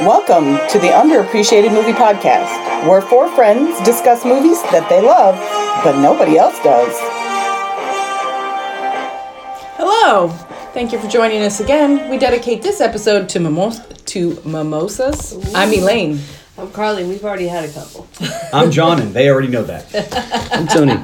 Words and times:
Welcome 0.00 0.56
to 0.70 0.78
the 0.78 0.88
Underappreciated 0.88 1.72
Movie 1.74 1.92
Podcast, 1.92 2.88
where 2.88 3.02
four 3.02 3.28
friends 3.34 3.78
discuss 3.82 4.24
movies 4.24 4.62
that 4.72 4.88
they 4.88 5.02
love, 5.02 5.34
but 5.84 6.00
nobody 6.00 6.38
else 6.38 6.54
does. 6.64 6.96
Hello! 9.76 10.28
Thank 10.72 10.92
you 10.92 10.98
for 10.98 11.06
joining 11.06 11.42
us 11.42 11.60
again. 11.60 12.08
We 12.08 12.16
dedicate 12.16 12.62
this 12.62 12.80
episode 12.80 13.28
to, 13.28 13.40
mimos- 13.40 13.80
to 14.06 14.40
mimosas. 14.46 15.36
I'm 15.54 15.70
Elaine. 15.70 16.20
I'm 16.56 16.70
Carly. 16.70 17.04
We've 17.04 17.22
already 17.24 17.48
had 17.48 17.68
a 17.68 17.72
couple. 17.72 18.08
I'm 18.54 18.70
John, 18.70 19.02
and 19.02 19.12
they 19.12 19.28
already 19.28 19.48
know 19.48 19.64
that. 19.64 19.84
I'm 20.52 20.66
Tony. 20.66 20.94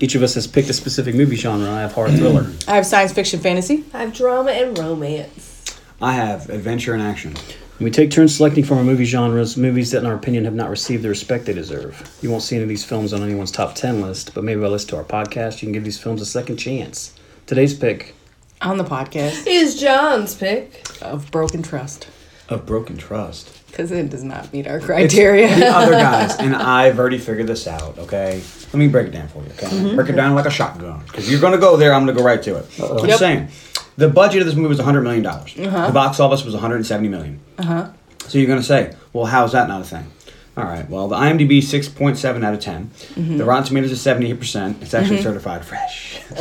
Each 0.00 0.14
of 0.14 0.22
us 0.22 0.32
has 0.34 0.46
picked 0.46 0.70
a 0.70 0.72
specific 0.72 1.14
movie 1.14 1.36
genre. 1.36 1.70
I 1.70 1.82
have 1.82 1.92
horror 1.92 2.10
thriller. 2.10 2.50
I 2.66 2.76
have 2.76 2.86
science 2.86 3.12
fiction 3.12 3.38
fantasy. 3.38 3.84
I 3.92 3.98
have 3.98 4.14
drama 4.14 4.52
and 4.52 4.78
romance. 4.78 5.64
I 6.00 6.12
have 6.12 6.48
adventure 6.48 6.94
and 6.94 7.02
action. 7.02 7.34
We 7.80 7.90
take 7.90 8.10
turns 8.10 8.34
selecting 8.34 8.64
from 8.64 8.78
our 8.78 8.84
movie 8.84 9.04
genres 9.04 9.56
movies 9.56 9.90
that, 9.90 9.98
in 9.98 10.06
our 10.06 10.14
opinion, 10.14 10.44
have 10.44 10.54
not 10.54 10.70
received 10.70 11.02
the 11.02 11.08
respect 11.08 11.44
they 11.44 11.52
deserve. 11.52 12.16
You 12.22 12.30
won't 12.30 12.42
see 12.42 12.56
any 12.56 12.62
of 12.62 12.68
these 12.68 12.84
films 12.84 13.12
on 13.12 13.22
anyone's 13.22 13.50
top 13.52 13.74
10 13.74 14.00
list, 14.00 14.34
but 14.34 14.44
maybe 14.44 14.60
by 14.60 14.68
listening 14.68 14.90
to 14.90 14.96
our 14.96 15.24
podcast, 15.24 15.60
you 15.62 15.66
can 15.66 15.72
give 15.72 15.84
these 15.84 15.98
films 15.98 16.22
a 16.22 16.26
second 16.26 16.56
chance. 16.56 17.12
Today's 17.46 17.74
pick 17.74 18.14
On 18.62 18.76
the 18.78 18.84
podcast 18.84 19.46
Is 19.46 19.78
John's 19.78 20.34
pick. 20.34 20.86
of 21.02 21.30
Broken 21.30 21.62
Trust. 21.62 22.08
Of 22.48 22.64
broken 22.64 22.96
trust. 22.96 23.50
Because 23.66 23.90
it 23.90 24.08
does 24.08 24.22
not 24.22 24.52
meet 24.52 24.68
our 24.68 24.76
It's 24.76 24.86
criteria. 24.86 25.48
the 25.54 25.66
other 25.66 25.90
guys, 25.94 26.36
and 26.36 26.54
I've 26.54 26.96
already 26.98 27.18
figured 27.18 27.48
this 27.48 27.66
out, 27.66 27.98
okay? 27.98 28.40
Let 28.66 28.74
me 28.76 28.86
break 28.86 29.08
it 29.08 29.10
down 29.10 29.26
for 29.28 29.42
you, 29.42 29.50
okay? 29.50 29.66
Mm-hmm. 29.66 29.96
Break 29.96 30.08
it 30.10 30.12
down 30.12 30.34
like 30.36 30.46
a 30.46 30.50
shotgun. 30.50 31.02
Because 31.06 31.28
you're 31.30 31.40
going 31.40 31.54
to 31.54 31.58
go 31.58 31.76
there, 31.76 31.92
I'm 31.92 32.04
going 32.04 32.16
to 32.16 32.20
go 32.22 32.24
right 32.24 32.40
to 32.44 32.56
it. 32.56 32.66
I'm 32.80 33.08
Yep. 33.08 33.18
saying. 33.18 33.48
The 33.96 34.08
budget 34.08 34.40
of 34.42 34.46
this 34.46 34.54
movie 34.56 34.68
was 34.68 34.78
$100 34.78 35.02
million. 35.02 35.22
The 35.22 35.92
box 35.92 36.20
office 36.20 36.44
was 36.44 36.54
170 36.54 37.08
million. 37.08 37.40
Uh-huh. 37.58 37.88
So 38.28 38.38
you're 38.38 38.46
going 38.46 38.60
to 38.60 38.64
say, 38.66 38.94
well, 39.12 39.24
how's 39.26 39.52
that 39.52 39.68
not 39.68 39.80
a 39.80 39.84
thing? 39.84 40.10
All 40.56 40.64
right, 40.64 40.88
well, 40.88 41.06
the 41.06 41.16
IMDb 41.16 41.58
6.7 41.58 42.42
out 42.42 42.54
of 42.54 42.60
10. 42.60 42.90
The 43.36 43.44
Rotten 43.44 43.64
Tomatoes 43.64 43.92
is 43.92 44.00
78%. 44.02 44.80
It's 44.80 44.94
actually 44.94 45.20
certified 45.20 45.62
fresh. 45.66 46.18
uh 46.30 46.36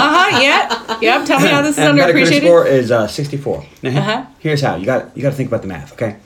huh, 0.00 0.40
yeah. 0.42 0.98
Yep, 1.00 1.26
tell 1.26 1.40
me 1.40 1.48
how 1.48 1.62
this 1.62 1.76
is 1.76 1.84
and 1.84 1.98
Metacritic 1.98 2.14
underappreciated. 2.26 2.40
score 2.40 2.66
is 2.66 2.90
uh, 2.90 3.06
64. 3.06 3.64
Now, 3.82 3.90
Uh-huh. 3.90 4.26
Here's 4.38 4.60
how 4.60 4.76
you 4.76 4.86
got 4.86 5.14
you 5.16 5.22
got 5.22 5.30
to 5.30 5.36
think 5.36 5.48
about 5.48 5.62
the 5.62 5.68
math. 5.68 5.92
Okay, 5.92 6.16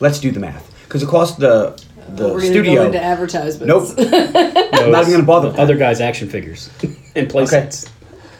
let's 0.00 0.18
do 0.20 0.30
the 0.30 0.40
math 0.40 0.70
because 0.84 1.02
it 1.02 1.08
costs 1.08 1.36
the 1.38 1.80
the 2.08 2.24
We're 2.28 2.40
gonna 2.40 2.46
studio. 2.46 2.74
go 2.82 2.86
into 2.86 3.00
advertisements. 3.02 3.96
nope, 3.96 3.96
No, 3.98 4.10
not 4.90 5.02
even 5.02 5.12
gonna 5.12 5.22
bother. 5.22 5.54
Other 5.60 5.76
guys' 5.76 6.00
action 6.00 6.28
figures 6.28 6.68
and 7.16 7.28
play 7.30 7.44
Okay. 7.44 7.70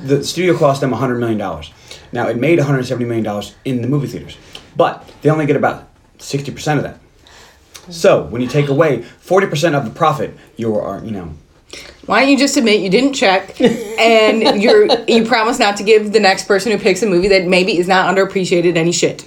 Sets. 0.09 0.19
the 0.21 0.25
studio 0.25 0.57
cost 0.57 0.81
them 0.81 0.91
100 0.91 1.19
million 1.19 1.39
dollars. 1.39 1.71
Now 2.13 2.29
it 2.29 2.37
made 2.37 2.59
170 2.59 3.05
million 3.05 3.25
dollars 3.25 3.55
in 3.65 3.83
the 3.83 3.89
movie 3.89 4.07
theaters, 4.07 4.37
but 4.77 5.11
they 5.23 5.31
only 5.31 5.47
get 5.47 5.57
about 5.57 5.89
60 6.19 6.53
percent 6.53 6.79
of 6.79 6.85
that. 6.85 6.99
So 7.93 8.23
when 8.25 8.41
you 8.41 8.49
take 8.49 8.69
away 8.69 9.03
40 9.03 9.47
percent 9.49 9.75
of 9.75 9.85
the 9.85 9.91
profit, 9.91 10.37
you 10.57 10.75
are 10.77 11.05
you 11.05 11.11
know 11.11 11.35
Why 12.07 12.21
don't 12.21 12.31
you 12.31 12.39
just 12.39 12.57
admit 12.57 12.81
you 12.81 12.91
didn't 12.91 13.15
check 13.15 13.61
and 13.61 14.63
you're 14.63 14.87
you 15.09 15.25
promise 15.25 15.59
not 15.59 15.77
to 15.79 15.83
give 15.83 16.13
the 16.13 16.21
next 16.21 16.47
person 16.47 16.73
who 16.73 16.79
picks 16.79 17.03
a 17.03 17.07
movie 17.07 17.29
that 17.29 17.47
maybe 17.47 17.79
is 17.79 17.89
not 17.89 18.15
underappreciated 18.15 18.77
any 18.77 18.93
shit. 18.93 19.27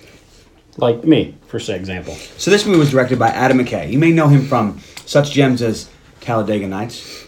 Like 0.78 1.04
me, 1.04 1.36
for 1.48 1.60
say 1.60 1.76
example. 1.76 2.14
So 2.38 2.52
this 2.52 2.66
movie 2.66 2.80
was 2.80 2.92
directed 2.92 3.18
by 3.18 3.30
Adam 3.30 3.58
McKay. 3.58 3.92
You 3.92 3.98
may 3.98 4.12
know 4.12 4.28
him 4.28 4.46
from 4.46 4.80
such 5.06 5.32
gems 5.32 5.62
as 5.64 5.90
Talladega 6.22 6.68
Nights, 6.68 7.28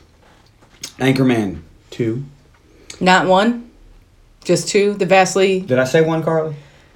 Anchorman 1.00 1.62
2. 1.92 2.24
Not 3.00 3.28
one, 3.28 3.70
just 4.44 4.68
two. 4.70 4.94
The 4.94 5.06
vastly 5.06 5.62
Did 5.62 5.80
I 5.80 5.84
say 5.86 6.02
one, 6.02 6.24
Carly? 6.24 6.56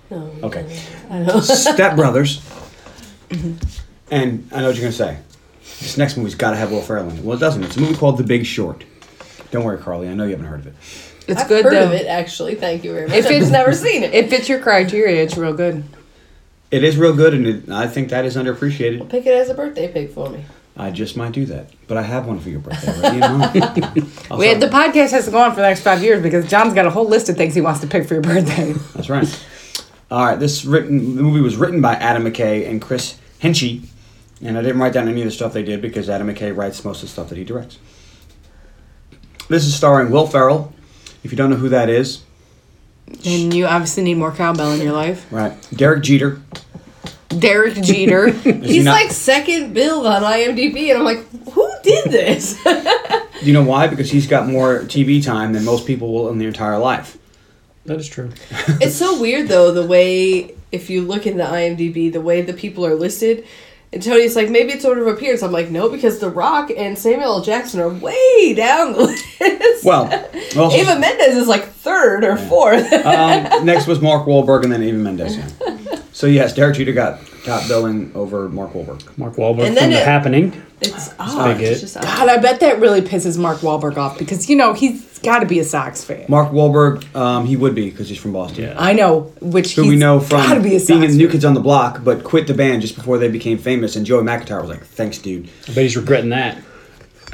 No. 0.09 0.31
Okay. 0.43 0.65
I. 1.09 1.39
Step 1.39 1.95
Brothers. 1.95 2.41
Mm-hmm. 3.29 3.79
And 4.11 4.47
I 4.51 4.59
know 4.61 4.67
what 4.67 4.75
you're 4.75 4.81
going 4.83 4.91
to 4.91 4.97
say. 4.97 5.17
This 5.79 5.97
next 5.97 6.17
movie's 6.17 6.35
got 6.35 6.51
to 6.51 6.57
have 6.57 6.69
Will 6.71 6.81
Ferrell 6.81 7.09
in 7.09 7.17
it. 7.17 7.23
Well, 7.23 7.35
it 7.35 7.39
doesn't. 7.39 7.63
It's 7.63 7.77
a 7.77 7.79
movie 7.79 7.95
called 7.95 8.19
The 8.19 8.23
Big 8.23 8.45
Short. 8.45 8.83
Don't 9.49 9.63
worry, 9.63 9.79
Carly. 9.79 10.07
I 10.07 10.13
know 10.13 10.23
you 10.25 10.31
haven't 10.31 10.45
heard 10.45 10.59
of 10.59 10.67
it. 10.67 10.73
it's 11.27 11.41
I've 11.41 11.47
good 11.47 11.63
heard 11.63 11.73
though. 11.73 11.85
of 11.85 11.93
it 11.93 12.05
actually. 12.05 12.53
Thank 12.53 12.83
you 12.83 12.93
very 12.93 13.07
much. 13.07 13.17
If 13.17 13.25
I've 13.25 13.31
it's- 13.31 13.49
never 13.49 13.73
seen 13.73 14.03
it. 14.03 14.13
It 14.13 14.29
fits 14.29 14.47
your 14.49 14.59
criteria. 14.59 15.23
It's 15.23 15.35
real 15.35 15.53
good. 15.53 15.83
It 16.69 16.83
is 16.83 16.95
real 16.95 17.15
good, 17.15 17.33
and 17.33 17.47
it, 17.47 17.69
I 17.69 17.87
think 17.87 18.09
that 18.09 18.23
is 18.25 18.35
underappreciated. 18.35 19.09
Pick 19.09 19.25
it 19.25 19.33
as 19.33 19.49
a 19.49 19.55
birthday 19.55 19.91
pick 19.91 20.11
for 20.11 20.29
me. 20.29 20.45
I 20.75 20.89
just 20.91 21.15
might 21.15 21.33
do 21.33 21.45
that. 21.45 21.69
But 21.87 21.97
I 21.97 22.01
have 22.01 22.25
one 22.25 22.39
for 22.39 22.49
your 22.49 22.59
birthday 22.59 22.89
already. 22.97 23.15
You 23.17 23.21
know? 23.21 24.07
Oh, 24.31 24.37
we, 24.37 24.47
start- 24.47 24.59
the 24.61 24.69
podcast 24.69 25.11
has 25.11 25.25
to 25.25 25.31
go 25.31 25.37
on 25.39 25.51
for 25.51 25.57
the 25.57 25.61
next 25.67 25.81
five 25.81 26.01
years 26.01 26.23
because 26.23 26.49
John's 26.49 26.73
got 26.73 26.85
a 26.87 26.89
whole 26.89 27.07
list 27.07 27.29
of 27.29 27.37
things 27.37 27.53
he 27.53 27.61
wants 27.61 27.81
to 27.81 27.87
pick 27.87 28.07
for 28.07 28.15
your 28.15 28.23
birthday. 28.23 28.73
That's 28.95 29.09
right. 29.09 29.45
All 30.09 30.25
right, 30.25 30.39
this 30.39 30.65
written 30.65 31.15
the 31.15 31.21
movie 31.21 31.41
was 31.41 31.55
written 31.57 31.81
by 31.81 31.93
Adam 31.95 32.23
McKay 32.23 32.67
and 32.69 32.81
Chris 32.81 33.17
Henchy, 33.41 33.85
and 34.41 34.57
I 34.57 34.61
didn't 34.61 34.79
write 34.79 34.93
down 34.93 35.07
any 35.07 35.21
of 35.21 35.25
the 35.25 35.31
stuff 35.31 35.53
they 35.53 35.63
did 35.63 35.81
because 35.81 36.09
Adam 36.09 36.27
McKay 36.27 36.55
writes 36.55 36.83
most 36.83 36.97
of 37.03 37.09
the 37.09 37.13
stuff 37.13 37.29
that 37.29 37.37
he 37.37 37.43
directs. 37.43 37.77
This 39.49 39.65
is 39.65 39.75
starring 39.75 40.09
Will 40.11 40.25
Ferrell. 40.27 40.73
If 41.23 41.31
you 41.31 41.37
don't 41.37 41.49
know 41.49 41.55
who 41.55 41.69
that 41.69 41.89
is, 41.89 42.21
and 43.25 43.53
you 43.53 43.65
obviously 43.65 44.03
need 44.03 44.15
more 44.15 44.31
cowbell 44.31 44.71
in 44.71 44.81
your 44.81 44.93
life. 44.93 45.25
right? 45.31 45.53
Derek 45.75 46.03
Jeter. 46.03 46.41
Derek 47.39 47.75
Jeter. 47.81 48.29
He's 48.63 48.85
not- 48.85 48.91
like 48.93 49.11
second 49.11 49.73
build 49.73 50.05
on 50.05 50.21
IMDb, 50.23 50.89
and 50.89 50.99
I'm 50.99 51.05
like, 51.05 51.25
who 51.51 51.69
did 51.83 52.11
this? 52.11 52.61
Do 52.63 53.21
you 53.41 53.53
know 53.53 53.63
why? 53.63 53.87
Because 53.87 54.09
he's 54.09 54.27
got 54.27 54.47
more 54.47 54.79
TV 54.81 55.23
time 55.23 55.53
than 55.53 55.65
most 55.65 55.85
people 55.85 56.13
will 56.13 56.29
in 56.29 56.37
their 56.37 56.47
entire 56.47 56.77
life. 56.77 57.17
That 57.85 57.99
is 57.99 58.07
true. 58.07 58.31
it's 58.79 58.95
so 58.95 59.19
weird 59.19 59.49
though 59.49 59.71
the 59.73 59.85
way 59.85 60.55
if 60.71 60.89
you 60.89 61.01
look 61.01 61.27
in 61.27 61.35
the 61.37 61.43
IMDb, 61.43 62.11
the 62.11 62.21
way 62.21 62.41
the 62.41 62.53
people 62.53 62.85
are 62.85 62.95
listed. 62.95 63.45
And 63.91 64.01
Tony's 64.01 64.35
like, 64.35 64.49
maybe 64.49 64.71
it's 64.71 64.85
order 64.85 65.07
of 65.07 65.15
appearance. 65.15 65.43
I'm 65.43 65.51
like, 65.51 65.69
no, 65.69 65.87
because 65.87 66.17
The 66.17 66.29
Rock 66.29 66.71
and 66.75 66.97
Samuel 66.97 67.33
L. 67.35 67.41
Jackson 67.43 67.79
are 67.79 67.89
way 67.89 68.55
down 68.55 68.93
the 68.93 69.01
list. 69.01 69.83
Well, 69.85 70.05
also, 70.57 70.75
Eva 70.75 70.97
Mendes 70.97 71.35
is 71.35 71.47
like 71.47 71.65
third 71.67 72.23
or 72.23 72.35
fourth. 72.37 72.91
um, 72.91 73.63
next 73.65 73.85
was 73.85 74.01
Mark 74.01 74.25
Wahlberg 74.25 74.63
and 74.63 74.71
then 74.71 74.81
Eva 74.81 74.97
Mendes. 74.97 75.37
Yeah. 75.37 75.72
So 76.13 76.27
yes, 76.27 76.53
Derek 76.53 76.75
Jeter 76.77 76.93
got 76.93 77.19
top 77.43 77.67
billing 77.67 78.11
over 78.15 78.47
Mark 78.47 78.73
Wahlberg. 78.73 79.17
Mark 79.17 79.33
Wahlberg 79.35 79.65
And 79.65 79.67
from 79.69 79.75
then 79.75 79.89
The 79.89 79.97
it- 79.97 80.05
Happening. 80.05 80.61
it's 80.79 81.09
odd. 81.19 81.57
big 81.57 81.67
It's 81.67 81.81
just 81.81 81.97
odd. 81.97 82.03
God, 82.03 82.29
I 82.29 82.37
bet 82.37 82.59
that 82.59 82.79
really 82.79 83.01
pisses 83.01 83.37
Mark 83.37 83.57
Wahlberg 83.59 83.97
off 83.97 84.19
because 84.19 84.47
you 84.49 84.55
know 84.55 84.73
he's 84.73 85.17
got 85.19 85.39
to 85.39 85.45
be 85.47 85.57
a 85.59 85.63
Sox 85.63 86.03
fan. 86.03 86.25
Mark 86.29 86.51
Wahlberg, 86.51 87.13
um, 87.15 87.45
he 87.47 87.55
would 87.55 87.73
be 87.73 87.89
because 87.89 88.09
he's 88.09 88.19
from 88.19 88.31
Boston. 88.33 88.65
Yeah. 88.65 88.75
I 88.77 88.93
know, 88.93 89.31
which 89.41 89.73
who 89.75 89.83
he's 89.83 89.89
we 89.89 89.95
know 89.95 90.19
from 90.19 90.61
be 90.61 90.75
a 90.75 90.79
Sox 90.79 90.87
being 90.89 91.03
in 91.03 91.17
New 91.17 91.25
fan. 91.25 91.31
Kids 91.31 91.45
on 91.45 91.53
the 91.55 91.59
Block, 91.61 92.03
but 92.03 92.23
quit 92.23 92.45
the 92.45 92.53
band 92.53 92.81
just 92.83 92.95
before 92.95 93.17
they 93.17 93.29
became 93.29 93.57
famous. 93.57 93.95
And 93.95 94.05
Joey 94.05 94.23
McIntyre 94.23 94.61
was 94.61 94.69
like, 94.69 94.85
"Thanks, 94.85 95.17
dude." 95.17 95.49
I 95.63 95.73
bet 95.73 95.77
he's 95.83 95.97
regretting 95.97 96.29
that. 96.29 96.57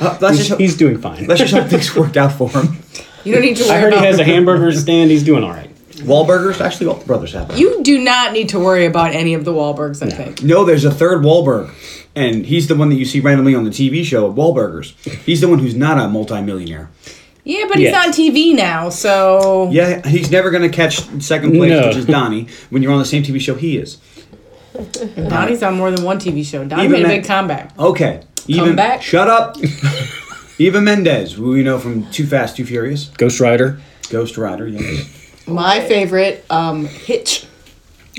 Uh, 0.00 0.30
He's, 0.30 0.48
just, 0.48 0.60
he's 0.60 0.76
doing 0.76 0.98
fine. 1.00 1.26
let's 1.26 1.40
just 1.40 1.52
hope 1.54 1.68
things 1.68 1.94
worked 1.94 2.16
out 2.16 2.32
for 2.32 2.48
him. 2.50 2.78
You 3.24 3.32
don't 3.34 3.42
need 3.42 3.56
to 3.56 3.62
worry 3.64 3.72
I 3.72 3.80
heard 3.80 3.92
he 3.92 3.98
about. 3.98 4.06
has 4.06 4.18
a 4.18 4.24
hamburger 4.24 4.72
stand. 4.72 5.10
He's 5.10 5.22
doing 5.22 5.44
all 5.44 5.50
right. 5.50 5.67
Wahlburgers, 6.00 6.60
actually, 6.60 6.86
all 6.88 6.94
the 6.94 7.04
brothers 7.06 7.32
have. 7.32 7.48
them. 7.48 7.56
you 7.58 7.82
do 7.82 7.98
not 7.98 8.32
need 8.32 8.48
to 8.50 8.58
worry 8.60 8.86
about 8.86 9.12
any 9.14 9.34
of 9.34 9.44
the 9.44 9.52
Wahlbergs. 9.52 10.02
I 10.06 10.10
think. 10.10 10.42
No, 10.42 10.64
there's 10.64 10.84
a 10.84 10.90
third 10.90 11.22
Wahlberg, 11.22 11.70
and 12.14 12.46
he's 12.46 12.66
the 12.68 12.74
one 12.76 12.88
that 12.90 12.96
you 12.96 13.04
see 13.04 13.20
randomly 13.20 13.54
on 13.54 13.64
the 13.64 13.70
TV 13.70 14.04
show 14.04 14.32
Wahlburgers. 14.32 14.92
He's 15.24 15.40
the 15.40 15.48
one 15.48 15.58
who's 15.58 15.74
not 15.74 15.98
a 15.98 16.08
multimillionaire. 16.08 16.90
Yeah, 17.44 17.64
but 17.66 17.78
he's 17.78 17.84
Yes. 17.86 18.06
on 18.06 18.12
TV 18.12 18.54
now, 18.54 18.90
so 18.90 19.70
Yeah, 19.72 20.06
he's 20.06 20.30
never 20.30 20.50
going 20.50 20.62
to 20.62 20.68
catch 20.68 20.98
second 21.22 21.52
place, 21.54 21.70
No. 21.70 21.86
which 21.88 21.96
is 21.96 22.04
Donnie, 22.04 22.46
when 22.68 22.82
you're 22.82 22.92
on 22.92 22.98
the 22.98 23.06
same 23.06 23.22
TV 23.22 23.40
show 23.40 23.54
he 23.54 23.78
is. 23.78 23.96
Donnie's 25.28 25.62
on 25.62 25.76
more 25.76 25.90
than 25.90 26.04
one 26.04 26.18
TV 26.18 26.44
show. 26.44 26.64
Donnie 26.64 26.84
Even 26.84 26.92
made 26.92 27.04
a 27.04 27.08
that- 27.08 27.14
big 27.16 27.24
comeback. 27.24 27.78
Okay, 27.78 28.20
even 28.46 28.76
back. 28.76 29.02
shut 29.02 29.28
up. 29.28 29.56
Eva 30.60 30.80
Mendes, 30.80 31.32
who 31.34 31.50
we 31.50 31.62
know 31.62 31.78
from 31.78 32.10
Too 32.10 32.26
Fast, 32.26 32.56
Too 32.56 32.64
Furious, 32.66 33.06
Ghost 33.16 33.40
Rider. 33.40 33.80
Ghost 34.10 34.36
Rider. 34.36 34.66
Yeah. 34.66 35.02
My 35.48 35.80
favorite, 35.86 36.44
um, 36.50 36.86
Hitch. 36.86 37.46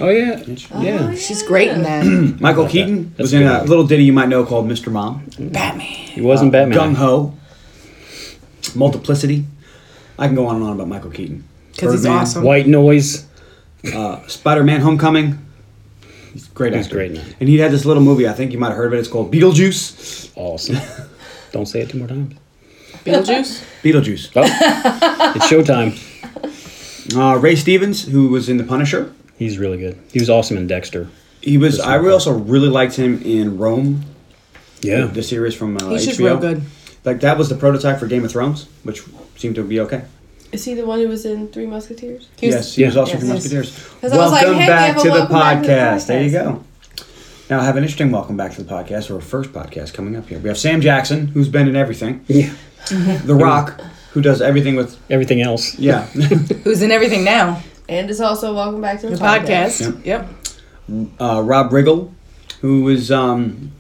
Oh, 0.02 0.10
yeah. 0.10 0.42
Yeah. 0.80 1.14
She's 1.16 1.44
great 1.44 1.68
in 1.70 1.84
that. 1.84 2.06
Michael. 2.40 2.68
Keaton 2.68 3.10
That's 3.18 3.20
was 3.20 3.34
in 3.34 3.44
a 3.46 3.60
good. 3.60 3.70
little 3.70 3.86
ditty 3.86 4.04
you 4.06 4.14
might 4.14 4.30
know 4.30 4.46
called 4.46 4.68
Mr. 4.68 4.92
Mom. 4.92 5.26
Batman. 5.38 5.86
He 5.88 6.22
wasn't 6.22 6.52
Batman. 6.52 6.78
Gung 6.78 6.96
Ho. 6.96 7.34
Multiplicity. 8.76 9.46
I 10.18 10.28
can 10.28 10.36
go 10.36 10.48
on 10.48 10.56
and 10.58 10.66
on 10.66 10.74
about 10.74 10.88
Michael 10.88 11.12
Keaton. 11.12 11.44
Because 11.74 11.94
he's 11.94 12.04
Birdman, 12.04 12.22
awesome. 12.22 12.44
White 12.44 12.68
Noise. 12.68 13.26
Uh, 13.94 14.26
Spider 14.28 14.64
Man 14.64 14.82
Homecoming. 14.82 15.46
He's 16.34 16.48
a 16.48 16.52
great 16.52 16.74
He's 16.74 16.86
actor. 16.86 16.96
great 16.96 17.12
in 17.12 17.18
that. 17.18 17.36
And 17.40 17.50
he 17.50 17.58
had 17.58 17.72
this 17.72 17.86
little 17.86 18.04
movie, 18.04 18.28
I 18.28 18.34
think 18.34 18.52
you 18.52 18.60
might 18.60 18.68
have 18.70 18.78
heard 18.78 18.88
of 18.88 18.94
it. 18.94 19.00
It's 19.00 19.08
called 19.08 19.34
Beetlejuice. 19.34 20.32
Awesome. 20.36 20.78
Don't 21.52 21.66
say 21.66 21.82
it 21.82 21.90
two 21.90 21.98
more 21.98 22.08
times. 22.08 22.36
Beetlejuice. 23.06 23.64
Beetlejuice. 23.82 24.32
Oh, 24.36 24.44
it's 25.36 25.48
showtime. 25.48 25.98
Uh, 27.16 27.38
Ray 27.38 27.56
Stevens, 27.56 28.06
who 28.08 28.28
was 28.30 28.50
in 28.50 28.58
The 28.58 28.64
Punisher. 28.64 29.14
He's 29.38 29.58
really 29.58 29.78
good. 29.78 29.98
He 30.12 30.20
was 30.20 30.30
awesome 30.30 30.58
in 30.58 30.68
Dexter. 30.68 31.08
He 31.42 31.58
was. 31.58 31.80
I 31.80 31.96
really 31.96 32.14
also 32.14 32.34
really 32.38 32.68
liked 32.68 32.96
him 32.96 33.22
in 33.24 33.58
Rome, 33.58 34.04
Yeah. 34.82 35.06
the 35.06 35.24
series 35.24 35.56
from 35.56 35.78
uh, 35.78 35.90
He's 35.90 36.04
HBO. 36.04 36.06
just 36.06 36.20
real 36.20 36.38
good. 36.38 36.62
Like 37.06 37.22
that 37.22 37.38
was 37.38 37.48
the 37.50 37.56
prototype 37.56 38.00
for 38.00 38.08
Game 38.08 38.26
of 38.26 38.32
Thrones, 38.32 38.68
which 38.84 39.02
seemed 39.38 39.56
to 39.56 39.64
be 39.64 39.80
okay. 39.80 40.04
Is 40.52 40.66
he 40.66 40.74
the 40.74 40.86
one 40.86 41.00
who 41.00 41.08
was 41.08 41.26
in 41.26 41.48
Three 41.48 41.66
Musketeers? 41.68 42.28
He 42.40 42.48
was- 42.48 42.56
yes, 42.56 42.76
he 42.76 42.86
was 42.86 42.98
also 42.98 43.14
Yes. 43.14 43.20
from 43.22 43.30
Musketeers. 43.30 43.72
'Cause 44.02 44.12
I 44.12 44.18
was 44.18 44.32
like, 44.32 44.42
Welcome 44.44 44.62
hey, 44.62 44.68
back 44.68 44.94
have 44.94 44.98
to 45.04 45.08
the 45.08 45.14
welcome 45.14 45.36
back 45.40 45.62
to 45.62 45.68
the 45.68 45.74
podcast. 45.74 46.08
There 46.08 46.24
you 46.24 46.32
go. 46.32 46.64
Now 47.50 47.60
I 47.62 47.64
have 47.66 47.78
an 47.78 47.84
interesting 47.84 48.12
welcome 48.12 48.36
back 48.36 48.54
to 48.56 48.64
the 48.64 48.70
podcast, 48.72 49.10
or 49.10 49.18
a 49.18 49.22
first 49.22 49.54
podcast 49.54 49.94
coming 49.94 50.16
up 50.16 50.28
here. 50.28 50.40
We 50.40 50.50
have 50.50 50.58
Sam 50.58 50.82
Jackson, 50.82 51.28
who's 51.28 51.48
been 51.48 51.68
in 51.68 51.76
everything. 51.76 52.22
Yeah. 52.28 52.50
The 53.26 53.36
Rock, 53.36 53.80
who 54.20 54.24
does 54.24 54.42
everything 54.42 54.76
with 54.76 54.98
Everything 55.10 55.42
else. 55.42 55.80
yeah. 55.80 56.06
Who's 56.64 56.82
in 56.82 56.92
everything 56.92 57.24
now? 57.24 57.62
And 57.88 58.10
is 58.10 58.20
also 58.20 58.54
welcome 58.54 58.82
back 58.82 59.00
to 59.02 59.10
the, 59.10 59.16
The 59.16 59.24
podcast. 59.24 60.06
Yep. 60.06 60.28
Yep. 60.90 61.10
uh, 61.22 61.42
Rob 61.42 61.72
Riggle, 61.72 62.12
who 62.62 62.84
was 62.84 63.12
um, 63.12 63.72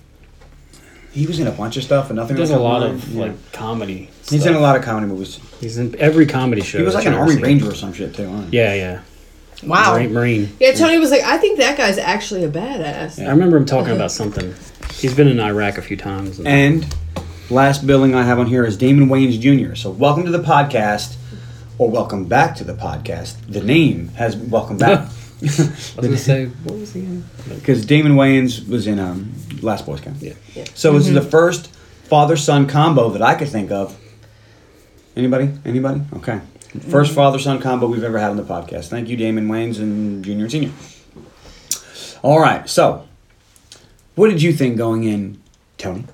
he 1.12 1.28
was 1.28 1.40
in 1.40 1.48
a 1.48 1.52
bunch 1.52 1.76
of 1.76 1.84
stuff 1.84 2.10
and 2.10 2.16
nothing. 2.16 2.38
He 2.38 2.42
does 2.42 2.52
a 2.52 2.58
lot 2.60 2.84
of 2.84 3.08
Yeah. 3.10 3.22
like 3.24 3.52
comedy. 3.52 4.10
He's 4.30 4.42
stuff. 4.42 4.52
in 4.52 4.54
a 4.56 4.60
lot 4.60 4.78
of 4.78 4.84
comedy 4.84 5.08
movies. 5.08 5.40
He's 5.60 5.78
in 5.78 6.00
every 6.00 6.26
comedy 6.26 6.62
show. 6.62 6.78
He 6.78 6.84
was 6.86 6.96
like 6.96 7.06
an 7.06 7.14
army 7.14 7.36
ranger 7.36 7.70
or 7.70 7.76
some 7.76 7.92
shit 7.94 8.16
too. 8.16 8.30
Huh? 8.30 8.44
Yeah, 8.52 8.74
yeah. 8.74 9.02
Wow. 9.64 9.96
Marine. 9.96 10.14
Marine. 10.14 10.50
Yeah, 10.62 10.72
Tony 10.72 11.00
was 11.00 11.12
like, 11.12 11.24
I 11.24 11.38
think 11.38 11.60
that 11.60 11.78
guy's 11.78 11.98
actually 11.98 12.46
a 12.46 12.50
badass. 12.50 13.22
I 13.22 13.30
remember 13.30 13.58
him 13.58 13.66
talking 13.66 13.92
about 13.96 14.12
something. 14.12 14.56
He's 14.94 15.14
been 15.14 15.28
in 15.28 15.40
Iraq 15.42 15.78
a 15.78 15.82
few 15.82 15.98
times. 15.98 16.40
And 16.40 16.86
last 17.50 17.86
billing 17.86 18.16
I 18.16 18.24
have 18.24 18.40
on 18.40 18.48
here 18.48 18.66
is 18.66 18.78
Damon 18.78 19.08
Wayans 19.10 19.40
Jr. 19.40 19.76
So 19.76 19.90
welcome 19.90 20.26
to 20.26 20.32
the 20.32 20.44
podcast, 20.44 21.16
or 21.78 21.90
welcome 21.90 22.26
back 22.26 22.56
to 22.58 22.64
the 22.64 22.74
podcast. 22.74 23.36
The 23.48 23.64
name 23.64 24.10
has 24.10 24.36
welcome 24.36 24.78
back 24.78 25.00
I 25.42 25.46
was 25.46 25.94
gonna 25.96 26.18
say, 26.18 26.46
what 26.48 26.78
was 26.80 26.94
he 26.94 27.02
in? 27.02 27.24
because 27.56 27.86
Damon 27.86 28.14
Wayans 28.14 28.68
was 28.68 28.88
in 28.88 29.00
um, 29.00 29.34
Last 29.62 29.86
Boy 29.86 29.96
Scout. 29.96 30.16
Yeah. 30.20 30.34
Yeah. 30.54 30.66
So 30.76 30.94
this 30.94 31.08
is 31.08 31.14
the 31.14 31.22
first 31.22 31.68
father 32.04 32.36
son 32.36 32.68
combo 32.68 33.10
that 33.12 33.22
I 33.22 33.36
could 33.36 33.50
think 33.50 33.72
of. 33.72 33.98
Anybody? 35.16 35.52
Anybody? 35.66 36.02
Okay. 36.14 36.40
1st 36.78 37.16
father 37.16 37.40
son 37.40 37.60
combo 37.60 37.88
we've 37.88 38.04
ever 38.04 38.20
had 38.20 38.30
on 38.30 38.38
the 38.38 38.44
podcast. 38.44 38.90
Thank 38.90 39.10
you, 39.10 39.18
Damon 39.18 39.48
Wayans 39.48 39.80
and 39.80 40.24
Junior 40.24 40.46
and 40.46 40.52
Senior. 40.52 40.72
All 42.22 42.40
right. 42.40 42.70
So, 42.70 43.08
what 44.16 44.30
did 44.30 44.42
you 44.42 44.54
think 44.54 44.78
going 44.78 45.04
in, 45.04 45.42
Tony? 45.78 46.06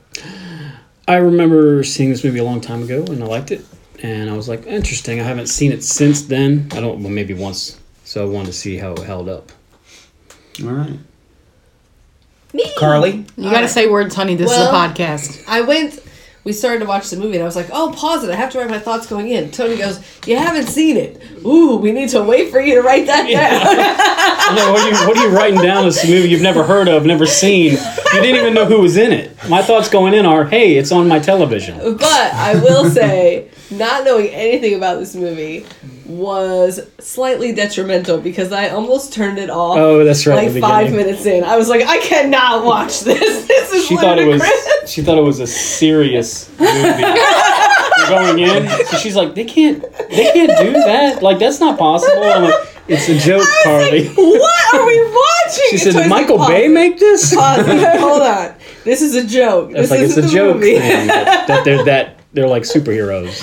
I 1.08 1.16
remember 1.18 1.84
seeing 1.84 2.10
this 2.10 2.24
movie 2.24 2.40
a 2.40 2.44
long 2.44 2.62
time 2.62 2.84
ago, 2.84 3.04
and 3.06 3.24
I 3.24 3.28
liked 3.28 3.52
it. 3.52 3.66
And 4.02 4.30
I 4.30 4.34
was 4.36 4.50
like, 4.50 4.66
interesting. 4.66 5.20
I 5.20 5.24
haven't 5.24 5.48
seen 5.48 5.72
it 5.72 5.84
since 5.84 6.24
then. 6.24 6.68
I 6.74 6.80
don't. 6.82 7.02
Well, 7.02 7.12
maybe 7.12 7.34
once. 7.34 7.80
So 8.04 8.24
I 8.24 8.30
wanted 8.30 8.48
to 8.48 8.54
see 8.54 8.78
how 8.78 8.94
it 8.94 9.00
held 9.00 9.30
up. 9.30 9.52
All 10.64 10.70
right. 10.72 11.00
Me. 12.54 12.72
Carly? 12.78 13.26
You 13.36 13.52
got 13.52 13.62
to 13.62 13.68
say 13.68 13.88
words, 13.88 14.16
honey. 14.16 14.36
This 14.36 14.50
Well- 14.50 14.62
is 14.64 14.70
a 14.70 14.72
podcast. 15.04 15.44
I 15.48 15.62
went. 15.62 16.00
We 16.46 16.54
started 16.54 16.80
to 16.82 16.86
watch 16.86 17.10
the 17.10 17.18
movie, 17.18 17.34
and 17.38 17.42
I 17.42 17.46
was 17.48 17.56
like, 17.56 17.70
"Oh, 17.74 17.92
pause 17.98 18.24
it! 18.24 18.30
I 18.30 18.36
have 18.36 18.52
to 18.52 18.60
write 18.60 18.70
my 18.70 18.78
thoughts 18.78 19.08
going 19.08 19.30
in." 19.30 19.50
Tony 19.50 19.78
goes, 19.78 20.00
"You 20.28 20.38
haven't 20.38 20.68
seen 20.68 20.96
it. 20.96 21.20
Ooh, 21.44 21.78
we 21.78 21.92
need 21.92 22.10
to 22.10 22.22
wait 22.22 22.52
for 22.52 22.62
you 22.62 22.76
to 22.76 22.82
write 22.84 23.08
that 23.08 23.28
down." 23.28 24.26
No, 24.56 24.72
what 24.72 24.82
are 24.82 24.90
you 24.90 25.08
what 25.08 25.18
are 25.18 25.28
you 25.28 25.36
writing 25.36 25.60
down 25.60 25.86
this 25.86 26.08
movie 26.08 26.30
you've 26.30 26.42
never 26.44 26.64
heard 26.64 26.88
of, 26.88 27.04
never 27.04 27.26
seen? 27.26 27.72
You 27.72 28.22
didn't 28.22 28.36
even 28.40 28.54
know 28.54 28.66
who 28.66 28.80
was 28.80 28.96
in 28.96 29.12
it. 29.12 29.32
My 29.50 29.64
thoughts 29.64 29.90
going 29.90 30.14
in 30.14 30.24
are, 30.28 30.46
hey, 30.46 30.76
it's 30.78 30.92
on 30.92 31.08
my 31.08 31.18
television. 31.18 31.78
but 31.98 32.04
I 32.34 32.54
will 32.62 32.88
say, 32.92 33.50
not 33.72 34.04
knowing 34.06 34.28
anything 34.28 34.76
about 34.76 35.00
this 35.00 35.16
movie 35.16 35.66
was 36.06 36.80
slightly 37.00 37.52
detrimental 37.54 38.20
because 38.20 38.52
I 38.52 38.70
almost 38.70 39.14
turned 39.14 39.40
it 39.40 39.50
off. 39.50 39.78
Oh, 39.78 40.04
that's 40.04 40.26
right, 40.28 40.52
Like 40.52 40.62
five 40.62 40.92
minutes 40.92 41.26
in, 41.26 41.44
I 41.44 41.58
was 41.58 41.70
like, 41.70 41.86
"I 41.86 41.98
cannot 42.00 42.66
watch 42.66 43.02
this. 43.02 43.46
This 43.56 43.72
is 43.74 43.88
She 43.88 43.96
thought 43.98 44.20
it 44.20 44.28
was 44.28 44.44
she 44.92 45.02
thought 45.02 45.18
it 45.18 45.24
was 45.24 45.40
a 45.40 45.48
serious 45.48 46.50
movie. 46.60 46.72
Going 48.10 48.40
in, 48.40 48.68
so 48.86 48.98
she's 48.98 49.16
like, 49.16 49.34
they 49.34 49.46
can't 49.46 49.82
they 50.10 50.32
can't 50.32 50.60
do 50.60 50.72
that. 50.74 51.24
Like 51.24 51.40
that's 51.40 51.60
not 51.60 51.80
possible. 51.80 52.24
I'm 52.24 52.44
like, 52.44 52.54
it's 52.88 53.10
a 53.10 53.18
joke, 53.18 53.48
Carly. 53.64 54.08
what 54.10 54.76
are 54.76 54.86
we 54.86 55.02
watching? 55.02 55.64
She 55.72 55.78
said, 55.78 55.94
Tony's 55.94 55.94
"Did 55.94 56.00
like, 56.02 56.10
Michael 56.10 56.38
"Pause 56.38 56.50
Bay 56.50 56.68
make 56.68 57.00
this?" 57.00 57.34
Pause. 57.34 57.66
Hold 58.00 58.22
on. 58.22 58.54
This 58.84 59.02
is 59.02 59.16
a 59.16 59.26
joke. 59.26 59.72
It's 59.72 59.90
this 59.90 59.92
like 59.92 60.00
it's 60.02 60.18
a 60.18 60.28
joke 60.28 60.62
thing 60.62 61.08
that 61.08 61.62
they're 61.66 61.84
that 61.86 62.20
they're 62.34 62.48
like 62.48 62.64
superheroes. 62.64 63.42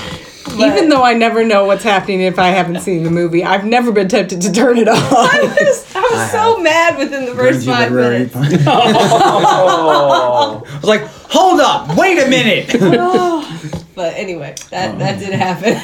Even 0.51 0.89
though 0.89 1.03
I 1.03 1.15
never 1.15 1.45
know 1.45 1.65
what's 1.65 1.85
happening 1.85 2.21
if 2.21 2.39
I 2.39 2.49
haven't 2.49 2.81
seen 2.81 3.05
the 3.05 3.11
movie, 3.11 3.45
I've 3.45 3.65
never 3.65 3.93
been 3.93 4.09
tempted 4.09 4.41
to 4.43 4.53
turn 4.53 4.79
it 4.79 4.89
I 4.89 4.93
off. 4.93 5.61
was, 5.61 5.95
I 5.95 6.01
was 6.01 6.31
so 6.31 6.61
mad 6.61 6.99
within 6.99 7.27
the 7.27 7.35
first 7.35 7.65
Guernsey 7.65 7.67
five 7.67 7.93
minutes. 7.93 8.35
Oh, 8.67 10.63
I 10.69 10.77
was 10.77 10.89
like, 10.89 11.03
hold 11.03 11.61
up, 11.61 11.97
wait 11.97 12.19
a 12.19 12.29
minute. 12.29 13.83
But 13.95 14.15
anyway, 14.15 14.55
that, 14.71 14.95
oh. 14.95 14.99
that 14.99 15.19
did 15.19 15.35
happen. 15.35 15.79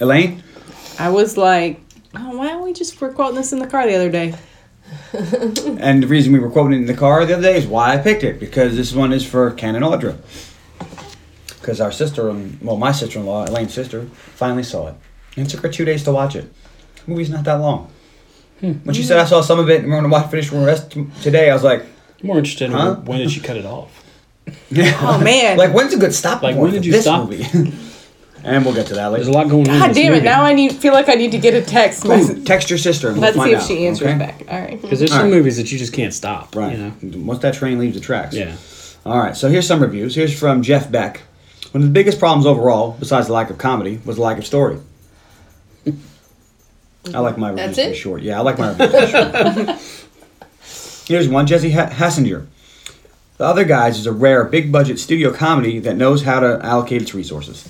Elaine? 0.00 0.44
I 1.00 1.10
was 1.10 1.36
like, 1.36 1.80
oh, 2.14 2.36
why 2.36 2.50
don't 2.50 2.62
we 2.62 2.72
just 2.72 3.00
we're 3.00 3.12
quoting 3.12 3.34
this 3.34 3.52
in 3.52 3.58
the 3.58 3.66
car 3.66 3.86
the 3.86 3.96
other 3.96 4.08
day? 4.10 4.34
And 5.12 6.02
the 6.02 6.06
reason 6.06 6.32
we 6.32 6.38
were 6.38 6.50
quoting 6.50 6.74
it 6.74 6.76
in 6.76 6.86
the 6.86 6.94
car 6.94 7.24
the 7.26 7.34
other 7.34 7.42
day 7.42 7.56
is 7.56 7.66
why 7.66 7.92
I 7.92 7.98
picked 7.98 8.22
it 8.22 8.38
because 8.38 8.76
this 8.76 8.92
one 8.92 9.12
is 9.12 9.26
for 9.26 9.50
Ken 9.50 9.74
and 9.74 9.84
Audra. 9.84 10.16
Because 11.68 11.82
our 11.82 11.92
sister, 11.92 12.30
and 12.30 12.58
well, 12.62 12.78
my 12.78 12.92
sister-in-law, 12.92 13.44
Elaine's 13.44 13.74
sister, 13.74 14.06
finally 14.36 14.62
saw 14.62 14.88
it. 14.88 14.94
And 15.36 15.46
it 15.46 15.50
took 15.50 15.60
her 15.60 15.68
two 15.68 15.84
days 15.84 16.02
to 16.04 16.12
watch 16.12 16.34
it. 16.34 16.50
The 17.04 17.10
movie's 17.10 17.28
not 17.28 17.44
that 17.44 17.56
long. 17.60 17.90
Hmm. 18.60 18.72
When 18.84 18.94
she 18.94 19.02
said 19.02 19.18
I 19.18 19.26
saw 19.26 19.42
some 19.42 19.58
of 19.58 19.68
it 19.68 19.80
and 19.82 19.88
we're 19.88 20.00
going 20.00 20.04
to 20.04 20.08
watch 20.08 20.30
finish 20.30 20.48
the 20.48 20.64
rest 20.64 20.96
today, 21.20 21.50
I 21.50 21.52
was 21.52 21.62
like, 21.64 21.82
I'm 21.82 22.26
more 22.26 22.38
interested 22.38 22.70
in 22.70 22.72
Huh? 22.72 22.94
when 23.04 23.18
did 23.18 23.30
she 23.30 23.40
cut 23.40 23.58
it 23.58 23.66
off? 23.66 24.02
Oh 24.72 25.20
man! 25.22 25.58
like 25.58 25.74
when's 25.74 25.92
a 25.92 25.98
good 25.98 26.14
stop 26.14 26.42
Like, 26.42 26.54
point 26.56 26.62
when 26.62 26.72
did 26.72 26.86
you 26.86 26.92
this 26.92 27.02
stop? 27.02 27.28
movie? 27.28 27.44
and 28.44 28.64
we'll 28.64 28.72
get 28.74 28.86
to 28.86 28.94
that 28.94 29.08
later. 29.08 29.22
There's 29.24 29.28
a 29.34 29.38
lot 29.38 29.50
going 29.50 29.68
on. 29.68 29.74
in 29.74 29.80
God 29.80 29.88
this 29.90 29.96
damn 29.98 30.12
it! 30.12 30.16
movie. 30.16 30.24
Now 30.24 30.42
I 30.42 30.54
need 30.54 30.72
feel 30.72 30.94
like 30.94 31.10
I 31.10 31.14
need 31.16 31.32
to 31.32 31.38
get 31.38 31.52
a 31.52 31.60
text 31.60 32.06
Ooh, 32.06 32.08
message. 32.08 32.46
text 32.46 32.70
your 32.70 32.78
sister. 32.78 33.10
And 33.10 33.20
Let's 33.20 33.36
we'll 33.36 33.44
see 33.44 33.52
find 33.56 33.62
if 33.62 33.68
she 33.68 33.86
answers 33.86 34.08
okay? 34.08 34.18
back. 34.18 34.42
All 34.48 34.58
right. 34.58 34.80
Because 34.80 35.00
there's 35.00 35.10
some 35.10 35.18
Alright. 35.26 35.34
movies 35.34 35.58
that 35.58 35.70
you 35.70 35.76
just 35.76 35.92
can't 35.92 36.14
stop. 36.14 36.56
Right. 36.56 36.78
You 36.78 36.94
know. 37.12 37.26
Once 37.26 37.40
that 37.40 37.52
train 37.52 37.78
leaves 37.78 37.92
the 37.94 38.00
tracks. 38.00 38.34
Yeah. 38.34 38.56
All 39.06 39.18
right, 39.18 39.34
so 39.36 39.48
here's 39.48 39.66
some 39.66 39.80
reviews. 39.80 40.14
Here's 40.14 40.38
from 40.38 40.62
Jeff 40.62 40.90
Beck. 40.90 41.22
One 41.72 41.82
of 41.82 41.88
the 41.88 41.92
biggest 41.92 42.18
problems 42.18 42.46
overall, 42.46 42.96
besides 42.98 43.26
the 43.26 43.32
lack 43.34 43.50
of 43.50 43.58
comedy, 43.58 44.00
was 44.04 44.16
the 44.16 44.22
lack 44.22 44.38
of 44.38 44.46
story. 44.46 44.78
I 47.14 47.20
like 47.20 47.38
my 47.38 47.50
reviews 47.50 47.76
That's 47.76 47.78
to 47.78 47.84
be 47.84 47.90
it? 47.90 47.94
short. 47.94 48.22
Yeah, 48.22 48.38
I 48.38 48.42
like 48.42 48.58
my 48.58 48.70
reviews 48.70 48.90
to 48.90 49.00
be 49.00 49.06
short. 49.66 49.80
Here's 51.08 51.28
one 51.28 51.46
Jesse 51.46 51.70
ha- 51.70 51.88
Hassenger. 51.90 52.46
The 53.38 53.44
Other 53.44 53.64
Guys 53.64 53.98
is 53.98 54.06
a 54.06 54.12
rare, 54.12 54.44
big 54.44 54.70
budget 54.72 54.98
studio 54.98 55.32
comedy 55.32 55.78
that 55.80 55.94
knows 55.96 56.22
how 56.24 56.40
to 56.40 56.58
allocate 56.62 57.02
its 57.02 57.14
resources. 57.14 57.66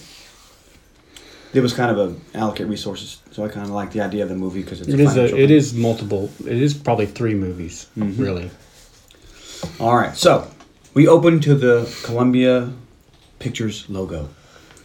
It 1.55 1.61
was 1.61 1.73
kind 1.73 1.97
of 1.97 1.99
a 1.99 2.37
allocate 2.39 2.67
resources, 2.67 3.21
so 3.33 3.45
I 3.45 3.49
kind 3.49 3.67
of 3.67 3.73
like 3.73 3.93
the 3.93 4.01
idea 4.01 4.23
of 4.23 4.29
the 4.29 4.35
movie 4.35 4.63
because 4.63 4.81
it's 4.81 4.89
It 4.91 4.99
a 4.99 5.03
is 5.03 5.11
a, 5.11 5.15
financial 5.15 5.39
it 5.39 5.47
thing. 5.49 5.57
is 5.57 5.75
multiple. 5.75 6.31
It 6.41 6.61
is 6.63 6.75
probably 6.75 7.07
three 7.07 7.35
movies, 7.35 7.87
Mm-hmm. 7.99 8.23
really. 8.23 8.51
All 9.81 9.97
right, 9.97 10.17
so 10.17 10.49
we 10.95 11.07
open 11.09 11.41
to 11.41 11.55
the 11.55 11.93
Columbia 12.05 12.73
Pictures 13.39 13.89
logo. 13.89 14.29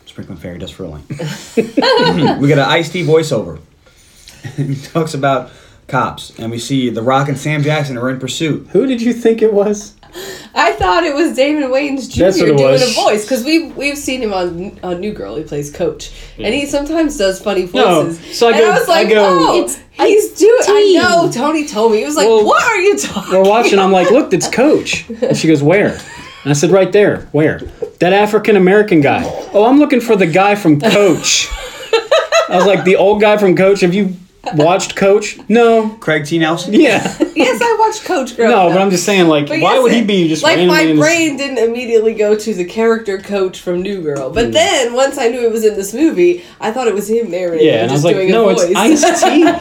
Sprinkling 0.05 0.37
Fairy 0.37 0.59
does 0.59 0.69
for 0.71 0.83
Elaine. 0.83 1.03
we 2.39 2.47
get 2.47 2.59
an 2.59 2.65
Ice 2.69 2.89
T 2.91 3.03
voiceover. 3.03 3.59
he 4.57 4.75
talks 4.75 5.13
about 5.13 5.49
cops, 5.87 6.37
and 6.39 6.51
we 6.51 6.59
see 6.59 6.89
The 6.89 7.01
Rock 7.01 7.29
and 7.29 7.37
Sam 7.37 7.63
Jackson 7.63 7.97
are 7.97 8.09
in 8.09 8.19
pursuit. 8.19 8.67
Who 8.71 8.85
did 8.85 9.01
you 9.01 9.13
think 9.13 9.41
it 9.41 9.53
was? 9.53 9.95
I 10.53 10.73
thought 10.73 11.03
it 11.03 11.15
was 11.15 11.35
Damon 11.35 11.63
Wayans 11.71 12.07
Jr. 12.13 12.19
That's 12.25 12.39
what 12.39 12.45
doing 12.45 12.61
was. 12.63 12.91
a 12.95 13.01
voice 13.01 13.23
because 13.25 13.43
we've 13.43 13.75
we've 13.75 13.97
seen 13.97 14.21
him 14.21 14.31
on 14.31 14.79
on 14.83 14.99
New 14.99 15.11
Girl. 15.11 15.35
He 15.35 15.43
plays 15.43 15.71
Coach, 15.71 16.11
and 16.37 16.53
he 16.53 16.67
sometimes 16.67 17.17
does 17.17 17.41
funny 17.41 17.61
voices. 17.65 17.73
No, 17.75 18.03
voices. 18.03 18.37
so 18.37 18.47
I 18.49 18.51
and 18.51 18.59
go- 18.59 18.69
I 18.71 18.77
was 18.79 18.87
like, 18.87 19.07
I 19.07 19.09
go- 19.09 19.25
oh, 19.49 19.63
It's 19.63 19.79
he's 19.93 20.37
doing. 20.37 20.53
I 20.61 20.81
T. 20.83 20.95
know. 20.97 21.31
Tony 21.31 21.65
told 21.67 21.93
me. 21.93 21.99
He 21.99 22.05
was 22.05 22.15
like, 22.15 22.27
Well, 22.27 22.45
what 22.45 22.61
are 22.63 22.79
you 22.79 22.95
talking? 22.99 23.33
We're 23.33 23.49
watching. 23.49 23.79
I'm 23.79 23.91
like, 23.91 24.11
look, 24.11 24.31
it's 24.33 24.47
Coach. 24.47 25.09
And 25.09 25.35
she 25.35 25.47
goes, 25.47 25.63
where? 25.63 25.93
And 26.43 26.51
I 26.51 26.53
said, 26.53 26.69
right 26.71 26.91
there. 26.91 27.21
Where? 27.31 27.59
That 28.03 28.11
African 28.11 28.57
American 28.57 28.99
guy. 28.99 29.23
Oh, 29.53 29.63
I'm 29.63 29.79
looking 29.79 30.01
for 30.01 30.17
the 30.17 30.27
guy 30.27 30.55
from 30.55 30.77
Coach. 30.77 31.47
I 32.49 32.57
was 32.57 32.65
like, 32.65 32.83
the 32.83 32.97
old 32.97 33.21
guy 33.21 33.37
from 33.37 33.55
Coach. 33.55 33.79
Have 33.79 33.93
you 33.93 34.17
watched 34.55 34.95
Coach? 34.95 35.37
No. 35.49 35.89
Craig 35.99 36.25
T. 36.25 36.37
Nelson? 36.39 36.73
Yeah. 36.73 37.01
yes, 37.35 37.61
I 37.61 37.77
watched 37.79 38.05
Coach 38.05 38.35
growing 38.35 38.51
No, 38.51 38.67
up. 38.67 38.73
but 38.73 38.81
I'm 38.81 38.89
just 38.91 39.05
saying, 39.05 39.27
like, 39.27 39.47
But 39.47 39.59
why 39.59 39.73
yes, 39.75 39.83
would 39.83 39.91
he 39.91 40.03
be 40.03 40.27
just 40.27 40.43
like 40.43 40.57
randomly 40.57 40.75
my 40.75 40.89
in 40.89 40.95
this- 40.97 41.05
brain 41.05 41.37
didn't 41.37 41.57
immediately 41.57 42.13
go 42.13 42.35
to 42.35 42.53
the 42.53 42.65
character 42.65 43.17
coach 43.19 43.59
from 43.59 43.81
New 43.81 44.01
Girl, 44.01 44.29
Hmm. 44.29 44.35
but 44.35 44.51
then 44.53 44.93
once 44.93 45.17
I 45.17 45.27
knew 45.27 45.41
it 45.41 45.51
was 45.51 45.65
in 45.65 45.75
this 45.75 45.93
movie, 45.93 46.43
I 46.59 46.71
thought 46.71 46.87
it 46.87 46.93
was 46.93 47.09
him 47.09 47.29
narrating. 47.31 47.67
Yeah, 47.67 47.81
and 47.83 47.91
I 47.91 47.93
was 47.93 48.03
just 48.03 48.05
like, 48.05 48.15
doing 48.15 48.29
no, 48.31 48.49
a 48.49 48.53
it's 48.53 48.63
voice. 48.65 49.03
Ice 49.03 49.23
T. 49.23 49.45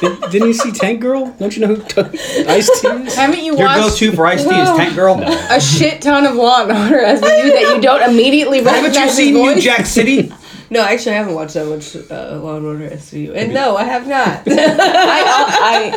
Did, 0.00 0.20
didn't 0.32 0.48
you 0.48 0.54
see 0.54 0.72
Tank 0.72 1.00
Girl? 1.00 1.30
Don't 1.38 1.56
you 1.56 1.66
know 1.66 1.74
who 1.76 2.02
Ice 2.48 2.68
T 2.80 2.88
is? 2.88 3.14
Haven't 3.14 3.38
you 3.44 3.56
Your 3.56 3.66
watched 3.66 4.00
go-to 4.00 4.12
for 4.12 4.26
Ice 4.26 4.42
T 4.42 4.50
is 4.50 4.68
Tank 4.76 4.94
Girl? 4.96 5.22
a 5.22 5.60
shit 5.60 6.02
ton 6.02 6.26
of 6.26 6.34
Law 6.34 6.62
and 6.66 6.72
Order 6.72 7.04
SVU 7.04 7.20
that 7.20 7.72
you 7.76 7.80
don't 7.80 8.02
immediately 8.10 8.60
recognize 8.60 8.94
Haven't 8.94 8.94
you 8.94 9.00
his 9.06 9.14
seen 9.16 9.34
New 9.34 9.54
voice? 9.54 9.62
Jack 9.64 9.86
City? 9.86 10.32
No, 10.74 10.82
actually, 10.82 11.12
I 11.12 11.18
haven't 11.18 11.34
watched 11.34 11.54
that 11.54 11.66
much 11.66 11.94
uh, 12.10 12.36
Law 12.42 12.56
and 12.56 12.66
Order 12.66 12.90
SVU, 12.90 13.34
and 13.34 13.54
no, 13.54 13.76
I 13.76 13.84
have 13.84 14.06
not. 14.08 14.42
I, 14.46 15.96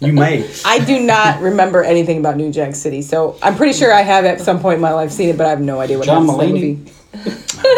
I 0.00 0.06
You 0.06 0.12
may. 0.12 0.48
I 0.64 0.78
do 0.84 1.00
not 1.00 1.40
remember 1.40 1.82
anything 1.82 2.18
about 2.18 2.36
New 2.36 2.52
Jack 2.52 2.74
City, 2.74 3.00
so 3.00 3.38
I'm 3.42 3.56
pretty 3.56 3.72
sure 3.72 3.92
I 3.94 4.02
have 4.02 4.26
at 4.26 4.40
some 4.40 4.60
point 4.60 4.74
in 4.76 4.80
my 4.82 4.92
life 4.92 5.10
seen 5.10 5.30
it, 5.30 5.38
but 5.38 5.46
I 5.46 5.50
have 5.50 5.62
no 5.62 5.80
idea 5.80 5.96
what 5.96 6.04
John 6.06 6.26
happens 6.26 6.42
in 6.44 6.54
the 6.54 6.60
Mulaney? 6.60 6.78
movie. 6.78 6.92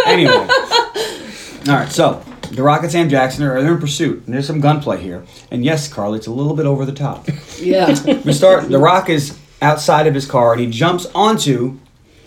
Anyway. 0.06 0.32
All 0.32 1.76
right, 1.76 1.88
so 1.90 2.22
The 2.50 2.62
Rock 2.62 2.82
and 2.82 2.90
Sam 2.90 3.08
Jackson 3.08 3.44
are 3.44 3.62
they're 3.62 3.74
in 3.74 3.80
pursuit, 3.80 4.24
and 4.26 4.34
there's 4.34 4.46
some 4.46 4.60
gunplay 4.60 5.00
here. 5.00 5.24
And 5.52 5.64
yes, 5.64 5.86
Carly, 5.88 6.18
it's 6.18 6.26
a 6.26 6.32
little 6.32 6.56
bit 6.56 6.66
over 6.66 6.84
the 6.84 6.92
top. 6.92 7.28
Yeah. 7.58 7.94
We 8.24 8.32
start. 8.32 8.68
The 8.68 8.78
Rock 8.78 9.08
is 9.08 9.38
outside 9.60 10.08
of 10.08 10.14
his 10.14 10.26
car, 10.26 10.52
and 10.52 10.60
he 10.60 10.68
jumps 10.68 11.06
onto 11.14 11.78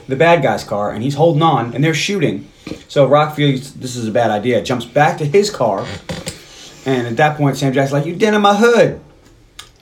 the 0.07 0.15
bad 0.15 0.41
guy's 0.41 0.63
car, 0.63 0.91
and 0.91 1.03
he's 1.03 1.15
holding 1.15 1.41
on, 1.41 1.73
and 1.75 1.83
they're 1.83 1.93
shooting. 1.93 2.47
So 2.87 3.05
Rock 3.07 3.35
feels 3.35 3.73
this 3.73 3.95
is 3.95 4.07
a 4.07 4.11
bad 4.11 4.31
idea. 4.31 4.61
Jumps 4.61 4.85
back 4.85 5.17
to 5.17 5.25
his 5.25 5.49
car, 5.49 5.85
and 6.85 7.07
at 7.07 7.17
that 7.17 7.37
point, 7.37 7.57
Sam 7.57 7.73
Jackson's 7.73 7.93
like, 7.93 8.05
"You 8.05 8.15
dented 8.15 8.41
my 8.41 8.55
hood," 8.55 8.99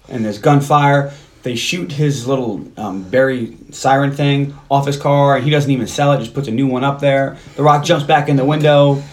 and 0.10 0.26
there's 0.26 0.40
gunfire. 0.40 1.14
They 1.44 1.56
shoot 1.56 1.92
his 1.92 2.26
little 2.26 2.66
um, 2.78 3.04
Barry 3.04 3.58
siren 3.72 4.12
thing 4.14 4.56
off 4.72 4.88
his 4.88 4.98
car, 4.98 5.36
and 5.36 5.44
he 5.44 5.52
doesn't 5.52 5.70
even 5.70 5.88
sell 5.88 6.14
it. 6.14 6.20
Just 6.20 6.34
puts 6.34 6.48
a 6.48 6.52
new 6.52 6.68
one 6.68 6.84
up 6.84 7.02
there. 7.02 7.38
The 7.56 7.64
Rock 7.64 7.84
jumps 7.84 8.06
back 8.06 8.30
in 8.30 8.38
the 8.38 8.46
window. 8.46 9.04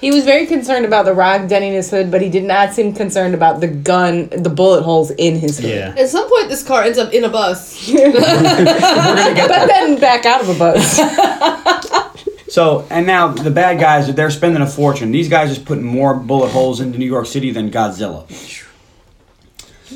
He 0.00 0.10
was 0.10 0.24
very 0.24 0.46
concerned 0.46 0.86
about 0.86 1.04
the 1.04 1.12
rock 1.14 1.48
denting 1.48 1.72
his 1.72 1.90
hood, 1.90 2.10
but 2.10 2.22
he 2.22 2.28
did 2.28 2.44
not 2.44 2.72
seem 2.72 2.94
concerned 2.94 3.34
about 3.34 3.60
the 3.60 3.68
gun, 3.68 4.28
the 4.28 4.48
bullet 4.48 4.82
holes 4.82 5.10
in 5.10 5.38
his 5.38 5.58
hood. 5.58 5.70
Yeah. 5.70 5.94
At 5.98 6.08
some 6.08 6.28
point, 6.28 6.48
this 6.48 6.62
car 6.62 6.82
ends 6.82 6.98
up 6.98 7.12
in 7.12 7.24
a 7.24 7.28
bus. 7.28 7.88
We're 7.92 8.12
But 8.12 9.66
then 9.66 9.98
back 9.98 10.24
out 10.24 10.40
of 10.42 10.48
a 10.48 10.58
bus. 10.58 10.98
So, 12.48 12.86
and 12.90 13.06
now 13.06 13.28
the 13.28 13.50
bad 13.50 13.80
guys, 13.80 14.12
they're 14.14 14.30
spending 14.30 14.62
a 14.62 14.66
fortune. 14.66 15.10
These 15.10 15.28
guys 15.28 15.48
just 15.54 15.66
putting 15.66 15.84
more 15.84 16.14
bullet 16.14 16.48
holes 16.50 16.80
into 16.80 16.98
New 16.98 17.06
York 17.06 17.26
City 17.26 17.50
than 17.50 17.70
Godzilla. 17.70 18.24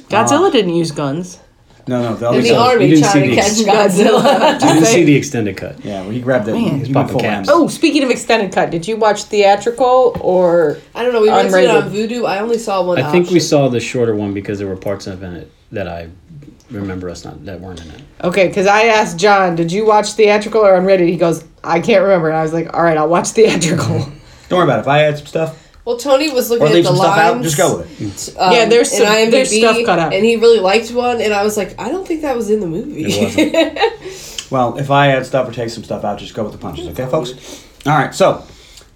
Godzilla 0.09 0.49
uh, 0.49 0.50
didn't 0.50 0.75
use 0.75 0.90
guns. 0.90 1.38
No, 1.87 2.02
no, 2.02 2.14
the 2.14 2.26
In 2.26 2.35
other 2.35 2.42
the 2.42 2.49
guys- 2.50 2.57
army 2.73 2.88
didn't 2.90 3.04
trying 3.04 3.23
to 3.25 3.30
the- 3.30 3.37
catch 3.37 3.50
Godzilla. 3.52 4.21
Godzilla. 4.21 4.49
I 4.50 4.59
didn't 4.59 4.85
see 4.95 5.04
the 5.04 5.16
extended 5.16 5.57
cut. 5.57 5.85
Yeah, 5.85 6.02
well, 6.02 6.11
he 6.11 6.21
grabbed 6.21 6.47
it. 6.49 6.52
Man. 6.52 6.78
He's 6.78 6.90
went 6.90 7.09
popping 7.09 7.19
caps. 7.21 7.49
Oh, 7.50 7.66
speaking 7.69 8.02
of 8.04 8.11
extended 8.11 8.52
cut, 8.52 8.71
did 8.71 8.87
you 8.87 8.97
watch 8.97 9.25
theatrical 9.25 10.16
or 10.21 10.78
I 10.95 11.02
don't 11.02 11.12
know. 11.12 11.23
We 11.23 11.30
rented 11.30 11.54
it 11.54 11.69
Unrated. 11.69 11.83
on 11.83 11.90
Vudu. 11.90 12.28
I 12.28 12.38
only 12.40 12.59
saw 12.59 12.85
one. 12.85 12.99
I 13.00 13.11
think 13.11 13.26
we 13.26 13.37
option. 13.37 13.40
saw 13.40 13.69
the 13.69 13.80
shorter 13.80 14.14
one 14.14 14.35
because 14.35 14.59
there 14.59 14.69
were 14.69 14.76
parts 14.76 15.07
of 15.07 15.23
it 15.23 15.50
that 15.73 15.88
I 15.88 16.09
remember 16.71 17.09
us 17.11 17.25
not 17.25 17.45
that 17.47 17.61
weren't 17.61 17.80
in 17.85 17.90
it. 17.90 18.02
okay? 18.23 18.47
Because 18.47 18.66
I 18.69 18.83
asked 18.85 19.19
John, 19.19 19.57
did 19.57 19.73
you 19.73 19.85
watch 19.85 20.12
theatrical 20.12 20.61
or 20.61 20.78
unrated? 20.78 21.09
He 21.09 21.16
goes, 21.16 21.42
I 21.62 21.81
can't 21.81 22.02
remember, 22.02 22.29
and 22.29 22.37
I 22.37 22.43
was 22.43 22.52
like, 22.52 22.73
all 22.75 22.83
right, 22.83 22.97
I'll 22.97 23.09
watch 23.09 23.29
theatrical. 23.29 23.99
Don't 24.49 24.59
worry 24.59 24.64
about 24.64 24.79
it. 24.79 24.83
If 24.83 24.88
I 24.88 25.02
add 25.05 25.19
some 25.19 25.26
stuff 25.26 25.71
Well, 25.85 25.97
Tony 25.97 26.31
was 26.33 26.50
or 26.50 26.55
looking 26.55 26.67
at 26.69 26.75
leave 26.75 26.85
the 26.85 26.90
some 26.90 26.99
lines. 26.99 27.12
stuff 27.14 27.37
out, 27.37 27.43
just 27.43 27.57
go 27.57 27.79
with 27.79 28.00
it. 28.37 28.37
um, 28.40 28.52
Yeah, 28.52 28.64
there's 28.67 28.93
in 28.93 28.99
some- 28.99 29.07
IMDb, 29.07 29.31
there's 29.31 29.57
stuff 29.57 29.76
cut 29.85 29.99
out. 29.99 30.12
and 30.12 30.25
he 30.25 30.37
really 30.37 30.61
liked 30.61 30.90
one, 30.93 31.21
and 31.21 31.33
I 31.33 31.43
was 31.45 31.57
like, 31.57 31.79
I 31.81 31.88
don't 31.90 32.07
think 32.07 32.23
that 32.23 32.35
was 32.37 32.50
in 32.50 32.61
the 32.61 32.67
movie. 32.67 33.05
It 33.07 33.23
wasn't. 33.23 33.79
Well, 34.50 34.79
if 34.79 34.90
I 34.90 35.12
add 35.12 35.25
stuff 35.26 35.49
or 35.49 35.52
take 35.52 35.71
some 35.71 35.85
stuff 35.85 36.02
out, 36.02 36.19
just 36.19 36.35
go 36.35 36.43
with 36.43 36.50
the 36.50 36.59
punches, 36.59 36.88
okay, 36.88 37.09
folks? 37.09 37.64
All 37.87 37.93
right, 37.97 38.12
so 38.12 38.45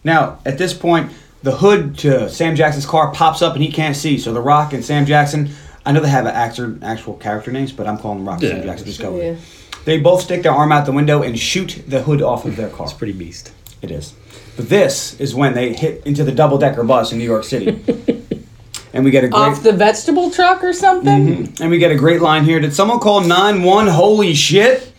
now 0.02 0.40
at 0.44 0.58
this 0.58 0.74
point, 0.74 1.12
the 1.44 1.52
hood 1.52 1.96
to 1.98 2.28
Sam 2.28 2.56
Jackson's 2.56 2.86
car 2.86 3.12
pops 3.12 3.40
up 3.40 3.54
and 3.54 3.62
he 3.62 3.70
can't 3.70 3.94
see. 3.94 4.18
So 4.18 4.32
The 4.32 4.40
Rock 4.40 4.72
and 4.72 4.84
Sam 4.84 5.06
Jackson, 5.06 5.50
I 5.86 5.92
know 5.92 6.00
they 6.00 6.08
have 6.08 6.26
an 6.26 6.34
actor, 6.34 6.76
actual 6.82 7.14
character 7.14 7.52
names, 7.52 7.70
but 7.70 7.86
I'm 7.86 7.98
calling 7.98 8.18
them 8.18 8.26
Rock 8.28 8.40
and 8.40 8.48
Sam 8.48 8.58
Yeah. 8.58 8.64
Jackson. 8.64 8.86
Just 8.86 9.00
go 9.00 9.10
Yeah. 9.16 9.30
with 9.30 9.38
it. 9.38 9.38
They 9.84 10.00
both 10.00 10.22
stick 10.22 10.42
their 10.42 10.52
arm 10.52 10.72
out 10.72 10.86
the 10.86 10.92
window 10.92 11.22
and 11.22 11.38
shoot 11.38 11.82
the 11.86 12.02
hood 12.02 12.22
off 12.22 12.44
of 12.44 12.56
their 12.56 12.70
car. 12.70 12.86
It's 12.86 12.94
pretty 12.94 13.12
beast. 13.12 13.52
It 13.82 13.90
is. 13.90 14.14
But 14.56 14.68
this 14.68 15.18
is 15.20 15.34
when 15.34 15.54
they 15.54 15.74
hit 15.74 16.06
into 16.06 16.24
the 16.24 16.32
double 16.32 16.58
decker 16.58 16.84
bus 16.84 17.12
in 17.12 17.18
New 17.18 17.24
York 17.24 17.44
City. 17.44 17.68
and 18.92 19.04
we 19.04 19.10
get 19.10 19.24
a 19.24 19.28
great 19.28 19.40
Off 19.40 19.62
the 19.62 19.72
vegetable 19.72 20.30
truck 20.30 20.64
or 20.64 20.72
something? 20.72 21.26
Mm-hmm. 21.26 21.62
and 21.62 21.70
we 21.70 21.78
get 21.78 21.90
a 21.90 21.96
great 21.96 22.22
line 22.22 22.44
here. 22.44 22.60
Did 22.60 22.72
someone 22.72 23.00
call 23.00 23.22
9-1 23.22 23.90
holy 23.90 24.34
shit? 24.34 24.92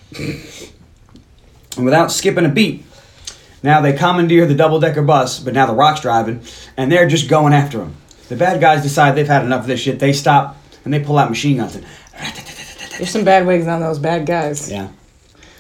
and 1.75 1.86
without 1.86 2.12
skipping 2.12 2.46
a 2.46 2.50
beat. 2.50 2.86
Now 3.63 3.82
they 3.82 3.94
commandeer 3.94 4.46
the 4.46 4.56
double 4.56 4.80
decker 4.80 5.01
bus, 5.01 5.39
but 5.39 5.54
now 5.54 5.65
the 5.65 5.74
rock's 5.74 6.01
driving, 6.01 6.42
and 6.77 6.92
they're 6.92 7.08
just 7.08 7.27
going 7.27 7.54
after 7.54 7.82
him. 7.82 7.96
The 8.30 8.36
bad 8.36 8.62
guys 8.62 8.84
decide 8.84 9.15
they've 9.15 9.27
had 9.27 9.44
enough 9.44 9.62
of 9.62 9.68
this 9.68 9.80
shit. 9.80 10.00
They 10.00 10.13
stop 10.13 10.58
and 10.84 10.94
they 10.94 11.00
pull 11.00 11.18
out 11.18 11.30
machine 11.30 11.58
guns. 11.58 11.75
And, 11.75 11.86
There's 12.98 13.10
some 13.10 13.24
bad 13.24 13.46
wigs 13.46 13.68
on 13.68 13.82
those 13.82 14.00
bad 14.00 14.25
guys. 14.25 14.72
yeah. 14.72 14.90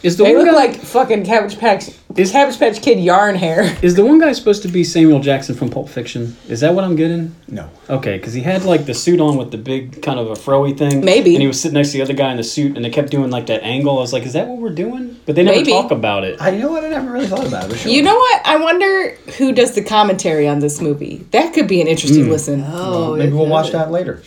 Is 0.05 0.17
the 0.17 0.23
They 0.23 0.35
one 0.35 0.45
look 0.45 0.53
guy 0.53 0.65
like 0.67 0.75
fucking 0.75 1.25
Cabbage 1.25 1.57
Patch, 1.57 1.89
Is- 2.15 2.31
Cabbage 2.31 2.59
Patch 2.59 2.79
Kid 2.79 2.99
yarn 2.99 3.33
hair. 3.33 3.75
is 3.81 3.95
the 3.95 4.05
one 4.05 4.19
guy 4.19 4.33
supposed 4.33 4.61
to 4.61 4.67
be 4.67 4.83
Samuel 4.83 5.19
Jackson 5.19 5.55
from 5.55 5.69
Pulp 5.69 5.89
Fiction? 5.89 6.37
Is 6.47 6.59
that 6.59 6.75
what 6.75 6.83
I'm 6.83 6.95
getting? 6.95 7.35
No. 7.47 7.71
Okay, 7.89 8.17
because 8.17 8.33
he 8.33 8.41
had 8.41 8.65
like 8.65 8.85
the 8.85 8.93
suit 8.93 9.19
on 9.19 9.35
with 9.35 9.49
the 9.49 9.57
big 9.57 10.03
kind 10.03 10.19
of 10.19 10.27
a 10.27 10.33
froey 10.33 10.77
thing. 10.77 11.03
Maybe. 11.03 11.33
And 11.33 11.41
he 11.41 11.47
was 11.47 11.59
sitting 11.59 11.73
next 11.73 11.89
to 11.93 11.97
the 11.97 12.03
other 12.03 12.13
guy 12.13 12.29
in 12.29 12.37
the 12.37 12.43
suit, 12.43 12.75
and 12.75 12.85
they 12.85 12.91
kept 12.91 13.09
doing 13.09 13.31
like 13.31 13.47
that 13.47 13.63
angle. 13.63 13.97
I 13.97 14.01
was 14.01 14.13
like, 14.13 14.27
is 14.27 14.33
that 14.33 14.47
what 14.47 14.59
we're 14.59 14.75
doing? 14.75 15.19
But 15.25 15.35
they 15.37 15.41
never 15.41 15.57
Maybe. 15.57 15.71
talk 15.71 15.89
about 15.89 16.23
it. 16.23 16.39
I 16.39 16.49
you 16.51 16.59
know 16.59 16.69
what? 16.69 16.83
I 16.83 16.89
never 16.89 17.11
really 17.11 17.25
thought 17.25 17.47
about 17.47 17.71
it. 17.71 17.77
Sure. 17.77 17.91
You 17.91 18.03
know 18.03 18.15
what? 18.15 18.45
I 18.45 18.57
wonder 18.57 19.15
who 19.39 19.53
does 19.53 19.73
the 19.73 19.83
commentary 19.83 20.47
on 20.47 20.59
this 20.59 20.81
movie. 20.81 21.25
That 21.31 21.55
could 21.55 21.67
be 21.67 21.81
an 21.81 21.87
interesting 21.87 22.25
hmm. 22.25 22.29
listen. 22.29 22.63
Oh, 22.67 23.15
Maybe 23.15 23.31
we'll 23.31 23.47
oh, 23.47 23.49
watch 23.49 23.71
that 23.71 23.89
later. 23.89 24.21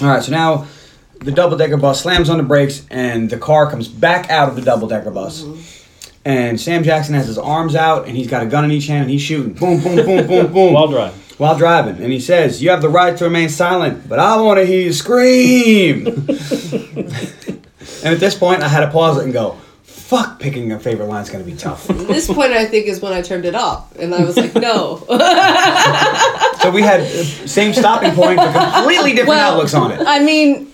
All 0.00 0.08
right, 0.08 0.22
so 0.22 0.32
now 0.32 0.66
the 1.20 1.32
double 1.32 1.56
decker 1.56 1.76
bus 1.76 2.02
slams 2.02 2.28
on 2.30 2.38
the 2.38 2.44
brakes, 2.44 2.84
and 2.90 3.28
the 3.30 3.38
car 3.38 3.70
comes 3.70 3.88
back 3.88 4.30
out 4.30 4.48
of 4.48 4.56
the 4.56 4.62
double 4.62 4.88
decker 4.88 5.10
bus. 5.10 5.44
And 6.24 6.60
Sam 6.60 6.84
Jackson 6.84 7.14
has 7.14 7.26
his 7.26 7.38
arms 7.38 7.74
out, 7.74 8.06
and 8.06 8.16
he's 8.16 8.28
got 8.28 8.42
a 8.42 8.46
gun 8.46 8.64
in 8.64 8.70
each 8.70 8.86
hand, 8.86 9.02
and 9.02 9.10
he's 9.10 9.22
shooting. 9.22 9.54
Boom, 9.54 9.80
boom, 9.82 9.96
boom, 9.96 10.26
boom, 10.26 10.52
boom. 10.52 10.72
While 10.74 10.88
driving. 10.88 11.18
while 11.38 11.56
driving. 11.56 12.02
And 12.02 12.12
he 12.12 12.20
says, 12.20 12.62
You 12.62 12.70
have 12.70 12.82
the 12.82 12.88
right 12.88 13.16
to 13.16 13.24
remain 13.24 13.48
silent, 13.48 14.08
but 14.08 14.18
I 14.18 14.40
want 14.40 14.58
to 14.58 14.66
hear 14.66 14.80
you 14.82 14.92
scream. 14.92 16.06
and 16.08 18.14
at 18.14 18.20
this 18.20 18.34
point, 18.34 18.62
I 18.62 18.68
had 18.68 18.84
to 18.84 18.90
pause 18.90 19.18
it 19.18 19.24
and 19.24 19.32
go, 19.32 19.56
Fuck, 19.84 20.40
picking 20.40 20.72
a 20.72 20.80
favorite 20.80 21.06
line 21.06 21.22
is 21.22 21.30
going 21.30 21.44
to 21.44 21.50
be 21.50 21.56
tough. 21.56 21.86
This 22.08 22.26
point, 22.26 22.52
I 22.52 22.64
think, 22.66 22.86
is 22.86 23.00
when 23.00 23.12
I 23.12 23.20
turned 23.22 23.44
it 23.44 23.54
off, 23.54 23.94
and 23.96 24.14
I 24.14 24.24
was 24.24 24.36
like, 24.38 24.54
no. 24.54 25.04
so 26.60 26.70
we 26.70 26.80
had 26.82 27.00
uh, 27.00 27.24
same 27.46 27.72
stopping 27.74 28.12
point, 28.12 28.38
but 28.38 28.52
completely 28.74 29.10
different 29.10 29.28
Well, 29.28 29.52
outlooks 29.52 29.74
on 29.74 29.92
it. 29.92 30.00
I 30.06 30.20
mean, 30.20 30.70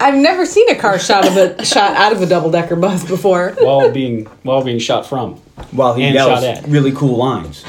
I've 0.00 0.14
never 0.16 0.46
seen 0.46 0.68
a 0.70 0.74
car 0.74 0.98
shot 0.98 1.26
of 1.26 1.36
a 1.36 1.64
shot 1.64 1.96
out 1.96 2.12
of 2.12 2.22
a 2.22 2.26
double 2.26 2.50
decker 2.50 2.76
bus 2.76 3.04
before. 3.04 3.54
While 3.60 3.90
being 3.90 4.24
while 4.42 4.62
being 4.62 4.78
shot 4.78 5.06
from. 5.06 5.36
While 5.70 5.94
he 5.94 6.04
and 6.04 6.14
yells 6.14 6.40
shot 6.40 6.44
at. 6.44 6.66
really 6.68 6.92
cool 6.92 7.16
lines. 7.16 7.64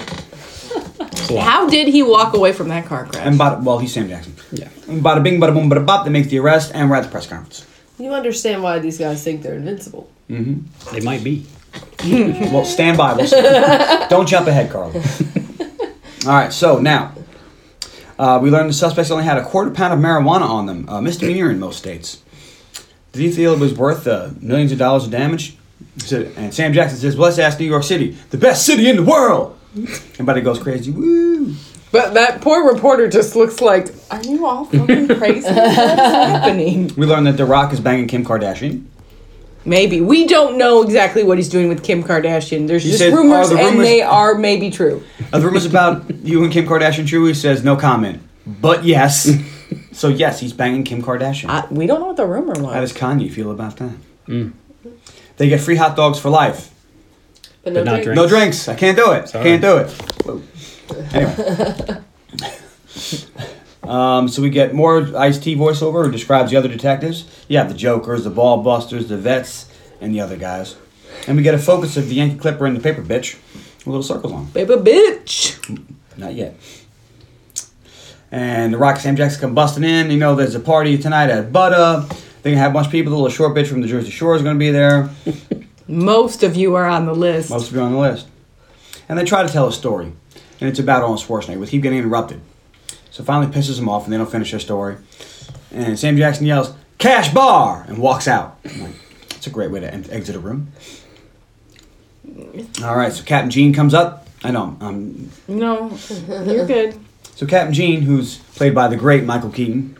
So, 1.27 1.37
How 1.39 1.67
did 1.69 1.87
he 1.87 2.03
walk 2.03 2.35
away 2.35 2.51
from 2.53 2.67
that 2.69 2.85
car 2.85 3.05
crash? 3.05 3.25
And 3.25 3.39
bada, 3.39 3.63
well, 3.63 3.79
he's 3.79 3.93
Sam 3.93 4.07
Jackson. 4.07 4.35
Yeah. 4.51 4.69
And 4.87 5.01
bada 5.03 5.23
bing, 5.23 5.39
bada 5.39 5.53
boom, 5.53 5.69
bada 5.69 5.83
bop, 5.85 6.05
they 6.05 6.11
make 6.11 6.29
the 6.29 6.37
arrest, 6.39 6.71
and 6.75 6.87
we're 6.89 6.97
at 6.97 7.03
the 7.05 7.09
press 7.09 7.25
conference. 7.25 7.65
you 7.97 8.11
understand 8.13 8.61
why 8.61 8.77
these 8.79 8.99
guys 8.99 9.23
think 9.23 9.41
they're 9.41 9.55
invincible. 9.55 10.09
Mm-hmm. 10.29 10.93
They 10.95 11.01
might 11.01 11.23
be. 11.23 11.45
Well, 12.05 12.63
stand 12.63 12.97
by. 12.97 13.13
We'll 13.13 13.27
see. 13.27 13.41
Don't 14.09 14.27
jump 14.27 14.47
ahead, 14.47 14.69
Carl. 14.71 14.93
All 16.25 16.31
right, 16.31 16.53
so 16.53 16.79
now 16.79 17.13
uh, 18.17 18.39
we 18.41 18.49
learned 18.49 18.69
the 18.69 18.73
suspects 18.73 19.11
only 19.11 19.23
had 19.23 19.37
a 19.37 19.43
quarter 19.43 19.71
pound 19.71 19.93
of 19.93 19.99
marijuana 19.99 20.41
on 20.41 20.65
them, 20.65 20.85
a 20.87 21.01
misdemeanor 21.01 21.49
in 21.51 21.59
most 21.59 21.77
states. 21.77 22.21
Did 23.11 23.21
he 23.21 23.31
feel 23.31 23.53
it 23.53 23.59
was 23.59 23.73
worth 23.73 24.07
uh, 24.07 24.31
millions 24.41 24.71
of 24.71 24.77
dollars 24.77 25.05
of 25.05 25.11
damage? 25.11 25.57
Said, 25.97 26.33
and 26.37 26.53
Sam 26.53 26.73
Jackson 26.73 26.97
says, 26.97 27.15
well, 27.15 27.27
"Let's 27.27 27.39
ask 27.39 27.59
New 27.59 27.65
York 27.65 27.83
City, 27.83 28.11
the 28.29 28.37
best 28.37 28.65
city 28.65 28.89
in 28.89 28.97
the 28.97 29.03
world." 29.03 29.57
Everybody 30.13 30.41
goes 30.41 30.59
crazy. 30.59 30.91
Woo! 30.91 31.53
But 31.91 32.13
that 32.15 32.41
poor 32.41 32.73
reporter 32.73 33.07
just 33.07 33.35
looks 33.37 33.61
like, 33.61 33.87
are 34.11 34.21
you 34.23 34.45
all 34.45 34.65
fucking 34.65 35.07
crazy? 35.07 35.47
What's 35.49 35.75
happening? 35.77 36.93
We 36.97 37.05
learned 37.05 37.27
that 37.27 37.37
The 37.37 37.45
Rock 37.45 37.71
is 37.71 37.79
banging 37.79 38.07
Kim 38.07 38.25
Kardashian. 38.25 38.85
Maybe. 39.67 39.99
We 39.99 40.27
don't 40.27 40.57
know 40.59 40.83
exactly 40.83 41.23
what 41.23 41.37
he's 41.39 41.49
doing 41.49 41.69
with 41.69 41.83
Kim 41.83 42.03
Kardashian. 42.03 42.67
There's 42.67 42.83
He 42.83 42.89
just 42.91 43.01
said, 43.01 43.13
rumors, 43.13 43.49
"Are 43.51 43.55
the 43.55 43.59
and 43.61 43.69
rumors- 43.71 43.85
they 43.87 44.01
are 44.03 44.35
maybe 44.35 44.69
true. 44.69 45.03
Are 45.33 45.39
the 45.39 45.45
rumors 45.47 45.65
about 45.65 46.09
you 46.23 46.43
and 46.43 46.53
Kim 46.53 46.65
Kardashian 46.67 47.07
true? 47.07 47.25
He 47.25 47.33
says 47.33 47.63
no 47.63 47.75
comment, 47.75 48.21
but 48.45 48.83
yes. 48.85 49.27
so 49.91 50.07
yes, 50.07 50.39
he's 50.39 50.53
banging 50.53 50.83
Kim 50.83 51.01
Kardashian. 51.01 51.49
I, 51.49 51.65
we 51.71 51.87
don't 51.87 51.99
know 51.99 52.07
what 52.07 52.17
the 52.17 52.25
rumor 52.27 52.53
was. 52.53 52.73
How 52.73 52.81
was. 52.81 52.91
does 52.93 53.01
Kanye 53.01 53.31
feel 53.31 53.49
about 53.51 53.77
that? 53.77 53.95
Mm. 54.27 54.53
They 55.37 55.49
get 55.49 55.61
free 55.61 55.75
hot 55.77 55.95
dogs 55.95 56.19
for 56.19 56.29
life. 56.29 56.71
But 57.63 57.73
no, 57.73 57.79
But 57.79 57.85
not 57.85 57.91
drink. 57.93 58.03
drink. 58.03 58.15
No 58.17 58.27
drinks. 58.27 58.67
I 58.69 58.75
can't 58.75 58.95
do 58.95 59.11
it. 59.13 59.29
Sorry. 59.29 59.43
Can't 59.43 59.61
do 59.61 59.77
it. 59.77 59.89
Whoa. 60.23 60.41
Anyway. 61.11 62.01
um, 63.87 64.27
so 64.27 64.41
we 64.41 64.49
get 64.49 64.73
more 64.73 65.09
Ice 65.17 65.37
T 65.37 65.55
voiceover 65.55 66.05
who 66.05 66.11
describes 66.11 66.51
the 66.51 66.57
other 66.57 66.69
detectives. 66.69 67.25
You 67.47 67.57
have 67.57 67.69
the 67.69 67.75
Jokers, 67.75 68.23
the 68.23 68.29
Ball 68.29 68.61
Busters, 68.61 69.07
the 69.07 69.17
Vets, 69.17 69.69
and 70.01 70.13
the 70.13 70.21
other 70.21 70.37
guys. 70.37 70.75
And 71.27 71.37
we 71.37 71.43
get 71.43 71.55
a 71.55 71.59
focus 71.59 71.97
of 71.97 72.09
the 72.09 72.15
Yankee 72.15 72.37
Clipper 72.37 72.65
and 72.65 72.75
the 72.75 72.81
Paper 72.81 73.01
Bitch 73.01 73.35
with 73.85 73.87
little 73.87 74.03
circles 74.03 74.33
on. 74.33 74.47
Paper 74.51 74.77
bitch. 74.77 75.87
Not 76.17 76.33
yet. 76.33 76.55
And 78.31 78.73
the 78.73 78.77
Rock 78.77 78.97
Sam 78.97 79.15
Jackson 79.15 79.41
come 79.41 79.55
busting 79.55 79.83
in. 79.83 80.11
You 80.11 80.17
know, 80.17 80.35
there's 80.35 80.55
a 80.55 80.59
party 80.59 80.97
tonight 80.97 81.29
at 81.29 81.51
Butta. 81.51 82.07
They're 82.41 82.51
gonna 82.51 82.57
have 82.57 82.71
a 82.71 82.73
bunch 82.73 82.87
of 82.87 82.91
people. 82.91 83.11
The 83.11 83.15
little 83.15 83.29
short 83.29 83.55
bitch 83.55 83.67
from 83.67 83.81
the 83.81 83.87
Jersey 83.87 84.11
Shore 84.11 84.35
is 84.35 84.41
gonna 84.41 84.59
be 84.59 84.71
there. 84.71 85.09
Most 85.87 86.43
of 86.43 86.55
you 86.55 86.75
are 86.75 86.85
on 86.85 87.05
the 87.05 87.13
list. 87.13 87.49
Most 87.49 87.69
of 87.69 87.75
you 87.75 87.81
on 87.81 87.93
the 87.93 87.99
list. 87.99 88.27
And 89.07 89.17
they 89.17 89.23
try 89.23 89.43
to 89.43 89.49
tell 89.49 89.67
a 89.67 89.71
story. 89.71 90.11
And 90.59 90.69
it's 90.69 90.79
about 90.79 91.03
Arnold 91.03 91.19
Schwarzenegger. 91.19 91.59
We 91.59 91.67
keep 91.67 91.83
getting 91.83 91.99
interrupted. 91.99 92.41
So 93.15 93.23
finally 93.23 93.49
pisses 93.49 93.77
them 93.77 93.87
off 93.87 94.03
and 94.03 94.11
they 94.11 94.17
don't 94.17 94.29
finish 94.29 94.51
their 94.51 94.59
story. 94.59 94.97
And 95.71 95.97
Sam 95.97 96.17
Jackson 96.17 96.45
yells, 96.45 96.73
Cash 96.97 97.33
bar! 97.33 97.85
And 97.87 97.97
walks 97.97 98.27
out. 98.27 98.59
I'm 98.69 98.81
like, 98.83 98.95
that's 99.29 99.47
a 99.47 99.49
great 99.49 99.71
way 99.71 99.79
to 99.79 99.93
en- 99.93 100.05
exit 100.09 100.35
a 100.35 100.39
room. 100.39 100.67
All 102.83 102.97
right, 102.97 103.13
so 103.13 103.23
Captain 103.23 103.49
Gene 103.49 103.73
comes 103.73 103.93
up. 103.93 104.27
I 104.43 104.51
know. 104.51 104.75
Um, 104.81 105.29
No, 105.47 105.97
you're 106.45 106.65
good. 106.67 106.99
so 107.35 107.45
Captain 107.45 107.73
Gene, 107.73 108.01
who's 108.01 108.39
played 108.55 108.75
by 108.75 108.89
the 108.89 108.97
great 108.97 109.23
Michael 109.23 109.49
Keaton, 109.49 109.95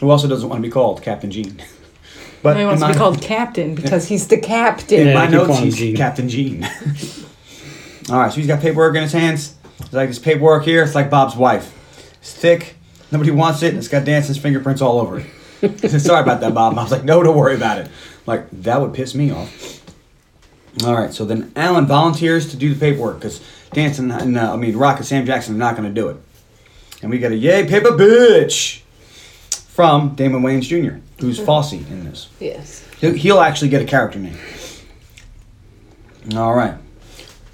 who 0.00 0.10
also 0.10 0.26
doesn't 0.26 0.48
want 0.48 0.60
to 0.60 0.66
be 0.68 0.72
called 0.72 1.02
Captain 1.02 1.30
Gene. 1.30 1.62
But 2.42 2.58
He 2.58 2.64
wants 2.64 2.82
in 2.82 2.88
to 2.88 2.92
be 2.92 2.98
my- 2.98 3.04
called 3.04 3.22
captain 3.22 3.74
because 3.76 4.08
he's 4.08 4.26
the 4.28 4.36
captain. 4.38 4.98
In 5.00 5.06
Yeah, 5.06 5.14
my 5.14 5.26
notes, 5.28 5.60
he's 5.60 5.76
Gene. 5.76 5.96
Captain 5.96 6.28
Gene. 6.28 6.62
All 8.10 8.18
right, 8.18 8.30
so 8.30 8.36
he's 8.36 8.46
got 8.48 8.60
paperwork 8.60 8.96
in 8.96 9.02
his 9.02 9.12
hands. 9.12 9.54
It's 9.80 9.92
like 9.94 10.08
this 10.10 10.18
paperwork 10.18 10.64
here. 10.64 10.82
It's 10.82 10.94
like 10.96 11.08
Bob's 11.08 11.36
wife. 11.36 11.72
It's 12.24 12.32
thick. 12.32 12.76
Nobody 13.12 13.30
wants 13.30 13.62
it. 13.62 13.68
And 13.68 13.76
it's 13.76 13.88
got 13.88 14.06
Danson's 14.06 14.38
fingerprints 14.38 14.80
all 14.80 14.98
over 14.98 15.18
it. 15.18 15.26
He 15.60 15.88
said, 15.88 16.00
Sorry 16.00 16.22
about 16.22 16.40
that, 16.40 16.54
Bob. 16.54 16.72
And 16.72 16.80
I 16.80 16.82
was 16.82 16.90
like, 16.90 17.04
No, 17.04 17.22
don't 17.22 17.36
worry 17.36 17.54
about 17.54 17.76
it. 17.76 17.90
like 18.24 18.50
that 18.62 18.80
would 18.80 18.94
piss 18.94 19.14
me 19.14 19.30
off. 19.30 19.82
All 20.86 20.94
right, 20.94 21.12
so 21.12 21.26
then 21.26 21.52
Alan 21.54 21.84
volunteers 21.86 22.50
to 22.50 22.56
do 22.56 22.72
the 22.72 22.80
paperwork 22.80 23.16
because 23.16 23.42
Danson 23.74 24.10
and 24.10 24.38
uh, 24.38 24.54
I 24.54 24.56
mean 24.56 24.74
Rock 24.74 24.96
and 24.96 25.06
Sam 25.06 25.26
Jackson 25.26 25.54
are 25.54 25.58
not 25.58 25.76
going 25.76 25.86
to 25.86 25.94
do 25.94 26.08
it. 26.08 26.16
And 27.02 27.10
we 27.10 27.18
get 27.18 27.30
a 27.30 27.36
yay 27.36 27.66
paper 27.68 27.90
bitch 27.90 28.80
from 29.50 30.14
Damon 30.14 30.40
Wayans 30.42 30.62
Jr., 30.62 30.96
who's 31.20 31.38
Fosse 31.38 31.74
in 31.74 32.04
this. 32.04 32.30
Yes. 32.40 32.88
He'll, 33.00 33.12
he'll 33.12 33.40
actually 33.40 33.68
get 33.68 33.82
a 33.82 33.84
character 33.84 34.18
name. 34.18 34.38
All 36.34 36.54
right. 36.54 36.74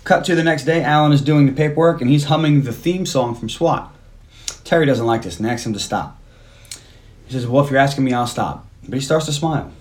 Cut 0.04 0.24
to 0.26 0.36
the 0.36 0.44
next 0.44 0.62
day. 0.64 0.84
Alan 0.84 1.10
is 1.10 1.22
doing 1.22 1.46
the 1.46 1.52
paperwork 1.52 2.00
and 2.00 2.08
he's 2.08 2.24
humming 2.24 2.62
the 2.62 2.72
theme 2.72 3.04
song 3.04 3.34
from 3.34 3.48
SWAT. 3.48 3.92
Terry 4.70 4.86
doesn't 4.86 5.04
like 5.04 5.22
this 5.22 5.40
and 5.40 5.48
asks 5.48 5.66
him 5.66 5.72
to 5.72 5.80
stop. 5.80 6.16
He 7.26 7.32
says, 7.32 7.44
Well, 7.44 7.64
if 7.64 7.72
you're 7.72 7.80
asking 7.80 8.04
me, 8.04 8.12
I'll 8.12 8.28
stop. 8.28 8.68
But 8.84 8.94
he 8.94 9.00
starts 9.00 9.26
to 9.26 9.32
smile. 9.32 9.72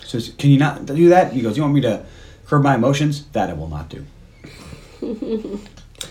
He 0.00 0.06
says, 0.06 0.32
Can 0.38 0.48
you 0.48 0.58
not 0.58 0.86
do 0.86 1.10
that? 1.10 1.34
He 1.34 1.42
goes, 1.42 1.58
You 1.58 1.62
want 1.62 1.74
me 1.74 1.82
to 1.82 2.06
curb 2.46 2.62
my 2.62 2.74
emotions? 2.74 3.26
That 3.32 3.50
I 3.50 3.52
will 3.52 3.68
not 3.68 3.90
do. 3.90 4.06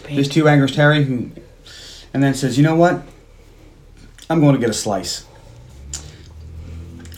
this 0.04 0.28
too 0.28 0.48
angers 0.48 0.76
Terry, 0.76 1.04
who, 1.06 1.32
and 2.14 2.22
then 2.22 2.36
says, 2.36 2.56
You 2.56 2.64
know 2.64 2.76
what? 2.76 3.02
I'm 4.30 4.42
going 4.42 4.54
to 4.54 4.62
get 4.62 4.70
a 4.70 4.74
slice. 4.74 5.26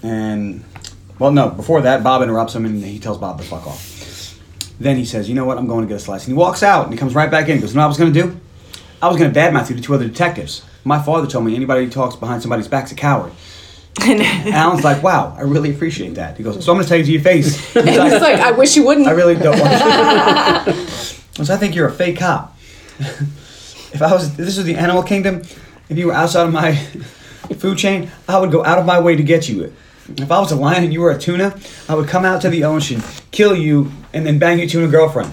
And 0.03 0.63
well, 1.19 1.33
no, 1.33 1.49
before 1.49 1.81
that, 1.81 2.05
Bob 2.05 2.21
interrupts 2.21 2.55
him 2.55 2.63
and 2.63 2.81
he 2.81 2.99
tells 2.99 3.17
Bob 3.17 3.37
to 3.37 3.43
fuck 3.43 3.67
off. 3.67 4.39
Then 4.79 4.95
he 4.95 5.03
says, 5.03 5.27
You 5.27 5.35
know 5.35 5.43
what? 5.43 5.57
I'm 5.57 5.67
going 5.67 5.85
to 5.85 5.89
get 5.89 5.97
a 5.97 5.99
slice. 5.99 6.23
And 6.23 6.31
he 6.31 6.37
walks 6.37 6.63
out 6.63 6.85
and 6.85 6.93
he 6.93 6.97
comes 6.97 7.13
right 7.13 7.29
back 7.29 7.49
in. 7.49 7.55
He 7.55 7.61
goes, 7.61 7.71
You 7.71 7.75
know 7.75 7.81
what 7.81 7.87
I 7.87 7.89
was 7.89 7.97
going 7.97 8.13
to 8.13 8.21
do? 8.21 8.39
I 9.01 9.09
was 9.09 9.17
going 9.17 9.33
to 9.33 9.37
badmouth 9.37 9.69
you 9.69 9.75
to 9.75 9.81
two 9.81 9.93
other 9.93 10.07
detectives. 10.07 10.63
My 10.83 11.01
father 11.01 11.27
told 11.27 11.45
me 11.45 11.55
anybody 11.55 11.85
who 11.85 11.91
talks 11.91 12.15
behind 12.15 12.41
somebody's 12.41 12.67
back's 12.67 12.91
a 12.91 12.95
coward. 12.95 13.31
And 14.03 14.21
Alan's 14.21 14.85
like, 14.85 15.03
Wow, 15.03 15.35
I 15.37 15.41
really 15.41 15.69
appreciate 15.69 16.15
that. 16.15 16.37
He 16.37 16.43
goes, 16.43 16.63
So 16.63 16.71
I'm 16.71 16.77
going 16.77 16.85
to 16.85 16.89
tell 16.89 16.97
you 16.97 17.03
to 17.03 17.11
your 17.11 17.21
face. 17.21 17.75
And 17.75 17.89
he's 17.89 17.97
like, 17.97 18.39
I 18.39 18.51
wish 18.51 18.75
you 18.77 18.85
wouldn't. 18.85 19.05
I 19.07 19.11
really 19.11 19.35
don't 19.35 19.59
want 19.59 19.71
to. 19.73 21.17
Because 21.33 21.49
I 21.49 21.57
think 21.57 21.75
you're 21.75 21.87
a 21.87 21.91
fake 21.91 22.19
cop. 22.19 22.57
if 22.99 24.01
I 24.01 24.11
was, 24.13 24.35
this 24.35 24.57
was 24.57 24.65
the 24.65 24.75
animal 24.75 25.01
kingdom, 25.01 25.41
if 25.89 25.97
you 25.97 26.07
were 26.07 26.13
outside 26.13 26.45
of 26.45 26.53
my 26.53 26.75
food 27.57 27.77
chain, 27.77 28.11
I 28.27 28.37
would 28.37 28.51
go 28.51 28.63
out 28.63 28.77
of 28.77 28.85
my 28.85 28.99
way 28.99 29.15
to 29.15 29.23
get 29.23 29.47
you. 29.49 29.73
If 30.17 30.31
I 30.31 30.39
was 30.39 30.51
a 30.51 30.55
lion 30.55 30.83
and 30.83 30.93
you 30.93 31.01
were 31.01 31.11
a 31.11 31.17
tuna, 31.17 31.57
I 31.87 31.95
would 31.95 32.07
come 32.09 32.25
out 32.25 32.41
to 32.41 32.49
the 32.49 32.63
ocean, 32.65 33.01
kill 33.31 33.55
you, 33.55 33.91
and 34.13 34.25
then 34.25 34.39
bang 34.39 34.59
your 34.59 34.67
tuna 34.67 34.87
girlfriend. 34.87 35.31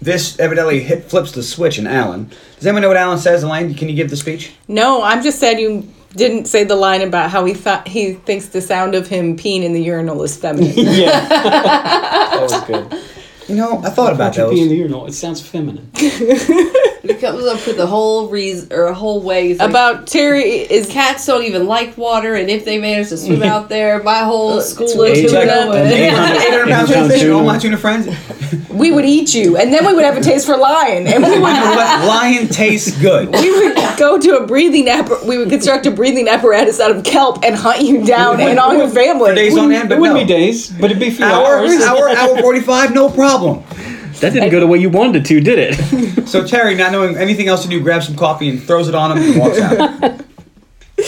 This 0.00 0.38
evidently 0.38 0.80
hit 0.80 1.04
flips 1.04 1.32
the 1.32 1.42
switch 1.42 1.78
in 1.78 1.86
Alan. 1.86 2.30
Does 2.56 2.66
anyone 2.66 2.82
know 2.82 2.88
what 2.88 2.96
Alan 2.96 3.18
says, 3.18 3.42
Elaine? 3.42 3.74
Can 3.74 3.88
you 3.88 3.94
give 3.94 4.10
the 4.10 4.16
speech? 4.16 4.52
No, 4.68 5.02
I'm 5.02 5.22
just 5.22 5.38
sad 5.38 5.58
you 5.58 5.88
didn't 6.14 6.46
say 6.46 6.64
the 6.64 6.76
line 6.76 7.02
about 7.02 7.30
how 7.30 7.44
he 7.44 7.54
thought 7.54 7.86
he 7.88 8.14
thinks 8.14 8.46
the 8.46 8.60
sound 8.60 8.94
of 8.94 9.06
him 9.06 9.36
peeing 9.36 9.62
in 9.62 9.72
the 9.72 9.82
urinal 9.82 10.22
is 10.22 10.36
feminine. 10.36 10.72
yeah, 10.76 11.28
that 11.28 12.38
was 12.40 12.60
good. 12.62 13.00
You 13.48 13.54
know, 13.54 13.78
I 13.84 13.90
thought 13.90 14.12
about 14.12 14.36
About 14.36 14.50
you 14.50 14.56
pee 14.56 14.62
in 14.62 14.68
the 14.68 14.74
urinal. 14.76 15.06
It 15.06 15.12
sounds 15.12 15.40
feminine. 15.40 15.88
He 15.94 17.14
comes 17.14 17.44
up 17.46 17.64
with 17.66 17.78
a 17.78 17.86
whole 17.86 18.28
reason 18.28 18.72
or 18.72 18.86
a 18.86 18.94
whole 18.94 19.20
way. 19.20 19.48
He's 19.48 19.58
like, 19.60 19.70
about 19.70 20.08
Terry 20.08 20.42
is 20.42 20.88
cats 20.88 21.24
don't 21.26 21.44
even 21.44 21.66
like 21.68 21.96
water, 21.96 22.34
and 22.34 22.50
if 22.50 22.64
they 22.64 22.78
manage 22.78 23.10
to 23.10 23.16
swim 23.16 23.42
out 23.54 23.68
there, 23.68 24.02
my 24.02 24.20
whole 24.24 24.60
school 24.60 24.90
of 24.90 24.98
way 24.98 25.22
too 25.22 25.28
tuna. 25.28 25.46
low. 25.46 25.68
would- 25.68 25.92
800, 25.92 26.42
800 26.42 26.68
pounds 26.68 26.90
of 26.96 27.06
fish, 27.08 27.20
tuna. 27.20 27.36
all 27.38 27.44
my 27.44 27.58
tuna 27.58 27.76
friends. 27.76 28.08
we 28.70 28.90
would 28.90 29.04
eat 29.04 29.32
you, 29.34 29.56
and 29.56 29.72
then 29.72 29.86
we 29.86 29.94
would 29.94 30.04
have 30.04 30.16
a 30.16 30.20
taste 30.20 30.46
for 30.46 30.56
lion, 30.56 31.06
and 31.06 31.22
we 31.22 31.30
would 31.38 31.38
know? 31.40 32.04
Lion 32.08 32.48
tastes 32.48 33.00
good. 33.00 33.28
we 33.30 33.50
would 33.68 33.76
go 33.96 34.18
to 34.18 34.38
a 34.38 34.46
breathing 34.46 34.86
appar- 34.86 35.24
we 35.24 35.38
would 35.38 35.48
construct 35.48 35.86
a 35.86 35.92
breathing 35.92 36.28
apparatus 36.28 36.80
out 36.80 36.90
of 36.90 37.04
kelp 37.04 37.44
and 37.44 37.54
hunt 37.54 37.82
you 37.82 38.04
down 38.04 38.40
and 38.40 38.58
all 38.58 38.74
your 38.76 38.88
family. 38.88 39.30
For 39.30 39.34
days 39.36 39.56
on 39.56 39.70
end, 39.70 39.88
but 39.90 39.98
It 39.98 40.00
wouldn't 40.00 40.18
no. 40.18 40.24
be 40.24 40.28
days, 40.28 40.70
but 40.70 40.86
it'd 40.90 40.98
be 40.98 41.06
a 41.08 41.12
few 41.12 41.24
hour, 41.24 41.58
hours. 41.58 41.82
hour, 41.84 42.08
hour 42.08 42.40
45, 42.42 42.92
no 42.92 43.08
problem. 43.38 43.64
That 44.20 44.32
didn't 44.32 44.50
go 44.50 44.60
the 44.60 44.66
way 44.66 44.78
you 44.78 44.88
wanted 44.88 45.16
it 45.16 45.26
to, 45.26 45.40
did 45.40 45.58
it? 45.58 46.16
So 46.26 46.44
Terry, 46.44 46.74
not 46.74 46.90
knowing 46.90 47.16
anything 47.16 47.46
else 47.46 47.62
to 47.62 47.68
do, 47.68 47.80
grabs 47.80 48.06
some 48.08 48.16
coffee 48.16 48.48
and 48.48 48.60
throws 48.60 48.88
it 48.88 48.96
on 48.96 49.16
him 49.16 49.22
and 49.22 49.38
walks 49.38 49.60
out. 49.60 50.20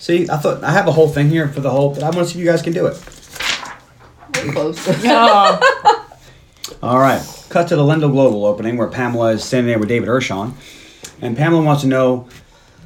see, 0.00 0.26
I 0.30 0.38
thought 0.38 0.64
I 0.64 0.72
have 0.72 0.88
a 0.88 0.92
whole 0.92 1.08
thing 1.08 1.28
here 1.28 1.46
for 1.48 1.60
the 1.60 1.68
whole, 1.68 1.92
but 1.92 2.02
I 2.02 2.06
want 2.06 2.20
to 2.20 2.24
see 2.24 2.38
if 2.38 2.44
you 2.44 2.50
guys 2.50 2.62
can 2.62 2.72
do 2.72 2.86
it. 2.86 2.96
We're 4.42 4.52
close. 4.52 4.78
Oh, 5.04 6.06
All 6.82 6.98
right. 6.98 7.20
Cut 7.50 7.68
to 7.68 7.76
the 7.76 7.82
Lendl 7.82 8.10
Global 8.10 8.46
opening 8.46 8.78
where 8.78 8.88
Pamela 8.88 9.32
is 9.32 9.44
standing 9.44 9.68
there 9.68 9.78
with 9.78 9.90
David 9.90 10.08
Ershon. 10.08 10.54
And 11.20 11.36
Pamela 11.36 11.62
wants 11.62 11.82
to 11.82 11.88
know 11.88 12.28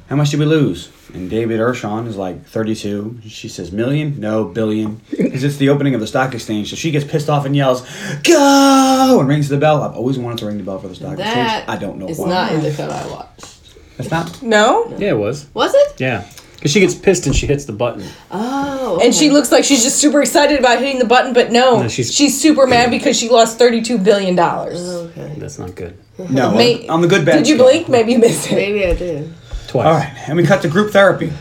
how 0.09 0.17
much 0.17 0.31
did 0.31 0.39
we 0.39 0.45
lose? 0.45 0.89
And 1.13 1.29
David 1.29 1.59
Ershon 1.59 2.07
is 2.07 2.15
like 2.15 2.45
32. 2.45 3.19
She 3.27 3.49
says, 3.49 3.71
million? 3.71 4.19
No, 4.19 4.45
billion. 4.45 5.01
Because 5.11 5.43
it's 5.43 5.57
the 5.57 5.69
opening 5.69 5.93
of 5.95 5.99
the 6.01 6.07
stock 6.07 6.33
exchange. 6.33 6.69
So 6.69 6.75
she 6.75 6.91
gets 6.91 7.05
pissed 7.05 7.29
off 7.29 7.45
and 7.45 7.55
yells, 7.55 7.81
go! 8.23 9.17
And 9.19 9.27
rings 9.27 9.49
the 9.49 9.57
bell. 9.57 9.83
I've 9.83 9.95
always 9.95 10.17
wanted 10.17 10.39
to 10.39 10.45
ring 10.45 10.57
the 10.57 10.63
bell 10.63 10.79
for 10.79 10.87
the 10.87 10.95
stock 10.95 11.17
That 11.17 11.27
exchange. 11.27 11.69
I 11.69 11.77
don't 11.79 11.97
know 11.99 12.07
It's 12.07 12.19
why. 12.19 12.29
not 12.29 12.51
in 12.53 12.61
the 12.63 12.71
cut 12.71 12.89
I 12.89 13.05
watched. 13.11 13.57
It's 13.99 14.09
not. 14.09 14.41
no, 14.41 14.87
yeah, 14.97 15.09
it 15.09 15.17
was. 15.17 15.47
Was 15.53 15.71
it? 15.75 15.99
Yeah, 15.99 16.27
because 16.55 16.71
she 16.71 16.79
gets 16.79 16.95
pissed 16.95 17.27
and 17.27 17.35
she 17.35 17.45
hits 17.45 17.65
the 17.65 17.73
button. 17.73 18.03
Oh. 18.31 18.99
and 19.03 19.13
she 19.13 19.29
looks 19.29 19.51
like 19.51 19.63
she's 19.63 19.83
just 19.83 19.97
super 19.99 20.19
excited 20.21 20.57
about 20.57 20.79
hitting 20.79 20.97
the 20.97 21.05
button, 21.05 21.31
but 21.33 21.51
no, 21.51 21.81
No, 21.83 21.87
she's- 21.87 22.11
she's, 22.11 22.39
super 22.41 22.65
mad 22.65 22.89
because 22.89 23.15
she 23.19 23.29
lost 23.29 23.59
thirty-two 23.59 23.99
billion 23.99 24.35
dollars. 24.35 24.81
Okay. 24.81 25.35
That's 25.37 25.59
not 25.59 25.75
good. 25.75 25.95
No. 26.17 26.55
May- 26.55 26.87
on 26.87 27.01
the 27.01 27.07
good 27.07 27.23
bad 27.25 27.37
Did 27.37 27.47
you 27.49 27.57
blink? 27.57 27.87
Maybe 27.87 28.13
you 28.13 28.17
missed 28.19 28.51
it. 28.51 28.55
Maybe 28.55 28.83
I 28.85 28.95
did. 28.95 29.31
Twice. 29.73 29.87
All 29.87 29.93
right, 29.93 30.29
and 30.29 30.37
we 30.37 30.43
cut 30.45 30.61
to 30.61 30.67
group 30.67 30.91
therapy. 30.91 31.33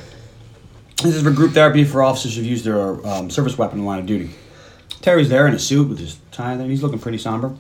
This 1.02 1.16
is 1.16 1.22
for 1.22 1.30
group 1.30 1.52
therapy 1.52 1.84
for 1.84 2.02
officers 2.02 2.34
who've 2.34 2.46
used 2.46 2.64
their 2.64 3.06
um, 3.06 3.28
service 3.28 3.58
weapon 3.58 3.80
in 3.80 3.84
line 3.84 3.98
of 3.98 4.06
duty. 4.06 4.30
Terry's 5.02 5.28
there 5.28 5.46
in 5.46 5.52
a 5.52 5.58
suit 5.58 5.86
with 5.86 5.98
his 5.98 6.18
tie 6.30 6.56
there. 6.56 6.66
He's 6.66 6.82
looking 6.82 6.98
pretty 6.98 7.18
somber. 7.18 7.54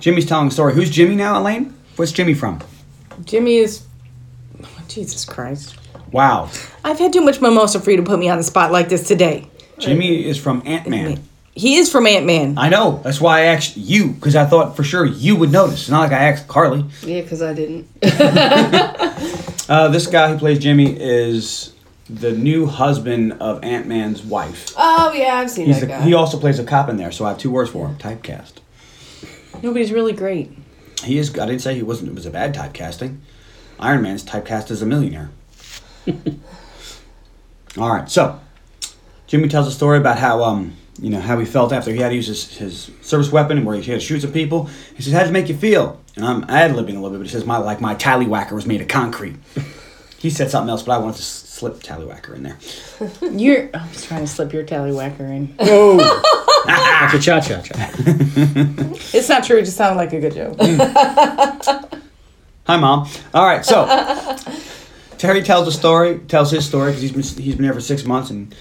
Jimmy's 0.00 0.26
telling 0.26 0.48
a 0.48 0.50
story. 0.50 0.74
Who's 0.74 0.90
Jimmy 0.90 1.14
now, 1.14 1.40
Elaine? 1.40 1.74
Where's 1.96 2.12
Jimmy 2.12 2.34
from? 2.34 2.60
Jimmy 3.24 3.56
is. 3.56 3.86
oh, 4.62 4.68
Jesus 4.86 5.24
Christ! 5.24 5.78
Wow. 6.12 6.50
I've 6.84 6.98
had 6.98 7.10
too 7.10 7.22
much 7.22 7.40
mimosa 7.40 7.80
for 7.80 7.90
you 7.90 7.96
to 7.96 8.02
put 8.02 8.18
me 8.18 8.28
on 8.28 8.36
the 8.36 8.44
spot 8.44 8.70
like 8.70 8.90
this 8.90 9.08
today. 9.08 9.46
Jimmy 9.78 10.26
is 10.26 10.36
from 10.36 10.62
Ant 10.66 10.90
Man. 10.90 11.24
He 11.54 11.76
is 11.76 11.90
from 11.90 12.06
Ant 12.06 12.26
Man. 12.26 12.58
I 12.58 12.68
know. 12.68 13.00
That's 13.02 13.18
why 13.18 13.38
I 13.38 13.44
asked 13.44 13.78
you, 13.78 14.08
because 14.08 14.36
I 14.36 14.44
thought 14.44 14.76
for 14.76 14.84
sure 14.84 15.06
you 15.06 15.36
would 15.36 15.50
notice. 15.50 15.80
It's 15.80 15.88
not 15.88 16.00
like 16.00 16.12
I 16.12 16.28
asked 16.28 16.48
Carly. 16.48 16.84
Yeah, 17.02 17.22
because 17.22 17.40
I 17.40 17.54
didn't. 17.54 17.88
Uh, 19.68 19.88
this 19.88 20.06
guy 20.06 20.32
who 20.32 20.38
plays 20.38 20.58
Jimmy 20.58 20.96
is 20.98 21.72
the 22.08 22.32
new 22.32 22.66
husband 22.66 23.34
of 23.34 23.62
Ant 23.62 23.86
Man's 23.86 24.22
wife. 24.22 24.72
Oh 24.78 25.12
yeah, 25.12 25.34
I've 25.34 25.50
seen 25.50 25.66
He's 25.66 25.80
that 25.80 25.86
the, 25.86 25.92
guy. 25.92 26.00
he 26.02 26.14
also 26.14 26.38
plays 26.38 26.58
a 26.58 26.64
cop 26.64 26.88
in 26.88 26.96
there, 26.96 27.12
so 27.12 27.26
I 27.26 27.28
have 27.28 27.38
two 27.38 27.50
words 27.50 27.70
for 27.70 27.86
him: 27.86 27.96
typecast. 27.98 28.54
Nobody's 29.62 29.92
really 29.92 30.14
great. 30.14 30.56
He 31.04 31.18
is. 31.18 31.30
I 31.38 31.44
didn't 31.46 31.60
say 31.60 31.74
he 31.74 31.82
wasn't. 31.82 32.10
It 32.10 32.14
was 32.14 32.24
a 32.24 32.30
bad 32.30 32.54
typecasting. 32.54 33.18
Iron 33.78 34.02
Man's 34.02 34.24
typecast 34.24 34.70
as 34.70 34.80
a 34.80 34.86
millionaire. 34.86 35.30
All 37.76 37.90
right, 37.90 38.10
so 38.10 38.40
Jimmy 39.26 39.48
tells 39.48 39.66
a 39.68 39.70
story 39.70 39.98
about 39.98 40.18
how 40.18 40.42
um 40.42 40.77
you 40.98 41.10
know 41.10 41.20
how 41.20 41.38
he 41.38 41.44
felt 41.44 41.72
after 41.72 41.90
he 41.90 41.98
had 41.98 42.10
to 42.10 42.14
use 42.14 42.26
his, 42.26 42.56
his 42.56 42.90
service 43.02 43.30
weapon 43.30 43.58
and 43.58 43.66
where 43.66 43.76
he 43.76 43.90
had 43.90 44.00
to 44.00 44.06
shoot 44.06 44.20
some 44.20 44.32
people. 44.32 44.68
He 44.96 45.02
says, 45.02 45.12
"How 45.12 45.20
did 45.20 45.30
it 45.30 45.32
make 45.32 45.48
you 45.48 45.56
feel?" 45.56 46.00
And 46.16 46.24
I'm 46.24 46.44
ad 46.48 46.72
libbing 46.72 46.96
a 46.96 47.00
little 47.00 47.10
bit, 47.10 47.18
but 47.18 47.26
he 47.26 47.32
says, 47.32 47.44
"My 47.44 47.58
like 47.58 47.80
my 47.80 47.94
tallywhacker 47.94 48.52
was 48.52 48.66
made 48.66 48.80
of 48.80 48.88
concrete." 48.88 49.36
he 50.18 50.30
said 50.30 50.50
something 50.50 50.70
else, 50.70 50.82
but 50.82 50.92
I 50.92 50.98
wanted 50.98 51.16
to 51.16 51.22
slip 51.22 51.76
tallywhacker 51.82 52.34
in 52.34 52.42
there. 52.42 52.58
You're. 53.30 53.70
I 53.74 53.86
was 53.88 54.04
trying 54.04 54.22
to 54.22 54.26
slip 54.26 54.52
your 54.52 54.64
tallywhacker 54.64 55.20
in. 55.20 55.48
Whoa! 55.58 55.98
Like 56.66 57.22
cha 57.22 57.40
cha 57.40 57.62
cha. 57.62 57.90
It's 59.14 59.28
not 59.28 59.44
true. 59.44 59.58
It 59.58 59.64
just 59.64 59.76
sounded 59.76 59.96
like 59.96 60.12
a 60.12 60.20
good 60.20 60.34
joke. 60.34 60.56
Mm. 60.58 62.00
Hi, 62.66 62.76
mom. 62.76 63.08
All 63.32 63.46
right, 63.46 63.64
so 63.64 63.86
Terry 65.16 65.42
tells 65.42 65.66
a 65.66 65.72
story, 65.72 66.18
tells 66.28 66.50
his 66.50 66.66
story 66.66 66.90
because 66.90 67.02
he's 67.02 67.12
been 67.12 67.44
he's 67.44 67.54
been 67.54 67.64
there 67.64 67.72
for 67.72 67.80
six 67.80 68.04
months 68.04 68.30
and 68.30 68.54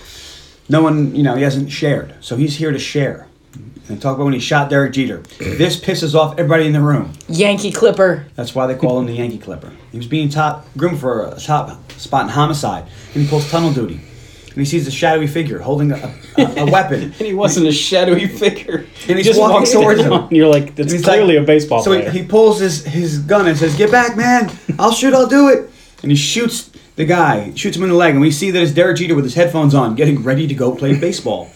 no 0.70 0.82
one, 0.82 1.16
you 1.16 1.24
know, 1.24 1.36
he 1.36 1.44
hasn't 1.44 1.72
shared. 1.72 2.14
So 2.22 2.36
he's 2.36 2.56
here 2.58 2.72
to 2.72 2.80
share 2.80 3.28
and 3.90 4.02
talk 4.02 4.16
about 4.16 4.26
when 4.26 4.34
he 4.34 4.40
shot 4.40 4.70
Derek 4.70 4.94
Jeter. 4.94 5.24
This 5.40 5.80
pisses 5.80 6.14
off 6.14 6.34
everybody 6.38 6.66
in 6.68 6.74
the 6.74 6.82
room. 6.82 7.14
Yankee 7.30 7.72
Clipper. 7.72 8.26
That's 8.36 8.54
why 8.54 8.68
they 8.68 8.76
call 8.76 9.00
him 9.00 9.06
the 9.06 9.14
Yankee 9.14 9.38
Clipper. 9.38 9.72
He 9.92 9.98
was 9.98 10.08
being 10.08 10.30
top 10.30 10.66
groomed 10.76 11.00
for 11.00 11.26
a 11.28 11.40
top 11.40 11.92
spot 11.94 12.24
in 12.24 12.30
homicide, 12.30 12.84
and 13.14 13.24
he 13.24 13.30
pulls 13.30 13.50
tunnel 13.50 13.72
duty. 13.74 14.02
And 14.50 14.66
he 14.66 14.70
sees 14.72 14.88
a 14.88 14.92
shadowy 14.92 15.28
figure 15.28 15.60
holding 15.60 15.92
a, 15.92 16.16
a, 16.38 16.42
a 16.62 16.66
weapon. 16.72 17.04
And 17.04 17.14
he 17.14 17.36
wasn't 17.36 17.68
a 17.68 17.72
shadowy 17.72 18.28
figure. 18.28 18.88
And 19.08 19.18
he 19.18 19.24
just 19.24 19.40
walking 19.40 19.54
walks 19.58 19.72
towards 19.72 20.02
him. 20.02 20.12
And 20.14 20.32
you're 20.36 20.48
like, 20.50 20.76
that's 20.76 21.00
clearly 21.04 21.36
like- 21.36 21.44
a 21.44 21.46
baseball 21.46 21.84
So 21.84 21.92
player. 21.92 22.10
he, 22.10 22.22
he 22.22 22.26
pulls 22.28 22.60
his, 22.60 22.84
his 22.84 23.20
gun 23.20 23.48
and 23.48 23.56
says, 23.56 23.76
"Get 23.78 23.92
back, 23.92 24.18
man! 24.18 24.52
I'll 24.80 24.92
shoot. 24.92 25.14
I'll 25.14 25.28
do 25.28 25.48
it." 25.50 25.70
And 26.02 26.12
he 26.12 26.18
shoots 26.18 26.72
the 26.98 27.06
guy, 27.06 27.54
shoots 27.56 27.78
him 27.78 27.84
in 27.84 27.90
the 27.90 27.96
leg, 27.96 28.12
and 28.12 28.22
we 28.22 28.32
see 28.32 28.52
that 28.52 28.62
it's 28.62 28.74
Derek 28.74 28.98
Jeter 28.98 29.16
with 29.16 29.24
his 29.24 29.36
headphones 29.36 29.74
on, 29.74 29.96
getting 29.96 30.22
ready 30.24 30.48
to 30.48 30.54
go 30.54 30.76
play 30.76 30.98
baseball. 31.00 31.50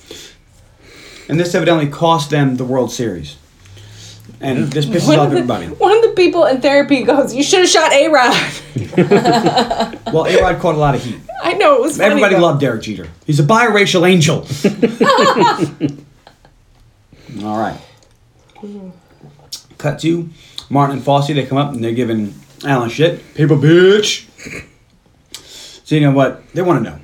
And 1.28 1.40
this 1.40 1.54
evidently 1.56 1.88
cost 1.88 2.30
them 2.30 2.56
the 2.58 2.66
World 2.66 2.92
Series. 2.92 3.38
And 4.40 4.72
this 4.72 4.86
pisses 4.86 5.08
One 5.08 5.20
off 5.20 5.26
of, 5.28 5.32
the, 5.34 5.38
everybody. 5.40 5.68
one 5.68 5.96
of 5.96 6.02
the 6.04 6.10
people 6.16 6.46
in 6.46 6.62
therapy 6.62 7.04
goes, 7.04 7.34
"You 7.36 7.44
should 7.44 7.60
have 7.60 7.70
shot 7.70 7.92
A 7.92 8.08
Rod." 8.08 9.98
Well, 10.12 10.26
A 10.26 10.42
Rod 10.42 10.60
caught 10.60 10.76
a 10.76 10.80
lot 10.80 10.96
of 10.96 11.04
heat. 11.04 11.20
I 11.44 11.54
know 11.54 11.76
it 11.76 11.82
was. 11.82 12.00
Everybody 12.00 12.36
though. 12.36 12.42
loved 12.42 12.60
Derek 12.60 12.82
Jeter. 12.82 13.08
He's 13.26 13.40
a 13.40 13.44
biracial 13.44 14.08
angel. 14.08 14.46
All 17.46 17.58
right. 17.60 17.80
Cut 19.78 20.00
to 20.02 20.30
Martin 20.70 20.98
and 20.98 21.06
Fosse. 21.06 21.28
They 21.28 21.46
come 21.46 21.58
up 21.58 21.74
and 21.74 21.84
they're 21.84 21.94
giving 21.94 22.34
Alan 22.66 22.90
shit. 22.90 23.34
Paper 23.36 23.56
bitch. 23.56 24.26
So 25.92 25.96
you 25.96 26.02
know 26.04 26.12
what? 26.12 26.48
They 26.54 26.62
want 26.62 26.86
to 26.86 26.90
know. 26.90 27.00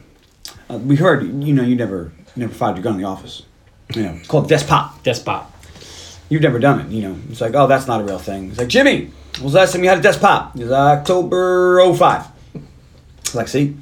Uh, 0.69 0.77
we 0.77 0.95
heard 0.95 1.43
you 1.43 1.53
know 1.53 1.61
you 1.61 1.75
never 1.75 2.13
never 2.37 2.53
fired 2.53 2.77
your 2.77 2.83
gun 2.83 2.93
in 2.93 3.01
the 3.01 3.05
office. 3.05 3.43
You 3.93 4.03
know 4.03 4.13
it's 4.13 4.29
called 4.29 4.47
desk 4.47 4.65
pop. 4.65 5.03
Despot. 5.03 5.43
You've 6.29 6.41
never 6.41 6.57
done 6.57 6.79
it. 6.79 6.89
You 6.89 7.01
know 7.01 7.17
it's 7.29 7.41
like 7.41 7.53
oh 7.53 7.67
that's 7.67 7.85
not 7.85 7.99
a 7.99 8.05
real 8.05 8.17
thing. 8.17 8.51
It's 8.51 8.59
like 8.59 8.69
Jimmy. 8.69 9.11
When 9.35 9.43
was 9.43 9.51
the 9.51 9.59
last 9.59 9.73
time 9.73 9.83
you 9.83 9.89
had 9.89 9.97
a 9.97 10.01
desk 10.01 10.21
pop? 10.21 10.55
It's 10.55 10.71
October 10.71 11.83
05. 11.93 12.27
It's 13.19 13.35
like 13.35 13.49
see. 13.49 13.75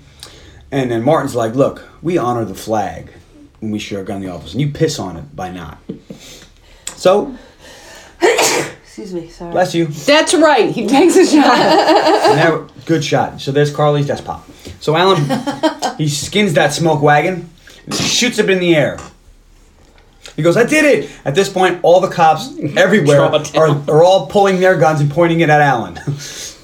And 0.72 0.90
then 0.90 1.04
Martin's 1.04 1.36
like, 1.36 1.54
look, 1.54 1.88
we 2.02 2.18
honor 2.18 2.44
the 2.44 2.56
flag 2.56 3.12
when 3.60 3.70
we 3.70 3.78
share 3.78 4.02
a 4.02 4.04
gun 4.04 4.24
in 4.24 4.24
the 4.24 4.34
office, 4.34 4.54
and 4.54 4.62
you 4.62 4.72
piss 4.72 4.98
on 4.98 5.18
it 5.18 5.36
by 5.36 5.52
not. 5.52 5.78
So, 6.96 7.38
Excuse 8.98 9.14
me, 9.14 9.28
sorry. 9.30 9.52
bless 9.52 9.76
you. 9.76 9.88
That's 9.88 10.34
right. 10.34 10.72
He 10.72 10.88
takes 10.88 11.18
a 11.18 11.26
shot. 11.26 11.58
And 12.32 12.40
there- 12.40 12.68
good 12.86 13.04
shot. 13.04 13.42
So 13.42 13.52
there's 13.52 13.74
Carly's 13.76 14.08
desk 14.08 14.24
pop. 14.24 14.48
So 14.80 14.96
Alan, 14.96 15.18
he 15.98 16.08
skins 16.08 16.54
that 16.54 16.72
smoke 16.72 17.02
wagon, 17.02 17.50
shoots 17.92 18.40
it 18.40 18.50
in 18.50 18.60
the 18.60 18.74
air. 18.74 18.98
He 20.38 20.44
goes, 20.44 20.56
I 20.56 20.64
did 20.66 20.86
it! 20.86 21.12
At 21.26 21.36
this 21.36 21.50
point, 21.50 21.80
all 21.84 22.00
the 22.00 22.08
cops 22.10 22.58
everywhere 22.78 23.18
Draw 23.30 23.36
it 23.36 23.56
are, 23.58 23.68
down. 23.68 23.90
are 23.90 24.02
all 24.04 24.28
pulling 24.28 24.60
their 24.62 24.78
guns 24.78 25.02
and 25.02 25.12
pointing 25.12 25.42
it 25.42 25.50
at 25.50 25.60
Alan. 25.62 25.98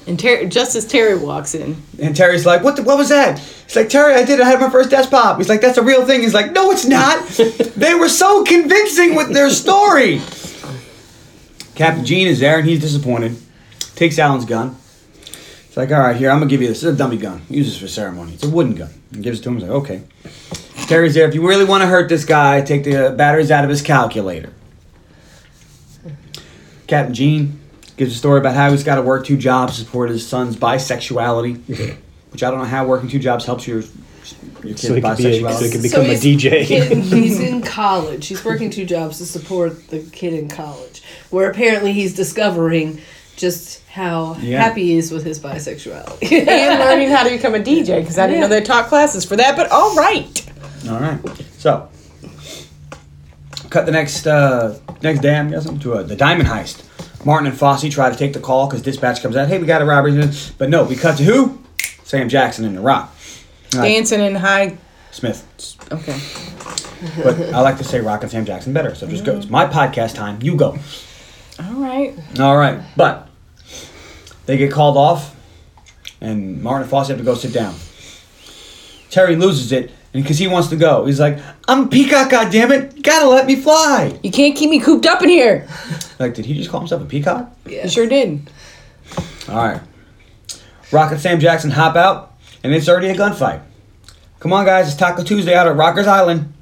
and 0.06 0.18
Ter- 0.18 0.46
just 0.46 0.74
as 0.74 0.86
Terry 0.86 1.18
walks 1.18 1.54
in, 1.54 1.76
And 2.00 2.16
Terry's 2.16 2.46
like, 2.46 2.62
what, 2.62 2.76
the, 2.76 2.82
what 2.82 2.96
was 2.96 3.10
that? 3.10 3.38
He's 3.38 3.76
like, 3.76 3.88
Terry, 3.90 4.14
I 4.14 4.24
did 4.24 4.40
it. 4.40 4.42
I 4.42 4.48
had 4.48 4.58
my 4.60 4.70
first 4.70 4.88
desk 4.90 5.10
pop. 5.10 5.36
He's 5.38 5.48
like, 5.50 5.60
that's 5.60 5.76
a 5.78 5.82
real 5.82 6.06
thing. 6.06 6.22
He's 6.22 6.34
like, 6.34 6.52
no, 6.52 6.70
it's 6.70 6.86
not. 6.86 7.26
they 7.76 7.94
were 7.94 8.08
so 8.08 8.42
convincing 8.44 9.14
with 9.14 9.32
their 9.34 9.50
story. 9.50 10.20
Captain 11.74 12.04
Gene 12.04 12.26
is 12.26 12.40
there 12.40 12.58
and 12.58 12.68
he's 12.68 12.80
disappointed. 12.80 13.36
Takes 13.94 14.18
Alan's 14.18 14.44
gun. 14.44 14.76
It's 15.66 15.76
like, 15.76 15.90
all 15.90 16.00
right, 16.00 16.16
here, 16.16 16.30
I'm 16.30 16.38
going 16.38 16.48
to 16.48 16.52
give 16.52 16.60
you 16.60 16.68
this. 16.68 16.82
It's 16.82 16.94
a 16.94 16.96
dummy 16.96 17.16
gun. 17.16 17.42
Use 17.48 17.66
this 17.66 17.78
for 17.78 17.88
ceremony. 17.88 18.34
It's 18.34 18.44
a 18.44 18.50
wooden 18.50 18.74
gun. 18.74 18.90
And 19.12 19.22
gives 19.22 19.40
it 19.40 19.42
to 19.44 19.48
him. 19.48 19.54
He's 19.56 19.64
like, 19.64 19.72
okay. 19.72 20.02
Terry's 20.86 21.14
there. 21.14 21.26
If 21.26 21.34
you 21.34 21.46
really 21.46 21.64
want 21.64 21.82
to 21.82 21.86
hurt 21.86 22.08
this 22.08 22.24
guy, 22.24 22.60
take 22.60 22.84
the 22.84 23.14
batteries 23.16 23.50
out 23.50 23.64
of 23.64 23.70
his 23.70 23.80
calculator. 23.80 24.52
Captain 26.86 27.14
Gene 27.14 27.58
gives 27.96 28.14
a 28.14 28.18
story 28.18 28.38
about 28.38 28.54
how 28.54 28.70
he's 28.70 28.84
got 28.84 28.96
to 28.96 29.02
work 29.02 29.24
two 29.24 29.38
jobs 29.38 29.78
to 29.78 29.84
support 29.84 30.10
his 30.10 30.26
son's 30.26 30.56
bisexuality, 30.56 31.96
which 32.30 32.42
I 32.42 32.50
don't 32.50 32.58
know 32.58 32.66
how 32.66 32.84
working 32.84 33.08
two 33.08 33.18
jobs 33.18 33.46
helps 33.46 33.66
your 33.66 33.82
your 34.62 34.74
kid's 34.74 34.82
So 34.82 34.94
he 34.94 35.00
could 35.00 35.16
be 35.16 35.44
a, 35.44 35.52
so 35.52 35.64
he 35.64 35.70
could 35.70 35.82
become 35.82 36.04
a 36.04 36.14
DJ. 36.14 36.64
Kid, 36.66 36.98
he's 36.98 37.40
in 37.48 37.62
college. 37.62 38.26
He's 38.26 38.44
working 38.44 38.70
two 38.70 38.84
jobs 38.84 39.18
to 39.18 39.26
support 39.26 39.88
the 39.88 40.00
kid 40.00 40.32
in 40.34 40.48
college, 40.48 41.01
where 41.32 41.50
apparently 41.50 41.92
he's 41.92 42.14
discovering 42.14 43.00
just 43.36 43.82
how 43.88 44.36
Yeah. 44.40 44.62
happy 44.62 44.84
he 44.84 44.96
is 44.98 45.10
with 45.10 45.24
his 45.24 45.40
bisexuality. 45.40 46.46
and 46.46 46.78
learning 46.80 47.08
how 47.10 47.24
to 47.24 47.30
become 47.30 47.54
a 47.54 47.58
DJ 47.58 48.00
because 48.00 48.18
I 48.18 48.26
didn't 48.26 48.40
know 48.42 48.48
they 48.48 48.60
taught 48.60 48.86
classes 48.88 49.24
for 49.24 49.36
that. 49.36 49.56
But 49.56 49.70
all 49.72 49.94
right. 49.96 50.46
All 50.88 50.98
right, 50.98 51.18
so 51.58 51.88
cut 53.70 53.86
the 53.86 53.92
next 53.92 54.26
uh, 54.26 54.78
next 55.02 55.20
day. 55.20 55.36
I'm 55.36 55.50
guessing 55.50 55.78
to 55.80 55.94
uh, 55.94 56.02
the 56.02 56.16
diamond 56.16 56.48
heist. 56.48 56.84
Martin 57.24 57.46
and 57.46 57.56
Fosse 57.56 57.88
try 57.88 58.10
to 58.10 58.16
take 58.16 58.32
the 58.32 58.40
call 58.40 58.66
because 58.66 58.82
dispatch 58.82 59.22
comes 59.22 59.36
out. 59.36 59.46
Hey, 59.48 59.58
we 59.58 59.66
got 59.66 59.80
a 59.80 59.84
robbery, 59.84 60.28
but 60.58 60.68
no, 60.68 60.82
we 60.84 60.96
cut 60.96 61.16
to 61.18 61.22
who? 61.24 61.58
Sam 62.02 62.28
Jackson 62.28 62.64
in 62.64 62.74
the 62.74 62.80
Rock. 62.80 63.14
All 63.74 63.80
right, 63.80 63.88
Danson 63.88 64.20
in 64.20 64.34
high. 64.34 64.76
Smith. 65.12 65.46
Okay. 65.92 66.18
But 67.22 67.54
I 67.54 67.60
like 67.60 67.78
to 67.78 67.84
say 67.84 68.00
Rock 68.00 68.22
and 68.22 68.30
Sam 68.30 68.44
Jackson 68.44 68.72
better, 68.72 68.94
so 68.94 69.06
just 69.06 69.24
go. 69.24 69.36
It's 69.36 69.48
my 69.48 69.66
podcast 69.66 70.14
time. 70.14 70.40
You 70.42 70.56
go. 70.56 70.78
All 71.58 71.80
right. 71.80 72.14
All 72.40 72.56
right, 72.56 72.80
but 72.96 73.28
they 74.46 74.56
get 74.56 74.72
called 74.72 74.96
off, 74.96 75.34
and 76.20 76.62
Martin 76.62 76.82
and 76.82 76.90
Fosse 76.90 77.08
have 77.08 77.18
to 77.18 77.24
go 77.24 77.34
sit 77.34 77.52
down. 77.52 77.74
Terry 79.10 79.36
loses 79.36 79.70
it, 79.72 79.90
and 80.14 80.22
because 80.22 80.38
he 80.38 80.46
wants 80.48 80.68
to 80.68 80.76
go, 80.76 81.04
he's 81.04 81.20
like, 81.20 81.38
"I'm 81.68 81.84
a 81.84 81.86
peacock, 81.88 82.30
goddammit! 82.30 83.02
Gotta 83.02 83.28
let 83.28 83.46
me 83.46 83.56
fly!" 83.56 84.18
You 84.22 84.30
can't 84.30 84.56
keep 84.56 84.70
me 84.70 84.80
cooped 84.80 85.06
up 85.06 85.22
in 85.22 85.28
here. 85.28 85.68
Like, 86.18 86.34
did 86.34 86.46
he 86.46 86.54
just 86.54 86.70
call 86.70 86.80
himself 86.80 87.02
a 87.02 87.04
peacock? 87.04 87.50
yeah. 87.66 87.84
You 87.84 87.90
sure 87.90 88.06
did. 88.06 88.50
All 89.48 89.56
right. 89.56 89.80
Rock 90.90 91.12
and 91.12 91.20
Sam 91.20 91.40
Jackson 91.40 91.70
hop 91.70 91.96
out, 91.96 92.34
and 92.64 92.72
it's 92.72 92.88
already 92.88 93.08
a 93.08 93.14
gunfight. 93.14 93.60
Come 94.40 94.52
on, 94.52 94.64
guys! 94.64 94.88
It's 94.88 94.96
Taco 94.96 95.22
Tuesday 95.22 95.54
out 95.54 95.66
at 95.68 95.76
Rikers 95.76 96.06
Island. 96.06 96.52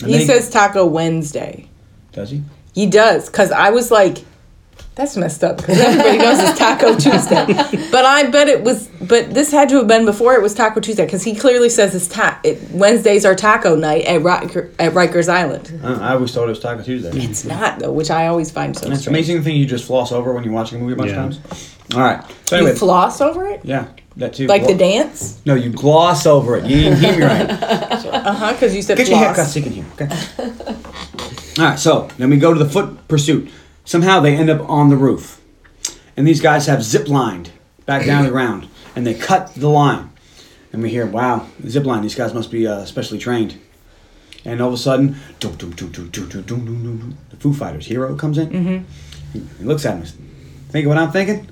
And 0.00 0.10
He 0.10 0.18
then 0.18 0.26
says 0.26 0.50
Taco 0.50 0.86
Wednesday. 0.86 1.68
"Does 2.12 2.30
he?" 2.30 2.42
He 2.74 2.86
does, 2.86 3.26
because 3.26 3.50
I 3.52 3.70
was 3.70 3.90
like, 3.90 4.18
that's 4.96 5.16
messed 5.16 5.42
up, 5.42 5.56
because 5.56 5.78
everybody 5.80 6.18
knows 6.18 6.38
it's 6.38 6.56
Taco 6.58 6.94
Tuesday. 6.98 7.46
But 7.90 8.04
I 8.04 8.28
bet 8.30 8.46
it 8.48 8.62
was, 8.62 8.86
but 9.00 9.34
this 9.34 9.50
had 9.50 9.68
to 9.70 9.76
have 9.76 9.88
been 9.88 10.04
before 10.04 10.34
it 10.34 10.42
was 10.42 10.54
Taco 10.54 10.78
Tuesday, 10.80 11.04
because 11.04 11.22
he 11.24 11.34
clearly 11.34 11.68
says 11.68 11.94
it's 11.96 12.06
ta- 12.06 12.38
it, 12.44 12.60
Wednesdays 12.70 13.24
are 13.24 13.34
taco 13.34 13.74
night 13.74 14.04
at, 14.04 14.22
Riker, 14.22 14.70
at 14.78 14.92
Rikers 14.92 15.28
Island. 15.28 15.80
Uh, 15.82 15.98
I 16.00 16.12
always 16.14 16.32
thought 16.32 16.44
it 16.44 16.48
was 16.50 16.60
Taco 16.60 16.82
Tuesday. 16.82 17.10
It's 17.24 17.44
not, 17.44 17.80
though, 17.80 17.90
which 17.92 18.10
I 18.10 18.28
always 18.28 18.50
find 18.52 18.76
so 18.76 18.88
It's 18.88 19.00
strange. 19.00 19.06
amazing 19.08 19.42
thing 19.42 19.56
you 19.56 19.66
just 19.66 19.84
floss 19.84 20.12
over 20.12 20.32
when 20.32 20.44
you're 20.44 20.52
watching 20.52 20.78
a 20.78 20.80
movie 20.82 20.92
a 20.92 20.96
bunch 20.96 21.10
Yeah. 21.10 21.24
of 21.26 21.42
times. 21.42 21.74
All 21.94 22.00
right. 22.00 22.24
So 22.46 22.56
You 22.56 22.62
anyway, 22.62 22.78
floss 22.78 23.20
over 23.20 23.46
it? 23.48 23.60
yeah, 23.64 23.88
that 24.16 24.32
too. 24.34 24.46
Like 24.46 24.66
the 24.66 24.74
dance? 24.74 25.40
No, 25.44 25.54
you 25.54 25.70
gloss 25.70 26.24
over 26.24 26.56
it. 26.56 26.64
You 26.64 26.76
didn't 26.76 26.98
hear 26.98 27.16
me 27.18 27.24
right. 27.24 27.50
Uh 28.24 28.32
huh, 28.32 28.52
because 28.54 28.74
you 28.74 28.80
said 28.80 28.96
Get 28.96 29.08
your 29.08 29.18
haircut 29.18 29.34
floss. 29.36 29.52
so 29.52 29.58
you 29.58 29.64
can 29.64 29.72
hear. 29.72 29.84
Okay. 30.00 30.76
All 31.58 31.64
right, 31.64 31.78
so 31.78 32.08
then 32.18 32.30
we 32.30 32.36
go 32.36 32.52
to 32.52 32.58
the 32.58 32.68
foot 32.68 33.06
pursuit. 33.06 33.48
Somehow 33.84 34.18
they 34.20 34.34
end 34.34 34.50
up 34.50 34.68
on 34.68 34.88
the 34.88 34.96
roof, 34.96 35.40
and 36.16 36.26
these 36.26 36.40
guys 36.40 36.66
have 36.66 36.82
zip 36.82 37.08
lined 37.08 37.52
back 37.86 38.06
down 38.06 38.24
the 38.24 38.30
ground, 38.30 38.68
and 38.96 39.06
they 39.06 39.14
cut 39.14 39.54
the 39.54 39.68
line. 39.68 40.10
And 40.72 40.82
we 40.82 40.90
hear, 40.90 41.06
"Wow, 41.06 41.46
zip 41.68 41.84
line! 41.84 42.02
These 42.02 42.16
guys 42.16 42.34
must 42.34 42.50
be 42.50 42.66
uh, 42.66 42.84
specially 42.86 43.18
trained." 43.20 43.56
And 44.44 44.60
all 44.60 44.68
of 44.68 44.74
a 44.74 44.78
sudden, 44.78 45.16
the 47.30 47.36
Foo 47.36 47.54
Fighters 47.54 47.86
hero 47.86 48.16
comes 48.16 48.36
in. 48.36 48.50
Mm-hmm. 48.50 49.38
He 49.58 49.64
looks 49.64 49.86
at 49.86 49.96
him. 49.96 50.06
of 50.70 50.88
what 50.88 50.98
I'm 50.98 51.12
thinking? 51.12 51.48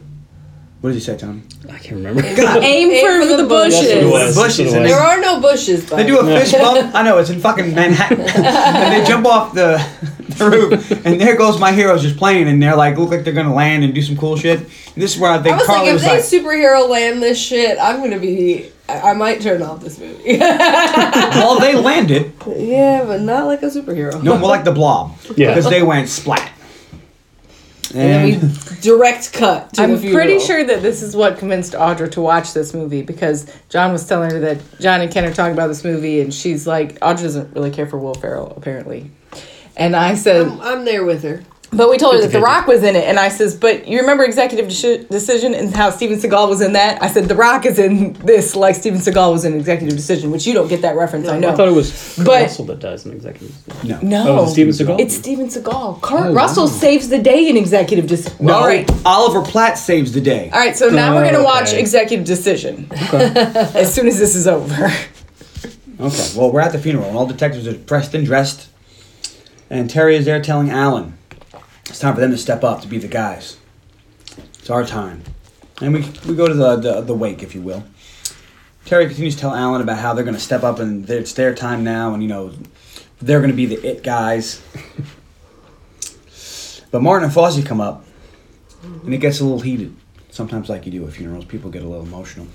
What 0.82 0.90
did 0.90 0.94
he 0.96 1.00
say, 1.00 1.16
Tony? 1.16 1.42
I 1.70 1.78
can't 1.78 1.94
remember. 1.94 2.22
Aim, 2.26 2.88
for, 3.06 3.36
the, 3.36 3.46
bushes. 3.48 3.80
That's 3.82 3.86
what 3.86 3.98
it 3.98 4.10
was. 4.10 4.34
Bushes, 4.36 4.72
what 4.72 4.82
it. 4.82 4.88
There 4.88 4.98
are 4.98 5.20
no 5.20 5.40
bushes. 5.40 5.88
By 5.88 6.02
They 6.02 6.08
do 6.08 6.18
a 6.18 6.24
fist 6.24 6.54
bump. 6.54 6.92
I 6.96 7.04
know 7.04 7.18
it's 7.18 7.30
in 7.30 7.38
fucking 7.38 7.72
Manhattan, 7.72 8.20
and 8.20 8.92
they 8.92 9.08
jump 9.08 9.24
off 9.24 9.54
the, 9.54 9.78
the 10.38 10.50
roof, 10.50 10.90
and 11.06 11.20
there 11.20 11.36
goes 11.36 11.60
my 11.60 11.70
heroes 11.70 12.02
just 12.02 12.16
playing, 12.16 12.48
and 12.48 12.60
they're 12.60 12.74
like 12.74 12.98
look 12.98 13.10
like 13.10 13.22
they're 13.22 13.32
gonna 13.32 13.54
land 13.54 13.84
and 13.84 13.94
do 13.94 14.02
some 14.02 14.16
cool 14.16 14.36
shit. 14.36 14.58
And 14.58 14.68
this 14.96 15.14
is 15.14 15.20
where 15.20 15.30
I 15.30 15.40
think 15.40 15.54
I 15.54 15.58
was 15.58 15.66
Carly 15.68 15.80
like, 15.82 15.88
if 15.88 15.94
was 16.18 16.30
they 16.30 16.40
like, 16.40 16.44
superhero 16.44 16.88
land 16.88 17.22
this 17.22 17.40
shit, 17.40 17.78
I'm 17.80 18.00
gonna 18.00 18.18
be. 18.18 18.72
I, 18.88 19.10
I 19.10 19.14
might 19.14 19.40
turn 19.40 19.62
off 19.62 19.80
this 19.80 20.00
movie. 20.00 20.36
well, 20.40 21.60
they 21.60 21.76
landed. 21.76 22.32
yeah, 22.56 23.04
but 23.04 23.20
not 23.20 23.46
like 23.46 23.62
a 23.62 23.66
superhero. 23.66 24.20
No, 24.20 24.36
more 24.36 24.48
like 24.48 24.64
the 24.64 24.72
Blob, 24.72 25.16
Yeah. 25.36 25.54
because 25.54 25.70
they 25.70 25.84
went 25.84 26.08
splat. 26.08 26.51
And 27.94 28.34
And 28.34 28.42
then 28.42 28.50
we 28.50 28.80
direct 28.80 29.32
cut 29.32 29.72
to 29.74 29.82
I'm 29.82 30.00
pretty 30.00 30.38
sure 30.38 30.64
that 30.64 30.82
this 30.82 31.02
is 31.02 31.14
what 31.14 31.38
convinced 31.38 31.72
Audra 31.74 32.10
to 32.12 32.20
watch 32.20 32.52
this 32.52 32.74
movie 32.74 33.02
because 33.02 33.46
John 33.68 33.92
was 33.92 34.06
telling 34.06 34.30
her 34.30 34.40
that 34.40 34.58
John 34.80 35.00
and 35.00 35.12
Ken 35.12 35.24
are 35.24 35.34
talking 35.34 35.52
about 35.52 35.68
this 35.68 35.84
movie, 35.84 36.20
and 36.20 36.32
she's 36.32 36.66
like, 36.66 36.98
Audra 37.00 37.22
doesn't 37.22 37.54
really 37.54 37.70
care 37.70 37.86
for 37.86 37.98
Will 37.98 38.14
Ferrell, 38.14 38.52
apparently. 38.56 39.10
And 39.76 39.96
I 39.96 40.14
said, 40.14 40.46
I'm, 40.46 40.60
I'm 40.60 40.84
there 40.84 41.04
with 41.04 41.22
her. 41.22 41.42
But 41.74 41.88
we 41.88 41.96
told 41.96 42.14
her 42.16 42.20
that 42.20 42.32
The 42.32 42.40
Rock 42.40 42.66
was 42.66 42.82
in 42.82 42.94
it, 42.96 43.04
and 43.04 43.18
I 43.18 43.28
says, 43.28 43.56
but 43.56 43.88
you 43.88 43.98
remember 44.00 44.24
Executive 44.24 44.66
Deci- 44.66 45.08
Decision 45.08 45.54
and 45.54 45.74
how 45.74 45.88
Steven 45.90 46.18
Seagal 46.18 46.48
was 46.48 46.60
in 46.60 46.74
that? 46.74 47.02
I 47.02 47.08
said, 47.08 47.28
The 47.28 47.34
Rock 47.34 47.64
is 47.64 47.78
in 47.78 48.12
this 48.14 48.54
like 48.54 48.74
Steven 48.74 48.98
Seagal 49.00 49.32
was 49.32 49.44
in 49.44 49.54
Executive 49.54 49.96
Decision, 49.96 50.30
which 50.30 50.46
you 50.46 50.52
don't 50.52 50.68
get 50.68 50.82
that 50.82 50.96
reference, 50.96 51.28
I 51.28 51.38
know. 51.38 51.48
I 51.50 51.54
thought 51.56 51.68
it 51.68 51.72
was 51.74 52.14
Kurt 52.16 52.26
But- 52.26 52.42
Russell 52.42 52.64
that 52.66 52.78
does 52.80 53.06
an 53.06 53.12
executive. 53.12 53.84
no, 53.84 53.98
no, 54.02 54.38
Oh, 54.40 54.42
is 54.44 54.50
it 54.50 54.52
Steven 54.52 54.72
Seagal? 54.72 55.00
It's 55.00 55.14
Steven 55.14 55.46
Seagal. 55.48 56.02
Kurt 56.02 56.26
oh, 56.26 56.32
Russell 56.34 56.68
saves 56.68 57.08
the 57.08 57.18
day 57.22 57.48
in 57.48 57.56
Executive 57.56 58.06
Decision. 58.06 58.46
no, 58.46 58.54
All 58.54 58.66
right. 58.66 58.90
Oliver 59.06 59.42
Platt 59.42 59.78
saves 59.78 60.12
the 60.12 60.20
day. 60.20 60.50
All 60.52 60.58
right, 60.58 60.76
so 60.76 60.90
now 60.90 61.14
we're 61.14 61.24
gonna 61.24 61.38
Oh, 61.38 61.44
watch 61.44 61.68
okay. 61.70 61.80
Executive 61.80 62.26
Decision 62.26 62.86
as 62.92 63.94
soon 63.94 64.06
as 64.06 64.18
this 64.18 64.34
is 64.36 64.46
over. 64.46 64.90
Okay, 66.00 66.30
well, 66.36 66.50
we're 66.52 66.60
at 66.60 66.72
the 66.72 66.78
funeral, 66.78 67.06
and 67.08 67.16
all 67.16 67.26
detectives 67.26 67.66
are 67.66 67.72
dressed 67.76 68.12
and 68.14 68.26
dressed. 68.26 68.68
And 69.70 69.88
Terry 69.88 70.16
is 70.16 70.24
there 70.26 70.42
telling 70.42 70.68
Alan 70.68 71.16
it's 71.92 72.00
time 72.00 72.14
for 72.14 72.22
them 72.22 72.30
to 72.30 72.38
step 72.38 72.64
up 72.64 72.80
to 72.80 72.88
be 72.88 72.96
the 72.96 73.06
guys. 73.06 73.58
It's 74.58 74.70
our 74.70 74.82
time. 74.82 75.22
And 75.82 75.92
we, 75.92 76.00
we 76.26 76.34
go 76.34 76.48
to 76.48 76.54
the, 76.54 76.76
the, 76.76 77.00
the 77.02 77.12
wake, 77.12 77.42
if 77.42 77.54
you 77.54 77.60
will. 77.60 77.84
Terry 78.86 79.04
continues 79.04 79.34
to 79.34 79.42
tell 79.42 79.54
Alan 79.54 79.82
about 79.82 79.98
how 79.98 80.14
they're 80.14 80.24
going 80.24 80.34
to 80.34 80.40
step 80.40 80.62
up 80.62 80.78
and 80.78 81.08
it's 81.10 81.34
their 81.34 81.54
time 81.54 81.84
now, 81.84 82.14
and, 82.14 82.22
you 82.22 82.30
know, 82.30 82.54
they're 83.20 83.40
going 83.40 83.50
to 83.50 83.56
be 83.56 83.66
the 83.66 83.86
it 83.86 84.02
guys. 84.02 84.62
but 86.90 87.02
Martin 87.02 87.24
and 87.24 87.34
Fosse 87.34 87.62
come 87.62 87.82
up, 87.82 88.06
and 88.82 89.12
it 89.12 89.18
gets 89.18 89.40
a 89.40 89.44
little 89.44 89.60
heated. 89.60 89.94
Sometimes, 90.30 90.70
like 90.70 90.86
you 90.86 90.92
do 90.92 91.06
at 91.06 91.12
funerals, 91.12 91.44
people 91.44 91.70
get 91.70 91.82
a 91.82 91.86
little 91.86 92.06
emotional. 92.06 92.46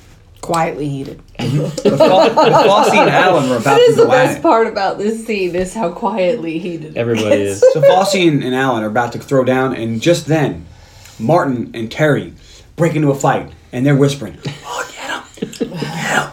Quietly 0.48 0.88
heated. 0.88 1.22
But 1.38 1.50
Fo- 1.98 2.34
but 2.34 2.64
Fosse 2.66 2.94
and 2.94 3.10
Alan 3.10 3.50
were 3.50 3.58
about 3.58 3.64
That 3.66 3.76
to 3.78 3.82
is 3.84 3.96
the 3.98 4.06
go 4.06 4.12
at 4.14 4.26
best 4.26 4.38
it. 4.40 4.42
part 4.42 4.68
about 4.68 4.98
this 4.98 5.26
scene 5.26 5.56
is 5.56 5.74
how 5.74 5.92
quietly 5.92 6.58
he 6.58 6.78
did. 6.78 6.92
it. 6.96 6.98
Everybody 6.98 7.42
is. 7.42 7.60
So 7.74 7.82
Fosse 7.82 8.16
and, 8.16 8.44
and 8.44 8.56
Alan 8.56 8.82
are 8.84 8.88
about 8.88 9.12
to 9.12 9.20
throw 9.20 9.44
down, 9.44 9.76
and 9.76 10.02
just 10.02 10.26
then, 10.26 10.66
Martin 11.20 11.72
and 11.74 11.92
Terry 11.92 12.34
break 12.78 12.96
into 12.96 13.12
a 13.12 13.16
fight, 13.16 13.52
and 13.74 13.86
they're 13.86 13.96
whispering, 13.98 14.38
"Oh, 14.66 14.90
get 14.92 15.44
him, 15.60 15.70
get 15.70 15.78
him!" 15.82 16.30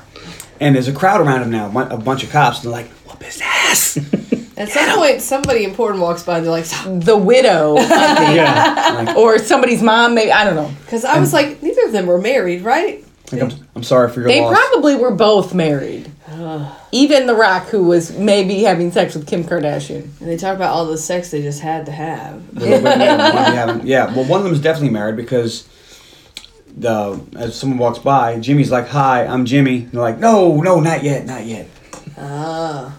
And 0.61 0.75
there's 0.77 0.89
a 0.89 0.93
crowd 0.93 1.21
around 1.21 1.43
him 1.43 1.51
now, 1.51 1.67
a 1.91 1.97
bunch 1.99 2.23
of 2.23 2.31
cops, 2.31 2.59
and 2.59 2.67
they're 2.73 2.81
like, 2.83 2.91
"Whoop 3.09 3.21
his 3.23 3.41
ass!" 3.45 3.99
At 4.57 4.69
some 4.69 4.97
point, 4.97 5.21
somebody 5.21 5.65
important 5.65 6.01
walks 6.01 6.23
by 6.23 6.37
and 6.39 6.47
they're 6.47 6.53
like, 6.53 6.67
The 7.05 7.17
widow, 7.17 7.75
I 7.77 8.15
think. 8.15 8.37
Yeah. 8.37 9.03
Like, 9.05 9.17
or 9.17 9.39
somebody's 9.41 9.83
mom. 9.83 10.15
Maybe 10.15 10.31
I 10.31 10.45
don't 10.45 10.55
know. 10.55 10.71
because 10.85 11.05
I 11.05 11.19
was 11.19 11.33
like, 11.33 11.61
neither 11.61 11.85
of 11.87 11.91
them 11.93 12.07
were 12.07 12.21
married, 12.21 12.63
right? 12.63 13.04
Like, 13.33 13.43
I'm, 13.43 13.51
I'm 13.75 13.83
sorry 13.83 14.11
for 14.11 14.21
your 14.21 14.29
They 14.29 14.41
loss. 14.41 14.55
probably 14.57 14.97
were 14.97 15.11
both 15.11 15.55
married. 15.55 16.11
Even 16.93 17.27
The 17.27 17.35
Rock, 17.35 17.67
who 17.69 17.85
was 17.85 18.17
maybe 18.19 18.63
having 18.63 18.91
sex 18.93 19.15
with 19.15 19.27
Kim 19.27 19.45
Kardashian. 19.45 20.03
And 20.21 20.29
they 20.29 20.37
talk 20.37 20.55
about 20.57 20.73
all 20.75 20.87
the 20.87 20.99
sex 20.99 21.31
they 21.31 21.43
just 21.43 21.61
had 21.61 21.87
to 21.87 21.93
have. 21.93 22.43
But- 22.55 22.83
but 22.83 22.99
yeah, 22.99 23.67
one 23.67 23.81
of 23.81 23.85
yeah, 23.87 24.15
well, 24.15 24.25
one 24.25 24.41
of 24.41 24.45
them 24.45 24.53
is 24.53 24.61
definitely 24.61 24.91
married 24.91 25.17
because 25.17 25.67
the 26.77 27.21
as 27.37 27.55
someone 27.59 27.79
walks 27.79 27.99
by, 27.99 28.39
Jimmy's 28.41 28.71
like, 28.71 28.89
"Hi, 28.89 29.25
I'm 29.27 29.45
Jimmy." 29.45 29.83
And 29.85 29.93
they're 29.93 30.01
like, 30.03 30.19
"No, 30.19 30.61
no, 30.61 30.81
not 30.81 31.03
yet, 31.05 31.25
not 31.25 31.47
yet." 31.47 31.69
Ah. 32.19 32.97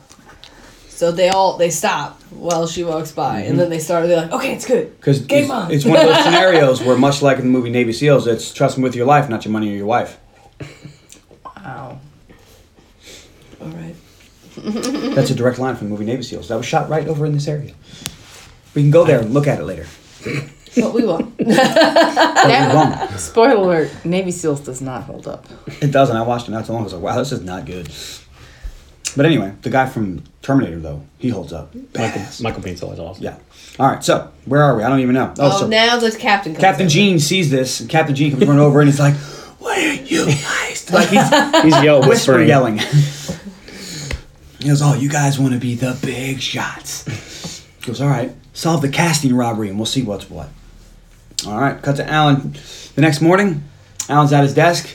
So 0.87 1.11
they 1.11 1.27
all 1.29 1.57
they 1.57 1.69
stop 1.69 2.21
while 2.35 2.67
she 2.67 2.83
walks 2.83 3.11
by, 3.11 3.39
and 3.39 3.49
mm-hmm. 3.49 3.57
then 3.57 3.69
they 3.69 3.79
start. 3.79 4.07
They're 4.07 4.21
like, 4.21 4.31
"Okay, 4.31 4.53
it's 4.53 4.65
good." 4.65 4.95
Because 4.97 5.21
Game 5.21 5.43
it's, 5.43 5.51
on. 5.51 5.71
it's 5.71 5.85
one 5.85 5.97
of 5.97 6.07
those 6.07 6.23
scenarios 6.23 6.81
where, 6.81 6.97
much 6.97 7.21
like 7.21 7.37
in 7.37 7.45
the 7.45 7.51
movie 7.51 7.69
Navy 7.69 7.93
SEALs, 7.93 8.27
it's 8.27 8.53
trust 8.53 8.77
me 8.77 8.83
with 8.83 8.95
your 8.95 9.05
life, 9.05 9.29
not 9.29 9.45
your 9.45 9.51
money 9.51 9.71
or 9.71 9.75
your 9.75 9.85
wife. 9.85 10.19
Wow. 11.43 11.99
All 13.61 13.67
right. 13.67 13.95
That's 15.15 15.31
a 15.31 15.35
direct 15.35 15.59
line 15.59 15.75
from 15.75 15.87
the 15.87 15.91
movie 15.91 16.05
Navy 16.05 16.23
SEALs. 16.23 16.47
That 16.49 16.57
was 16.57 16.65
shot 16.65 16.89
right 16.89 17.07
over 17.07 17.25
in 17.25 17.33
this 17.33 17.47
area. 17.47 17.73
We 18.73 18.83
can 18.83 18.91
go 18.91 19.05
there 19.05 19.19
and 19.19 19.33
look 19.33 19.47
at 19.47 19.59
it 19.59 19.63
later. 19.63 19.87
But 20.75 20.93
we 20.93 21.05
won't. 21.05 21.37
But 21.37 21.47
we 21.47 22.75
won't. 22.75 23.17
spoiler 23.17 23.55
alert: 23.55 24.05
Navy 24.05 24.31
SEALs 24.31 24.59
does 24.59 24.81
not 24.81 25.03
hold 25.03 25.25
up. 25.25 25.45
It 25.81 25.91
doesn't. 25.91 26.15
I 26.15 26.21
watched 26.21 26.49
it 26.49 26.51
not 26.51 26.65
so 26.65 26.73
long. 26.73 26.81
ago. 26.81 26.91
I 26.91 26.93
was 26.95 27.01
like, 27.01 27.03
wow, 27.03 27.19
this 27.19 27.31
is 27.31 27.41
not 27.41 27.65
good. 27.65 27.89
But 29.15 29.25
anyway, 29.25 29.53
the 29.61 29.69
guy 29.69 29.85
from 29.87 30.23
Terminator, 30.41 30.79
though, 30.79 31.01
he 31.17 31.29
holds 31.29 31.53
up. 31.53 31.73
Michael, 31.73 32.21
Badass. 32.21 32.41
Michael 32.41 32.61
Paine's 32.61 32.83
always 32.83 32.99
awesome. 32.99 33.23
Yeah. 33.23 33.37
All 33.79 33.87
right, 33.87 34.03
so 34.03 34.29
where 34.45 34.61
are 34.63 34.75
we? 34.75 34.83
I 34.83 34.89
don't 34.89 34.99
even 34.99 35.15
know. 35.15 35.33
Oh, 35.39 35.51
Oh, 35.55 35.59
so 35.61 35.67
now 35.67 35.97
the 35.97 36.11
captain. 36.11 36.53
Comes 36.53 36.61
Captain 36.63 36.83
in. 36.83 36.89
Gene 36.89 37.19
sees 37.19 37.49
this, 37.49 37.79
and 37.79 37.89
Captain 37.89 38.15
Gene 38.15 38.31
comes 38.31 38.45
running 38.45 38.61
over 38.61 38.79
and 38.81 38.89
he's 38.89 38.99
like, 38.99 39.15
"What 39.59 39.77
are 39.77 39.93
you 39.93 40.25
guys?" 40.25 40.89
Like 40.91 41.09
he's 41.09 41.63
He's 41.63 41.83
yell 41.83 41.99
whisper 41.99 42.09
whispering. 42.09 42.47
yelling. 42.47 42.77
he 44.59 44.67
goes, 44.67 44.81
"Oh, 44.81 44.93
you 44.93 45.09
guys 45.09 45.37
want 45.39 45.53
to 45.53 45.59
be 45.59 45.75
the 45.75 45.97
big 46.01 46.41
shots?" 46.41 47.63
He 47.79 47.87
goes, 47.87 48.01
"All 48.01 48.07
right, 48.09 48.31
solve 48.53 48.81
the 48.81 48.89
casting 48.89 49.35
robbery, 49.35 49.69
and 49.69 49.77
we'll 49.77 49.85
see 49.85 50.03
what's 50.03 50.29
what." 50.29 50.49
All 51.47 51.59
right, 51.59 51.81
cut 51.81 51.97
to 51.97 52.09
Alan. 52.09 52.55
The 52.95 53.01
next 53.01 53.21
morning, 53.21 53.63
Alan's 54.09 54.33
at 54.33 54.43
his 54.43 54.53
desk. 54.53 54.87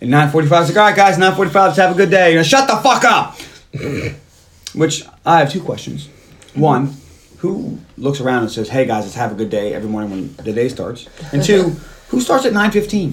and 0.00 0.10
9:45, 0.10 0.42
he's 0.42 0.50
like, 0.50 0.76
"All 0.76 0.82
right, 0.84 0.96
guys, 0.96 1.18
9:45. 1.18 1.54
Let's 1.54 1.76
have 1.78 1.90
a 1.92 1.94
good 1.94 2.10
day." 2.10 2.30
You 2.30 2.36
know, 2.38 2.42
shut 2.42 2.66
the 2.68 2.76
fuck 2.76 3.04
up. 3.04 3.38
Which 4.74 5.04
I 5.26 5.38
have 5.40 5.50
two 5.52 5.62
questions. 5.62 6.08
One, 6.54 6.94
who 7.38 7.78
looks 7.98 8.20
around 8.20 8.42
and 8.44 8.50
says, 8.50 8.68
"Hey 8.68 8.86
guys, 8.86 9.04
let's 9.04 9.14
have 9.16 9.32
a 9.32 9.34
good 9.34 9.50
day" 9.50 9.74
every 9.74 9.88
morning 9.88 10.10
when 10.10 10.36
the 10.44 10.52
day 10.52 10.68
starts? 10.68 11.08
And 11.32 11.42
two, 11.42 11.62
who 12.08 12.20
starts 12.20 12.46
at 12.46 12.52
9:15? 12.52 13.12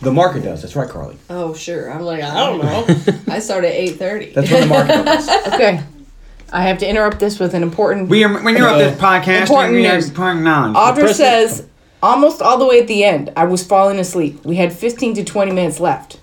The 0.00 0.12
market 0.12 0.42
does. 0.42 0.62
That's 0.62 0.76
right, 0.76 0.88
Carly. 0.88 1.16
Oh 1.30 1.54
sure. 1.54 1.90
I'm 1.92 2.02
like 2.02 2.22
I 2.22 2.34
don't 2.34 2.58
know. 2.62 3.12
I 3.34 3.38
start 3.38 3.64
at 3.64 3.72
eight 3.72 3.96
thirty. 3.98 4.30
That's 4.32 4.50
when 4.50 4.62
the 4.62 4.66
market 4.66 5.04
does. 5.04 5.28
Okay, 5.54 5.80
I 6.52 6.62
have 6.64 6.78
to 6.78 6.88
interrupt 6.88 7.18
this 7.20 7.38
with 7.38 7.54
an 7.54 7.62
important. 7.62 8.08
We 8.08 8.22
are, 8.24 8.42
when 8.42 8.56
you're 8.56 8.68
up 8.68 8.78
this 8.78 8.98
podcast, 9.00 9.42
Important 9.42 9.74
we 9.74 9.86
are 9.86 9.94
news. 9.94 10.08
important 10.08 10.42
knowledge. 10.42 10.76
Audra 10.76 11.14
says 11.14 11.66
almost 12.02 12.42
all 12.42 12.58
the 12.58 12.66
way 12.66 12.80
at 12.80 12.88
the 12.88 13.04
end, 13.04 13.32
I 13.36 13.44
was 13.44 13.64
falling 13.64 13.98
asleep. 13.98 14.44
We 14.44 14.56
had 14.56 14.72
15 14.72 15.14
to 15.14 15.24
20 15.24 15.52
minutes 15.52 15.80
left, 15.80 16.20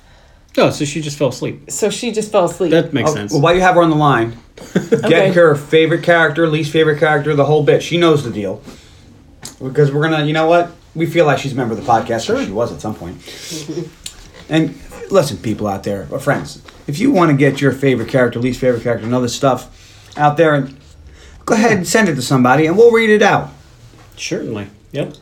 Oh, 0.58 0.70
so 0.70 0.86
she 0.86 1.02
just 1.02 1.18
fell 1.18 1.30
asleep. 1.30 1.72
so 1.72 1.90
she 1.90 2.12
just 2.12 2.32
fell 2.32 2.46
asleep. 2.46 2.72
That 2.72 2.94
makes 2.94 3.10
Oh, 3.12 3.16
sense. 3.16 3.32
Well, 3.32 3.42
while 3.42 3.56
you 3.56 3.62
have 3.62 3.76
her 3.76 3.82
on 3.82 3.90
the 3.90 3.96
line, 3.96 4.38
Okay. 4.76 5.10
get 5.10 5.34
her 5.36 5.56
favorite 5.56 6.04
character, 6.04 6.48
least 6.48 6.72
favorite 6.72 7.00
character, 7.00 7.34
the 7.36 7.46
whole 7.46 7.64
bit. 7.64 7.82
She 7.82 7.98
knows 7.98 8.24
the 8.24 8.30
deal. 8.30 8.62
Because 9.62 9.92
we're 9.92 10.04
gonna, 10.08 10.26
you 10.26 10.34
know 10.34 10.46
what? 10.48 10.72
We 10.96 11.06
feel 11.08 11.26
like 11.26 11.40
she's 11.40 11.54
a 11.54 11.56
member 11.56 11.74
of 11.74 11.84
the 11.84 11.92
podcast. 11.92 12.26
Sure, 12.28 12.44
she 12.44 12.52
was 12.52 12.72
at 12.72 12.82
some 12.82 12.94
point. 12.94 13.18
and 14.50 14.76
listen, 15.10 15.38
people 15.38 15.68
out 15.68 15.84
there, 15.84 16.08
or 16.12 16.20
friends, 16.20 16.62
if 16.88 17.00
you 17.00 17.12
want 17.12 17.32
to 17.32 17.38
get 17.38 17.60
your 17.62 17.72
favorite 17.72 18.10
character, 18.10 18.40
least 18.40 18.60
favorite 18.60 18.84
character, 18.84 19.06
and 19.06 19.16
other 19.16 19.28
stuff 19.28 20.12
out 20.18 20.38
there, 20.38 20.54
and 20.54 20.78
go 21.46 21.56
ahead 21.56 21.78
and 21.78 21.88
send 21.88 22.10
it 22.10 22.16
to 22.16 22.22
somebody, 22.22 22.68
and 22.68 22.78
we'll 22.78 22.92
read 22.92 23.10
it 23.10 23.24
out. 23.24 23.50
Certainly. 24.18 24.68
Yep. 24.92 25.16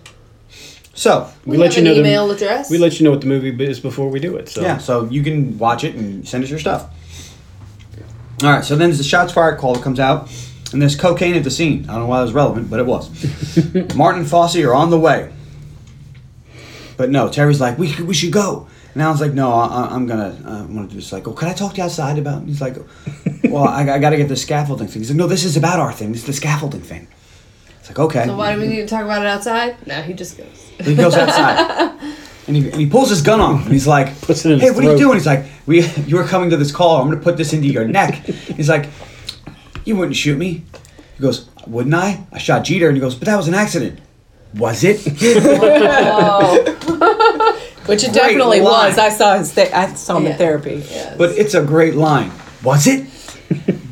So 1.01 1.27
We, 1.47 1.57
let 1.57 1.75
you 1.75 1.81
know 1.81 1.93
email 1.93 2.27
the, 2.27 2.35
address. 2.35 2.69
We 2.69 2.77
let 2.77 2.99
you 2.99 3.05
know 3.05 3.09
what 3.09 3.21
the 3.21 3.25
movie 3.27 3.49
is 3.65 3.79
before 3.79 4.07
we 4.11 4.19
do 4.19 4.35
it. 4.35 4.49
So 4.49 4.61
Yeah, 4.61 4.77
so 4.77 5.05
you 5.05 5.23
can 5.23 5.57
watch 5.57 5.83
it 5.83 5.95
and 5.95 6.27
send 6.27 6.43
us 6.43 6.49
your 6.51 6.59
stuff. 6.59 6.91
All 8.43 8.51
right, 8.51 8.63
so 8.63 8.75
then 8.75 8.89
there's 8.89 8.99
the 8.99 9.03
shots 9.03 9.33
fired 9.33 9.57
call 9.57 9.73
that 9.73 9.81
comes 9.83 9.99
out, 9.99 10.29
and 10.71 10.79
there's 10.79 10.95
cocaine 10.95 11.33
at 11.33 11.43
the 11.43 11.49
scene. 11.49 11.85
I 11.89 11.93
don't 11.93 12.01
know 12.03 12.05
why 12.05 12.19
it 12.19 12.23
was 12.23 12.33
relevant, 12.33 12.69
but 12.69 12.79
it 12.79 12.85
was. 12.85 13.09
Martin 13.95 14.21
and 14.21 14.29
Fosse 14.29 14.57
are 14.57 14.75
on 14.75 14.91
the 14.91 14.99
way. 14.99 15.33
But 16.97 17.09
no, 17.09 17.29
Terry's 17.29 17.59
like, 17.59 17.79
we, 17.79 17.87
should- 17.87 18.07
we 18.07 18.13
should 18.13 18.31
go. 18.31 18.67
And 18.93 19.01
Alan's 19.01 19.21
like, 19.21 19.33
no, 19.33 19.51
I, 19.53 19.87
I'm 19.89 20.05
gonna, 20.05 20.37
I'm 20.45 20.75
gonna 20.75 20.87
do 20.87 20.95
this. 20.97 21.11
Like, 21.11 21.27
oh, 21.27 21.33
can 21.33 21.47
I 21.47 21.53
talk 21.53 21.71
to 21.71 21.77
you 21.77 21.83
outside 21.83 22.19
about? 22.19 22.39
And 22.41 22.47
he's 22.47 22.61
like, 22.61 22.75
well, 23.45 23.63
I, 23.63 23.89
I 23.89 23.97
gotta 23.97 24.17
get 24.17 24.27
the 24.27 24.35
scaffolding 24.35 24.87
thing. 24.87 25.01
He's 25.01 25.09
like, 25.09 25.17
no, 25.17 25.25
this 25.27 25.45
is 25.45 25.57
about 25.57 25.79
our 25.79 25.93
thing. 25.93 26.11
This 26.11 26.21
is 26.21 26.27
the 26.27 26.33
scaffolding 26.33 26.81
thing. 26.81 27.07
It's 27.81 27.89
like, 27.89 27.99
okay. 27.99 28.25
so 28.25 28.37
why 28.37 28.55
do 28.55 28.61
we 28.61 28.67
need 28.67 28.77
to 28.77 28.87
talk 28.87 29.03
about 29.03 29.21
it 29.23 29.27
outside? 29.27 29.75
No, 29.85 30.01
he 30.01 30.13
just 30.13 30.37
goes. 30.37 30.71
He 30.85 30.95
goes 30.95 31.13
outside. 31.15 31.97
And 32.47 32.57
he, 32.57 32.71
and 32.71 32.81
he 32.81 32.87
pulls 32.89 33.11
his 33.11 33.21
gun 33.21 33.39
on 33.39 33.57
him. 33.57 33.63
And 33.65 33.71
he's 33.71 33.85
like, 33.85 34.19
Puts 34.21 34.45
it 34.45 34.51
in 34.51 34.59
Hey, 34.59 34.65
his 34.65 34.75
what 34.75 34.83
are 34.83 34.91
you 34.91 34.97
doing? 34.97 35.13
He's 35.13 35.27
like, 35.27 35.45
we, 35.67 35.85
You 36.07 36.15
were 36.17 36.23
coming 36.25 36.49
to 36.49 36.57
this 36.57 36.71
call. 36.71 36.99
I'm 36.99 37.05
going 37.07 37.19
to 37.19 37.23
put 37.23 37.37
this 37.37 37.53
into 37.53 37.67
your 37.67 37.85
neck. 37.87 38.15
He's 38.25 38.67
like, 38.67 38.89
You 39.85 39.95
wouldn't 39.95 40.15
shoot 40.17 40.39
me. 40.39 40.63
He 41.17 41.21
goes, 41.21 41.49
Wouldn't 41.67 41.93
I? 41.93 42.25
I 42.31 42.39
shot 42.39 42.63
Jeter. 42.63 42.87
And 42.87 42.97
he 42.97 43.01
goes, 43.01 43.13
But 43.13 43.27
that 43.27 43.37
was 43.37 43.47
an 43.47 43.53
accident. 43.53 43.99
Was 44.55 44.83
it? 44.83 45.05
Which 47.85 48.03
it 48.03 48.07
Great 48.07 48.13
definitely 48.13 48.61
line. 48.61 48.89
was. 48.89 48.97
I 48.97 49.09
saw 49.09 49.37
his. 49.37 49.53
Th- 49.53 49.71
I 49.71 49.93
saw 49.93 50.17
him 50.17 50.23
Yeah. 50.25 50.29
in 50.31 50.37
therapy. 50.37 50.83
Yeah. 50.89 51.15
but 51.17 51.31
it's 51.31 51.53
a 51.53 51.63
great 51.63 51.95
line. 51.95 52.31
Was 52.63 52.87
it? 52.87 53.05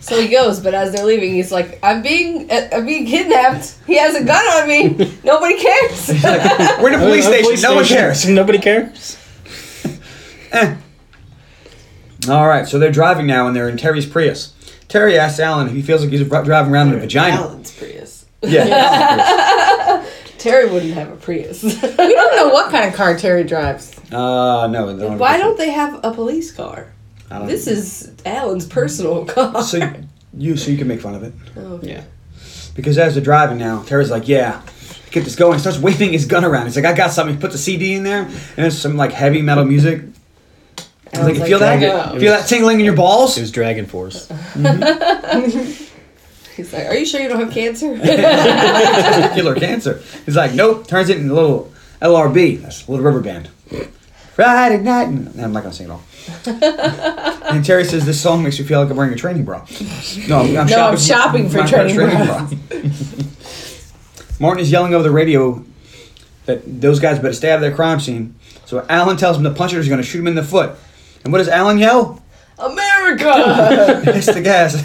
So 0.09 0.19
he 0.19 0.27
goes, 0.27 0.59
but 0.59 0.73
as 0.73 0.91
they're 0.91 1.05
leaving, 1.05 1.33
he's 1.33 1.51
like, 1.51 1.79
"I'm 1.83 2.01
being, 2.01 2.49
uh, 2.51 2.69
I'm 2.73 2.85
being 2.85 3.05
kidnapped. 3.05 3.77
He 3.85 3.97
has 3.97 4.15
a 4.15 4.23
gun 4.23 4.43
on 4.45 4.67
me. 4.67 5.17
Nobody 5.23 5.57
cares." 5.59 6.07
We're 6.81 6.89
in 6.89 6.95
a 6.95 6.97
police 6.97 7.25
station. 7.25 7.43
police 7.43 7.63
no 7.63 7.75
one 7.75 7.85
cares. 7.85 8.27
Nobody 8.27 8.57
cares. 8.59 9.17
All 12.27 12.47
right, 12.47 12.67
so 12.67 12.79
they're 12.79 12.91
driving 12.91 13.27
now, 13.27 13.47
and 13.47 13.55
they're 13.55 13.69
in 13.69 13.77
Terry's 13.77 14.05
Prius. 14.05 14.53
Terry 14.87 15.17
asks 15.17 15.39
Alan 15.39 15.67
if 15.67 15.73
he 15.73 15.81
feels 15.81 16.01
like 16.01 16.09
he's 16.11 16.27
driving 16.27 16.73
around 16.73 16.89
in 16.89 16.95
a 16.95 16.99
vagina. 16.99 17.35
Alan's 17.35 17.71
Prius. 17.71 18.25
Yeah. 18.41 20.05
Terry 20.37 20.69
wouldn't 20.69 20.93
have 20.93 21.11
a 21.11 21.15
Prius. 21.15 21.63
We 21.63 21.69
don't 21.81 22.35
know 22.35 22.49
what 22.49 22.71
kind 22.71 22.87
of 22.89 22.93
car 22.95 23.17
Terry 23.17 23.43
drives. 23.43 23.97
uh, 24.11 24.67
no. 24.67 25.15
Why 25.17 25.37
don't 25.37 25.57
they 25.57 25.71
have 25.71 25.99
a 26.03 26.11
police 26.13 26.51
car? 26.51 26.91
I 27.31 27.37
don't 27.39 27.47
This 27.47 27.67
is 27.67 28.11
Alan's 28.25 28.65
personal 28.65 29.25
car. 29.33 29.61
So 29.63 29.93
you, 30.37 30.57
so 30.57 30.71
you 30.71 30.77
can 30.77 30.87
make 30.87 31.01
fun 31.01 31.15
of 31.15 31.23
it. 31.23 31.33
Oh, 31.57 31.79
Yeah. 31.83 32.03
Because 32.75 32.97
as 32.97 33.15
they're 33.15 33.23
driving 33.23 33.57
now, 33.57 33.81
Terry's 33.83 34.09
like, 34.11 34.27
yeah, 34.27 34.61
get 35.11 35.25
this 35.25 35.35
going. 35.35 35.53
He 35.55 35.59
starts 35.59 35.79
waving 35.79 36.13
his 36.13 36.25
gun 36.25 36.45
around. 36.45 36.65
He's 36.67 36.75
like, 36.77 36.85
I 36.85 36.93
got 36.93 37.11
something. 37.11 37.35
He 37.35 37.41
puts 37.41 37.55
a 37.55 37.57
CD 37.57 37.95
in 37.95 38.03
there, 38.03 38.21
and 38.55 38.65
it's 38.65 38.77
some 38.77 38.95
like 38.95 39.11
heavy 39.11 39.41
metal 39.41 39.65
music. 39.65 40.03
He's 41.11 41.19
like, 41.19 41.35
you 41.35 41.43
feel 41.45 41.59
that? 41.59 41.79
"Drag 41.79 42.15
it." 42.15 42.19
Feel 42.21 42.31
that 42.31 42.47
tingling 42.47 42.79
in 42.79 42.85
your 42.85 42.95
balls? 42.95 43.37
It 43.37 43.41
was 43.41 43.51
Dragon 43.51 43.85
Force. 43.85 44.27
He's 46.55 46.73
like, 46.73 46.87
"Are 46.87 46.95
you 46.95 47.05
sure 47.05 47.19
you 47.21 47.27
don't 47.29 47.39
have 47.39 47.51
cancer?" 47.51 47.95
Testicular 47.97 49.57
cancer. 49.59 50.01
He's 50.25 50.35
like, 50.35 50.53
nope. 50.53 50.87
Turns 50.87 51.09
it 51.09 51.17
into 51.17 51.33
a 51.33 51.35
little 51.35 51.73
LRB. 52.01 52.61
That's 52.61 52.87
a 52.87 52.91
little 52.91 53.05
rubber 53.05 53.21
band. 53.21 53.49
Friday 54.43 54.83
night. 54.83 55.07
and- 55.09 55.41
I'm 55.41 55.51
not 55.51 55.63
gonna 55.63 55.73
sing 55.75 55.87
it 55.87 55.91
all. 55.91 56.01
And 57.49 57.65
Terry 57.65 57.83
says 57.83 58.05
this 58.05 58.21
song 58.21 58.43
makes 58.43 58.59
you 58.59 58.65
feel 58.65 58.79
like 58.79 58.91
I'm 58.91 58.95
wearing 58.95 59.11
a 59.11 59.15
training 59.15 59.43
bra. 59.43 59.65
No, 60.27 60.41
I'm, 60.41 60.55
I'm 60.55 60.67
No, 60.67 60.89
I'm 60.89 60.97
shopping 60.97 61.49
for 61.49 61.57
my 61.57 61.65
training 61.65 61.95
bra. 61.95 62.47
Martin 64.39 64.61
is 64.61 64.71
yelling 64.71 64.93
over 64.93 65.01
the 65.03 65.09
radio 65.11 65.65
that 66.45 66.61
those 66.81 66.99
guys 66.99 67.17
better 67.17 67.33
stay 67.33 67.51
out 67.51 67.55
of 67.55 67.61
their 67.61 67.73
crime 67.73 67.99
scene. 67.99 68.35
So 68.65 68.85
Alan 68.87 69.17
tells 69.17 69.35
him 69.37 69.43
the 69.43 69.51
puncher 69.53 69.79
is 69.79 69.87
going 69.87 69.99
to 69.99 70.05
shoot 70.07 70.19
him 70.19 70.27
in 70.27 70.35
the 70.35 70.43
foot. 70.43 70.75
And 71.23 71.33
what 71.33 71.39
does 71.39 71.49
Alan 71.49 71.79
yell? 71.79 72.21
America. 72.59 74.01
Hits 74.13 74.27
the 74.27 74.41
gas. 74.41 74.75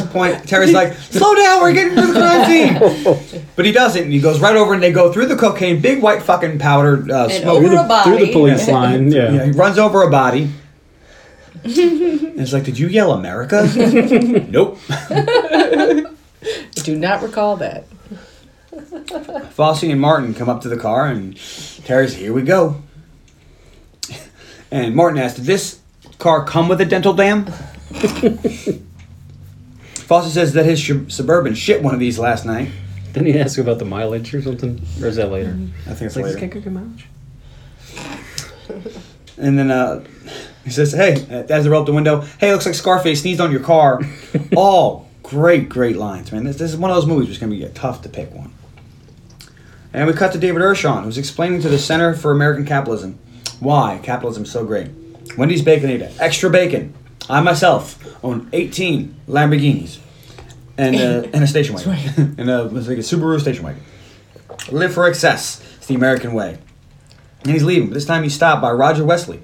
At 0.00 0.04
this 0.04 0.12
point, 0.12 0.48
Terry's 0.48 0.72
like, 0.72 0.94
slow 0.94 1.34
down, 1.34 1.62
we're 1.62 1.72
getting 1.72 1.94
to 1.96 2.02
the 2.06 2.12
crime 2.12 2.44
scene. 2.46 3.40
But 3.56 3.64
he 3.64 3.72
doesn't. 3.72 4.02
And 4.02 4.12
he 4.12 4.20
goes 4.20 4.40
right 4.40 4.56
over 4.56 4.74
and 4.74 4.82
they 4.82 4.90
go 4.92 5.12
through 5.12 5.26
the 5.26 5.36
cocaine, 5.36 5.80
big 5.80 6.02
white 6.02 6.22
fucking 6.22 6.58
powder 6.58 7.06
uh, 7.10 7.24
And 7.28 7.42
smoke. 7.42 7.56
over 7.58 7.68
through, 7.68 7.78
a 7.78 7.82
the, 7.82 7.88
body. 7.88 8.10
through 8.10 8.26
the 8.26 8.32
police 8.32 8.68
line. 8.68 9.12
Yeah. 9.12 9.30
Yeah, 9.32 9.44
he 9.44 9.50
runs 9.52 9.78
over 9.78 10.02
a 10.02 10.10
body. 10.10 10.50
and 11.62 12.40
it's 12.40 12.52
like, 12.52 12.64
did 12.64 12.78
you 12.78 12.88
yell 12.88 13.12
America? 13.12 13.62
nope. 14.50 14.78
Do 16.82 16.96
not 16.96 17.22
recall 17.22 17.56
that. 17.58 17.84
Fosse 19.52 19.84
and 19.84 20.00
Martin 20.00 20.34
come 20.34 20.48
up 20.48 20.60
to 20.62 20.68
the 20.68 20.76
car, 20.76 21.06
and 21.06 21.36
Terry's, 21.84 22.14
here 22.14 22.32
we 22.32 22.42
go. 22.42 22.82
And 24.70 24.94
Martin 24.96 25.18
asks, 25.20 25.36
did 25.38 25.46
this 25.46 25.78
car 26.18 26.44
come 26.44 26.68
with 26.68 26.80
a 26.80 26.84
dental 26.84 27.12
dam? 27.14 27.46
Fosse 30.06 30.32
says 30.32 30.52
that 30.52 30.64
his 30.66 30.80
sh- 30.80 30.92
Suburban 31.08 31.54
shit 31.54 31.82
one 31.82 31.94
of 31.94 32.00
these 32.00 32.18
last 32.18 32.44
night. 32.46 32.70
Didn't 33.12 33.26
he 33.28 33.38
ask 33.38 33.58
about 33.58 33.78
the 33.78 33.84
mileage 33.84 34.34
or 34.34 34.42
something? 34.42 34.80
Or 35.00 35.06
is 35.06 35.16
that 35.16 35.30
later? 35.30 35.56
I 35.86 35.94
think 35.94 36.02
it's 36.02 36.16
Like, 36.16 36.24
later. 36.26 36.38
this 36.40 36.54
guy 36.54 36.60
could 36.60 36.72
mileage. 36.72 37.06
And 39.36 39.58
then 39.58 39.68
uh, 39.72 40.04
he 40.64 40.70
says, 40.70 40.92
"Hey," 40.92 41.14
as 41.50 41.64
they 41.64 41.68
roll 41.68 41.80
up 41.80 41.86
the 41.86 41.92
window, 41.92 42.20
"Hey, 42.38 42.52
looks 42.52 42.66
like 42.66 42.74
Scarface 42.76 43.22
sneezed 43.22 43.40
on 43.40 43.50
your 43.50 43.60
car." 43.60 44.00
All 44.56 45.08
great, 45.24 45.68
great 45.68 45.96
lines, 45.96 46.30
man. 46.30 46.44
This, 46.44 46.56
this 46.56 46.70
is 46.70 46.76
one 46.76 46.88
of 46.92 46.96
those 46.96 47.06
movies 47.06 47.24
where 47.26 47.30
it's 47.32 47.40
gonna 47.40 47.50
be 47.52 47.64
tough 47.74 48.02
to 48.02 48.08
pick 48.08 48.32
one. 48.32 48.52
And 49.92 50.06
we 50.06 50.12
cut 50.12 50.32
to 50.34 50.38
David 50.38 50.62
Ershon, 50.62 51.02
who's 51.02 51.18
explaining 51.18 51.62
to 51.62 51.68
the 51.68 51.80
Center 51.80 52.14
for 52.14 52.30
American 52.30 52.64
Capitalism 52.64 53.18
why 53.58 53.98
capitalism 54.04 54.44
is 54.44 54.52
so 54.52 54.64
great. 54.64 54.88
Wendy's 55.36 55.62
Baconator, 55.62 56.12
extra 56.20 56.48
bacon. 56.48 56.94
I 57.28 57.40
myself 57.40 58.24
own 58.24 58.48
18 58.52 59.14
Lamborghinis 59.28 59.98
and, 60.76 60.96
uh, 60.96 61.28
and 61.32 61.44
a 61.44 61.46
station 61.46 61.74
wagon, 61.74 62.34
and 62.38 62.50
a, 62.50 62.66
it's 62.76 62.88
like 62.88 62.98
a 62.98 63.00
Subaru 63.00 63.40
station 63.40 63.64
wagon. 63.64 63.82
Live 64.70 64.94
for 64.94 65.06
excess. 65.06 65.60
It's 65.76 65.86
the 65.86 65.94
American 65.94 66.32
way. 66.32 66.58
And 67.42 67.52
he's 67.52 67.62
leaving. 67.62 67.90
This 67.90 68.06
time 68.06 68.22
he's 68.22 68.34
stopped 68.34 68.62
by 68.62 68.72
Roger 68.72 69.04
Wesley, 69.04 69.42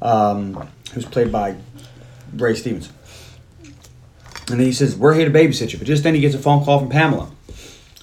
um, 0.00 0.68
who's 0.92 1.04
played 1.04 1.32
by 1.32 1.56
Ray 2.34 2.54
Stevens. 2.54 2.90
And 4.50 4.60
he 4.60 4.72
says, 4.72 4.96
We're 4.96 5.14
here 5.14 5.24
to 5.24 5.36
babysit 5.36 5.72
you. 5.72 5.78
But 5.78 5.86
just 5.86 6.02
then 6.02 6.14
he 6.14 6.20
gets 6.20 6.34
a 6.34 6.38
phone 6.38 6.64
call 6.64 6.78
from 6.80 6.88
Pamela. 6.88 7.30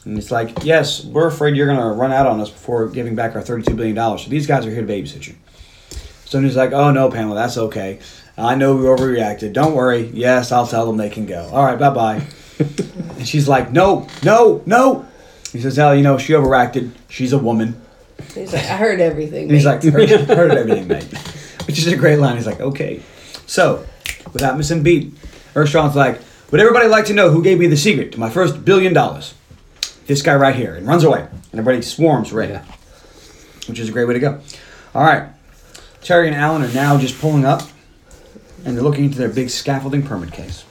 And 0.06 0.18
it's 0.18 0.32
like, 0.32 0.64
Yes, 0.64 1.06
we're 1.06 1.28
afraid 1.28 1.56
you're 1.56 1.68
going 1.68 1.80
to 1.80 1.98
run 1.98 2.12
out 2.12 2.28
on 2.28 2.42
us 2.42 2.50
before 2.50 2.88
giving 2.90 3.16
back 3.16 3.36
our 3.36 3.42
$32 3.42 3.76
billion. 3.76 3.96
So 4.18 4.30
these 4.30 4.48
guys 4.48 4.66
are 4.66 4.72
here 4.72 4.86
to 4.86 4.88
babysit 4.88 5.28
you. 5.28 5.36
So 6.26 6.42
he's 6.42 6.56
like, 6.58 6.74
Oh, 6.74 6.92
no, 6.92 7.10
Pamela, 7.10 7.36
that's 7.36 7.58
okay. 7.58 8.00
I 8.40 8.56
know 8.56 8.76
we 8.76 8.84
overreacted. 8.84 9.54
Don't 9.54 9.76
worry. 9.76 10.08
Yes, 10.14 10.52
I'll 10.52 10.68
tell 10.68 10.86
them 10.86 10.98
they 10.98 11.10
can 11.10 11.26
go. 11.26 11.50
All 11.52 11.66
right, 11.66 11.78
bye 11.78 11.90
bye. 11.90 12.24
and 12.60 13.28
she's 13.28 13.48
like, 13.48 13.72
No, 13.72 14.08
no, 14.24 14.64
no. 14.66 15.06
He 15.52 15.62
says, 15.62 15.76
Hell, 15.76 15.96
you 15.96 16.04
know, 16.04 16.18
she 16.18 16.34
overreacted. 16.34 16.92
She's 17.10 17.34
a 17.34 17.40
woman. 17.40 17.80
He's 18.34 18.54
like, 18.54 18.64
I 18.66 18.78
heard 18.78 19.00
everything. 19.00 19.44
And 19.44 19.52
he's 19.52 19.66
mate." 19.66 19.84
like, 19.84 20.10
heard, 20.10 20.10
heard 20.28 20.52
everything, 20.52 20.88
mate. 20.88 21.06
Which 21.68 21.80
is 21.80 21.88
a 21.88 21.96
great 21.96 22.20
line. 22.20 22.36
He's 22.36 22.46
like, 22.46 22.60
okay. 22.60 23.02
So, 23.48 23.86
without 24.34 24.58
missing 24.58 24.84
beat, 24.84 25.14
Ershon's 25.56 25.96
like, 25.96 26.20
would 26.52 26.62
everybody 26.62 26.88
like 26.88 27.06
to 27.06 27.14
know 27.14 27.30
who 27.30 27.44
gave 27.44 27.60
me 27.60 27.68
the 27.68 27.78
secret 27.78 28.12
to 28.14 28.20
my 28.20 28.30
first 28.30 28.66
billion 28.66 28.94
dollars? 28.94 29.34
This 30.06 30.22
guy 30.22 30.36
right 30.36 30.56
here. 30.56 30.76
And 30.76 30.88
runs 30.88 31.04
away. 31.04 31.22
And 31.22 31.60
everybody 31.60 31.82
swarms 31.82 32.32
Ray. 32.32 32.50
Yeah. 32.50 32.66
Which 33.68 33.80
is 33.80 33.90
a 33.90 33.92
great 33.92 34.08
way 34.08 34.16
to 34.16 34.20
go. 34.20 34.42
All 34.96 35.04
right. 35.04 35.30
Terry 36.02 36.28
and 36.28 36.36
Alan 36.36 36.64
are 36.64 36.74
now 36.74 36.98
just 36.98 37.20
pulling 37.20 37.46
up. 37.46 37.62
And 38.66 38.76
they're 38.76 38.84
looking 38.84 39.06
into 39.06 39.18
their 39.18 39.30
big 39.30 39.50
scaffolding 39.50 40.04
permit 40.04 40.34
case. 40.34 40.66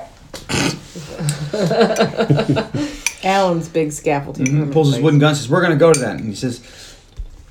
Alan's 3.24 3.68
big 3.68 3.92
scaffolding. 3.92 4.66
He 4.66 4.72
pulls 4.72 4.94
his 4.94 5.02
wooden 5.02 5.18
gun 5.18 5.34
says, 5.34 5.48
We're 5.48 5.60
going 5.60 5.72
to 5.72 5.78
go 5.78 5.92
to 5.92 6.00
that. 6.00 6.16
And 6.20 6.28
he 6.28 6.34
says, 6.34 6.62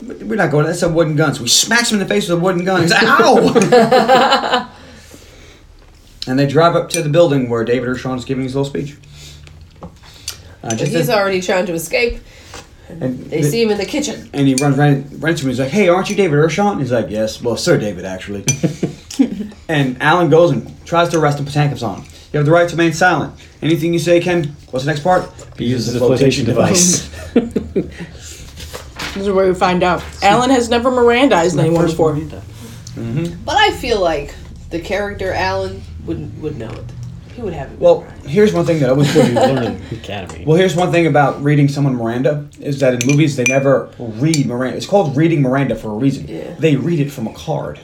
We're 0.01 0.35
not 0.35 0.51
going 0.51 0.65
to 0.65 0.71
That's 0.71 0.83
a 0.83 0.89
wooden 0.89 1.15
gun. 1.15 1.33
So 1.33 1.43
he 1.43 1.49
smacks 1.49 1.91
him 1.91 1.99
in 1.99 2.07
the 2.07 2.13
face 2.13 2.29
with 2.29 2.39
a 2.39 2.41
wooden 2.41 2.63
gun. 2.63 2.81
He's 2.81 2.91
like, 2.91 3.03
Ow! 3.03 4.67
and 6.27 6.39
they 6.39 6.47
drive 6.47 6.75
up 6.75 6.89
to 6.89 7.01
the 7.01 7.09
building 7.09 7.49
where 7.49 7.63
David 7.65 7.89
Ershon 7.89 8.17
is 8.17 8.25
giving 8.25 8.43
his 8.43 8.55
little 8.55 8.69
speech. 8.69 8.97
Uh, 10.63 10.69
just 10.71 10.91
he's 10.91 10.95
as- 10.95 11.09
already 11.09 11.41
trying 11.41 11.65
to 11.65 11.73
escape. 11.73 12.19
and, 12.89 13.25
They 13.25 13.43
see 13.43 13.61
him 13.61 13.69
in 13.71 13.77
the 13.77 13.85
kitchen. 13.85 14.29
and 14.33 14.47
he 14.47 14.55
runs 14.55 14.77
right, 14.77 15.03
right 15.19 15.31
into 15.31 15.43
him. 15.43 15.49
He's 15.49 15.59
like, 15.59 15.69
Hey, 15.69 15.89
aren't 15.89 16.09
you 16.09 16.15
David 16.15 16.37
Ershon? 16.39 16.79
He's 16.79 16.91
like, 16.91 17.09
Yes. 17.09 17.41
Well, 17.41 17.57
Sir 17.57 17.77
David, 17.77 18.05
actually. 18.05 18.45
and 19.69 20.01
Alan 20.01 20.29
goes 20.29 20.51
and 20.51 20.85
tries 20.85 21.09
to 21.09 21.19
arrest 21.19 21.39
him, 21.39 21.45
put 21.45 21.53
handcuffs 21.53 21.83
on. 21.83 22.03
You 22.31 22.39
have 22.39 22.45
the 22.45 22.51
right 22.51 22.67
to 22.67 22.75
remain 22.75 22.93
silent. 22.93 23.33
Anything 23.61 23.93
you 23.93 23.99
say, 23.99 24.19
Ken, 24.19 24.55
what's 24.71 24.85
the 24.85 24.91
next 24.91 25.03
part? 25.03 25.29
He 25.57 25.65
uses 25.65 25.95
a 25.95 25.99
flotation 25.99 26.45
device. 26.45 27.09
This 29.17 29.25
is 29.25 29.33
where 29.33 29.47
we 29.47 29.55
find 29.55 29.81
out. 29.81 30.03
Alan 30.21 30.51
has 30.51 30.69
never 30.69 30.91
Mirandized 30.91 31.57
anyone 31.59 31.87
before. 31.87 32.13
Mm-hmm. 32.13 33.43
But 33.43 33.57
I 33.57 33.71
feel 33.71 33.99
like 33.99 34.35
the 34.69 34.79
character 34.79 35.33
Alan 35.33 35.81
would 36.05 36.39
would 36.39 36.57
know 36.57 36.69
it. 36.69 36.83
He 37.33 37.41
would 37.41 37.53
have 37.53 37.71
it. 37.71 37.79
Well, 37.79 38.01
memorized. 38.01 38.27
here's 38.27 38.53
one 38.53 38.65
thing 38.65 38.79
that 38.81 38.89
I 38.89 38.93
was 38.93 39.15
You 39.15 39.23
learn 39.23 39.63
in 39.63 39.81
academy. 39.91 40.45
Well, 40.45 40.55
here's 40.55 40.75
one 40.75 40.91
thing 40.91 41.07
about 41.07 41.41
reading 41.41 41.67
someone 41.67 41.95
Miranda 41.95 42.47
is 42.59 42.79
that 42.79 43.01
in 43.01 43.09
movies 43.09 43.35
they 43.35 43.43
never 43.45 43.91
read 43.97 44.45
Miranda. 44.45 44.77
It's 44.77 44.85
called 44.85 45.17
reading 45.17 45.41
Miranda 45.41 45.75
for 45.75 45.89
a 45.89 45.95
reason. 45.95 46.27
Yeah. 46.27 46.53
They 46.59 46.75
read 46.75 46.99
it 46.99 47.11
from 47.11 47.25
a 47.27 47.33
card. 47.33 47.79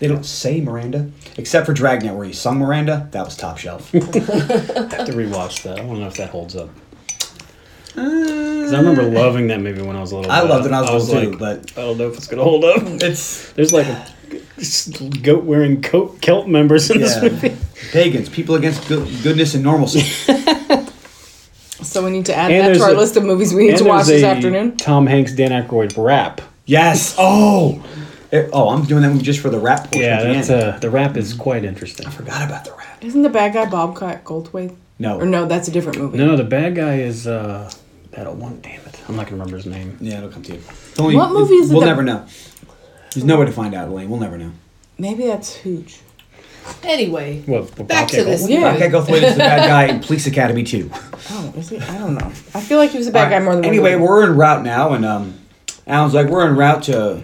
They 0.00 0.08
don't 0.08 0.24
say 0.26 0.60
Miranda, 0.60 1.08
except 1.36 1.66
for 1.66 1.72
Dragnet 1.72 2.14
where 2.14 2.26
he 2.26 2.32
sung 2.32 2.58
Miranda. 2.58 3.08
That 3.12 3.24
was 3.24 3.36
top 3.36 3.58
shelf. 3.58 3.90
I 3.94 3.98
have 3.98 4.08
to 5.06 5.12
rewatch 5.12 5.62
that. 5.62 5.78
I 5.78 5.82
don't 5.82 6.00
know 6.00 6.08
if 6.08 6.16
that 6.16 6.30
holds 6.30 6.56
up. 6.56 6.70
'Cause 7.94 8.72
I 8.72 8.76
uh, 8.76 8.82
remember 8.82 9.02
loving 9.02 9.48
that 9.48 9.60
movie 9.60 9.82
when 9.82 9.96
I 9.96 10.00
was 10.00 10.12
a 10.12 10.16
little. 10.16 10.30
I 10.30 10.40
loved 10.42 10.64
it 10.66 10.70
when 10.70 10.74
I 10.74 10.92
was 10.92 11.08
little 11.10 11.32
too, 11.32 11.38
like, 11.38 11.38
but 11.38 11.72
I 11.78 11.82
don't 11.82 11.98
know 11.98 12.08
if 12.08 12.16
it's 12.16 12.26
gonna 12.28 12.44
hold 12.44 12.64
up. 12.64 12.82
it's 12.84 13.50
There's 13.52 13.72
like 13.72 13.86
a 13.86 14.06
goat 15.22 15.44
wearing 15.44 15.82
coat 15.82 16.20
kilt 16.20 16.46
members 16.48 16.88
in 16.90 17.00
this 17.00 17.20
movie. 17.20 17.56
pagans, 17.90 18.28
people 18.28 18.54
against 18.54 18.86
good, 18.88 19.06
goodness 19.22 19.54
and 19.54 19.62
normalcy. 19.64 20.02
So 21.82 22.04
we 22.04 22.10
need 22.10 22.26
to 22.26 22.36
add 22.36 22.52
And 22.52 22.74
that 22.74 22.78
to 22.78 22.84
our 22.84 22.90
a- 22.90 22.94
list 22.94 23.16
of 23.16 23.24
movies 23.24 23.54
we 23.54 23.62
need 23.64 23.68
And 23.70 23.78
to 23.78 23.84
watch 23.84 24.06
this 24.06 24.22
a 24.22 24.26
afternoon. 24.26 24.76
Tom 24.76 25.06
Hanks, 25.06 25.32
Dan 25.34 25.50
Aykroyd 25.50 25.94
rap. 25.96 26.42
yes. 26.66 27.14
Oh. 27.18 27.82
Eh, 28.32 28.48
oh, 28.52 28.68
I'm 28.70 28.84
doing 28.84 29.02
that 29.02 29.20
just 29.22 29.40
for 29.40 29.50
the 29.50 29.58
rap 29.58 29.84
portion. 29.84 30.02
Yeah, 30.02 30.20
at 30.20 30.46
the 30.46 30.54
end. 30.54 30.74
uh, 30.74 30.78
the 30.78 30.90
rap 30.90 31.16
is 31.16 31.34
quite 31.34 31.64
interesting. 31.64 32.06
I 32.06 32.10
forgot 32.10 32.44
about 32.46 32.64
the 32.64 32.72
rap. 32.72 33.02
Isn't 33.04 33.22
the 33.22 33.28
bad 33.28 33.52
guy 33.54 33.66
Bobcat 33.68 34.24
Goldthwait? 34.24 34.74
No. 34.98 35.18
Or 35.20 35.26
no, 35.26 35.46
that's 35.46 35.66
a 35.68 35.70
different 35.70 35.98
movie. 35.98 36.18
No, 36.18 36.36
the 36.36 36.44
bad 36.44 36.74
guy 36.76 36.96
is 37.00 37.26
uh 37.26 37.70
that 38.12 38.32
one. 38.36 38.60
Damn 38.60 38.80
it, 38.86 39.00
I'm 39.08 39.16
not 39.16 39.24
gonna 39.26 39.36
remember 39.38 39.56
his 39.56 39.66
name. 39.66 39.96
Yeah, 40.00 40.18
it'll 40.18 40.28
come 40.30 40.42
to 40.42 40.52
you. 40.54 40.62
Only- 40.98 41.16
What 41.16 41.32
movie 41.32 41.54
is 41.54 41.70
it 41.70 41.74
We'll 41.74 41.80
that- 41.80 41.86
never 41.86 42.02
know. 42.02 42.24
There's 43.14 43.24
no 43.24 43.40
way 43.40 43.46
to 43.46 43.52
find 43.52 43.74
out, 43.74 43.88
Elaine. 43.88 44.08
We'll 44.08 44.20
never 44.20 44.38
know. 44.38 44.52
Maybe 44.98 45.26
that's 45.26 45.56
Hooch. 45.56 45.98
anyway, 46.84 47.42
What? 47.46 47.62
what 47.78 47.88
Back 47.88 48.06
Bobcat 48.08 48.10
to 48.10 48.24
this. 48.24 48.42
Goldthwait? 48.46 48.48
Yeah. 48.50 48.72
Bobcat 48.72 48.90
Goldthwait 48.92 49.22
is 49.22 49.32
the 49.34 49.38
bad 49.38 49.66
guy 49.68 49.84
in 49.86 50.00
Police 50.00 50.26
Academy 50.28 50.62
2. 50.62 50.90
Oh, 51.30 51.52
is 51.56 51.70
he? 51.70 51.78
I 51.78 51.98
don't 51.98 52.14
know. 52.14 52.26
I 52.54 52.60
feel 52.60 52.78
like 52.78 52.90
he 52.90 52.98
was 52.98 53.06
a 53.08 53.12
bad 53.12 53.30
guy 53.30 53.38
more 53.40 53.54
than 53.54 53.62
one 53.62 53.68
Anyway, 53.68 53.92
movie. 53.92 54.04
we're 54.04 54.22
en 54.24 54.36
route 54.36 54.62
now, 54.62 54.92
and 54.92 55.04
um, 55.04 55.34
Alan's 55.86 56.14
like, 56.14 56.28
we're 56.28 56.46
en 56.46 56.54
route 56.56 56.82
to 56.84 57.22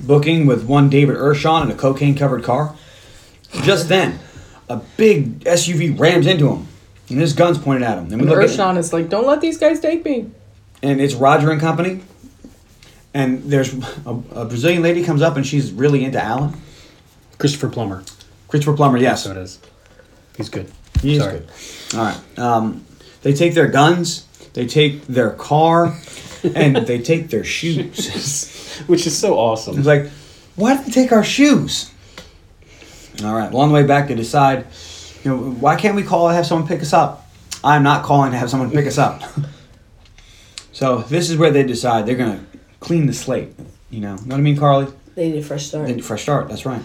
booking 0.00 0.46
with 0.46 0.64
one 0.64 0.88
David 0.88 1.16
Ershon 1.16 1.64
in 1.64 1.70
a 1.70 1.74
cocaine-covered 1.74 2.42
car. 2.44 2.74
Just 3.62 3.88
then, 3.94 4.18
a 4.68 4.76
big 4.96 5.40
SUV 5.44 5.98
rams 5.98 6.26
into 6.26 6.48
him, 6.52 6.66
and 7.08 7.18
his 7.18 7.32
gun's 7.32 7.58
pointed 7.58 7.82
at 7.82 7.98
him. 7.98 8.04
And 8.04 8.14
we 8.14 8.20
And 8.20 8.30
look 8.30 8.38
at- 8.38 8.48
Ershon 8.50 8.76
is 8.76 8.92
like, 8.92 9.08
don't 9.08 9.26
let 9.26 9.40
these 9.40 9.58
guys 9.58 9.80
take 9.80 10.04
me. 10.04 10.30
and 10.82 11.00
it's 11.00 11.14
Roger 11.14 11.50
and 11.50 11.60
Company. 11.60 12.00
And 13.14 13.42
there's 13.44 13.74
a, 14.06 14.10
a 14.34 14.44
Brazilian 14.44 14.82
lady 14.82 15.02
comes 15.02 15.22
up, 15.22 15.36
and 15.36 15.46
she's 15.46 15.72
really 15.72 16.04
into 16.04 16.22
Alan. 16.22 16.54
Christopher 17.38 17.68
Plummer. 17.68 18.04
Christopher 18.48 18.76
Plummer, 18.76 18.98
yes. 18.98 19.24
So 19.24 19.30
it 19.30 19.36
is. 19.38 19.58
He's 20.36 20.48
good. 20.48 20.70
He 21.00 21.14
is 21.14 21.22
Sorry. 21.22 21.38
good. 21.40 21.48
All 21.94 22.04
right. 22.04 22.38
Um, 22.38 22.84
they 23.22 23.32
take 23.32 23.54
their 23.54 23.66
guns, 23.68 24.26
they 24.52 24.66
take 24.66 25.06
their 25.06 25.30
car, 25.30 25.96
and 26.42 26.76
they 26.76 26.98
take 27.00 27.28
their 27.30 27.44
shoes. 27.44 28.78
Which 28.86 29.06
is 29.06 29.16
so 29.16 29.38
awesome. 29.38 29.78
It's 29.78 29.86
like, 29.86 30.08
why 30.56 30.76
did 30.76 30.86
they 30.86 30.92
take 30.92 31.12
our 31.12 31.24
shoes? 31.24 31.90
All 33.24 33.34
right. 33.34 33.50
Well, 33.50 33.62
on 33.62 33.68
the 33.68 33.74
way 33.74 33.82
back, 33.84 34.08
they 34.08 34.14
decide, 34.14 34.66
you 35.24 35.30
know, 35.30 35.50
why 35.52 35.76
can't 35.76 35.96
we 35.96 36.02
call 36.02 36.28
and 36.28 36.36
have 36.36 36.46
someone 36.46 36.68
pick 36.68 36.80
us 36.80 36.92
up? 36.92 37.26
I'm 37.64 37.82
not 37.82 38.04
calling 38.04 38.30
to 38.30 38.38
have 38.38 38.50
someone 38.50 38.70
pick 38.70 38.86
us 38.86 38.98
up. 38.98 39.22
so 40.72 40.98
this 41.02 41.28
is 41.28 41.36
where 41.36 41.50
they 41.50 41.64
decide 41.64 42.06
they're 42.06 42.16
gonna 42.16 42.44
clean 42.80 43.06
the 43.06 43.12
slate. 43.12 43.52
You 43.90 44.00
know, 44.00 44.14
know 44.14 44.22
what 44.22 44.34
I 44.38 44.40
mean, 44.40 44.56
Carly? 44.56 44.92
they 45.14 45.30
need 45.32 45.38
a 45.38 45.42
fresh 45.42 45.66
start. 45.66 45.88
They- 45.88 46.00
Fresh 46.00 46.22
start. 46.22 46.48
That's 46.48 46.64
right. 46.64 46.82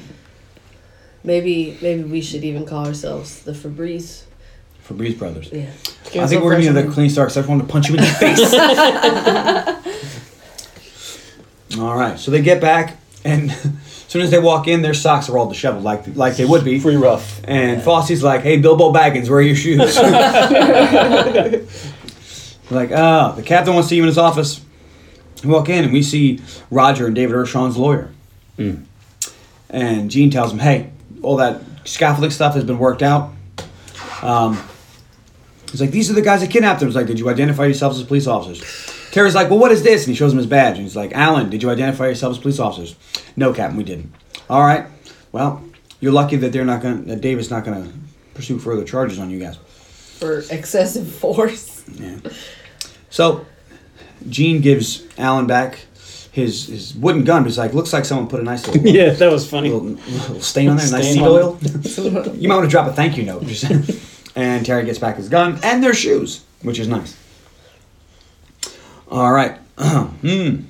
Maybe 1.24 1.78
maybe 1.82 2.04
we 2.04 2.22
should 2.22 2.44
even 2.44 2.66
call 2.66 2.86
ourselves 2.86 3.44
the 3.44 3.54
Febreze. 3.54 4.24
Febreze 4.88 5.18
Brothers. 5.18 5.50
Yeah. 5.52 5.70
I 6.22 6.28
think 6.28 6.44
we're 6.44 6.52
gonna 6.52 6.64
need 6.64 6.70
another 6.70 6.92
clean 6.92 7.10
start 7.10 7.28
because 7.30 7.38
I 7.38 7.42
just 7.42 7.50
wanted 7.50 7.68
to 7.68 7.72
punch 7.72 7.90
you 7.90 7.96
in 7.96 8.02
the 8.02 8.08
face. 11.68 11.80
all 11.80 11.96
right, 11.96 12.20
so 12.20 12.32
they 12.32 12.42
get 12.42 12.62
back, 12.62 12.98
and 13.24 13.52
as 13.52 14.06
soon 14.08 14.22
as 14.22 14.32
they 14.32 14.40
walk 14.40 14.68
in, 14.68 14.82
their 14.82 14.94
socks 14.94 15.30
are 15.30 15.38
all 15.38 15.48
disheveled, 15.50 15.84
like 15.84 16.16
like 16.16 16.36
they 16.36 16.46
would 16.46 16.64
be. 16.64 16.80
Free 16.80 16.96
rough. 16.98 17.42
And 17.46 17.82
Fosse's 17.82 18.22
like, 18.22 18.42
"Hey, 18.42 18.58
Bilbo 18.58 18.92
Baggins, 18.94 19.30
where 19.30 19.40
are 19.40 19.42
your 19.42 19.56
shoes?" 19.56 19.98
like, 22.70 22.92
oh, 22.92 23.34
the 23.36 23.44
captain 23.44 23.74
wants 23.74 23.88
to 23.88 23.90
see 23.92 23.96
you 23.98 24.04
in 24.04 24.08
his 24.08 24.18
office. 24.18 24.62
We 25.44 25.50
walk 25.50 25.70
in 25.70 25.84
and 25.86 25.94
we 25.94 26.04
see 26.04 26.40
Roger 26.72 27.08
and 27.08 27.16
David 27.16 27.36
Ershon's 27.36 27.78
lawyer. 27.78 28.12
And 29.70 30.12
Gene 30.12 30.30
tells 30.30 30.52
him, 30.52 30.60
"Hey, 30.60 30.92
all 31.24 31.38
that 31.38 31.62
scaffolding 31.86 32.32
stuff 32.32 32.54
has 32.54 32.64
been 32.64 32.78
worked 32.78 33.02
out." 33.02 33.32
Um, 34.22 34.62
he's 35.74 35.82
like, 35.82 35.92
"These 35.92 36.10
are 36.10 36.14
the 36.14 36.22
guys 36.22 36.40
that 36.40 36.50
kidnapped 36.50 36.82
him." 36.82 36.88
He's 36.88 36.96
like, 36.96 37.08
"Did 37.08 37.20
you 37.20 37.30
identify 37.30 37.66
yourselves 37.66 38.00
as 38.00 38.06
police 38.06 38.28
officers?" 38.28 38.64
Terry's 39.12 39.36
like, 39.36 39.50
"Well, 39.50 39.60
what 39.60 39.72
is 39.74 39.84
this?" 39.84 40.04
And 40.06 40.12
he 40.12 40.16
shows 40.16 40.32
him 40.32 40.38
his 40.38 40.48
badge. 40.48 40.76
And 40.78 40.84
he's 40.84 40.96
like, 40.96 41.12
"Alan, 41.14 41.50
did 41.50 41.62
you 41.62 41.70
identify 41.70 42.06
yourselves 42.06 42.38
as 42.38 42.42
police 42.42 42.60
officers?" 42.60 42.96
"No, 43.36 43.52
Captain, 43.52 43.76
we 43.76 43.84
didn't." 43.84 44.14
All 44.50 44.62
right. 44.62 44.86
Well, 45.34 45.62
you're 46.00 46.14
lucky 46.14 46.38
that 46.38 46.54
they're 46.54 46.64
not 46.64 46.82
going. 46.82 47.06
That 47.06 47.22
David's 47.22 47.50
not 47.50 47.66
going 47.66 47.84
to 47.84 47.94
pursue 48.34 48.60
further 48.60 48.84
charges 48.86 49.20
on 49.20 49.30
you 49.30 49.40
guys. 49.40 49.58
For 50.20 50.44
excessive 50.50 51.08
force. 51.08 51.84
Yeah. 51.94 52.18
So, 53.10 53.46
Gene 54.30 54.62
gives 54.62 55.04
Alan 55.18 55.48
back 55.48 55.80
his 56.32 56.68
his 56.68 56.96
wooden 56.96 57.24
gun. 57.24 57.44
But 57.44 57.50
he's 57.50 57.58
like, 57.58 57.74
"Looks 57.74 57.94
like 57.94 58.06
someone 58.06 58.28
put 58.28 58.42
a 58.42 58.44
nice 58.44 58.68
little." 58.68 58.86
Yeah, 58.88 59.12
that 59.12 59.32
was 59.32 59.50
funny. 59.50 59.70
Little, 59.70 59.90
little 59.90 60.42
stain 60.42 60.70
on 60.70 60.78
there, 60.78 60.92
nice 60.92 61.14
seed 61.14 61.22
oil. 61.22 61.58
you 62.36 62.50
might 62.50 62.56
want 62.56 62.66
to 62.66 62.72
drop 62.72 62.88
a 62.88 62.94
thank 62.94 63.18
you 63.18 63.24
note. 63.24 63.44
Just- 64.34 64.38
and 64.38 64.66
Terry 64.66 64.86
gets 64.86 65.00
back 65.00 65.18
his 65.18 65.30
gun 65.30 65.60
and 65.64 65.84
their 65.84 65.94
shoes, 65.94 66.44
which 66.62 66.80
is 66.80 66.88
nice. 66.88 67.16
All 69.10 69.32
right. 69.32 69.58
hmm. 69.78 70.62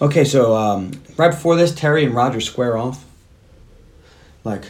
Okay, 0.00 0.24
so 0.24 0.54
um, 0.56 0.92
right 1.16 1.30
before 1.30 1.56
this, 1.56 1.74
Terry 1.74 2.04
and 2.04 2.14
Roger 2.14 2.40
square 2.40 2.76
off. 2.76 3.04
Like 4.44 4.64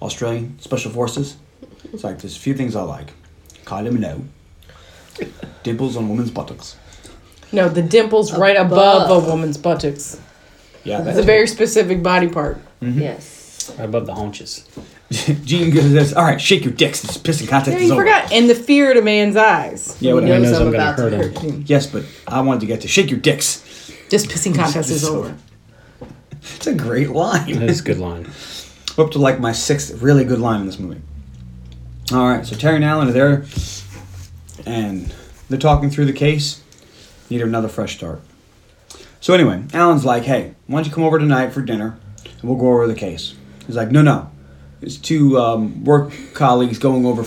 Australian 0.00 0.58
Special 0.60 0.90
Forces. 0.90 1.36
It's 1.92 2.04
like 2.04 2.18
there's 2.18 2.36
a 2.36 2.40
few 2.40 2.54
things 2.54 2.76
I 2.76 2.82
like. 2.82 3.08
Kylie 3.64 3.90
Minogue. 3.90 4.26
Dimples 5.62 5.96
on 5.96 6.08
women's 6.08 6.30
buttocks. 6.30 6.76
No, 7.52 7.68
the 7.68 7.82
dimples 7.82 8.32
right 8.36 8.56
above 8.56 9.10
a 9.10 9.28
woman's 9.28 9.58
buttocks. 9.58 10.20
Yeah, 10.84 10.98
It's 10.98 11.06
that's 11.06 11.18
a 11.18 11.22
very 11.22 11.46
specific 11.46 12.02
body 12.02 12.28
part. 12.28 12.58
Yes. 12.80 13.72
Right 13.78 13.84
above 13.84 14.06
the 14.06 14.14
haunches. 14.14 14.68
Gene 15.44 15.70
goes, 15.70 15.92
this, 15.92 16.12
all 16.14 16.24
right, 16.24 16.40
shake 16.40 16.64
your 16.64 16.72
dicks. 16.72 17.02
This 17.02 17.18
pissing 17.18 17.48
contest 17.48 17.76
Yeah, 17.76 17.82
is 17.82 17.88
you 17.88 17.92
over. 17.94 18.02
forgot. 18.02 18.32
And 18.32 18.48
the 18.48 18.54
fear 18.54 18.90
in 18.90 18.96
a 18.96 19.02
man's 19.02 19.36
eyes. 19.36 19.96
Yeah, 20.00 20.10
He 20.10 20.14
whatever. 20.14 20.32
knows 20.40 20.50
knows 20.52 20.60
I'm 20.60 20.66
I'm 20.68 20.72
gonna 20.72 20.84
about 20.84 20.96
to 20.96 21.16
hurt 21.16 21.38
him. 21.38 21.52
him. 21.52 21.64
Yes, 21.66 21.86
but 21.86 22.04
I 22.26 22.40
wanted 22.40 22.60
to 22.60 22.66
get 22.66 22.80
to 22.82 22.88
shake 22.88 23.10
your 23.10 23.20
dicks. 23.20 23.60
This 24.10 24.24
pissing 24.26 24.54
contest 24.54 24.90
is 24.90 25.04
over. 25.04 25.36
It's 26.56 26.66
a 26.66 26.74
great 26.74 27.10
line. 27.10 27.52
That 27.52 27.70
is 27.70 27.80
a 27.80 27.84
good 27.84 27.98
line. 27.98 28.28
Up 28.98 29.12
to 29.12 29.18
like 29.20 29.38
my 29.38 29.52
sixth 29.52 30.02
really 30.02 30.24
good 30.24 30.40
line 30.40 30.60
in 30.60 30.66
this 30.66 30.78
movie. 30.78 31.00
All 32.12 32.28
right, 32.28 32.44
so 32.44 32.56
Terry 32.56 32.76
and 32.76 32.84
Alan 32.84 33.08
are 33.08 33.12
there, 33.12 33.44
and 34.66 35.14
they're 35.48 35.58
talking 35.58 35.88
through 35.88 36.06
the 36.06 36.12
case. 36.12 36.60
Need 37.30 37.42
another 37.42 37.68
fresh 37.68 37.96
start. 37.96 38.20
So 39.20 39.34
anyway, 39.34 39.62
Alan's 39.72 40.04
like, 40.04 40.24
"Hey, 40.24 40.54
why 40.66 40.78
don't 40.80 40.86
you 40.88 40.92
come 40.92 41.04
over 41.04 41.18
tonight 41.18 41.52
for 41.52 41.62
dinner, 41.62 41.96
and 42.24 42.42
we'll 42.42 42.58
go 42.58 42.68
over 42.68 42.86
the 42.88 42.94
case." 42.94 43.34
He's 43.66 43.76
like, 43.76 43.90
"No, 43.92 44.02
no, 44.02 44.30
it's 44.82 44.96
two 44.96 45.38
um, 45.38 45.84
work 45.84 46.12
colleagues 46.34 46.78
going 46.78 47.06
over 47.06 47.24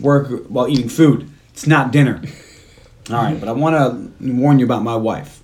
work 0.00 0.46
while 0.48 0.68
eating 0.68 0.88
food. 0.88 1.30
It's 1.52 1.66
not 1.66 1.92
dinner." 1.92 2.20
All 3.10 3.16
right, 3.16 3.38
but 3.38 3.48
I 3.48 3.52
want 3.52 3.76
to 4.20 4.32
warn 4.32 4.58
you 4.58 4.64
about 4.64 4.82
my 4.82 4.96
wife. 4.96 5.40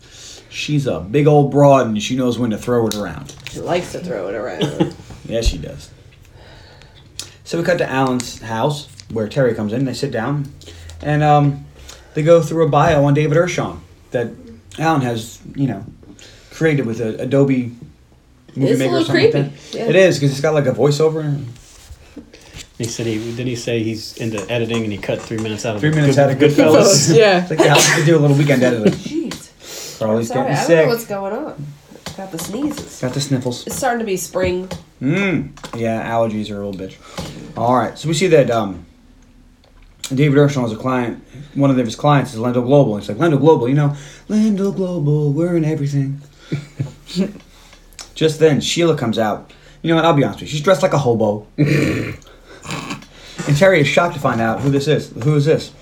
She's 0.49 0.87
a 0.87 1.01
big 1.01 1.26
old 1.26 1.51
broad, 1.51 1.87
and 1.87 2.03
she 2.03 2.16
knows 2.16 2.39
when 2.39 2.51
to 2.51 2.59
throw 2.59 2.87
it 2.87 2.95
around. 2.95 3.35
She 3.51 3.61
likes 3.61 3.93
to 3.93 4.01
throw 4.01 4.28
it 4.28 4.35
around. 4.35 4.97
Yes, 5.26 5.47
she 5.47 5.59
does. 5.59 5.91
So 7.45 7.57
we 7.57 7.62
cut 7.62 7.78
to 7.78 7.89
Alan's 7.89 8.41
house 8.41 8.89
where 9.12 9.28
Terry 9.28 9.55
comes 9.55 9.72
in. 9.72 9.85
They 9.85 9.95
sit 9.95 10.11
down, 10.11 10.53
and 11.03 11.22
um, 11.22 11.66
they 12.14 12.24
go 12.24 12.43
through 12.43 12.66
a 12.66 12.68
bio 12.68 13.05
on 13.05 13.14
David 13.14 13.39
Ershon 13.39 13.78
that 14.11 14.28
Alan 14.76 15.03
has, 15.03 15.41
you 15.55 15.68
know, 15.68 15.85
created 16.51 16.85
with 16.85 17.01
a 17.01 17.22
Adobe 17.22 17.76
Movie 18.57 18.72
It's 18.72 18.80
a 18.80 18.84
Maker 18.84 18.90
or 18.90 18.98
little 18.98 19.07
something 19.07 19.24
like 19.24 19.32
creepy, 19.32 19.48
that. 19.48 19.74
yeah. 19.74 19.84
It 19.88 19.96
is 19.96 20.16
because 20.18 20.30
it's 20.32 20.40
got 20.40 20.55
like 20.55 20.66
a 20.66 20.72
voiceover. 20.72 21.44
He 22.78 22.84
said 22.84 23.07
he 23.07 23.34
did 23.36 23.46
he 23.46 23.57
say 23.57 23.82
he's 23.82 24.16
into 24.16 24.38
editing 24.51 24.84
and 24.84 24.92
he 24.92 24.98
cut 24.98 25.20
three 25.20 25.36
minutes 25.36 25.66
out 25.66 25.74
of 25.76 25.80
Three 25.82 25.90
minutes 25.90 26.16
good, 26.16 26.22
out 26.22 26.30
of 26.32 26.38
Goodfellas. 26.38 27.14
yeah. 27.16 27.42
It's 27.42 27.51
like 27.51 27.59
yeah, 27.59 27.74
I 27.76 27.96
could 27.96 28.07
do 28.07 28.16
a 28.16 28.20
little 28.20 28.36
weekend 28.36 28.62
editing. 28.62 28.92
Jeez. 28.94 29.98
Charlie's 29.98 30.28
Sorry, 30.28 30.48
getting 30.48 30.53
I 30.53 30.57
don't 30.57 30.66
sick. 30.66 30.84
know 30.84 30.88
what's 30.88 31.07
going 31.07 31.32
on. 31.34 31.66
Got 32.16 32.32
the 32.32 32.38
sneezes. 32.38 33.01
Got 33.01 33.12
the 33.12 33.20
sniffles. 33.20 33.66
It's 33.66 33.76
starting 33.76 33.98
to 34.01 34.05
be 34.07 34.16
spring. 34.16 34.68
Mm. 35.03 35.51
Yeah, 35.78 36.11
allergies 36.11 36.51
are 36.51 36.61
a 36.62 36.66
little 36.68 36.72
bitch. 36.72 36.96
All 37.57 37.76
right, 37.76 37.98
so 37.98 38.09
we 38.09 38.14
see 38.14 38.26
that 38.28 38.51
um, 38.51 38.86
David 40.14 40.38
Ershon 40.38 40.64
is 40.64 40.72
a 40.72 40.76
client. 40.76 41.22
One 41.55 41.70
of 41.70 41.76
his 41.76 41.96
clients 41.96 42.32
is 42.32 42.40
Lendo 42.40 42.64
Global. 42.64 42.96
It's 42.98 43.09
like 43.09 43.18
Lendo 43.18 43.38
Global, 43.38 43.68
you 43.68 43.74
know, 43.74 43.94
Lendo 44.28 44.74
Global, 44.74 45.32
we're 45.32 45.57
in 45.57 45.64
everything. 45.64 46.20
Just 48.20 48.38
then, 48.38 48.60
Sheila 48.60 48.98
comes 48.98 49.18
out. 49.18 49.50
You 49.80 49.88
know 49.88 49.96
what? 49.96 50.04
I'll 50.04 50.12
be 50.12 50.22
honest 50.22 50.40
with 50.40 50.50
you. 50.50 50.52
She's 50.52 50.62
dressed 50.62 50.82
like 50.82 50.92
a 50.92 50.98
hobo. 50.98 51.46
and 51.56 52.18
Terry 53.56 53.80
is 53.80 53.88
shocked 53.88 54.12
to 54.12 54.20
find 54.20 54.42
out 54.42 54.60
who 54.60 54.68
this 54.68 54.88
is. 54.88 55.08
Who 55.24 55.36
is 55.36 55.46
this? 55.46 55.72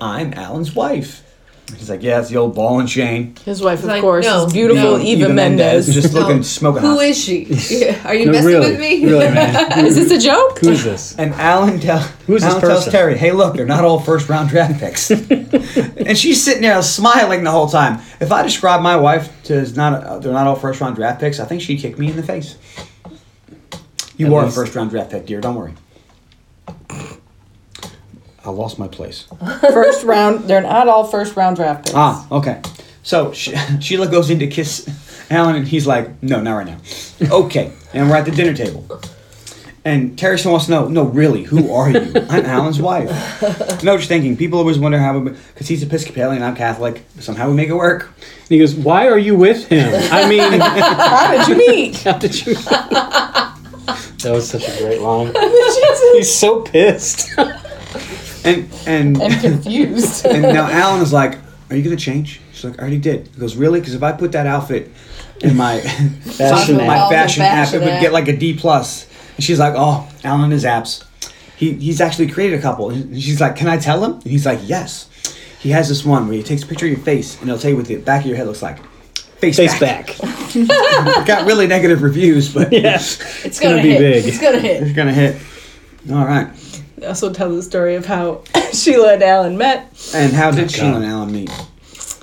I'm 0.00 0.32
Alan's 0.32 0.74
wife. 0.74 1.27
He's 1.76 1.90
like, 1.90 2.02
yeah, 2.02 2.18
it's 2.20 2.30
the 2.30 2.36
old 2.38 2.54
ball 2.54 2.80
and 2.80 2.88
chain. 2.88 3.34
His 3.44 3.60
wife, 3.60 3.80
of 3.80 3.84
Like, 3.86 4.00
course, 4.00 4.24
no, 4.24 4.46
is 4.46 4.52
beautiful 4.54 4.96
no. 4.96 4.98
Eva, 4.98 5.28
Mendes. 5.28 5.92
just 5.92 6.14
No. 6.14 6.20
looking 6.20 6.42
smoking 6.42 6.80
Who 6.80 6.94
hot. 6.94 7.04
is 7.04 7.18
she? 7.22 7.44
Yeah, 7.70 8.00
Are 8.08 8.14
you 8.14 8.24
No, 8.26 8.32
messing 8.32 8.46
really, 8.46 8.70
with 8.70 8.80
me? 8.80 9.04
really, 9.04 9.30
man. 9.30 9.84
Is 9.86 9.94
this 9.94 10.10
a 10.10 10.18
joke? 10.18 10.58
Who 10.60 10.70
is 10.70 10.82
this? 10.82 11.14
And 11.18 11.34
Alan, 11.34 11.78
tell, 11.78 11.98
Who's 12.26 12.40
this 12.42 12.50
Alan 12.54 12.60
tells? 12.62 12.88
Terry, 12.88 13.18
"Hey, 13.18 13.32
look, 13.32 13.54
they're 13.54 13.66
not 13.66 13.84
all 13.84 14.00
first 14.00 14.28
round 14.30 14.48
draft 14.48 14.80
picks." 14.80 15.10
and 16.06 16.16
she's 16.16 16.42
sitting 16.42 16.62
there 16.62 16.80
smiling 16.82 17.44
the 17.44 17.50
whole 17.50 17.68
time. 17.68 18.00
If 18.18 18.32
I 18.32 18.42
describe 18.42 18.80
my 18.80 18.96
wife 18.96 19.30
to 19.44 19.54
as 19.56 19.76
not, 19.76 20.02
uh, 20.04 20.18
they're 20.20 20.32
not 20.32 20.46
all 20.46 20.56
first 20.56 20.80
round 20.80 20.96
draft 20.96 21.20
picks, 21.20 21.38
I 21.38 21.44
think 21.44 21.60
she'd 21.60 21.80
kick 21.80 21.98
me 21.98 22.08
in 22.10 22.16
the 22.16 22.22
face. 22.22 22.56
You 24.16 24.26
At 24.26 24.32
are 24.32 24.44
least- 24.44 24.56
a 24.56 24.60
first 24.60 24.74
round 24.74 24.88
draft 24.90 25.10
pick, 25.10 25.26
dear. 25.26 25.40
Don't 25.42 25.54
worry. 25.54 25.74
I 28.48 28.50
lost 28.50 28.78
my 28.78 28.88
place. 28.88 29.26
First 29.60 30.04
round. 30.04 30.44
They're 30.44 30.62
not 30.62 30.88
all 30.88 31.04
first 31.04 31.36
round 31.36 31.56
draft 31.56 31.84
picks. 31.84 31.94
Ah, 31.94 32.26
okay. 32.32 32.62
So 33.02 33.32
she, 33.32 33.54
Sheila 33.80 34.08
goes 34.08 34.30
in 34.30 34.38
to 34.38 34.46
kiss 34.46 34.88
Alan, 35.30 35.54
and 35.56 35.68
he's 35.68 35.86
like, 35.86 36.22
"No, 36.22 36.40
not 36.40 36.54
right 36.54 36.66
now." 36.66 36.78
Okay, 37.30 37.72
and 37.92 38.08
we're 38.08 38.16
at 38.16 38.24
the 38.24 38.30
dinner 38.30 38.54
table. 38.54 38.86
And 39.84 40.18
Terry 40.18 40.36
wants 40.44 40.66
to 40.66 40.72
know, 40.72 40.88
no, 40.88 41.04
really, 41.04 41.44
who 41.44 41.72
are 41.72 41.88
you? 41.88 42.12
I'm 42.28 42.44
Alan's 42.44 42.80
wife. 42.80 43.08
No, 43.82 43.96
just 43.96 44.08
thinking, 44.08 44.36
people 44.36 44.58
always 44.58 44.78
wonder 44.78 44.98
how, 44.98 45.18
because 45.20 45.66
he's 45.68 45.82
Episcopalian, 45.82 46.42
I'm 46.42 46.56
Catholic, 46.56 47.04
somehow 47.20 47.48
we 47.48 47.54
make 47.54 47.68
it 47.70 47.74
work. 47.74 48.02
And 48.02 48.48
he 48.48 48.58
goes, 48.58 48.74
"Why 48.74 49.08
are 49.08 49.18
you 49.18 49.36
with 49.36 49.66
him?" 49.68 49.88
I 50.12 50.28
mean, 50.28 50.60
How 50.60 51.30
did 51.36 51.48
you 51.48 51.56
meet? 51.56 51.96
how 52.02 52.18
did 52.18 52.46
you? 52.46 52.54
that 52.54 54.32
was 54.32 54.48
such 54.48 54.68
a 54.68 54.78
great 54.82 55.00
line. 55.00 55.32
He's 56.14 56.34
so 56.34 56.62
pissed. 56.62 57.30
And, 58.48 58.68
and, 58.86 59.22
and 59.22 59.40
confused. 59.40 60.26
and 60.26 60.42
now 60.42 60.68
Alan 60.70 61.02
is 61.02 61.12
like, 61.12 61.38
are 61.70 61.76
you 61.76 61.82
going 61.82 61.96
to 61.96 62.02
change? 62.02 62.40
She's 62.52 62.64
like, 62.64 62.78
I 62.78 62.82
already 62.82 62.98
did. 62.98 63.28
He 63.28 63.40
goes, 63.40 63.56
really? 63.56 63.80
Because 63.80 63.94
if 63.94 64.02
I 64.02 64.12
put 64.12 64.32
that 64.32 64.46
outfit 64.46 64.90
in 65.40 65.56
my 65.56 65.80
Fashion 66.22 66.76
my 66.78 66.96
app. 66.96 67.10
fashion, 67.10 67.42
app, 67.42 67.52
Fashion 67.68 67.82
it 67.82 67.84
would 67.84 68.00
get 68.00 68.12
like 68.12 68.28
a 68.28 68.36
D 68.36 68.54
plus. 68.56 69.06
And 69.36 69.44
she's 69.44 69.58
like, 69.58 69.74
oh, 69.76 70.08
Alan 70.24 70.50
is 70.52 70.64
apps. 70.64 71.04
He, 71.56 71.72
he's 71.74 72.00
actually 72.00 72.28
created 72.28 72.58
a 72.58 72.62
couple. 72.62 72.90
And 72.90 73.20
she's 73.20 73.40
like, 73.40 73.54
can 73.56 73.68
I 73.68 73.76
tell 73.78 74.04
him? 74.04 74.12
And 74.14 74.24
he's 74.24 74.46
like, 74.46 74.60
yes. 74.64 75.08
He 75.60 75.70
has 75.70 75.88
this 75.88 76.04
one 76.04 76.26
where 76.28 76.36
he 76.36 76.42
takes 76.42 76.62
a 76.62 76.66
picture 76.66 76.86
of 76.86 76.92
your 76.92 77.00
face 77.00 77.36
and 77.40 77.48
he'll 77.48 77.58
tell 77.58 77.70
you 77.70 77.76
what 77.76 77.86
the 77.86 77.96
back 77.96 78.20
of 78.22 78.26
your 78.28 78.36
head 78.36 78.46
looks 78.46 78.62
like. 78.62 78.78
Face, 79.40 79.56
Face 79.56 79.78
back. 79.78 80.16
back. 80.18 81.26
Got 81.26 81.46
really 81.46 81.66
negative 81.68 82.02
reviews, 82.02 82.52
but 82.52 82.72
Yeah. 82.72 82.94
It's 82.96 83.60
gonna 83.60 83.74
gonna, 83.76 83.82
be 83.82 83.90
hit. 83.90 83.98
big. 83.98 84.24
It's 84.26 84.40
gonna 84.40 84.58
hit. 84.58 84.82
it's 84.82 84.92
gonna 84.96 85.12
hit. 85.12 85.36
All 86.10 86.24
right. 86.24 86.48
They 87.00 87.06
also 87.06 87.32
tell 87.32 87.54
the 87.54 87.62
story 87.62 87.94
of 87.94 88.06
how 88.06 88.42
Sheila 88.72 89.14
and 89.14 89.22
Alan 89.22 89.56
met. 89.58 89.92
And 90.14 90.32
how 90.32 90.50
did 90.50 90.64
Oh, 90.64 90.68
Sheila 90.68 90.96
and 90.96 91.04
Alan 91.04 91.32
meet? 91.32 91.50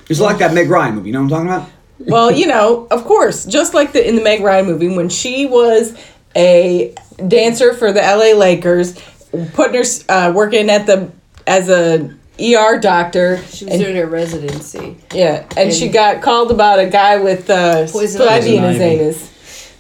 It's 0.09 0.19
like 0.19 0.38
that 0.39 0.53
Meg 0.53 0.69
Ryan 0.69 0.95
movie. 0.95 1.09
You 1.09 1.13
know 1.13 1.23
what 1.23 1.34
I'm 1.34 1.47
talking 1.47 1.47
about? 1.47 1.69
Well, 1.99 2.32
you 2.32 2.45
know, 2.47 2.88
of 2.91 3.05
course, 3.05 3.45
just 3.45 3.73
like 3.73 3.93
the 3.93 4.07
in 4.07 4.15
the 4.15 4.21
Meg 4.21 4.41
Ryan 4.41 4.65
movie, 4.65 4.95
when 4.95 5.09
she 5.09 5.45
was 5.45 5.97
a 6.36 6.93
dancer 7.28 7.73
for 7.73 7.91
the 7.91 8.01
LA 8.01 8.38
Lakers, 8.38 8.99
putting 9.53 9.82
her 9.82 9.84
uh, 10.09 10.32
working 10.36 10.69
at 10.69 10.86
the 10.86 11.09
as 11.47 11.69
a 11.69 12.13
ER 12.39 12.80
doctor. 12.80 13.38
She 13.49 13.65
was 13.65 13.73
and- 13.76 13.84
doing 13.84 13.95
her 13.95 14.05
residency. 14.07 14.97
yeah, 15.13 15.47
and 15.55 15.73
she 15.73 15.88
got 15.88 16.21
called 16.21 16.51
about 16.51 16.80
a 16.80 16.88
guy 16.88 17.17
with 17.17 17.49
uh, 17.49 17.88
Poison 17.88 18.21
ivy 18.28 18.57
in 18.57 18.63
his 18.63 18.80
anus. 18.82 19.32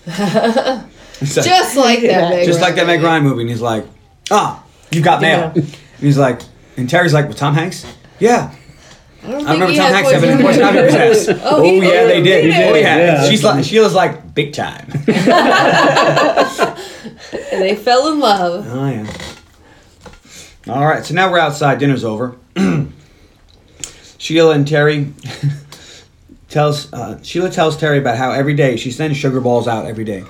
It's 0.07 1.37
like- 1.37 1.45
Just 1.45 1.75
like 1.77 2.01
that, 2.01 2.29
Meg 2.31 2.45
just 2.45 2.61
like 2.61 2.75
that 2.75 2.87
Meg 2.87 3.01
Ryan. 3.01 3.03
Ryan 3.03 3.23
movie. 3.23 3.41
And 3.41 3.49
he's 3.49 3.61
like, 3.61 3.85
ah, 4.31 4.63
you 4.91 5.01
got 5.01 5.21
mail. 5.21 5.39
Yeah. 5.55 5.61
And 5.61 5.75
he's 5.99 6.17
like, 6.17 6.41
and 6.77 6.89
Terry's 6.89 7.13
like, 7.13 7.27
with 7.27 7.37
Tom 7.37 7.53
Hanks? 7.53 7.85
Yeah. 8.19 8.53
I, 9.23 9.27
don't 9.31 9.47
I 9.47 9.53
remember 9.53 9.73
Tom 9.75 9.91
Hanks 9.91 10.11
having 10.11 10.29
a 10.29 10.33
poison 10.35 10.45
poison 10.45 10.63
ivy 10.63 10.79
ivy. 10.79 10.91
test. 10.91 11.29
Oh, 11.29 11.39
Oh, 11.43 11.61
he 11.63 11.77
yeah, 11.77 11.81
did. 11.89 12.09
they 12.09 12.21
did. 12.21 12.43
He 12.45 12.51
did. 12.51 12.71
Oh 12.71 12.75
yeah. 12.75 12.97
Yeah. 12.97 13.29
She's 13.29 13.43
like, 13.43 13.63
Sheila's 13.65 13.93
like 13.95 14.33
big 14.35 14.53
time. 14.53 14.87
And 17.51 17.61
they 17.61 17.75
fell 17.75 18.11
in 18.11 18.19
love. 18.19 18.65
Oh 18.67 18.89
yeah. 18.89 20.73
All 20.73 20.85
right, 20.85 21.05
so 21.05 21.13
now 21.13 21.31
we're 21.31 21.39
outside. 21.39 21.79
Dinner's 21.79 22.03
over. 22.03 22.35
Sheila 24.17 24.55
and 24.55 24.67
Terry 24.67 25.13
tells 26.49 26.91
uh, 26.91 27.21
Sheila 27.23 27.49
tells 27.51 27.77
Terry 27.77 27.97
about 27.99 28.17
how 28.17 28.31
every 28.31 28.55
day 28.55 28.75
she 28.77 28.91
sends 28.91 29.17
sugar 29.17 29.39
balls 29.41 29.67
out 29.67 29.85
every 29.85 30.03
day. 30.03 30.23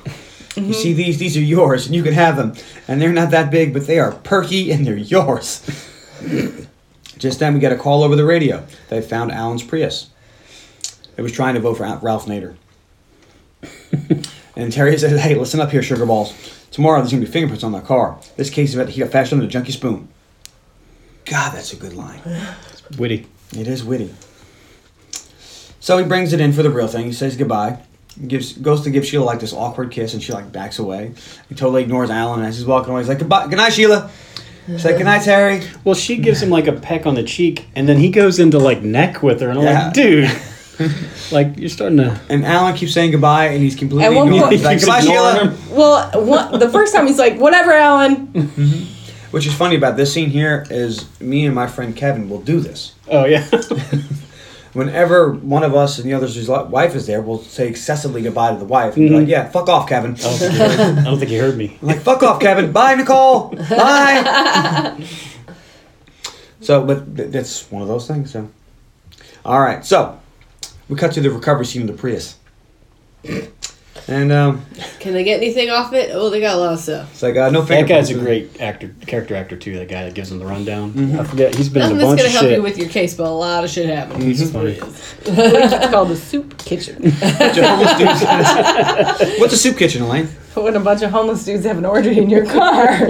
You 0.56 0.74
see 0.74 0.91
mm-hmm. 0.91 0.97
these? 0.97 1.18
These 1.18 1.38
are 1.38 1.41
yours, 1.41 1.86
and 1.86 1.95
you 1.95 2.03
can 2.03 2.14
have 2.14 2.38
them. 2.38 2.53
And 2.88 3.01
they're 3.01 3.12
not 3.12 3.32
that 3.32 3.51
big, 3.51 3.74
but 3.74 3.88
they 3.88 3.99
are 3.99 4.12
perky, 4.12 4.72
and 4.72 4.86
they're 4.88 4.95
yours. 4.95 5.62
Just 7.18 7.39
then, 7.39 7.53
we 7.53 7.60
get 7.60 7.72
a 7.72 7.78
call 7.78 8.03
over 8.03 8.16
the 8.16 8.26
radio. 8.26 8.66
They 8.89 9.01
found 9.01 9.32
Alan's 9.32 9.64
Prius. 9.64 10.10
It 11.18 11.22
was 11.22 11.32
trying 11.32 11.56
to 11.56 11.60
vote 11.60 11.76
for 11.76 11.99
Ralph 12.01 12.26
Nader. 12.26 12.56
and 14.56 14.72
Terry 14.72 14.97
said, 14.97 15.20
"Hey, 15.20 15.36
listen 15.36 15.60
up 15.60 15.72
here, 15.72 15.82
sugar 15.82 16.06
balls. 16.06 16.34
Tomorrow 16.72 16.99
there's 16.99 17.12
gonna 17.12 17.26
be 17.26 17.32
fingerprints 17.32 17.64
on 17.64 17.72
that 17.74 17.86
car. 17.86 18.20
This 18.38 18.49
case 18.49 18.70
is 18.70 18.76
about 18.76 18.88
to 18.88 18.91
heat 18.91 19.03
up 19.03 19.12
faster 19.12 19.36
than 19.36 19.45
a 19.45 19.49
junkie 19.49 19.72
spoon." 19.72 20.08
God, 21.26 21.53
that's 21.53 21.74
a 21.74 21.76
good 21.76 21.93
line. 21.93 22.22
It's 22.26 22.97
Witty. 22.97 23.28
It 23.58 23.68
is 23.68 23.84
witty. 23.84 24.14
So 25.80 25.97
he 25.97 26.06
brings 26.06 26.34
it 26.34 26.41
in 26.41 26.51
for 26.51 26.64
the 26.64 26.70
real 26.70 26.88
thing. 26.88 27.06
He 27.06 27.14
says 27.14 27.38
goodbye. 27.38 27.80
He 28.20 28.28
gives 28.28 28.53
goes 28.53 28.82
to 28.84 28.89
give 28.89 29.05
Sheila 29.05 29.24
like 29.26 29.39
this 29.39 29.53
awkward 29.53 29.91
kiss, 29.91 30.13
and 30.13 30.24
she 30.24 30.32
like 30.34 30.51
backs 30.51 30.80
away. 30.80 31.11
He 31.49 31.55
totally 31.55 31.84
ignores 31.84 32.09
Alan 32.09 32.43
as 32.43 32.57
he's 32.57 32.66
walking 32.66 32.91
away. 32.91 33.01
He's 33.01 33.09
like, 33.09 33.20
"Goodbye, 33.20 33.47
good 33.47 33.57
night, 33.57 33.74
Sheila." 33.74 34.09
She's 34.68 34.84
like, 34.86 34.97
"Good 34.97 35.03
night, 35.05 35.24
Terry." 35.24 35.61
Well, 35.84 35.95
she 35.95 36.18
gives 36.18 36.41
him 36.41 36.49
like 36.49 36.68
a 36.68 36.74
peck 36.74 37.05
on 37.05 37.16
the 37.16 37.24
cheek, 37.24 37.68
and 37.76 37.88
then 37.89 37.97
he 37.97 38.09
goes 38.09 38.39
into 38.39 38.57
like 38.57 38.82
neck 38.82 39.22
with 39.22 39.41
her, 39.41 39.49
and 39.49 39.59
I'm 39.59 39.66
Yeah. 39.66 39.84
like, 39.86 39.93
dude, 39.93 40.32
like 41.32 41.57
you're 41.57 41.70
starting 41.70 41.97
to. 41.97 42.20
And 42.30 42.45
Alan 42.45 42.74
keeps 42.76 42.93
saying 42.93 43.11
goodbye, 43.11 43.47
and 43.47 43.61
he's 43.61 43.76
completely 43.76 44.05
At 44.05 44.11
ignoring. 44.11 44.39
point- 44.41 44.51
He's 44.53 44.63
like, 44.63 44.80
"Goodbye, 44.82 44.99
ignoring 44.99 45.36
Sheila." 45.36 45.47
him. 45.51 45.76
Well, 45.76 46.26
one, 46.26 46.59
the 46.59 46.70
first 46.70 46.95
time 46.95 47.05
he's 47.07 47.20
like, 47.20 47.38
"Whatever, 47.38 47.74
Alan." 47.74 48.28
Mm-hmm. 48.28 48.91
Which 49.32 49.45
is 49.45 49.53
funny 49.53 49.76
about 49.76 49.97
this 49.97 50.13
scene 50.13 50.30
here 50.30 50.66
is 50.70 51.05
me 51.20 51.45
and 51.45 51.53
my 51.53 51.68
friend 51.68 51.93
Kevin 51.93 52.30
will 52.30 52.39
do 52.41 52.61
this. 52.61 52.93
Oh 53.09 53.26
yeah. 53.26 53.45
Whenever 54.76 55.32
one 55.32 55.63
of 55.63 55.73
us 55.73 55.99
and 55.99 56.09
the 56.09 56.13
other's 56.13 56.49
wife 56.49 56.95
is 56.95 57.07
there, 57.07 57.21
we'll 57.21 57.39
say 57.39 57.65
excessively 57.69 58.21
goodbye 58.21 58.51
to 58.51 58.59
the 58.59 58.65
wife. 58.65 58.97
And 58.97 59.05
be 59.05 59.09
mm-hmm. 59.09 59.15
like, 59.19 59.28
yeah, 59.30 59.47
fuck 59.47 59.69
off, 59.69 59.88
Kevin. 59.88 60.15
I 60.15 60.17
don't 60.17 60.38
think 60.38 60.51
you 60.51 60.59
heard, 60.59 61.03
don't 61.05 61.19
think 61.19 61.32
heard 61.32 61.57
me. 61.57 61.78
I'm 61.82 61.88
like, 61.88 62.01
fuck 62.01 62.21
off, 62.23 62.41
Kevin. 62.41 62.73
Bye, 62.73 62.95
Nicole. 62.95 63.55
Bye. 63.55 65.07
so, 66.59 66.86
but 66.86 67.15
th- 67.15 67.32
that's 67.32 67.71
one 67.71 67.82
of 67.82 67.88
those 67.88 68.05
things. 68.05 68.32
So, 68.32 68.49
all 69.45 69.61
right. 69.61 69.86
So, 69.86 70.19
we 70.89 70.97
cut 70.97 71.13
to 71.13 71.21
the 71.21 71.32
recovery 71.32 71.65
scene 71.65 71.84
of 71.84 71.88
the 71.88 71.93
Prius, 71.93 72.38
and 74.08 74.32
um, 74.32 74.66
Can 74.99 75.14
they 75.14 75.24
get 75.24 75.38
anything 75.38 75.70
off 75.70 75.91
it? 75.93 76.12
Oh, 76.14 76.30
they 76.30 76.39
got 76.39 76.56
a 76.56 76.60
lot 76.60 76.74
of 76.74 76.80
stuff. 76.80 77.12
it's 77.12 77.24
like 77.24 77.36
uh, 77.36 77.49
no 77.49 77.62
That 77.64 77.88
guy's 77.88 78.10
a 78.10 78.14
great 78.14 78.62
actor, 78.62 78.93
character 79.08 79.36
actor 79.36 79.56
too. 79.58 79.78
That 79.80 79.88
guy 79.89 80.03
that 80.06 80.14
gives 80.14 80.32
him 80.32 80.39
the 80.39 80.45
rundown. 80.45 81.18
I 81.20 81.24
forget. 81.24 81.56
He's 81.56 81.70
been 81.70 81.82
Nothing 81.82 81.97
in 81.97 82.01
a 82.03 82.06
that's 82.06 82.10
bunch 82.12 82.20
gonna 82.20 82.28
of 82.28 82.32
help 82.34 82.43
shit. 82.45 82.58
you 82.58 82.62
with 82.64 82.78
your 82.78 82.89
case, 82.89 83.14
but 83.16 83.26
a 83.28 83.30
lot 83.30 83.64
of 83.64 83.70
shit 83.70 83.88
happened. 83.89 84.24
He's 84.24 84.51
funny. 84.51 84.80
It's 85.28 85.89
called 85.91 86.10
the 86.10 86.16
soup 86.16 86.58
kitchen. 86.60 87.01
Bunch 87.01 87.58
of 87.58 87.66
homeless 87.66 87.97
dudes. 87.97 89.39
What's 89.39 89.53
a 89.53 89.58
soup 89.58 89.78
kitchen, 89.78 90.03
Elaine? 90.03 90.28
when 90.53 90.76
a 90.76 90.80
bunch 90.80 91.01
of 91.01 91.12
homeless 91.12 91.43
dudes 91.43 91.66
have 91.66 91.78
an 91.78 91.86
orgy 91.86 92.18
in 92.18 92.30
your 92.30 92.45
car. 92.45 93.10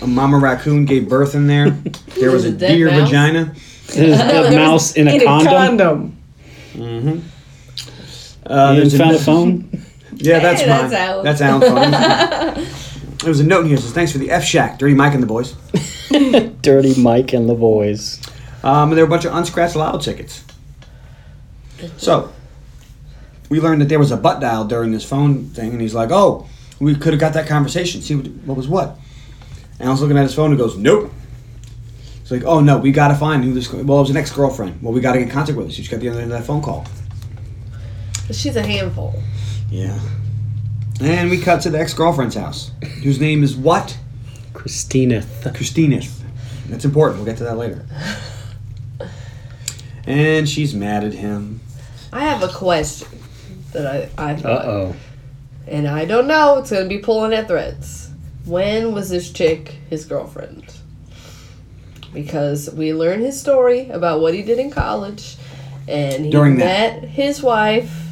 A 0.00 0.06
mama 0.06 0.38
raccoon 0.38 0.84
gave 0.86 1.08
birth 1.08 1.34
in 1.34 1.46
there. 1.46 1.70
There 2.18 2.30
was 2.30 2.44
a 2.44 2.48
a 2.48 2.52
deer 2.52 2.86
mouse? 2.90 3.08
vagina. 3.08 3.54
There's 3.88 4.20
a 4.20 4.50
mouse 4.56 4.96
in 4.96 5.08
a 5.08 5.22
condom. 5.24 6.16
Uh, 8.48 8.72
you 8.74 8.80
there's 8.80 8.96
found 8.96 9.14
a 9.14 9.18
phone. 9.18 9.70
Yeah, 10.20 10.40
that's 10.40 10.62
Hey, 10.62 10.68
mine. 10.68 10.90
that's 10.90 11.38
That's 11.38 11.40
Alan's 11.42 12.56
phone. 12.56 12.66
There 13.18 13.28
was 13.28 13.40
a 13.40 13.44
note 13.44 13.60
in 13.62 13.66
here. 13.66 13.76
It 13.76 13.80
says, 13.82 13.92
"Thanks 13.92 14.12
for 14.12 14.18
the 14.18 14.30
F 14.30 14.44
Shack, 14.44 14.78
Dirty 14.78 14.94
Mike 14.94 15.12
and 15.12 15.22
the 15.22 15.26
boys." 15.26 15.54
Dirty 16.62 17.00
Mike 17.00 17.32
and 17.32 17.48
the 17.48 17.54
boys. 17.54 18.20
Um, 18.62 18.90
and 18.90 18.92
there 18.98 19.04
were 19.04 19.08
a 19.08 19.10
bunch 19.10 19.24
of 19.24 19.34
unscratched 19.34 19.74
lotto 19.76 19.98
tickets. 19.98 20.44
So, 21.96 22.32
we 23.48 23.60
learned 23.60 23.80
that 23.82 23.88
there 23.88 23.98
was 23.98 24.10
a 24.12 24.16
butt 24.16 24.40
dial 24.40 24.64
during 24.64 24.92
this 24.92 25.04
phone 25.04 25.46
thing, 25.46 25.72
and 25.72 25.80
he's 25.80 25.94
like, 25.94 26.10
"Oh, 26.12 26.46
we 26.80 26.94
could 26.94 27.12
have 27.12 27.20
got 27.20 27.32
that 27.34 27.46
conversation. 27.48 28.02
See 28.02 28.14
what, 28.14 28.26
what 28.46 28.56
was 28.56 28.68
what." 28.68 28.96
And 29.80 29.88
I 29.88 29.92
was 29.92 30.00
looking 30.00 30.16
at 30.16 30.22
his 30.22 30.34
phone 30.34 30.50
and 30.50 30.58
goes, 30.58 30.76
"Nope." 30.76 31.12
He's 32.20 32.30
like, 32.30 32.44
"Oh 32.44 32.60
no, 32.60 32.78
we 32.78 32.92
got 32.92 33.08
to 33.08 33.14
find 33.16 33.44
who 33.44 33.52
this. 33.52 33.70
Well, 33.72 33.98
it 33.98 34.02
was 34.02 34.10
an 34.10 34.16
ex 34.16 34.32
girlfriend. 34.32 34.80
Well, 34.82 34.92
we 34.92 35.00
got 35.00 35.12
to 35.12 35.18
get 35.18 35.26
in 35.28 35.32
contact 35.34 35.56
with 35.58 35.66
her. 35.66 35.72
She's 35.72 35.88
got 35.88 36.00
the 36.00 36.08
other 36.08 36.20
end 36.20 36.32
of 36.32 36.38
that 36.38 36.46
phone 36.46 36.62
call." 36.62 36.86
She's 38.32 38.56
a 38.56 38.62
handful. 38.62 39.22
Yeah. 39.70 39.98
And 41.00 41.30
we 41.30 41.40
cut 41.40 41.62
to 41.62 41.70
the 41.70 41.78
ex 41.80 41.94
girlfriend's 41.94 42.34
house, 42.34 42.72
whose 43.02 43.20
name 43.20 43.42
is 43.42 43.56
what? 43.56 43.96
Christina. 44.52 45.24
Christina. 45.54 46.00
That's 46.68 46.84
important. 46.84 47.18
We'll 47.18 47.26
get 47.26 47.38
to 47.38 47.44
that 47.44 47.56
later. 47.56 47.86
And 50.06 50.48
she's 50.48 50.74
mad 50.74 51.04
at 51.04 51.12
him. 51.12 51.60
I 52.12 52.20
have 52.24 52.42
a 52.42 52.48
question 52.52 53.08
that 53.72 53.86
I, 53.86 54.10
I 54.30 54.32
Uh 54.32 54.36
thought. 54.38 54.64
oh. 54.64 54.96
And 55.66 55.86
I 55.86 56.06
don't 56.06 56.26
know. 56.26 56.58
It's 56.58 56.70
going 56.70 56.82
to 56.84 56.88
be 56.88 56.98
pulling 56.98 57.34
at 57.34 57.46
threads. 57.46 58.10
When 58.46 58.92
was 58.94 59.10
this 59.10 59.30
chick 59.30 59.76
his 59.90 60.06
girlfriend? 60.06 60.72
Because 62.14 62.70
we 62.72 62.94
learn 62.94 63.20
his 63.20 63.38
story 63.38 63.90
about 63.90 64.20
what 64.20 64.32
he 64.32 64.40
did 64.42 64.58
in 64.58 64.70
college. 64.70 65.36
And 65.86 66.24
he 66.24 66.30
During 66.30 66.56
that. 66.56 67.02
met 67.02 67.08
his 67.10 67.42
wife 67.42 68.07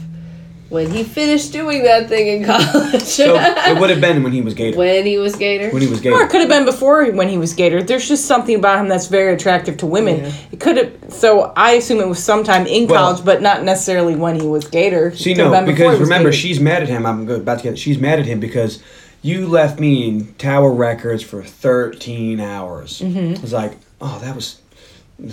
when 0.68 0.90
he 0.90 1.04
finished 1.04 1.52
doing 1.52 1.84
that 1.84 2.08
thing 2.08 2.26
in 2.26 2.44
college. 2.46 3.02
So 3.02 3.36
it 3.38 3.78
would 3.80 3.90
have 3.90 4.00
been 4.00 4.22
when 4.22 4.32
he 4.32 4.40
was 4.40 4.54
Gator. 4.54 4.76
when 4.76 5.06
he 5.06 5.16
was 5.18 5.36
Gator. 5.36 5.70
When 5.70 5.80
he 5.82 5.88
was 5.88 6.00
Gator. 6.00 6.16
Or 6.16 6.22
it 6.22 6.30
could 6.30 6.40
have 6.40 6.48
been 6.50 6.64
before 6.64 7.06
when 7.12 7.28
he 7.28 7.38
was 7.38 7.54
Gator. 7.54 7.82
There's 7.82 8.08
just 8.08 8.24
something 8.26 8.56
about 8.56 8.78
him 8.80 8.88
that's 8.88 9.06
very 9.06 9.32
attractive 9.34 9.76
to 9.78 9.86
women. 9.86 10.20
Yeah. 10.24 10.32
It 10.52 10.60
could 10.60 10.76
have. 10.76 10.92
So 11.12 11.52
I 11.56 11.72
assume 11.72 12.00
it 12.00 12.08
was 12.08 12.22
sometime 12.22 12.66
in 12.66 12.88
Well- 12.88 13.12
college, 13.12 13.24
but 13.24 13.42
not 13.42 13.62
necessarily 13.62 14.16
when 14.16 14.40
he 14.40 14.46
was 14.46 14.66
Gator. 14.66 15.14
See, 15.14 15.34
no, 15.34 15.50
because 15.64 16.00
remember, 16.00 16.30
Gator. 16.30 16.40
she's 16.40 16.58
mad 16.60 16.82
at 16.82 16.88
him. 16.88 17.06
I'm 17.06 17.28
about 17.28 17.58
to 17.58 17.62
get. 17.64 17.78
She's 17.78 17.98
mad 17.98 18.18
at 18.18 18.26
him 18.26 18.40
because 18.40 18.82
you 19.22 19.46
left 19.46 19.78
me 19.80 20.08
in 20.08 20.34
Tower 20.34 20.72
Records 20.72 21.22
for 21.22 21.42
13 21.42 22.40
hours. 22.40 23.00
Mm-hmm. 23.00 23.42
It's 23.44 23.52
like, 23.52 23.72
oh, 24.00 24.18
that 24.20 24.34
was 24.36 24.60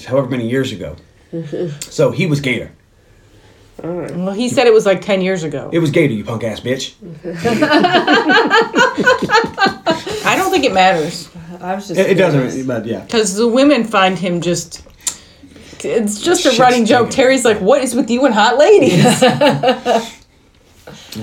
however 0.06 0.28
many 0.30 0.48
years 0.48 0.72
ago. 0.72 0.96
so 1.82 2.12
he 2.12 2.26
was 2.28 2.40
Gator. 2.40 2.72
Well, 3.84 4.32
he 4.32 4.50
said 4.50 4.66
it 4.66 4.74
was 4.74 4.86
like 4.86 5.02
ten 5.02 5.22
years 5.22 5.44
ago. 5.44 5.70
It 5.74 5.80
was 5.80 5.92
Gator, 5.92 6.14
you 6.14 6.24
punk 6.24 6.44
ass 6.44 6.62
bitch. 6.62 6.94
I 10.26 10.36
don't 10.38 10.52
think 10.52 10.64
it 10.64 10.74
matters 10.74 11.30
I 11.64 11.76
was 11.76 11.88
just. 11.88 12.00
It, 12.00 12.12
it 12.12 12.16
doesn't, 12.16 12.68
but 12.68 12.86
yeah. 12.86 13.00
because 13.00 13.36
the 13.36 13.48
women 13.48 13.86
find 13.86 14.20
him 14.20 14.42
just. 14.42 14.86
It's 15.86 16.22
just 16.22 16.46
a 16.46 16.50
Shit's 16.50 16.60
running 16.60 16.86
joke. 16.86 17.08
taken. 17.08 17.16
Terry's 17.16 17.46
like, 17.46 17.60
"What 17.60 17.82
is 17.82 17.96
with 17.96 18.10
you 18.10 18.26
and 18.26 18.34
hot 18.34 18.58
ladies?" 18.58 19.24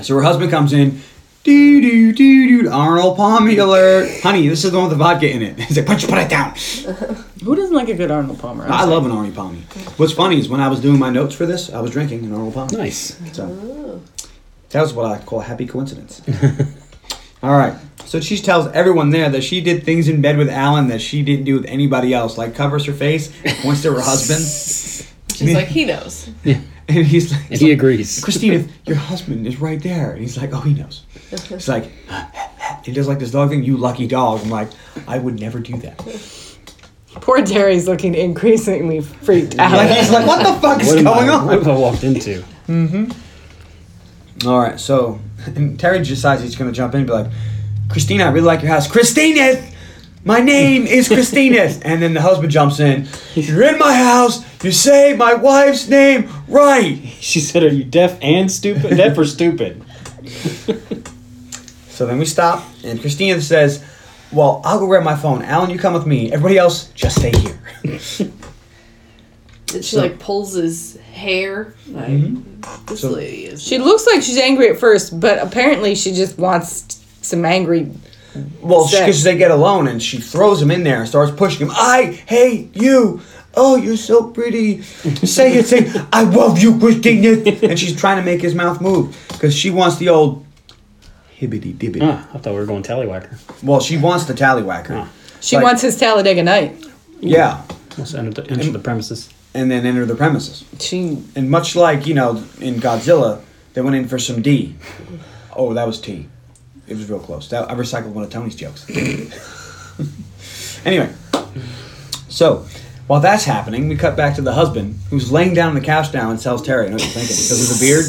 So 0.03 0.15
her 0.15 0.23
husband 0.23 0.53
comes 0.53 0.73
in. 0.73 1.01
Doo 1.43 1.81
doo 1.81 2.13
doo 2.13 2.63
doo. 2.63 2.71
Arnold 2.71 3.17
Palmy 3.17 3.57
alert. 3.57 4.21
Honey, 4.23 4.47
this 4.49 4.63
is 4.65 4.73
the 4.73 4.79
one 4.79 4.89
with 4.89 4.99
the 4.99 5.03
vodka 5.03 5.31
in 5.31 5.41
it. 5.43 5.59
He's 5.61 5.77
like, 5.79 5.89
why 5.89 5.95
don't 5.95 6.03
you 6.03 6.09
put 6.09 6.19
it 6.19 6.29
down? 6.29 6.55
Who 7.45 7.57
doesn't 7.57 7.75
like 7.75 7.89
a 7.89 7.95
good 7.95 8.11
Arnold 8.11 8.39
Palmer? 8.39 8.67
I 8.69 8.85
love 8.85 9.07
an 9.07 9.11
Arnold 9.13 9.35
Palmy. 9.35 9.61
What's 9.97 10.13
funny 10.13 10.39
is 10.39 10.49
when 10.51 10.61
I 10.61 10.69
was 10.69 10.81
doing 10.81 10.99
my 10.99 11.09
notes 11.09 11.35
for 11.35 11.47
this, 11.47 11.73
I 11.73 11.81
was 11.81 11.93
drinking 11.93 12.25
an 12.25 12.33
Arnold 12.35 12.53
Palmy. 12.55 12.77
Nice. 12.77 13.19
So 13.33 14.03
that 14.71 14.83
was 14.83 14.93
what 14.93 15.07
I 15.07 15.19
call 15.19 15.41
a 15.41 15.45
happy 15.45 15.67
coincidence. 15.67 16.21
All 17.43 17.57
right. 17.57 17.75
So 18.05 18.21
she 18.21 18.37
tells 18.37 18.67
everyone 18.73 19.09
there 19.11 19.31
that 19.31 19.43
she 19.43 19.63
did 19.63 19.85
things 19.85 20.09
in 20.09 20.21
bed 20.21 20.37
with 20.37 20.51
Alan 20.51 20.89
that 20.89 21.01
she 21.01 21.23
didn't 21.23 21.45
do 21.45 21.55
with 21.55 21.65
anybody 21.67 22.13
else. 22.13 22.37
Like 22.37 22.55
covers 22.55 22.85
her 22.85 22.93
face, 22.93 23.33
points 23.63 23.81
to 23.83 23.93
her 23.95 24.01
husband, 24.01 24.43
She's 25.41 25.55
like, 25.55 25.69
he 25.69 25.87
knows. 25.87 26.31
Yeah. 26.45 26.61
And 26.89 27.07
he's 27.07 27.33
like, 27.33 27.51
And 27.51 27.61
he 27.61 27.73
agrees. 27.73 28.23
Christina, 28.23 28.67
your 28.85 28.97
husband 28.97 29.47
is 29.47 29.61
right 29.61 29.83
there. 29.83 30.11
And 30.11 30.21
he's 30.21 30.37
like, 30.37 30.53
oh, 30.53 30.61
he 30.61 30.75
knows. 30.75 31.05
He's 31.31 31.69
like, 31.69 31.91
he 32.85 32.93
does 32.93 33.09
like 33.09 33.19
this 33.19 33.31
dog 33.31 33.51
thing. 33.51 33.63
You 33.65 33.77
lucky 33.77 34.07
dog. 34.07 34.41
I'm 34.43 34.51
like, 34.51 34.69
I 35.07 35.19
would 35.19 35.39
never 35.41 35.61
do 35.61 35.77
that. 35.79 35.99
Poor 37.21 37.45
Terry's 37.45 37.89
looking 37.89 38.15
increasingly 38.15 39.01
freaked 39.01 39.59
out. 39.59 39.73
Like 39.73 39.91
he's 39.91 40.11
like, 40.11 40.27
what 40.27 40.45
the 40.45 40.61
fuck 40.61 40.81
is 40.81 40.89
What, 40.89 40.99
am 40.99 41.05
going 41.05 41.29
I, 41.29 41.33
on? 41.35 41.47
what 41.47 41.59
have 41.59 41.69
I 41.69 41.77
walked 41.77 42.05
into? 42.05 42.45
Mm-hmm. 42.69 44.49
All 44.49 44.59
right, 44.61 44.79
so 44.81 45.19
and 45.47 45.79
Terry 45.79 46.03
decides 46.03 46.43
he's 46.43 46.57
going 46.57 46.71
to 46.71 46.77
jump 46.77 46.95
in 46.95 47.01
and 47.01 47.07
be 47.07 47.13
like, 47.13 47.31
Christina, 47.89 48.25
I 48.25 48.29
really 48.31 48.47
like 48.47 48.63
your 48.63 48.71
house. 48.71 48.87
Christina! 48.91 49.67
My 50.25 50.39
name 50.39 50.87
is 50.87 51.09
Christina! 51.09 51.73
and 51.83 52.01
then 52.03 52.15
the 52.15 52.21
husband 52.21 52.53
jumps 52.53 52.79
in. 52.79 53.09
You're 53.35 53.65
in 53.65 53.79
my 53.79 53.95
house. 53.97 54.45
You 54.63 54.71
say 54.71 55.15
my 55.17 55.35
wife's 55.35 55.89
name 55.89 56.29
right. 56.47 57.01
She 57.21 57.41
said, 57.41 57.63
"Are 57.65 57.69
you 57.69 57.85
deaf 57.85 58.19
and 58.23 58.51
stupid? 58.53 58.97
deaf 58.97 59.17
or 59.19 59.25
stupid?" 59.25 59.83
So 62.01 62.07
So 62.07 62.09
then 62.09 62.19
we 62.19 62.25
stop, 62.25 62.65
and 62.83 62.99
Christina 62.99 63.43
says, 63.43 63.85
"Well, 64.33 64.63
I'll 64.65 64.79
go 64.79 64.87
grab 64.87 65.03
my 65.05 65.17
phone. 65.17 65.43
Alan, 65.43 65.69
you 65.69 65.79
come 65.79 65.93
with 65.93 66.07
me. 66.07 66.33
Everybody 66.33 66.57
else, 66.57 66.89
just 66.95 67.19
stay 67.19 67.31
here." 67.39 67.61
And 69.75 69.85
she 69.85 69.97
So- 69.97 70.01
like 70.01 70.19
pulls 70.19 70.55
his 70.55 70.97
hair. 71.13 71.75
Like 71.89 72.09
mm-hmm. 72.09 72.87
this 72.87 73.03
So- 73.03 73.11
lady 73.11 73.45
is. 73.45 73.63
She 73.63 73.77
looks 73.77 74.07
like 74.07 74.23
she's 74.23 74.39
angry 74.39 74.71
at 74.71 74.79
first, 74.81 75.21
but 75.21 75.39
apparently 75.41 75.95
she 75.95 76.13
just 76.13 76.39
wants 76.39 77.05
some 77.21 77.45
angry. 77.45 77.93
Well, 78.63 78.89
Sex. 78.89 79.01
because 79.05 79.23
they 79.23 79.37
get 79.37 79.51
alone, 79.51 79.87
and 79.87 80.03
she 80.03 80.19
throws 80.21 80.61
him 80.63 80.71
in 80.71 80.83
there 80.85 81.01
and 81.01 81.07
starts 81.07 81.33
pushing 81.33 81.67
him. 81.67 81.73
I 81.77 82.19
hate 82.27 82.75
you. 82.75 83.21
Oh, 83.55 83.77
you're 83.77 83.99
so 83.99 84.31
pretty. 84.31 84.81
Say 84.83 85.59
it, 85.59 85.67
say, 85.67 85.93
I 86.13 86.23
love 86.23 86.59
you, 86.63 86.79
Christina. 86.79 87.33
And 87.69 87.79
she's 87.79 87.95
trying 87.95 88.17
to 88.17 88.25
make 88.25 88.41
his 88.41 88.55
mouth 88.55 88.81
move 88.81 89.15
because 89.29 89.55
she 89.55 89.69
wants 89.71 89.97
the 89.99 90.09
old 90.09 90.47
hibbity 91.41 91.75
dibbity. 91.75 92.03
Ah, 92.03 92.29
I 92.35 92.39
thought 92.39 92.53
we 92.53 92.61
were 92.61 92.67
going 92.67 92.83
tallywhacker. 92.83 93.39
Well, 93.63 93.81
she 93.81 93.97
wants 93.97 94.25
the 94.27 94.35
tallywhacker. 94.35 94.91
Ah. 95.05 95.09
She 95.41 95.57
Like- 95.57 95.65
wants 95.65 95.83
his 95.83 95.97
Talladega 95.99 96.43
night. 96.43 96.77
Yeah, 97.21 97.63
Let's 97.99 98.15
enter 98.15 98.31
the, 98.31 98.51
enter 98.51 98.71
the 98.71 98.79
premises. 98.79 99.29
and 99.55 99.71
then 99.71 99.85
enter 99.87 100.05
the 100.07 100.15
premises. 100.15 100.65
She 100.79 101.19
And 101.35 101.51
much 101.51 101.75
like, 101.77 102.07
you 102.07 102.15
know, 102.15 102.43
in 102.61 102.81
Godzilla, 102.81 103.41
they 103.75 103.81
went 103.81 103.97
in 103.97 104.07
for 104.09 104.19
some 104.19 104.43
D. 104.43 104.77
Oh, 105.57 105.73
that 105.75 105.87
was 105.87 106.01
T. 106.01 106.29
It 106.89 106.97
was 106.97 107.09
real 107.11 107.21
close. 107.21 107.49
That, 107.49 107.71
I 107.71 107.75
recycled 107.75 108.13
one 108.13 108.25
of 108.25 108.31
Tony's 108.31 108.55
jokes. 108.57 108.85
anyway, 110.85 111.11
so 112.29 112.67
while 113.07 113.21
that's 113.21 113.45
happening, 113.45 113.89
we 113.89 113.97
cut 113.97 114.17
back 114.17 114.35
to 114.37 114.43
the 114.43 114.53
husband 114.53 114.99
who's 115.11 115.31
laying 115.33 115.55
down 115.55 115.69
on 115.71 115.75
the 115.75 115.81
couch 115.81 116.13
now 116.15 116.31
and 116.31 116.41
tells 116.41 116.63
Terry, 116.63 116.87
I 116.87 116.89
know 116.89 116.95
what 116.95 117.03
you're 117.03 117.11
thinking, 117.13 117.37
because 117.37 117.71
of 117.71 117.79
the 117.79 117.85
beard, 117.85 118.05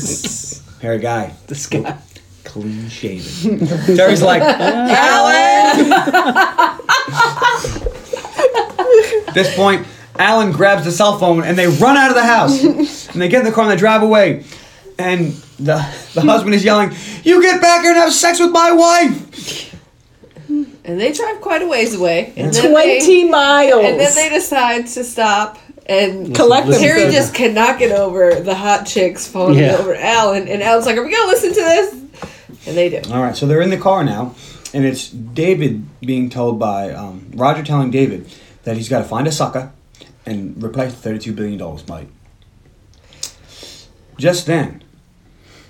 hairy 0.81 0.99
guy, 0.99 1.33
This 1.47 1.67
guy. 1.67 1.97
Clean 2.51 2.89
shaven. 2.89 3.65
Terry's 3.95 4.21
like, 4.21 4.41
Alan! 4.45 5.91
At 9.27 9.33
this 9.33 9.55
point, 9.55 9.87
Alan 10.17 10.51
grabs 10.51 10.83
the 10.85 10.91
cell 10.91 11.17
phone 11.17 11.43
and 11.43 11.57
they 11.57 11.67
run 11.67 11.95
out 11.97 12.09
of 12.09 12.15
the 12.15 12.23
house. 12.23 12.61
and 13.09 13.21
they 13.21 13.29
get 13.29 13.39
in 13.39 13.45
the 13.45 13.51
car 13.51 13.63
and 13.63 13.71
they 13.71 13.77
drive 13.77 14.03
away. 14.03 14.43
And 14.99 15.31
the, 15.57 15.75
the 16.13 16.21
husband 16.21 16.53
is 16.55 16.63
yelling, 16.65 16.91
You 17.23 17.41
get 17.41 17.61
back 17.61 17.81
here 17.81 17.91
and 17.91 17.99
have 17.99 18.11
sex 18.13 18.39
with 18.39 18.51
my 18.51 18.71
wife! 18.71 19.69
and 20.83 20.99
they 20.99 21.13
drive 21.13 21.39
quite 21.41 21.61
a 21.61 21.67
ways 21.67 21.93
away. 21.95 22.33
And 22.35 22.51
twenty 22.53 23.23
They, 23.23 23.29
miles. 23.29 23.85
and 23.85 23.99
then 23.99 24.13
they 24.15 24.29
decide 24.29 24.87
to 24.87 25.03
stop 25.03 25.57
and 25.85 26.33
collect 26.35 26.67
Listen 26.67 26.83
Terry 26.83 27.11
just 27.11 27.33
cannot 27.35 27.77
get 27.79 27.91
over 27.91 28.35
the 28.39 28.55
hot 28.55 28.85
chicks 28.85 29.27
falling 29.27 29.59
Yeah. 29.59 29.77
over 29.77 29.93
Alan, 29.95 30.47
and 30.47 30.61
Alan's 30.63 30.85
like, 30.87 30.97
"Are 30.97 31.03
we 31.05 31.11
gonna 31.15 31.27
listen 31.27 31.49
to 31.49 31.55
this?" 31.61 32.00
And 32.67 32.77
they 32.77 32.89
do. 32.89 33.01
All 33.11 33.21
right, 33.21 33.35
so 33.35 33.45
they're 33.47 33.61
in 33.61 33.69
the 33.71 33.77
car 33.77 34.03
now. 34.03 34.35
And 34.73 34.85
it's 34.85 35.09
David 35.09 35.85
being 36.01 36.29
told 36.29 36.59
by 36.59 36.91
um, 36.91 37.29
Roger 37.33 37.63
telling 37.63 37.91
David 37.91 38.31
that 38.63 38.77
he's 38.77 38.87
got 38.87 38.99
to 38.99 39.05
find 39.05 39.27
a 39.27 39.31
sucker 39.31 39.71
and 40.25 40.61
replace 40.63 40.93
the 40.93 41.09
$32 41.09 41.35
billion, 41.35 41.79
Mike. 41.87 42.07
Just 44.17 44.45
then, 44.45 44.83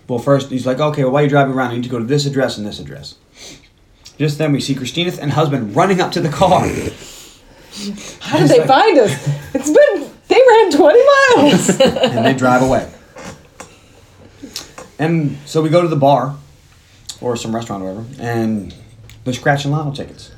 well, 0.07 0.19
first 0.19 0.49
he's 0.51 0.65
like, 0.67 0.79
okay, 0.79 1.03
well, 1.03 1.13
why 1.13 1.21
are 1.21 1.23
you're 1.23 1.29
driving 1.29 1.53
around, 1.53 1.71
I 1.71 1.75
need 1.75 1.83
to 1.83 1.89
go 1.89 1.99
to 1.99 2.05
this 2.05 2.25
address 2.25 2.57
and 2.57 2.67
this 2.67 2.79
address. 2.79 3.15
Just 4.17 4.37
then, 4.37 4.51
we 4.51 4.59
see 4.59 4.75
Christina 4.75 5.13
and 5.19 5.31
husband 5.31 5.75
running 5.75 6.01
up 6.01 6.11
to 6.11 6.21
the 6.21 6.29
car. 6.29 6.59
How 8.19 8.37
did 8.37 8.49
they 8.49 8.59
like- 8.59 8.67
find 8.67 8.99
us? 8.99 9.11
It's 9.55 9.69
been 9.71 10.11
they 10.27 10.39
ran 10.47 10.71
twenty 10.71 11.01
miles. 11.37 11.79
and 11.79 12.25
they 12.25 12.33
drive 12.33 12.61
away. 12.61 12.91
And 14.99 15.37
so 15.45 15.61
we 15.61 15.69
go 15.69 15.81
to 15.81 15.87
the 15.87 15.95
bar 15.95 16.37
or 17.21 17.35
some 17.35 17.55
restaurant 17.55 17.83
or 17.83 17.93
whatever, 17.93 18.21
and 18.21 18.73
they're 19.23 19.33
scratching 19.33 19.71
lotto 19.71 19.93
tickets. 19.93 20.31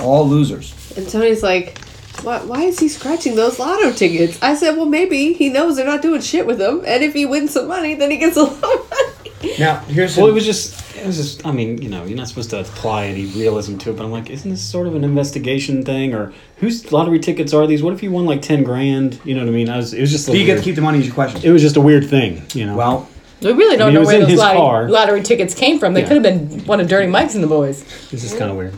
All 0.00 0.28
losers. 0.28 0.74
And 0.96 1.08
Tony's 1.08 1.42
like, 1.42 1.78
why, 2.22 2.40
why 2.40 2.62
is 2.62 2.78
he 2.78 2.88
scratching 2.88 3.36
those 3.36 3.58
lotto 3.58 3.92
tickets? 3.92 4.42
I 4.42 4.54
said, 4.54 4.76
well, 4.76 4.86
maybe 4.86 5.32
he 5.34 5.48
knows 5.48 5.76
they're 5.76 5.86
not 5.86 6.02
doing 6.02 6.20
shit 6.20 6.46
with 6.46 6.58
them, 6.58 6.82
and 6.86 7.04
if 7.04 7.14
he 7.14 7.26
wins 7.26 7.52
some 7.52 7.68
money, 7.68 7.94
then 7.94 8.10
he 8.10 8.16
gets 8.16 8.36
a 8.36 8.42
lot 8.42 8.62
of 8.62 8.90
money. 8.90 9.56
Now, 9.58 9.80
here's 9.80 10.16
Well, 10.16 10.26
it 10.28 10.32
was 10.32 10.44
just, 10.44 10.96
it 10.96 11.06
was 11.06 11.16
just. 11.16 11.46
I 11.46 11.52
mean, 11.52 11.80
you 11.80 11.88
know, 11.88 12.04
you're 12.04 12.16
not 12.16 12.26
supposed 12.26 12.50
to 12.50 12.60
apply 12.60 13.04
any 13.04 13.26
realism 13.26 13.76
to 13.78 13.90
it, 13.90 13.96
but 13.96 14.04
I'm 14.04 14.10
like, 14.10 14.30
isn't 14.30 14.50
this 14.50 14.62
sort 14.62 14.86
of 14.86 14.94
an 14.94 15.04
investigation 15.04 15.84
thing, 15.84 16.14
or 16.14 16.32
whose 16.56 16.90
lottery 16.90 17.18
tickets 17.20 17.52
are 17.52 17.66
these? 17.66 17.82
What 17.82 17.92
if 17.92 18.02
you 18.02 18.10
won 18.10 18.24
like 18.24 18.42
ten 18.42 18.64
grand? 18.64 19.20
You 19.24 19.34
know 19.34 19.42
what 19.42 19.48
I 19.48 19.52
mean? 19.52 19.68
I 19.68 19.76
was, 19.76 19.92
it 19.92 20.00
was 20.00 20.10
just. 20.10 20.26
Do 20.26 20.36
you 20.36 20.46
get 20.46 20.56
to 20.56 20.62
keep 20.62 20.74
the 20.74 20.80
money? 20.80 20.98
Is 20.98 21.06
your 21.06 21.14
question? 21.14 21.42
It 21.44 21.50
was 21.50 21.62
just 21.62 21.76
a 21.76 21.80
weird 21.80 22.08
thing, 22.08 22.42
you 22.54 22.66
know. 22.66 22.76
Well, 22.76 23.08
we 23.42 23.52
really 23.52 23.76
don't 23.76 23.88
I 23.88 23.92
mean, 23.92 24.02
know 24.02 24.06
where 24.06 24.20
those 24.26 24.38
lottery, 24.38 24.58
car. 24.58 24.88
lottery 24.88 25.22
tickets 25.22 25.54
came 25.54 25.78
from. 25.78 25.94
They 25.94 26.00
Yeah. 26.02 26.08
could 26.08 26.24
have 26.24 26.50
been 26.50 26.64
one 26.66 26.80
of 26.80 26.88
Dirty 26.88 27.06
Mike's 27.08 27.34
and 27.34 27.42
the 27.44 27.48
boys. 27.48 27.84
This 28.10 28.24
is 28.24 28.32
kind 28.32 28.50
of 28.50 28.56
weird. 28.56 28.74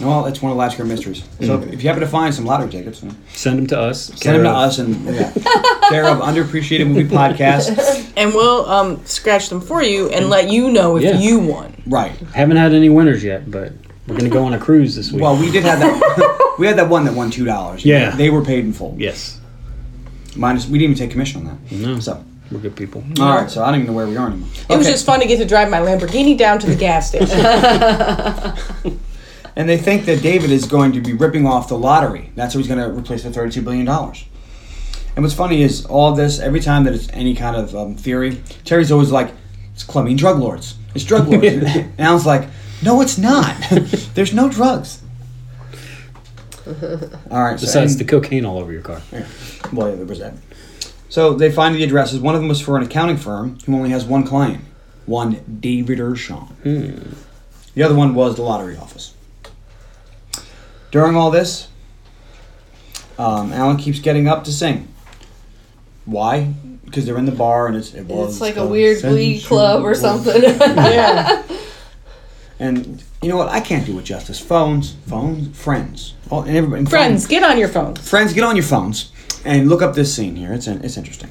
well, 0.00 0.26
it's 0.26 0.42
one 0.42 0.50
of 0.52 0.58
Latchcare 0.58 0.86
mysteries. 0.86 1.22
So 1.40 1.60
if 1.70 1.82
you 1.82 1.88
happen 1.88 2.00
to 2.00 2.08
find 2.08 2.34
some 2.34 2.44
lottery 2.44 2.68
tickets, 2.70 3.02
Send 3.32 3.58
them 3.58 3.66
to 3.68 3.78
us. 3.80 4.10
send 4.16 4.36
them 4.36 4.42
to 4.44 4.50
of- 4.50 4.56
us 4.56 4.78
and 4.78 5.04
yeah, 5.14 5.30
care 5.88 6.06
of 6.08 6.18
Underappreciated 6.18 6.86
Movie 6.88 7.04
Podcast. 7.16 8.12
And 8.16 8.34
we'll 8.34 8.66
um, 8.68 9.00
scratch 9.04 9.48
them 9.48 9.60
for 9.60 9.82
you 9.82 10.08
and 10.10 10.28
let 10.28 10.50
you 10.50 10.70
know 10.70 10.96
if 10.96 11.04
Yeah. 11.04 11.18
you 11.18 11.38
won. 11.38 11.72
Right. 11.86 12.12
Haven't 12.34 12.56
had 12.56 12.74
any 12.74 12.88
winners 12.88 13.22
yet, 13.22 13.50
but 13.50 13.72
we're 14.06 14.16
gonna 14.16 14.28
go 14.30 14.44
on 14.44 14.52
a 14.54 14.58
cruise 14.58 14.96
this 14.96 15.12
week. 15.12 15.22
Well, 15.22 15.36
we 15.38 15.50
did 15.50 15.64
have 15.64 15.78
that. 15.80 16.54
we 16.58 16.66
had 16.66 16.76
that 16.76 16.88
one 16.88 17.04
that 17.04 17.14
won 17.14 17.30
two 17.30 17.44
dollars. 17.44 17.84
Yeah. 17.84 18.10
They 18.16 18.30
were 18.30 18.42
paid 18.44 18.64
in 18.64 18.72
full. 18.72 18.94
yes, 18.98 19.38
Minus, 20.36 20.66
we 20.68 20.78
didn't 20.78 20.92
even 20.92 20.98
take 21.06 21.10
commission 21.12 21.46
on 21.46 21.58
that. 21.68 21.72
No. 21.76 22.00
So, 22.00 22.22
we're 22.50 22.60
good 22.60 22.76
people. 22.76 23.04
all 23.20 23.28
right. 23.36 23.50
So 23.50 23.62
I 23.62 23.66
don't 23.70 23.80
even 23.80 23.86
know 23.88 23.92
where 23.96 24.06
we 24.06 24.16
are 24.16 24.28
anymore. 24.28 24.48
It 24.68 24.76
was 24.76 24.86
Okay. 24.86 24.92
just 24.92 25.04
fun 25.06 25.20
to 25.20 25.26
get 25.26 25.38
to 25.38 25.44
drive 25.44 25.70
my 25.70 25.78
Lamborghini 25.78 26.36
down 26.36 26.58
to 26.60 26.66
the 26.66 26.76
gas 26.76 27.08
station. 27.08 27.38
And 29.56 29.68
they 29.68 29.76
think 29.76 30.04
that 30.04 30.22
David 30.22 30.52
is 30.52 30.66
going 30.66 30.92
to 30.92 31.00
be 31.00 31.14
ripping 31.14 31.44
off 31.44 31.68
the 31.68 31.76
lottery. 31.76 32.30
That's 32.36 32.54
how 32.54 32.58
he's 32.60 32.68
going 32.68 32.78
to 32.78 32.96
replace 32.96 33.24
the 33.24 33.30
$32 33.30 33.64
billion. 33.64 33.88
And 33.88 35.24
what's 35.24 35.34
funny 35.34 35.62
is 35.62 35.84
all 35.86 36.14
this, 36.14 36.38
every 36.38 36.60
time 36.60 36.84
that 36.84 36.94
it's 36.94 37.08
any 37.12 37.34
kind 37.34 37.56
of 37.56 37.74
um, 37.74 37.96
theory, 37.96 38.40
Terry's 38.64 38.92
always 38.92 39.10
like, 39.10 39.32
it's 39.74 39.82
clubbing 39.82 40.14
drug 40.16 40.38
lords. 40.38 40.76
It's 40.94 41.02
drug 41.02 41.26
lords. 41.26 41.44
and 41.48 41.92
Alan's 42.00 42.24
like, 42.24 42.48
no, 42.84 43.00
it's 43.00 43.18
not. 43.18 43.52
There's 44.14 44.32
no 44.32 44.48
drugs. 44.48 45.02
All 46.64 47.42
right. 47.42 47.58
So, 47.58 47.66
Besides 47.66 47.92
and- 47.94 48.00
the 48.00 48.04
cocaine 48.04 48.44
all 48.44 48.58
over 48.60 48.72
your 48.72 48.82
car. 48.82 49.02
well, 49.72 49.88
yeah, 49.88 49.96
there 49.96 50.06
was 50.06 50.20
that. 50.20 50.34
So 51.08 51.32
they 51.34 51.50
find 51.50 51.74
the 51.74 51.82
addresses. 51.84 52.20
One 52.20 52.34
of 52.34 52.40
them 52.40 52.48
was 52.48 52.60
for 52.60 52.76
an 52.76 52.82
accounting 52.82 53.16
firm 53.16 53.58
who 53.66 53.74
only 53.74 53.90
has 53.90 54.04
one 54.04 54.24
client, 54.26 54.62
one 55.06 55.58
David 55.60 55.98
Ershon. 55.98 56.48
The 57.74 57.82
other 57.82 57.94
one 57.94 58.14
was 58.14 58.36
the 58.36 58.42
lottery 58.42 58.76
office. 58.76 59.14
During 60.90 61.16
all 61.16 61.30
this, 61.30 61.68
um, 63.18 63.52
Alan 63.52 63.76
keeps 63.76 64.00
getting 64.00 64.28
up 64.28 64.44
to 64.44 64.52
sing. 64.52 64.88
Why? 66.04 66.44
Because 66.84 67.04
they're 67.04 67.18
in 67.18 67.26
the 67.26 67.32
bar 67.32 67.66
and 67.68 67.76
it's 67.76 67.92
it 67.94 68.06
was 68.06 68.32
It's 68.32 68.40
like 68.40 68.56
a 68.56 68.66
weird 68.66 69.02
glee 69.02 69.40
club 69.40 69.82
or 69.84 69.94
something. 69.94 70.42
yeah. 70.42 71.42
And 72.60 73.00
you 73.22 73.28
know 73.28 73.36
what? 73.36 73.48
I 73.50 73.60
can't 73.60 73.86
do 73.86 73.96
it 74.00 74.02
justice. 74.02 74.40
Phones, 74.40 74.94
phones, 75.06 75.56
friends, 75.56 76.14
all 76.28 76.42
and 76.42 76.56
everybody. 76.56 76.80
and 76.80 76.90
Friends, 76.90 77.22
phones. 77.22 77.26
get 77.28 77.44
on 77.44 77.56
your 77.56 77.68
phones. 77.68 78.08
friends, 78.08 78.32
get 78.32 78.42
on 78.42 78.56
your 78.56 78.64
phones 78.64 79.12
and 79.48 79.68
look 79.68 79.82
up 79.82 79.94
this 79.94 80.14
scene 80.14 80.36
here. 80.36 80.52
It's 80.52 80.66
it's 80.66 80.96
interesting. 80.96 81.30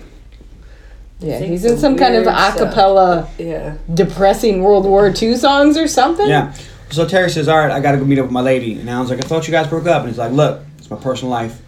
Yeah, 1.20 1.40
he's 1.40 1.66
in 1.66 1.72
some 1.72 1.80
some 1.80 1.98
kind 1.98 2.16
of 2.16 2.26
weird 2.26 2.38
stuff. 2.38 2.74
acapella 2.74 3.30
yeah. 3.38 3.78
depressing 3.94 4.62
World 4.62 4.86
War 4.86 5.12
II 5.16 5.36
songs 5.36 5.78
or 5.78 5.88
something. 5.88 6.28
Yeah. 6.28 6.54
So 6.90 7.08
Terry 7.08 7.30
says, 7.30 7.48
"All 7.48 7.58
right, 7.58 7.72
I 7.72 7.80
got 7.80 7.94
to 7.94 7.98
go 7.98 8.06
meet 8.06 8.20
up 8.20 8.26
with 8.26 8.32
my 8.32 8.42
lady." 8.42 8.80
And 8.80 8.90
Alan's 8.90 9.10
like, 9.10 9.24
"I 9.24 9.28
thought 9.28 9.48
you 9.48 9.52
guys 9.52 9.68
broke 9.68 9.88
up." 9.88 10.02
And 10.02 10.10
he's 10.10 10.18
like, 10.18 10.32
"Look, 10.32 10.62
it's 10.78 10.90
my 10.90 10.98
personal 10.98 11.32
life. 11.32 11.62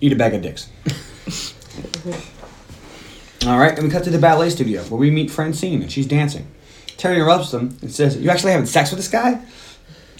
Eat 0.00 0.12
a 0.12 0.16
bag 0.16 0.34
of 0.34 0.42
dicks." 0.42 0.68
All 3.46 3.58
right, 3.58 3.74
and 3.74 3.84
we 3.84 3.90
cut 3.90 4.04
to 4.04 4.10
the 4.10 4.18
ballet 4.18 4.50
studio 4.50 4.82
where 4.84 4.98
we 4.98 5.10
meet 5.10 5.30
Francine, 5.30 5.82
and 5.82 5.92
she's 5.92 6.06
dancing. 6.06 6.46
Terry 6.96 7.16
interrupts 7.16 7.50
them 7.50 7.76
and 7.82 7.92
says, 7.92 8.16
"You 8.16 8.30
actually 8.30 8.52
having 8.52 8.66
sex 8.66 8.90
with 8.90 8.98
this 8.98 9.08
guy?" 9.08 9.40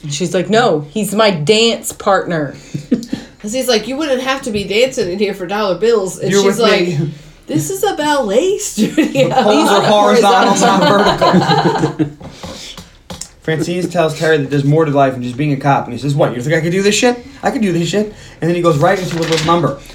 And 0.03 0.13
she's 0.13 0.35
like, 0.35 0.49
no, 0.49 0.81
he's 0.81 1.15
my 1.15 1.31
dance 1.31 1.93
partner. 1.93 2.55
Because 3.47 3.55
he's 3.55 3.69
like, 3.69 3.87
you 3.87 3.97
wouldn't 3.97 4.23
have 4.23 4.43
to 4.43 4.51
be 4.51 4.65
dancing 4.65 5.09
in 5.09 5.21
here 5.21 5.33
for 5.33 5.47
dollar 5.47 5.79
bills. 5.79 6.19
And 6.19 6.33
You're 6.33 6.43
she's 6.43 6.59
like, 6.59 6.81
me. 6.81 7.13
this 7.47 7.71
is 7.71 7.85
a 7.85 7.95
ballet 7.95 8.59
studio. 8.59 9.29
The 9.29 9.35
Poles 9.37 9.69
are 9.69 9.83
horizontal, 9.85 10.57
not 10.67 11.97
vertical. 11.97 12.17
Francine 13.43 13.89
tells 13.89 14.19
Terry 14.19 14.39
that 14.39 14.51
there's 14.51 14.65
more 14.65 14.85
to 14.85 14.91
life 14.91 15.13
than 15.13 15.23
just 15.23 15.37
being 15.37 15.53
a 15.53 15.57
cop, 15.57 15.85
and 15.85 15.93
he 15.93 15.99
says, 16.01 16.13
"What? 16.13 16.35
You 16.35 16.43
think 16.43 16.57
I 16.57 16.61
could 16.61 16.73
do 16.73 16.83
this 16.83 16.97
shit? 16.97 17.25
I 17.45 17.53
could 17.53 17.63
do 17.63 17.71
this 17.71 17.89
shit." 17.89 18.07
And 18.07 18.49
then 18.49 18.57
he 18.57 18.63
goes 18.63 18.79
right 18.79 18.99
into 18.99 19.17
a 19.17 19.21
little 19.21 19.47
number. 19.47 19.81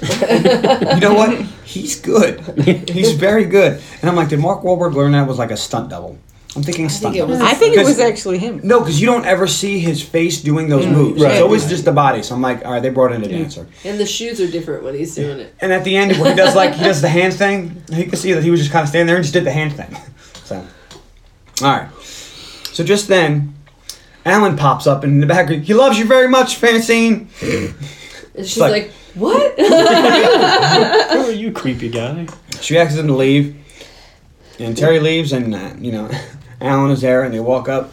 you 0.94 1.00
know 1.00 1.12
what? 1.12 1.38
He's 1.66 2.00
good. 2.00 2.40
He's 2.88 3.12
very 3.12 3.44
good. 3.44 3.82
And 4.00 4.08
I'm 4.08 4.16
like, 4.16 4.30
did 4.30 4.40
Mark 4.40 4.62
Wahlberg 4.62 4.94
learn 4.94 5.12
that 5.12 5.28
was 5.28 5.36
like 5.38 5.50
a 5.50 5.58
stunt 5.58 5.90
double? 5.90 6.18
I'm 6.54 6.62
thinking 6.62 6.88
stunt 6.90 7.14
think 7.14 7.24
it 7.24 7.28
was. 7.28 7.40
I 7.40 7.54
think 7.54 7.76
it 7.76 7.84
was 7.84 7.98
actually 7.98 8.38
him. 8.38 8.60
No, 8.62 8.80
because 8.80 9.00
you 9.00 9.06
don't 9.06 9.24
ever 9.24 9.46
see 9.46 9.78
his 9.78 10.02
face 10.02 10.42
doing 10.42 10.68
those 10.68 10.86
moves. 10.86 11.22
Right. 11.22 11.32
It's 11.32 11.40
always 11.42 11.66
just 11.66 11.86
the 11.86 11.92
body. 11.92 12.22
So 12.22 12.34
I'm 12.34 12.42
like, 12.42 12.62
all 12.64 12.72
right, 12.72 12.82
they 12.82 12.90
brought 12.90 13.12
in 13.12 13.22
a 13.24 13.28
dancer. 13.28 13.66
And 13.84 13.98
the 13.98 14.04
shoes 14.04 14.38
are 14.40 14.50
different 14.50 14.84
when 14.84 14.94
he's 14.94 15.14
doing 15.14 15.38
it. 15.40 15.54
And 15.60 15.72
at 15.72 15.82
the 15.84 15.96
end, 15.96 16.18
when 16.18 16.30
he 16.30 16.36
does 16.36 16.54
like 16.54 16.74
he 16.74 16.84
does 16.84 17.00
the 17.00 17.08
hand 17.08 17.32
thing, 17.34 17.82
you 17.90 18.04
can 18.04 18.16
see 18.16 18.32
that 18.34 18.42
he 18.42 18.50
was 18.50 18.60
just 18.60 18.70
kind 18.72 18.82
of 18.82 18.90
standing 18.90 19.06
there 19.06 19.16
and 19.16 19.24
just 19.24 19.32
did 19.32 19.44
the 19.44 19.52
hand 19.52 19.72
thing. 19.74 19.96
So, 20.44 20.56
all 21.62 21.70
right. 21.78 21.88
So 22.02 22.84
just 22.84 23.06
then, 23.08 23.54
Alan 24.26 24.56
pops 24.56 24.86
up 24.86 25.04
in 25.04 25.20
the 25.20 25.26
background. 25.26 25.62
He 25.64 25.72
loves 25.72 25.98
you 25.98 26.04
very 26.04 26.28
much, 26.28 26.56
Francine. 26.56 27.28
And 27.40 27.74
she's 28.36 28.58
like- 28.58 28.70
like, 28.72 28.90
what? 29.14 29.58
Who 31.12 31.18
are 31.28 31.30
you, 31.32 31.52
creepy 31.52 31.88
guy? 31.88 32.26
She 32.60 32.76
asks 32.76 32.96
him 32.96 33.06
to 33.06 33.14
leave, 33.14 33.56
and 34.58 34.76
Terry 34.76 35.00
leaves, 35.00 35.32
and 35.32 35.54
uh, 35.54 35.74
you 35.78 35.92
know, 35.92 36.10
Alan 36.62 36.90
is 36.90 37.00
there, 37.00 37.22
and 37.24 37.34
they 37.34 37.40
walk 37.40 37.68
up. 37.68 37.90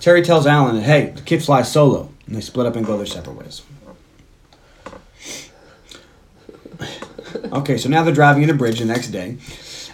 Terry 0.00 0.22
tells 0.22 0.46
Alan 0.46 0.76
that 0.76 0.82
hey, 0.82 1.12
the 1.16 1.22
kid 1.22 1.42
flies 1.42 1.72
solo, 1.72 2.10
and 2.26 2.36
they 2.36 2.40
split 2.40 2.66
up 2.66 2.76
and 2.76 2.84
go 2.86 2.96
their 2.96 3.06
separate 3.06 3.36
ways. 3.36 3.62
Okay, 7.52 7.76
so 7.78 7.88
now 7.88 8.02
they're 8.02 8.14
driving 8.14 8.42
in 8.42 8.50
a 8.50 8.54
bridge 8.54 8.78
the 8.78 8.84
next 8.84 9.08
day. 9.08 9.36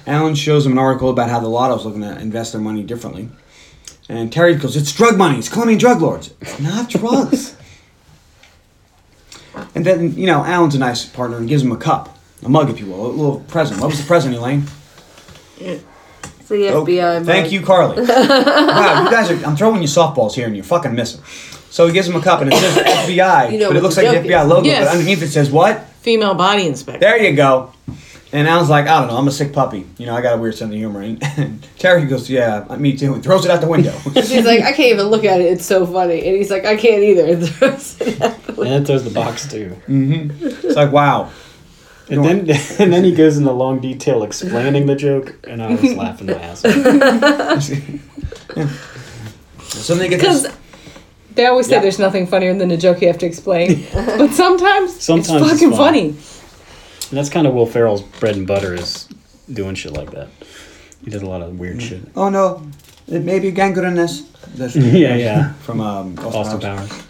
Alan 0.06 0.34
shows 0.34 0.64
them 0.64 0.72
an 0.72 0.78
article 0.78 1.10
about 1.10 1.30
how 1.30 1.40
the 1.40 1.48
Lotto's 1.48 1.84
looking 1.84 2.02
to 2.02 2.18
invest 2.18 2.52
their 2.52 2.60
money 2.60 2.82
differently. 2.82 3.28
And 4.08 4.32
Terry 4.32 4.54
goes, 4.54 4.76
It's 4.76 4.92
drug 4.92 5.16
money, 5.16 5.38
it's 5.38 5.48
Colombian 5.48 5.78
drug 5.78 6.00
lords. 6.00 6.32
It's 6.40 6.60
not 6.60 6.88
drugs. 6.90 7.56
and 9.74 9.84
then, 9.84 10.16
you 10.16 10.26
know, 10.26 10.44
Alan's 10.44 10.74
a 10.74 10.78
nice 10.78 11.04
partner 11.04 11.38
and 11.38 11.48
gives 11.48 11.62
him 11.62 11.72
a 11.72 11.76
cup, 11.76 12.16
a 12.44 12.48
mug, 12.48 12.70
if 12.70 12.78
you 12.78 12.86
will, 12.86 13.06
a 13.06 13.08
little 13.08 13.40
present. 13.40 13.80
What 13.80 13.90
was 13.90 14.00
the 14.00 14.06
present, 14.06 14.34
Elaine? 14.34 14.64
It's 16.50 16.62
the 16.64 16.68
Oh, 16.70 16.84
FBI. 16.84 17.24
Thank 17.24 17.44
mug. 17.46 17.52
you, 17.52 17.60
Carly. 17.62 18.02
wow, 18.06 19.04
you 19.04 19.10
guys 19.10 19.30
are, 19.30 19.46
I'm 19.46 19.56
throwing 19.56 19.82
you 19.82 19.88
softballs 19.88 20.34
here 20.34 20.46
and 20.46 20.54
you're 20.56 20.64
fucking 20.64 20.94
missing. 20.94 21.20
So 21.70 21.86
he 21.86 21.92
gives 21.92 22.08
him 22.08 22.16
a 22.16 22.20
cup 22.22 22.40
and 22.40 22.52
it 22.52 22.56
says 22.56 22.76
FBI, 23.08 23.52
You 23.52 23.58
know 23.58 23.68
but 23.68 23.76
it 23.76 23.82
looks 23.82 23.96
the 23.96 24.02
like 24.04 24.22
the 24.22 24.28
FBI 24.28 24.42
is. 24.44 24.48
logo, 24.48 24.66
Yes. 24.66 24.84
but 24.86 24.92
underneath 24.94 25.22
it 25.22 25.28
says 25.28 25.50
what? 25.50 25.82
Female 26.00 26.34
body 26.34 26.66
inspector. 26.66 27.00
There 27.00 27.20
you 27.22 27.34
go. 27.36 27.72
And 28.32 28.48
Alan's 28.48 28.68
like, 28.68 28.86
I 28.86 28.98
don't 29.00 29.08
know, 29.08 29.16
I'm 29.16 29.28
a 29.28 29.30
sick 29.30 29.52
puppy. 29.52 29.86
You 29.98 30.06
know, 30.06 30.14
I 30.14 30.20
got 30.20 30.34
a 30.34 30.40
weird 30.40 30.56
sense 30.56 30.70
of 30.72 30.76
humor. 30.76 31.00
And, 31.00 31.22
and 31.38 31.66
Terry 31.78 32.04
goes, 32.06 32.28
Yeah, 32.28 32.64
me 32.78 32.96
too, 32.96 33.14
and 33.14 33.22
throws 33.22 33.44
it 33.44 33.50
out 33.50 33.60
the 33.60 33.68
window. 33.68 33.96
She's 34.14 34.44
like, 34.44 34.62
I 34.62 34.72
can't 34.72 34.92
even 34.92 35.06
look 35.06 35.24
at 35.24 35.40
it. 35.40 35.44
It's 35.44 35.64
so 35.64 35.86
funny. 35.86 36.24
And 36.26 36.36
he's 36.36 36.50
like, 36.50 36.64
I 36.64 36.76
can't 36.76 37.02
either. 37.02 37.24
And 37.26 37.48
throws 37.48 38.00
it 38.00 38.20
out 38.20 38.42
the 38.44 38.52
window. 38.54 38.76
And 38.76 38.86
there's 38.86 39.04
the 39.04 39.10
box 39.10 39.50
too. 39.50 39.76
Mm-hmm. 39.88 40.46
it's 40.66 40.76
like, 40.76 40.92
wow. 40.92 41.30
And 42.08 42.24
then 42.24 42.38
and 42.78 42.92
then 42.92 43.04
he 43.04 43.12
goes 43.14 43.36
into 43.36 43.50
long 43.52 43.80
detail 43.80 44.22
explaining 44.22 44.86
the 44.86 44.94
joke, 44.94 45.34
and 45.48 45.62
I 45.62 45.74
was 45.74 45.92
laughing 45.94 46.28
my 46.28 46.34
ass 46.34 46.64
off. 46.64 47.70
So 49.68 49.94
then 49.94 50.10
they. 50.10 50.16
Because 50.16 50.46
they 51.34 51.46
always 51.46 51.66
say 51.66 51.74
Yeah. 51.76 51.80
there's 51.82 51.98
nothing 51.98 52.26
funnier 52.26 52.54
than 52.54 52.70
a 52.70 52.76
joke 52.76 53.00
you 53.02 53.08
have 53.08 53.18
to 53.18 53.26
explain. 53.26 53.84
but 53.92 54.32
sometimes, 54.32 54.98
Sometimes 55.02 55.42
it's 55.42 55.52
it's 55.52 55.60
fucking 55.62 55.70
fun. 55.70 55.78
funny. 55.78 56.08
And 57.10 57.18
that's 57.18 57.28
kind 57.28 57.46
of 57.46 57.52
Will 57.54 57.66
Ferrell's 57.66 58.02
bread 58.02 58.36
and 58.36 58.46
butter 58.46 58.74
is 58.74 59.08
doing 59.52 59.74
shit 59.74 59.92
like 59.92 60.10
that. 60.12 60.28
He 61.04 61.10
did 61.10 61.22
a 61.22 61.26
lot 61.28 61.42
of 61.42 61.58
weird 61.58 61.82
shit. 61.82 62.00
Oh 62.16 62.30
no, 62.30 62.66
it 63.06 63.22
may 63.22 63.38
be 63.38 63.50
gangrenous. 63.50 64.22
Yeah, 64.56 65.14
yeah. 65.16 65.52
From 65.54 65.80
um, 65.80 66.18
Austin, 66.18 66.34
Austin 66.34 66.60
Powers. 66.60 66.88
Powers. 66.88 67.02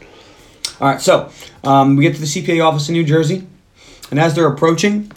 All 0.80 0.88
right, 0.88 1.00
so 1.00 1.30
um, 1.64 1.96
we 1.96 2.02
get 2.02 2.14
to 2.16 2.20
the 2.20 2.26
CPA 2.26 2.66
office 2.66 2.88
in 2.88 2.94
New 2.94 3.04
Jersey, 3.04 3.46
and 4.10 4.20
as 4.20 4.34
they're 4.34 4.46
approaching, 4.46 5.10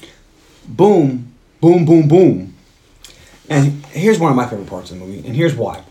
boom, 0.67 1.31
boom, 1.61 1.85
boom, 1.85 2.07
boom. 2.07 2.53
And 3.49 3.83
here's 3.87 4.19
one 4.19 4.29
of 4.31 4.35
my 4.37 4.47
favorite 4.47 4.67
parts 4.67 4.91
of 4.91 4.99
the 4.99 5.05
movie, 5.05 5.25
and 5.27 5.35
here's 5.35 5.55
why. 5.55 5.83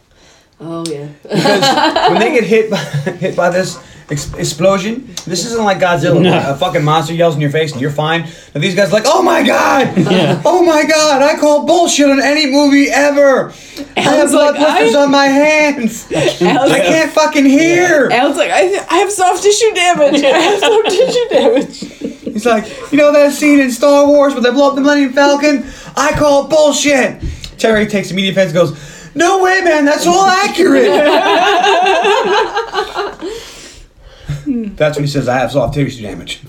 Oh, 0.61 0.85
yeah. 0.89 1.09
Because 1.23 2.11
when 2.11 2.21
they 2.21 2.33
get 2.33 2.45
hit 2.45 2.71
by, 2.71 2.77
hit 3.21 3.37
by 3.37 3.49
this 3.51 3.79
ex- 4.11 4.33
explosion, 4.35 5.07
this 5.25 5.45
isn't 5.47 5.63
like 5.65 5.79
Godzilla. 5.79 6.21
No. 6.21 6.37
A 6.51 6.57
fucking 6.57 6.83
monster 6.85 7.15
yells 7.15 7.37
in 7.37 7.41
your 7.41 7.51
face 7.51 7.71
and 7.73 7.81
you're 7.81 7.93
fine. 7.93 8.23
Now 8.55 8.61
these 8.61 8.75
guys 8.75 8.89
are 8.89 8.93
like, 8.93 9.05
oh 9.07 9.23
my 9.23 9.45
god, 9.45 9.97
Yeah. 9.97 10.43
oh 10.45 10.65
my 10.65 10.85
god, 10.85 11.23
I 11.23 11.39
call 11.39 11.65
bullshit 11.65 12.11
on 12.11 12.21
any 12.21 12.47
movie 12.51 12.89
ever. 12.91 13.53
I 13.97 14.01
have 14.01 14.31
blood 14.31 14.55
like, 14.57 14.79
blisters 14.79 14.97
I- 14.97 15.03
on 15.05 15.11
my 15.13 15.27
hands. 15.27 16.11
Alan's, 16.13 16.73
I 16.73 16.79
can't 16.81 17.13
fucking 17.13 17.45
hear. 17.45 18.09
Alan's 18.11 18.37
like, 18.37 18.51
I, 18.51 18.85
I 18.91 18.99
have 18.99 19.13
soft 19.13 19.43
tissue 19.45 19.73
damage. 19.75 20.23
I 20.25 20.39
have 20.39 20.59
soft 20.59 20.91
tissue 20.91 21.29
damage. 21.31 22.28
He's 22.39 22.47
like, 22.47 22.93
you 22.93 22.99
know 22.99 23.13
that 23.13 23.33
scene 23.33 23.59
in 23.59 23.73
Star 23.73 24.07
Wars 24.07 24.33
where 24.33 24.41
they 24.41 24.53
blow 24.53 24.69
up 24.69 24.77
the 24.77 24.81
Millennium 24.81 25.13
Falcon? 25.13 25.65
I 25.97 26.13
call 26.13 26.45
it 26.45 26.51
bullshit. 26.51 27.21
Terry 27.59 27.85
takes 27.89 28.13
immediate 28.13 28.31
offense 28.31 28.53
and 28.53 28.61
goes, 28.61 29.11
no 29.17 29.43
way, 29.43 29.61
man, 29.63 29.85
that's 29.85 30.07
all 30.07 30.25
accurate. 30.25 30.85
that's 34.77 34.97
when 34.97 35.05
he 35.05 35.11
says, 35.11 35.27
I 35.27 35.37
have 35.39 35.51
soft 35.51 35.75
tissue 35.75 36.03
damage. 36.03 36.43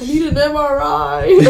I 0.00 0.06
need 0.06 0.28
an 0.28 0.36
MRI. 0.36 1.40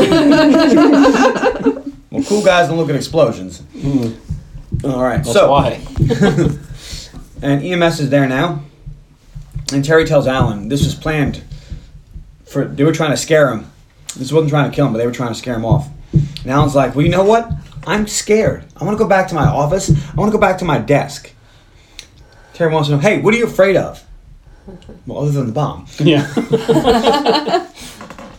Well, 2.14 2.22
cool 2.22 2.44
guys 2.44 2.68
don't 2.68 2.76
look 2.76 2.90
at 2.90 2.94
explosions. 2.94 3.60
Mm-hmm. 3.74 4.86
All 4.86 5.02
right, 5.02 5.16
That's 5.16 5.32
so 5.32 5.50
why. 5.50 5.80
and 7.42 7.60
EMS 7.60 7.98
is 7.98 8.08
there 8.08 8.28
now, 8.28 8.62
and 9.72 9.84
Terry 9.84 10.04
tells 10.04 10.28
Alan 10.28 10.68
this 10.68 10.84
was 10.84 10.94
planned. 10.94 11.42
For 12.54 12.64
they 12.64 12.84
were 12.84 12.92
trying 12.92 13.10
to 13.10 13.16
scare 13.16 13.50
him. 13.50 13.68
This 14.16 14.30
wasn't 14.30 14.50
trying 14.50 14.70
to 14.70 14.74
kill 14.74 14.86
him, 14.86 14.92
but 14.92 15.00
they 15.00 15.06
were 15.06 15.12
trying 15.12 15.30
to 15.30 15.34
scare 15.34 15.56
him 15.56 15.64
off. 15.64 15.88
And 16.12 16.46
Alan's 16.46 16.76
like, 16.76 16.94
well, 16.94 17.04
you 17.04 17.10
know 17.10 17.24
what? 17.24 17.50
I'm 17.84 18.06
scared. 18.06 18.64
I 18.76 18.84
want 18.84 18.96
to 18.96 19.02
go 19.02 19.08
back 19.08 19.26
to 19.28 19.34
my 19.34 19.44
office. 19.44 19.90
I 19.90 20.14
want 20.14 20.30
to 20.30 20.32
go 20.32 20.40
back 20.40 20.58
to 20.58 20.64
my 20.64 20.78
desk. 20.78 21.32
Terry 22.52 22.72
wants 22.72 22.88
to 22.88 22.94
know, 22.94 23.00
hey, 23.00 23.20
what 23.20 23.34
are 23.34 23.36
you 23.36 23.44
afraid 23.44 23.74
of? 23.74 24.06
Well, 25.04 25.18
other 25.18 25.32
than 25.32 25.46
the 25.46 25.52
bomb. 25.52 25.88
Yeah. 25.98 26.32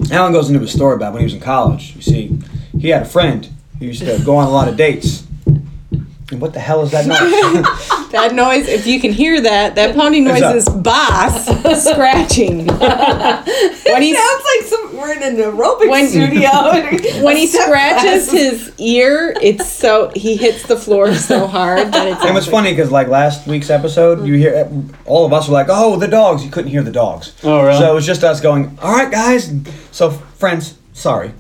Alan 0.12 0.32
goes 0.32 0.50
into 0.50 0.64
a 0.64 0.68
story 0.68 0.96
about 0.96 1.12
when 1.12 1.20
he 1.20 1.26
was 1.26 1.34
in 1.34 1.42
college. 1.42 1.94
You 1.98 2.02
see, 2.02 2.40
he 2.80 2.88
had 2.88 3.02
a 3.02 3.06
friend 3.06 3.50
who 3.80 3.86
used 3.86 4.00
to 4.00 4.18
go 4.24 4.38
on 4.38 4.48
a 4.48 4.50
lot 4.50 4.70
of 4.70 4.78
dates. 4.78 5.28
And 5.46 6.40
what 6.40 6.54
the 6.54 6.62
hell 6.62 6.82
is 6.84 6.92
that 6.92 7.06
noise? 7.06 7.92
That 8.16 8.34
noise, 8.34 8.68
if 8.68 8.88
you 8.88 9.00
can 9.02 9.12
hear 9.12 9.42
that, 9.42 9.76
that 9.76 9.94
pounding 9.96 10.24
noise 10.24 10.42
up. 10.42 10.56
is 10.56 10.68
Boss 10.70 11.46
scratching. 11.84 12.66
when 12.68 14.02
he 14.02 14.16
sounds 14.16 14.44
like 14.46 14.62
some, 14.68 14.98
we're 14.98 15.14
in 15.14 15.22
an 15.24 15.36
aerobic 15.36 15.90
When- 15.90 16.08
studio. 16.08 16.50
when 17.24 17.36
he 17.36 17.46
scratches 17.58 18.32
his 18.32 18.72
ear, 18.78 19.36
it's 19.42 19.70
so 19.70 20.12
he 20.16 20.38
hits 20.38 20.64
the 20.66 20.78
floor 20.78 21.14
so 21.16 21.46
hard 21.46 21.92
that 21.92 22.08
it's. 22.08 22.22
And 22.22 22.30
it 22.30 22.34
was 22.34 22.48
funny 22.48 22.72
because 22.72 22.90
like 22.92 23.08
last 23.10 23.48
week's 23.48 23.70
episode, 23.70 24.26
you 24.26 24.36
hear 24.36 24.72
all 25.06 25.26
of 25.26 25.34
us 25.34 25.48
were 25.48 25.54
like, 25.54 25.68
"Oh, 25.70 25.98
the 25.98 26.08
dogs!" 26.08 26.44
You 26.44 26.52
couldn't 26.52 26.72
hear 26.72 26.84
the 26.84 26.92
dogs. 26.92 27.34
Oh, 27.44 27.64
really? 27.66 27.78
So 27.80 27.92
it 27.92 27.96
was 27.96 28.06
just 28.06 28.24
us 28.24 28.40
going, 28.40 28.78
"All 28.82 28.94
right, 28.94 29.12
guys." 29.12 29.52
So 29.92 30.12
friends, 30.12 30.78
sorry. 30.94 31.34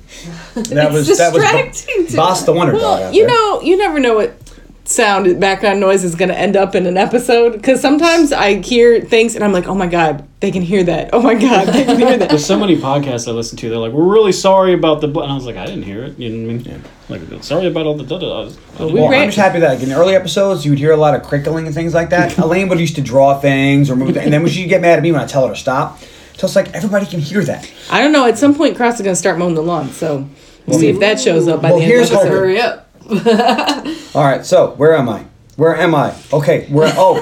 That 0.55 0.91
was 0.91 1.07
that 1.17 1.33
was 1.33 1.41
distracting 1.43 2.07
to 2.07 2.15
Boss 2.17 2.43
the 2.43 2.53
Wonder 2.53 2.73
Dog. 2.73 2.81
Well, 2.81 3.03
out 3.05 3.13
you 3.13 3.21
there. 3.21 3.29
know, 3.29 3.61
you 3.61 3.77
never 3.77 3.99
know 3.99 4.15
what 4.15 4.44
sound 4.85 5.39
background 5.39 5.79
noise 5.79 6.03
is 6.03 6.13
going 6.15 6.29
to 6.29 6.37
end 6.37 6.55
up 6.55 6.75
in 6.75 6.85
an 6.85 6.95
episode 6.95 7.53
because 7.53 7.81
sometimes 7.81 8.31
I 8.31 8.61
hear 8.61 9.01
things 9.01 9.35
and 9.35 9.43
I'm 9.43 9.51
like, 9.51 9.67
oh 9.67 9.73
my 9.75 9.87
god, 9.87 10.27
they 10.41 10.51
can 10.51 10.61
hear 10.61 10.83
that. 10.83 11.09
Oh 11.11 11.21
my 11.21 11.33
god, 11.33 11.67
they 11.69 11.83
can 11.83 11.97
hear 11.97 12.17
that. 12.17 12.29
There's 12.29 12.45
so 12.45 12.59
many 12.59 12.77
podcasts 12.77 13.27
I 13.27 13.31
listen 13.31 13.57
to. 13.57 13.69
They're 13.69 13.79
like, 13.79 13.91
"We're 13.91 14.11
really 14.11 14.31
sorry 14.31 14.73
about 14.73 15.01
the," 15.01 15.07
bl-" 15.07 15.21
and 15.21 15.31
I 15.31 15.35
was 15.35 15.45
like, 15.45 15.57
"I 15.57 15.65
didn't 15.65 15.83
hear 15.83 16.03
it." 16.03 16.19
You 16.19 16.29
know 16.29 16.45
what 16.45 16.51
I 16.51 16.57
mean? 16.57 16.81
Yeah. 17.19 17.27
Like, 17.33 17.43
sorry 17.43 17.67
about 17.67 17.85
all 17.85 17.95
the 17.97 18.03
da 18.03 18.17
da. 18.19 18.85
we 18.85 18.93
Well, 18.93 19.09
ran- 19.09 19.23
I'm 19.23 19.27
just 19.29 19.37
happy 19.37 19.59
that 19.59 19.75
like, 19.79 19.83
in 19.83 19.91
early 19.91 20.15
episodes 20.15 20.65
you 20.65 20.71
would 20.71 20.79
hear 20.79 20.91
a 20.91 20.97
lot 20.97 21.15
of 21.15 21.23
crickling 21.23 21.65
and 21.65 21.73
things 21.75 21.93
like 21.93 22.09
that. 22.11 22.37
Elaine 22.39 22.67
would 22.69 22.79
used 22.79 22.95
to 22.95 23.01
draw 23.01 23.39
things 23.39 23.89
or 23.89 23.95
move, 23.95 24.17
and 24.17 24.31
then 24.31 24.43
when 24.43 24.51
she'd 24.51 24.67
get 24.67 24.81
mad 24.81 24.97
at 24.97 25.03
me 25.03 25.11
when 25.11 25.21
I 25.21 25.25
tell 25.25 25.47
her 25.47 25.53
to 25.53 25.59
stop. 25.59 25.99
So 26.37 26.45
it's 26.47 26.55
like 26.55 26.73
everybody 26.75 27.05
can 27.05 27.21
hear 27.21 27.43
that. 27.45 27.71
I 27.89 28.01
don't 28.01 28.11
know. 28.11 28.25
At 28.27 28.37
some 28.37 28.53
point, 28.53 28.75
Cross 28.75 28.95
is 28.95 29.01
going 29.01 29.13
to 29.13 29.19
start 29.19 29.37
mowing 29.39 29.55
the 29.55 29.63
lawn, 29.63 29.89
so 29.89 30.27
we'll 30.67 30.77
see 30.77 30.89
if 30.89 30.99
that 30.99 31.19
shows 31.19 31.47
up 31.47 31.61
by 31.61 31.69
Well, 31.71 31.79
the 31.79 31.85
end 31.85 32.01
of 32.03 32.09
the 32.09 32.15
episode. 32.15 32.29
Hurry 32.29 32.59
up. 32.59 32.84
All 34.15 34.23
right, 34.23 34.45
so 34.45 34.71
where 34.77 34.95
am 34.95 35.09
I? 35.09 35.25
Where 35.57 35.75
am 35.75 35.95
I? 35.95 36.13
Okay, 36.33 36.65
where? 36.67 36.91
Oh, 36.97 37.21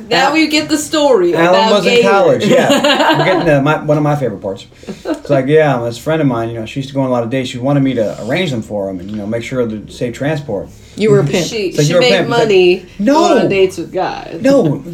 Now 0.08 0.32
we 0.32 0.48
get 0.48 0.68
the 0.68 0.76
story. 0.76 1.34
Alan 1.34 1.48
about 1.48 1.72
was 1.72 1.86
in 1.86 2.02
college. 2.02 2.44
Yeah, 2.44 2.68
we're 3.18 3.24
getting 3.24 3.46
to 3.46 3.62
my, 3.62 3.82
one 3.82 3.96
of 3.96 4.02
my 4.02 4.16
favorite 4.16 4.40
parts. 4.40 4.66
It's 4.86 5.30
like, 5.30 5.46
yeah, 5.46 5.78
this 5.78 5.98
friend 5.98 6.20
of 6.20 6.28
mine, 6.28 6.50
you 6.50 6.56
know, 6.56 6.66
she 6.66 6.80
used 6.80 6.88
to 6.90 6.94
go 6.94 7.00
on 7.00 7.08
a 7.08 7.12
lot 7.12 7.22
of 7.22 7.30
dates. 7.30 7.48
She 7.48 7.58
wanted 7.58 7.80
me 7.80 7.94
to 7.94 8.22
arrange 8.26 8.50
them 8.50 8.62
for 8.62 8.90
him 8.90 9.00
and 9.00 9.10
you 9.10 9.16
know 9.16 9.26
make 9.26 9.42
sure 9.42 9.66
to 9.66 9.90
save 9.90 10.14
transport. 10.14 10.68
You 10.96 11.10
were 11.10 11.20
a 11.20 11.26
pimp. 11.26 11.46
She, 11.46 11.72
like 11.72 11.86
she 11.86 11.94
made 11.94 12.10
pimp. 12.10 12.22
It's 12.22 12.30
like, 12.30 12.40
money 12.40 12.86
no. 12.98 13.14
going 13.14 13.42
on 13.44 13.48
dates 13.48 13.78
with 13.78 13.92
guys. 13.92 14.42
No, 14.42 14.84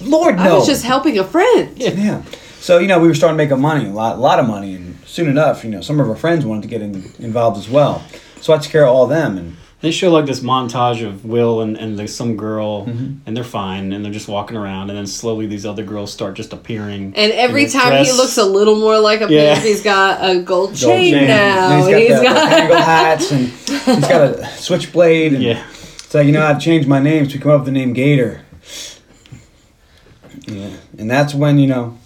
Lord, 0.00 0.36
no. 0.36 0.42
I 0.42 0.52
was 0.54 0.66
just 0.66 0.84
helping 0.84 1.18
a 1.18 1.24
friend. 1.24 1.78
yeah. 1.78 2.22
So 2.60 2.78
you 2.78 2.88
know, 2.88 2.98
we 2.98 3.08
were 3.08 3.14
starting 3.14 3.38
to 3.38 3.44
make 3.44 3.52
a 3.52 3.56
money, 3.56 3.86
a 3.86 3.92
lot, 3.92 4.16
a 4.16 4.20
lot 4.20 4.40
of 4.40 4.46
money, 4.46 4.74
and 4.74 4.98
soon 5.06 5.28
enough, 5.28 5.64
you 5.64 5.70
know, 5.70 5.80
some 5.80 6.00
of 6.00 6.08
our 6.08 6.16
friends 6.16 6.44
wanted 6.44 6.62
to 6.62 6.68
get 6.68 6.82
in, 6.82 7.12
involved 7.18 7.58
as 7.58 7.68
well. 7.68 8.02
So 8.40 8.52
I 8.54 8.58
took 8.58 8.70
care 8.70 8.84
of 8.86 8.94
all 8.94 9.04
of 9.04 9.10
them, 9.10 9.38
and 9.38 9.56
They 9.80 9.90
show 9.90 10.10
like 10.10 10.24
this 10.26 10.40
montage 10.40 11.06
of 11.06 11.24
Will 11.24 11.60
and, 11.60 11.76
and 11.76 11.98
there's 11.98 12.14
some 12.14 12.36
girl, 12.36 12.86
Mm-hmm. 12.86 13.14
and 13.26 13.36
they're 13.36 13.44
fine, 13.44 13.92
and 13.92 14.04
they're 14.04 14.12
just 14.12 14.28
walking 14.28 14.56
around, 14.56 14.88
and 14.90 14.98
then 14.98 15.06
slowly 15.06 15.46
these 15.46 15.66
other 15.66 15.82
girls 15.84 16.12
start 16.12 16.34
just 16.34 16.52
appearing. 16.52 17.12
And 17.16 17.32
every 17.32 17.62
in 17.62 17.66
this 17.66 17.74
time 17.74 18.04
he 18.04 18.12
looks 18.12 18.36
a 18.38 18.44
little 18.44 18.76
more 18.76 18.98
like 18.98 19.20
a 19.20 19.28
Yeah. 19.28 19.54
pimp, 19.54 19.66
he's 19.66 19.82
got 19.82 20.18
a 20.22 20.34
gold 20.36 20.46
gold 20.46 20.76
chain, 20.76 21.12
chain, 21.14 21.26
now. 21.28 21.78
and 21.78 21.88
and 21.94 21.98
he's 22.02 22.10
got, 22.10 22.10
he's 22.10 22.18
the, 22.18 22.24
got- 22.24 22.68
the 22.68 22.80
hats, 22.94 23.32
and 23.32 23.48
he's 23.48 24.08
got 24.08 24.20
a 24.22 24.46
switchblade, 24.56 25.34
and 25.34 25.42
Yeah. 25.42 25.64
It's 25.96 26.14
like 26.14 26.26
you 26.26 26.32
know 26.32 26.40
how 26.46 26.52
to 26.54 26.60
change 26.60 26.86
my 26.86 27.00
name, 27.00 27.28
so 27.28 27.34
we 27.34 27.40
come 27.40 27.50
up 27.52 27.60
with 27.60 27.66
the 27.66 27.72
name 27.72 27.92
Gator. 27.92 28.42
Yeah, 30.46 30.70
and 30.98 31.10
that's 31.10 31.34
when 31.34 31.58
you 31.58 31.66
know, 31.66 31.98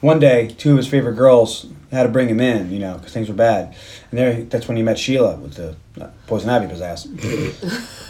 one 0.00 0.18
day 0.18 0.48
two 0.58 0.72
of 0.72 0.76
his 0.78 0.88
favorite 0.88 1.14
girls 1.14 1.66
had 1.90 2.04
to 2.04 2.08
bring 2.08 2.28
him 2.28 2.40
in, 2.40 2.70
you 2.70 2.78
know, 2.78 2.94
because 2.94 3.12
things 3.12 3.28
were 3.28 3.34
bad, 3.34 3.74
and 4.10 4.18
there 4.18 4.42
that's 4.42 4.68
when 4.68 4.76
he 4.76 4.82
met 4.82 4.98
Sheila 4.98 5.36
with 5.36 5.54
the 5.54 5.76
uh, 6.02 6.10
poison 6.26 6.50
ivy 6.50 6.82
ass. 6.82 7.06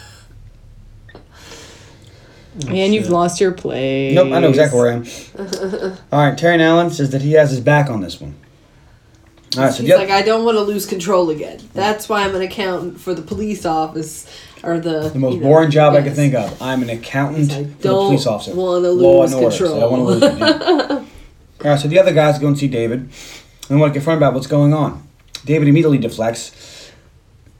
And 2.67 2.93
you've 2.93 3.09
lost 3.09 3.39
your 3.39 3.51
place. 3.51 4.15
Nope, 4.15 4.31
I 4.33 4.39
know 4.39 4.49
exactly 4.49 4.79
where 4.79 4.91
I 4.91 4.95
am. 4.95 5.05
All 6.11 6.27
right, 6.27 6.37
Terry 6.37 6.61
Allen 6.61 6.89
says 6.89 7.11
that 7.11 7.21
he 7.21 7.33
has 7.33 7.51
his 7.51 7.59
back 7.59 7.89
on 7.89 8.01
this 8.01 8.19
one. 8.19 8.35
All 9.55 9.63
right, 9.63 9.73
so 9.73 9.83
He's 9.83 9.91
oth- 9.91 9.99
like, 9.99 10.09
I 10.09 10.23
don't 10.23 10.43
want 10.43 10.57
to 10.57 10.61
lose 10.61 10.85
control 10.85 11.29
again. 11.29 11.59
That's 11.73 12.09
why 12.09 12.23
I'm 12.23 12.35
an 12.35 12.41
accountant 12.41 12.99
for 12.99 13.13
the 13.13 13.21
police 13.21 13.65
office 13.65 14.27
or 14.63 14.79
the 14.79 15.09
the 15.09 15.19
most 15.19 15.35
you 15.35 15.41
know, 15.41 15.47
boring 15.47 15.69
job 15.69 15.93
I 15.93 15.97
yes. 15.97 16.07
could 16.07 16.15
think 16.15 16.33
of. 16.33 16.61
I'm 16.61 16.81
an 16.81 16.89
accountant 16.89 17.51
I 17.51 17.63
for 17.65 17.69
the 17.69 17.89
police 17.89 18.25
officer. 18.25 18.55
wanna 18.55 18.89
Law 18.89 19.21
lose 19.21 19.33
and 19.33 19.43
order. 19.43 19.55
So 19.55 19.79
I 19.79 19.91
want 19.91 20.01
to 20.01 20.05
lose 20.05 20.23
it. 20.23 20.37
yeah. 20.39 21.05
All 21.63 21.71
right, 21.71 21.79
so 21.79 21.87
the 21.87 21.99
other 21.99 22.13
guys 22.13 22.37
go 22.39 22.47
and 22.47 22.57
see 22.57 22.67
David 22.67 23.09
and 23.69 23.79
want 23.79 23.93
to 23.93 23.99
confront 23.99 24.17
about 24.17 24.33
what's 24.33 24.47
going 24.47 24.73
on. 24.73 25.07
David 25.45 25.67
immediately 25.67 25.97
deflects 25.97 26.91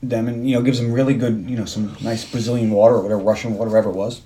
them 0.02 0.28
and 0.28 0.48
you 0.48 0.54
know 0.54 0.62
gives 0.62 0.78
them 0.80 0.92
really 0.92 1.14
good, 1.14 1.48
you 1.48 1.56
know, 1.56 1.64
some 1.64 1.96
nice 2.00 2.24
Brazilian 2.24 2.70
water 2.70 2.94
or 2.96 3.02
whatever, 3.02 3.20
Russian 3.22 3.54
water, 3.54 3.70
whatever 3.70 3.90
it 3.90 3.96
was. 3.96 4.22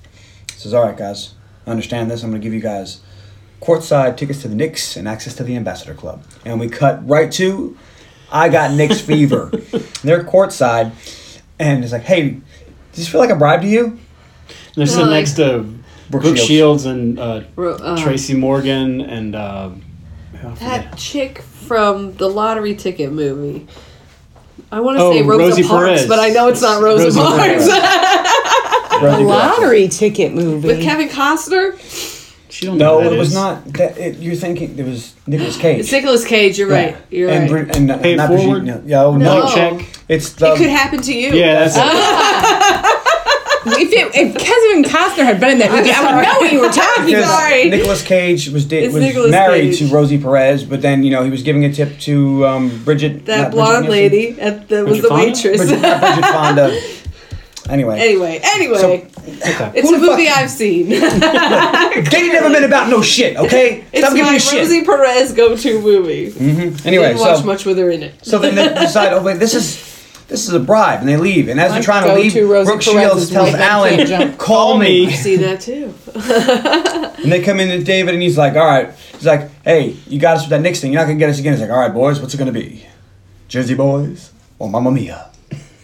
Says, 0.56 0.74
"All 0.74 0.84
right, 0.84 0.96
guys, 0.96 1.34
I 1.66 1.70
understand 1.70 2.10
this. 2.10 2.22
I'm 2.22 2.30
going 2.30 2.40
to 2.40 2.44
give 2.44 2.52
you 2.54 2.60
guys 2.60 3.00
courtside 3.60 4.16
tickets 4.16 4.42
to 4.42 4.48
the 4.48 4.54
Knicks 4.54 4.96
and 4.96 5.06
access 5.08 5.34
to 5.36 5.44
the 5.44 5.56
Ambassador 5.56 5.94
Club." 5.94 6.22
And 6.44 6.60
we 6.60 6.68
cut 6.68 7.06
right 7.08 7.30
to, 7.32 7.76
"I 8.30 8.48
got 8.48 8.72
Knicks 8.72 9.00
fever." 9.10 9.46
They're 10.02 10.22
courtside, 10.24 10.92
and 11.58 11.82
it's 11.82 11.92
like, 11.92 12.02
"Hey, 12.02 12.30
does 12.30 12.40
this 12.96 13.08
feel 13.08 13.20
like 13.20 13.30
a 13.30 13.36
bribe 13.36 13.62
to 13.62 13.68
you?" 13.68 13.98
They're 14.76 14.86
sitting 14.86 15.06
Like- 15.06 15.20
next 15.20 15.34
to 15.36 15.60
Brooke 16.10 16.22
Brooke, 16.24 16.36
Shields. 16.36 16.46
Shields. 16.46 16.84
and 16.86 17.18
uh, 17.18 17.42
Ro- 17.56 17.76
uh, 17.76 17.96
Tracy 18.02 18.34
Morgan 18.34 19.00
and 19.00 19.34
uh, 19.34 19.70
I. 20.44 20.54
That 20.54 20.96
chick 20.96 21.38
from 21.42 22.14
the 22.16 22.28
lottery 22.28 22.74
ticket 22.74 23.12
movie. 23.12 23.66
I 24.70 24.80
want 24.80 24.98
to 24.98 25.04
Oh, 25.04 25.12
say 25.12 25.22
Rosa 25.22 25.38
Rosie 25.50 25.62
Parks, 25.62 25.84
Perez. 25.86 26.06
but 26.08 26.18
I 26.18 26.28
know 26.30 26.48
it's 26.48 26.62
not 26.62 26.82
Rosa, 26.82 27.04
Rosie 27.04 27.20
Parks. 27.20 27.68
Perez. 27.68 27.68
Rosie 29.02 29.24
Lottery 29.24 29.88
ticket 29.88 30.32
movie. 30.34 30.66
With 30.68 30.82
Kevin 30.82 31.08
Costner? 31.08 31.78
She 32.50 32.66
don't 32.66 32.76
know 32.78 32.98
No, 32.98 33.02
who 33.02 33.08
that 33.10 33.16
it 33.16 33.18
was 33.18 33.34
not. 33.34 33.64
That, 33.72 33.96
it, 33.98 34.18
you're 34.18 34.34
thinking 34.34 34.78
it 34.78 34.84
was 34.84 35.14
Nicholas 35.26 35.56
Cage. 35.56 35.80
It's 35.80 35.90
Nicolas 35.92 36.24
Cage, 36.24 36.58
you're 36.58 36.68
right. 36.68 36.94
Yeah. 37.10 37.18
You're 37.18 37.30
and, 37.30 37.50
right. 37.50 37.64
Bri- 37.66 37.74
and 37.76 37.90
uh, 37.90 37.98
Pay 37.98 38.12
it 38.12 38.16
not 38.16 38.28
forward? 38.28 38.64
Brigitte, 38.64 38.84
no, 38.84 38.88
yeah, 38.88 39.04
oh, 39.04 39.16
No. 39.16 39.40
no. 39.40 39.54
check. 39.54 39.86
It's 40.08 40.32
the 40.34 40.52
it 40.52 40.58
could 40.58 40.68
happen 40.68 41.00
to 41.00 41.12
you. 41.14 41.32
Yeah, 41.32 41.66
that's 41.66 41.76
it. 41.76 42.82
if, 43.64 43.92
it, 43.92 44.10
if 44.14 44.36
Kevin 44.38 44.82
Costner 44.84 45.24
had 45.24 45.38
been 45.40 45.50
in 45.50 45.58
that 45.58 45.70
movie, 45.70 45.90
I 45.90 46.16
would 46.16 46.22
know 46.22 46.38
what 46.40 46.52
you 46.52 46.60
were 46.60 46.68
talking 46.72 47.06
because 47.06 47.24
about. 47.24 47.38
sorry. 47.40 47.70
Nicolas 47.70 48.02
Cage 48.04 48.48
was 48.48 48.64
da- 48.64 48.84
was 48.86 48.96
Nicolas 48.96 49.30
married 49.30 49.76
Cage. 49.76 49.78
to 49.88 49.94
Rosie 49.94 50.18
Perez, 50.18 50.64
but 50.64 50.82
then 50.82 51.02
you 51.04 51.10
know 51.10 51.22
he 51.22 51.30
was 51.30 51.42
giving 51.42 51.64
a 51.64 51.72
tip 51.72 51.98
to 52.00 52.46
um, 52.46 52.84
Bridget. 52.84 53.26
That 53.26 53.36
not 53.36 53.50
Bridget 53.50 53.56
blonde 53.56 53.72
Nielsen. 53.84 53.90
lady 53.90 54.40
at 54.40 54.68
the 54.68 54.84
was 54.84 55.00
Bridget 55.00 55.02
the 55.02 55.08
Fonda? 55.08 55.24
waitress. 55.26 55.56
Bridget, 55.58 55.80
not 55.80 56.00
Bridget 56.00 56.24
Fonda. 56.32 56.80
Anyway, 57.70 57.96
anyway, 58.00 58.40
anyway, 58.42 58.76
Okay. 58.82 59.06
it's 59.76 59.88
Who 59.88 59.94
a 59.94 60.00
the 60.00 60.06
fuck- 60.06 60.18
movie 60.18 60.28
I've 60.28 60.50
seen. 60.50 60.88
Dating 62.10 62.32
never 62.32 62.50
been 62.50 62.64
about 62.64 62.88
no 62.90 63.00
shit. 63.02 63.36
Okay, 63.36 63.84
it's 63.92 64.00
stop 64.00 64.10
giving 64.16 64.24
my 64.26 64.32
me 64.32 64.38
shit. 64.40 64.58
Rosie 64.62 64.84
Perez 64.84 65.32
go-to 65.32 65.80
movie. 65.80 66.26
Anyway, 66.84 67.08
Didn't 67.08 67.18
watch 67.20 67.38
so 67.38 67.44
much 67.44 67.64
with 67.64 67.78
her 67.78 67.88
in 67.90 68.02
it. 68.02 68.14
so 68.24 68.38
then 68.40 68.56
they 68.56 68.68
decide, 68.74 69.12
oh 69.12 69.22
wait, 69.22 69.38
this 69.38 69.54
is. 69.54 69.91
This 70.28 70.48
is 70.48 70.54
a 70.54 70.60
bribe, 70.60 71.00
and 71.00 71.08
they 71.08 71.16
leave. 71.16 71.48
And 71.48 71.60
as 71.60 71.70
My 71.70 71.76
they're 71.76 71.84
trying 71.84 72.06
to 72.08 72.14
leave, 72.14 72.32
go-to 72.32 72.64
Brooke 72.64 72.80
Perez 72.82 72.84
Shields 72.84 73.30
tells 73.30 73.54
Alan, 73.54 74.36
"Call 74.38 74.78
me." 74.78 75.06
I 75.08 75.10
see 75.10 75.36
that 75.36 75.60
too. 75.60 75.94
And 77.22 77.30
they 77.30 77.40
come 77.40 77.60
in 77.60 77.68
to 77.68 77.84
David, 77.84 78.14
and 78.14 78.22
he's 78.22 78.36
like, 78.36 78.54
"All 78.54 78.66
right." 78.66 78.92
He's 79.12 79.26
like, 79.26 79.48
"Hey, 79.62 79.94
you 80.08 80.18
got 80.18 80.38
us 80.38 80.42
with 80.42 80.50
that 80.50 80.60
Knicks 80.60 80.80
thing. 80.80 80.92
You're 80.92 81.00
not 81.02 81.06
gonna 81.06 81.18
get 81.20 81.30
us 81.30 81.38
again." 81.38 81.52
He's 81.52 81.60
like, 81.60 81.70
"All 81.70 81.78
right, 81.78 81.92
boys, 81.92 82.20
what's 82.20 82.34
it 82.34 82.38
gonna 82.38 82.50
be? 82.50 82.84
Jersey 83.46 83.74
Boys 83.74 84.32
or 84.58 84.68
Mamma 84.68 84.90
Mia?" 84.90 85.28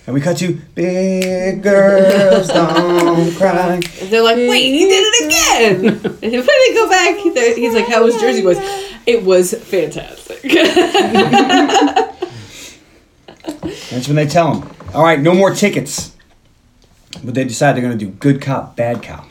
And 0.09 0.15
we 0.15 0.23
cut 0.23 0.39
to 0.39 0.59
big 0.75 1.63
girls 1.63 2.49
don't 2.49 3.31
cry. 3.37 3.75
And 3.75 3.83
they're 4.11 4.23
like, 4.23 4.37
wait, 4.39 4.63
he 4.63 4.87
did 4.89 5.05
it 5.07 5.27
again. 5.27 5.87
and 6.23 6.33
when 6.33 6.47
they 6.47 6.75
go 6.75 6.89
back, 6.89 7.15
he's 7.57 7.75
like, 7.75 7.87
how 7.89 8.03
was 8.05 8.17
Jersey 8.19 8.41
Boys? 8.41 8.57
It 9.07 9.23
was 9.23 9.53
fantastic. 9.53 10.41
That's 13.91 14.07
when 14.07 14.17
they 14.17 14.27
tell 14.27 14.55
him, 14.55 14.71
"All 14.95 15.03
right, 15.03 15.21
no 15.21 15.35
more 15.35 15.55
tickets." 15.55 16.13
But 17.25 17.35
they 17.35 17.45
decide 17.45 17.75
they're 17.75 17.83
gonna 17.83 17.97
do 17.97 18.09
good 18.09 18.41
cop, 18.41 18.77
bad 18.77 19.03
cop. 19.03 19.29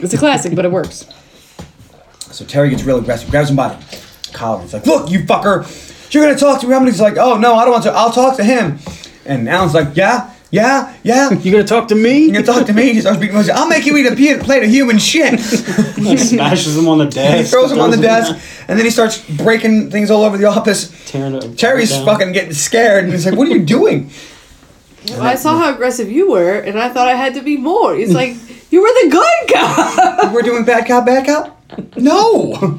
It's 0.00 0.14
a 0.14 0.18
classic, 0.18 0.54
but 0.54 0.64
it 0.64 0.70
works. 0.70 1.06
So 2.30 2.44
Terry 2.44 2.70
gets 2.70 2.84
real 2.84 2.98
aggressive, 2.98 3.30
grabs 3.30 3.50
him 3.50 3.56
by 3.56 3.68
the 3.68 3.98
collar. 4.32 4.62
He's 4.62 4.72
like, 4.72 4.86
"Look, 4.86 5.10
you 5.10 5.20
fucker, 5.20 5.66
you're 6.14 6.24
gonna 6.24 6.38
talk 6.38 6.60
to 6.60 6.66
me. 6.68 6.74
And 6.74 6.86
he's 6.86 7.00
like, 7.00 7.16
"Oh 7.16 7.36
no, 7.36 7.54
I 7.54 7.64
don't 7.64 7.72
want 7.72 7.84
to. 7.84 7.92
I'll 7.92 8.12
talk 8.12 8.36
to 8.36 8.44
him." 8.44 8.78
And 9.26 9.48
Alan's 9.48 9.74
like, 9.74 9.88
"Yeah, 9.94 10.30
yeah, 10.50 10.94
yeah." 11.02 11.30
You 11.42 11.52
gonna 11.52 11.64
talk 11.64 11.88
to 11.88 11.94
me? 11.94 12.18
You 12.26 12.32
gonna 12.32 12.44
talk 12.46 12.66
to 12.66 12.72
me. 12.72 12.92
He 12.92 13.00
starts 13.00 13.18
beating 13.20 13.34
Moses. 13.36 13.54
I'll 13.54 13.68
make 13.68 13.84
you 13.86 13.96
eat 13.96 14.06
a 14.06 14.14
pe- 14.16 14.38
plate 14.42 14.62
of 14.64 14.70
human 14.70 14.98
shit. 14.98 15.38
He 15.98 16.16
smashes 16.16 16.76
him 16.76 16.88
on 16.88 16.98
the 16.98 17.06
desk. 17.20 17.36
he 17.38 17.44
throws 17.50 17.70
him 17.72 17.80
on 17.80 17.90
the 17.90 17.96
desk, 17.96 18.32
and 18.68 18.78
then 18.78 18.84
he 18.84 18.90
starts 18.90 19.18
breaking 19.36 19.90
things 19.90 20.10
all 20.10 20.22
over 20.24 20.36
the 20.38 20.46
office. 20.46 20.90
Tearing 21.10 21.34
it 21.34 21.58
Terry's 21.58 21.90
down. 21.90 22.04
fucking 22.06 22.32
getting 22.32 22.52
scared, 22.54 23.04
and 23.04 23.12
he's 23.12 23.26
like, 23.26 23.34
"What 23.36 23.48
are 23.48 23.50
you 23.50 23.64
doing?" 23.64 24.10
I 25.20 25.36
saw 25.36 25.56
how 25.58 25.72
aggressive 25.74 26.10
you 26.10 26.30
were, 26.30 26.58
and 26.58 26.78
I 26.78 26.88
thought 26.90 27.08
I 27.08 27.14
had 27.14 27.34
to 27.34 27.42
be 27.42 27.56
more. 27.56 27.94
He's 27.94 28.12
like, 28.12 28.36
you 28.70 28.82
were 28.82 28.88
the 29.04 29.08
good 29.10 29.54
guy. 29.54 30.32
We're 30.34 30.42
doing 30.42 30.64
bad 30.64 30.86
cop, 30.86 31.06
bad 31.06 31.24
cop. 31.24 31.96
No. 31.96 32.78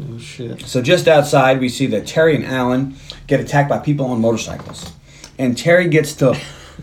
Oh 0.00 0.18
shit. 0.18 0.62
So 0.62 0.82
just 0.82 1.06
outside, 1.06 1.60
we 1.60 1.68
see 1.68 1.86
that 1.88 2.06
Terry 2.06 2.34
and 2.34 2.44
Alan 2.44 2.96
get 3.26 3.40
attacked 3.40 3.68
by 3.68 3.78
people 3.78 4.06
on 4.06 4.20
motorcycles, 4.20 4.91
and 5.38 5.56
Terry 5.56 5.88
gets 5.88 6.14
to 6.16 6.38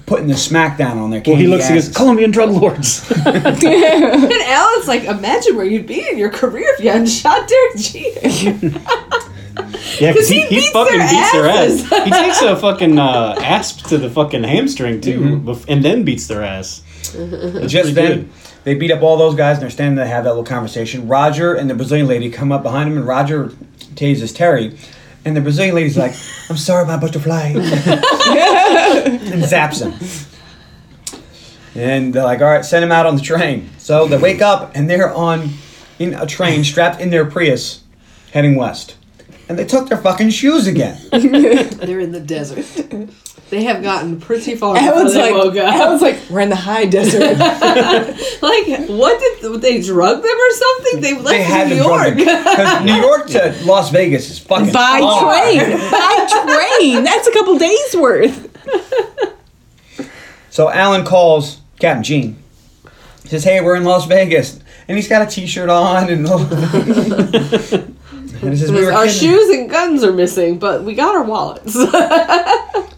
putting 0.06 0.28
the 0.28 0.34
smackdown 0.34 0.98
on 0.98 1.10
their. 1.12 1.22
Well, 1.26 1.36
he 1.36 1.44
candy 1.44 1.48
looks. 1.48 1.68
He 1.68 1.74
goes. 1.76 1.90
Colombian 1.96 2.32
drug 2.32 2.50
lords. 2.52 3.10
and 3.26 3.28
Alan's 3.66 4.88
like, 4.88 5.04
imagine 5.04 5.56
where 5.56 5.66
you'd 5.66 5.88
be 5.88 6.08
in 6.10 6.18
your 6.18 6.30
career 6.32 6.66
if 6.78 6.84
you 6.84 6.90
hadn't 6.90 7.08
shot 7.08 7.48
Derek 7.48 7.78
Jeter. 7.78 8.80
Yeah, 10.00 10.14
'Cause 10.14 10.30
because 10.30 10.30
he, 10.30 10.42
he 10.42 10.48
he, 10.48 10.56
beats 10.62 10.70
fucking 10.70 10.98
their 10.98 11.10
beats 11.10 11.32
their 11.34 11.48
ass. 11.50 12.06
he 12.06 12.12
takes 12.12 12.42
a 12.42 12.56
fucking 12.56 12.98
uh, 12.98 13.36
asp 13.42 13.86
to 13.88 13.98
the 13.98 14.10
fucking 14.10 14.44
hamstring 14.44 15.02
too, 15.02 15.20
Mm-hmm. 15.20 15.50
bef- 15.50 15.66
and 15.68 15.84
then 15.84 16.04
beats 16.04 16.28
their 16.28 16.44
ass. 16.44 16.82
Just 17.68 17.94
then, 17.94 18.22
good. 18.22 18.30
they 18.64 18.76
beat 18.76 18.90
up 18.92 19.02
all 19.04 19.18
those 19.18 19.36
guys, 19.36 19.56
and 19.58 19.64
they're 19.64 19.70
standing 19.70 19.96
there 19.96 20.06
to 20.06 20.12
have 20.12 20.24
that 20.24 20.30
little 20.30 20.46
conversation. 20.46 21.10
Roger 21.10 21.56
and 21.56 21.70
the 21.70 21.76
Brazilian 21.76 22.08
lady 22.08 22.30
come 22.30 22.54
up 22.54 22.64
behind 22.64 22.90
him, 22.90 22.98
and 22.98 23.06
Roger 23.06 23.48
tases 23.96 24.34
Terry. 24.34 24.78
And 25.26 25.36
the 25.36 25.42
Brazilian 25.42 25.76
lady's 25.76 25.98
like, 25.98 26.16
I'm 26.50 26.58
sorry, 26.58 26.86
my 26.86 26.98
butterfly. 26.98 27.48
and 27.56 27.64
zaps 29.44 29.82
him. 29.82 29.94
And 31.76 32.14
they're 32.14 32.24
like, 32.24 32.42
all 32.42 32.48
right, 32.48 32.66
send 32.66 32.84
him 32.84 32.92
out 32.92 33.06
on 33.06 33.16
the 33.16 33.22
train. 33.22 33.70
So 33.78 34.08
they 34.08 34.18
wake 34.18 34.42
up, 34.42 34.72
and 34.76 34.90
they're 34.90 35.14
on 35.14 35.52
in 36.00 36.14
a 36.14 36.26
train 36.26 36.64
strapped 36.64 37.00
in 37.00 37.10
their 37.10 37.26
Prius 37.26 37.84
heading 38.32 38.56
west. 38.56 38.96
And 39.50 39.58
they 39.58 39.66
took 39.66 39.90
their 39.90 39.98
fucking 39.98 40.30
shoes 40.30 40.68
again. 40.68 41.02
They're 41.12 42.00
in 42.00 42.12
the 42.12 42.20
desert. 42.24 42.66
They 43.50 43.64
have 43.64 43.82
gotten 43.82 44.22
pretty 44.22 44.54
far 44.56 44.76
before 44.76 44.90
Alan's 44.90 45.14
they 45.16 45.22
like, 45.34 45.34
woke 45.44 45.56
up. 45.58 45.74
Alan's 45.74 46.04
like, 46.04 46.20
we're 46.30 46.42
in 46.42 46.50
the 46.50 46.56
high 46.56 46.86
desert. 46.86 47.36
Like, 48.42 48.88
what 48.88 49.20
did 49.42 49.62
they 49.62 49.82
drug 49.82 50.22
them 50.22 50.38
or 50.38 50.52
something? 50.52 51.02
They 51.02 51.14
left 51.16 51.30
They 51.30 51.42
had 51.44 51.68
New 51.70 51.76
York. 51.76 52.16
them. 52.16 52.44
'Cause 52.46 52.86
New 52.86 52.94
York 53.02 53.28
to 53.28 53.56
Las 53.66 53.90
Vegas 53.90 54.30
is 54.30 54.38
fucking 54.40 54.72
By 54.72 55.00
far. 55.00 55.34
train. 55.44 55.60
By 55.92 56.28
train. 56.30 57.04
That's 57.04 57.28
a 57.28 57.32
couple 57.34 57.58
days 57.58 57.96
worth. 57.96 58.48
So 60.52 60.70
Alan 60.70 61.04
calls 61.06 61.58
Captain 61.80 62.04
Gene. 62.04 62.38
Says, 63.26 63.44
"Hey, 63.44 63.62
we're 63.62 63.76
in 63.76 63.84
Las 63.84 64.06
Vegas," 64.08 64.60
and 64.88 64.98
he's 64.98 65.08
got 65.08 65.22
a 65.22 65.26
T-shirt 65.30 65.70
on, 65.70 66.10
and, 66.10 66.26
and 68.42 68.52
he 68.52 68.56
says, 68.56 68.72
"We 68.72 68.86
our 68.86 69.06
kidding." 69.06 69.20
shoes 69.20 69.50
and 69.50 69.70
guns 69.70 70.04
are 70.04 70.14
missing, 70.14 70.60
but 70.60 70.84
we 70.84 70.94
got 70.96 71.16
our 71.16 71.24
wallets. 71.24 71.78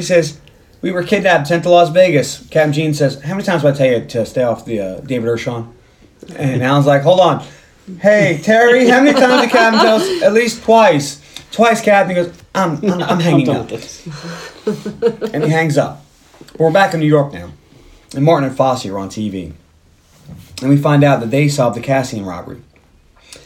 He 0.00 0.06
says, 0.06 0.40
"We 0.80 0.92
were 0.92 1.02
kidnapped, 1.02 1.48
sent 1.48 1.64
to 1.64 1.68
Las 1.68 1.90
Vegas." 1.90 2.46
Captain 2.48 2.72
Gene 2.72 2.94
says, 2.94 3.20
"How 3.20 3.34
many 3.34 3.42
times 3.42 3.60
do 3.60 3.68
I 3.68 3.72
tell 3.72 3.86
you 3.86 4.06
to 4.06 4.24
stay 4.24 4.42
off 4.42 4.64
the 4.64 4.80
uh, 4.80 5.00
David 5.00 5.28
Ershon?" 5.28 5.70
And 6.36 6.62
Alan's 6.62 6.86
like, 6.86 7.02
"Hold 7.02 7.20
on, 7.20 7.44
hey 8.00 8.40
Terry, 8.42 8.88
how 8.88 9.02
many 9.02 9.12
times 9.12 9.42
did 9.42 9.50
Captain 9.50 9.78
tell 9.78 9.96
us? 9.96 10.22
At 10.22 10.32
least 10.32 10.62
twice. 10.62 11.20
Twice, 11.52 11.82
Captain." 11.82 12.16
He 12.16 12.22
goes, 12.22 12.42
"I'm, 12.54 12.82
I'm, 12.90 13.02
I'm 13.02 13.20
hanging 13.20 13.44
done 13.44 13.66
up," 13.66 13.70
and 15.34 15.44
he 15.44 15.50
hangs 15.50 15.76
up. 15.76 16.02
We're 16.58 16.72
back 16.72 16.94
in 16.94 17.00
New 17.00 17.06
York 17.06 17.34
now, 17.34 17.50
and 18.14 18.24
Martin 18.24 18.48
and 18.48 18.56
Fosse 18.56 18.86
are 18.86 18.98
on 18.98 19.10
TV, 19.10 19.52
and 20.62 20.70
we 20.70 20.78
find 20.78 21.04
out 21.04 21.20
that 21.20 21.30
they 21.30 21.48
solved 21.48 21.76
the 21.76 21.82
Cassian 21.82 22.24
robbery. 22.24 22.62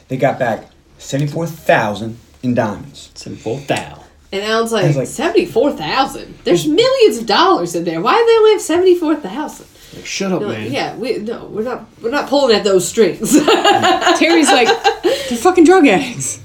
They 0.07 0.17
got 0.17 0.39
back 0.39 0.67
seventy-four 1.05 1.47
thousand 1.47 2.19
in 2.43 2.55
diamonds. 2.55 3.11
Simple 3.15 3.59
thou. 3.59 4.05
and 4.33 4.43
Alan's 4.43 4.73
I 4.73 4.77
like, 4.79 4.87
was 4.89 4.97
like- 4.97 5.07
seventy-four 5.09 5.73
thousand. 5.73 6.39
There's 6.45 6.67
millions 6.67 7.19
of 7.19 7.27
dollars 7.27 7.75
in 7.75 7.85
there. 7.85 8.01
Why 8.01 8.15
do 8.15 8.27
they 8.27 8.37
only 8.37 8.53
have 8.53 8.61
seventy-four 8.63 9.17
thousand? 9.17 9.67
Like, 9.95 10.07
Shut 10.07 10.33
up, 10.33 10.43
man. 10.43 10.73
Yeah, 10.73 10.97
we 10.97 11.19
no, 11.19 11.47
we're 11.47 11.63
not. 11.63 11.87
We're 12.03 12.11
not 12.11 12.29
pulling 12.29 12.57
at 12.57 12.65
those 12.65 12.87
strings. 12.89 13.33
Terry's 14.19 14.49
like, 14.51 14.69
they're 15.03 15.39
fucking 15.39 15.65
drug 15.65 15.87
addicts. 15.87 16.41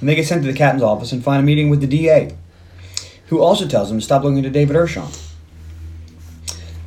And 0.00 0.08
they 0.08 0.14
get 0.14 0.26
sent 0.26 0.42
to 0.44 0.50
the 0.50 0.56
captain's 0.56 0.82
office 0.82 1.12
and 1.12 1.22
find 1.24 1.40
a 1.42 1.42
meeting 1.46 1.68
with 1.70 1.80
the 1.80 1.86
DA, 1.86 2.34
who 3.26 3.40
also 3.40 3.66
tells 3.66 3.88
them 3.88 3.98
to 3.98 4.04
stop 4.04 4.22
looking 4.22 4.38
into 4.38 4.50
David 4.50 4.76
Ershon. 4.76 5.22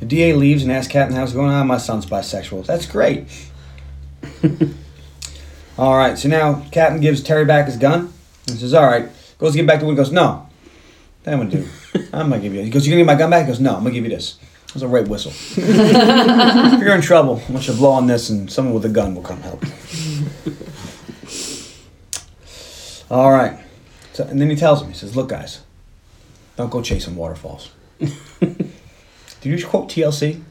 The 0.00 0.06
DA 0.06 0.32
leaves 0.32 0.62
and 0.62 0.72
asks 0.72 0.90
Captain 0.92 1.16
how's 1.16 1.32
it 1.32 1.36
going 1.36 1.50
on. 1.50 1.66
My 1.66 1.76
son's 1.78 2.06
bisexual. 2.06 2.64
That's 2.66 2.86
great. 2.86 3.26
all 5.78 5.96
right, 5.96 6.18
so 6.18 6.28
now 6.28 6.64
Captain 6.70 7.00
gives 7.00 7.22
Terry 7.22 7.44
back 7.44 7.66
his 7.66 7.76
gun 7.76 8.12
and 8.48 8.58
says, 8.58 8.74
"All 8.74 8.86
right." 8.86 9.08
Goes 9.38 9.52
to 9.52 9.58
get 9.58 9.66
back 9.66 9.80
to 9.80 9.86
window. 9.86 10.02
Goes, 10.02 10.12
"No, 10.12 10.46
that 11.22 11.32
I'm 11.32 11.40
gonna 11.40 11.50
do. 11.50 11.68
I'm 12.12 12.28
gonna 12.28 12.42
give 12.42 12.54
you." 12.54 12.62
He 12.62 12.70
goes, 12.70 12.86
"You 12.86 12.92
gonna 12.92 13.00
give 13.00 13.06
me 13.06 13.14
my 13.14 13.18
gun 13.18 13.30
back?" 13.30 13.46
He 13.46 13.48
goes, 13.48 13.60
"No, 13.60 13.74
I'm 13.74 13.82
gonna 13.82 13.94
give 13.94 14.04
you 14.04 14.10
this." 14.10 14.36
It 14.68 14.74
was 14.74 14.82
a 14.82 14.88
rape 14.88 15.08
whistle. 15.08 15.32
if 15.56 16.80
you're 16.80 16.94
in 16.94 17.00
trouble, 17.00 17.42
I 17.48 17.52
want 17.52 17.66
you 17.66 17.72
to 17.72 17.78
blow 17.78 17.90
on 17.90 18.06
this, 18.06 18.30
and 18.30 18.50
someone 18.50 18.74
with 18.74 18.84
a 18.84 18.88
gun 18.88 19.14
will 19.14 19.22
come 19.22 19.40
help. 19.40 19.64
All 23.10 23.32
right. 23.32 23.58
So, 24.12 24.24
and 24.24 24.40
then 24.40 24.50
he 24.50 24.56
tells 24.56 24.82
him, 24.82 24.88
he 24.88 24.94
says, 24.94 25.16
"Look, 25.16 25.30
guys, 25.30 25.60
don't 26.56 26.70
go 26.70 26.82
chasing 26.82 27.16
waterfalls." 27.16 27.70
Did 29.40 29.42
you 29.42 29.56
just 29.56 29.68
quote 29.68 29.88
TLC? 29.88 30.42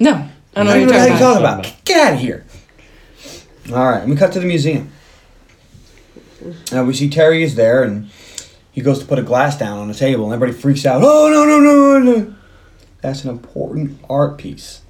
No, 0.00 0.28
I 0.56 0.64
don't 0.64 0.66
know 0.66 0.86
what 0.86 1.08
you're 1.08 1.18
talking 1.18 1.40
about. 1.40 1.72
Get 1.84 2.08
out 2.08 2.14
of 2.14 2.20
here. 2.20 2.44
All 3.70 3.84
right, 3.90 4.02
and 4.02 4.10
we 4.10 4.16
cut 4.16 4.32
to 4.32 4.40
the 4.40 4.46
museum. 4.46 4.90
Now 6.72 6.84
we 6.84 6.94
see 6.94 7.08
Terry 7.08 7.42
is 7.44 7.54
there, 7.54 7.82
and 7.84 8.10
he 8.72 8.80
goes 8.80 8.98
to 8.98 9.04
put 9.06 9.18
a 9.18 9.22
glass 9.22 9.56
down 9.58 9.78
on 9.78 9.88
the 9.88 9.94
table, 9.94 10.24
and 10.24 10.34
everybody 10.34 10.58
freaks 10.58 10.84
out. 10.84 11.02
Oh 11.04 11.30
no 11.30 11.44
no 11.44 11.60
no 11.60 11.98
no! 11.98 12.18
no. 12.20 12.34
That's 13.00 13.24
an 13.24 13.30
important 13.30 14.00
art 14.08 14.38
piece. 14.38 14.80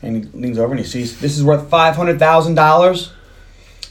And 0.00 0.24
he 0.24 0.30
leans 0.38 0.58
over 0.58 0.70
and 0.72 0.78
he 0.78 0.86
sees 0.86 1.20
this 1.20 1.36
is 1.36 1.42
worth 1.42 1.68
five 1.68 1.96
hundred 1.96 2.18
thousand 2.18 2.54
dollars. 2.54 3.12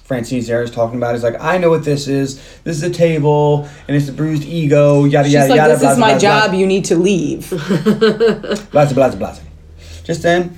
Francine's 0.05 0.47
there 0.47 0.63
is 0.63 0.71
talking 0.71 0.97
about. 0.97 1.09
it. 1.09 1.13
He's 1.15 1.23
like, 1.23 1.41
I 1.41 1.57
know 1.57 1.69
what 1.69 1.83
this 1.83 2.07
is. 2.07 2.37
This 2.63 2.77
is 2.77 2.83
a 2.83 2.89
table, 2.89 3.67
and 3.87 3.97
it's 3.97 4.05
the 4.05 4.13
bruised 4.13 4.43
ego. 4.45 5.03
Yada 5.03 5.25
She's 5.27 5.33
yada 5.33 5.49
like, 5.49 5.57
yada. 5.57 5.73
this 5.73 5.81
blah, 5.81 5.91
is 5.91 5.97
blah, 5.97 6.07
my 6.07 6.13
blah, 6.13 6.19
job. 6.19 6.53
You 6.53 6.65
need 6.65 6.85
to 6.85 6.95
leave. 6.95 7.49
Blah, 8.71 8.93
blah, 8.93 9.15
blah. 9.15 9.35
Just 10.05 10.21
then, 10.21 10.57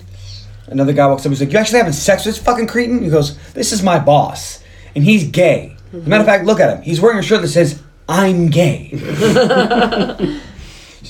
another 0.72 0.94
guy 0.94 1.08
walks 1.08 1.22
up. 1.22 1.28
And 1.28 1.34
he's 1.34 1.42
like, 1.42 1.54
"You 1.54 1.60
actually 1.60 1.80
having 1.80 1.94
sex 1.94 2.26
with 2.26 2.36
this 2.36 2.44
fucking 2.44 2.68
cretin?" 2.68 3.04
He 3.04 3.10
goes, 3.10 3.38
"This 3.54 3.72
is 3.72 3.82
my 3.84 4.00
boss, 4.00 4.64
and 4.96 5.04
he's 5.04 5.28
gay. 5.28 5.76
As 5.94 6.06
a 6.06 6.10
matter 6.10 6.22
of 6.22 6.28
fact, 6.28 6.46
look 6.46 6.60
at 6.60 6.76
him. 6.76 6.84
He's 6.84 7.02
wearing 7.02 7.20
a 7.20 7.24
shirt 7.24 7.42
that 7.42 7.50
says 7.50 7.82
I'm 8.08 8.48
gay." 8.50 8.90
he 8.92 8.98
says, 8.98 9.12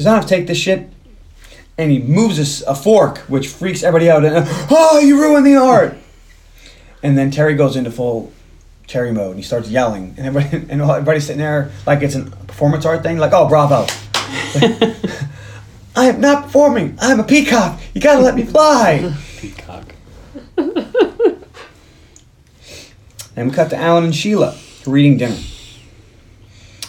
"I 0.08 0.12
don't 0.12 0.16
have 0.16 0.24
to 0.24 0.30
take 0.30 0.48
this 0.48 0.58
shit." 0.58 0.90
And 1.78 1.92
he 1.92 2.00
moves 2.00 2.62
a 2.64 2.76
fork, 2.76 3.20
which 3.30 3.48
freaks 3.48 3.84
everybody 3.84 4.10
out. 4.10 4.26
And 4.26 4.46
oh, 4.70 5.00
you 5.00 5.22
ruined 5.22 5.46
the 5.46 5.56
art! 5.56 5.96
And 7.02 7.18
then 7.18 7.32
Terry 7.32 7.56
goes 7.56 7.78
into 7.78 7.90
full 7.90 8.34
Terry 8.88 9.12
mode, 9.14 9.32
and 9.32 9.38
he 9.38 9.44
starts 9.44 9.70
yelling, 9.70 10.16
and 10.18 10.28
everybody 10.28 10.58
and 10.70 10.82
everybody's 10.82 11.26
sitting 11.26 11.40
there 11.40 11.72
like 11.86 12.02
it's 12.02 12.16
a 12.16 12.24
performance 12.24 12.86
art 12.86 13.04
thing, 13.04 13.18
like, 13.18 13.34
"Oh, 13.34 13.48
bravo!" 13.48 13.86
I 15.96 16.06
am 16.08 16.22
not 16.22 16.44
performing. 16.46 16.98
I'm 17.00 17.20
a 17.20 17.24
peacock. 17.24 17.80
You 17.94 18.02
gotta 18.02 18.22
let 18.22 18.36
me 18.36 18.44
fly. 18.44 19.14
Peacock. 19.40 19.94
And 23.36 23.50
we 23.50 23.56
cut 23.56 23.70
to 23.70 23.78
Alan 23.78 24.04
and 24.04 24.14
Sheila 24.16 24.52
who 24.84 24.92
are 24.94 24.98
eating 24.98 25.18
dinner. 25.18 25.38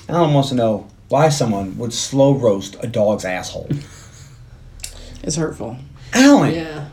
Alan 0.08 0.34
wants 0.34 0.48
to 0.48 0.56
know 0.56 0.88
why 1.08 1.28
someone 1.28 1.78
would 1.78 1.92
slow 1.92 2.34
roast 2.34 2.76
a 2.82 2.86
dog's 2.88 3.24
asshole. 3.24 3.68
It's 5.22 5.36
hurtful. 5.36 5.76
Alan. 6.14 6.54
Yeah. 6.54 6.88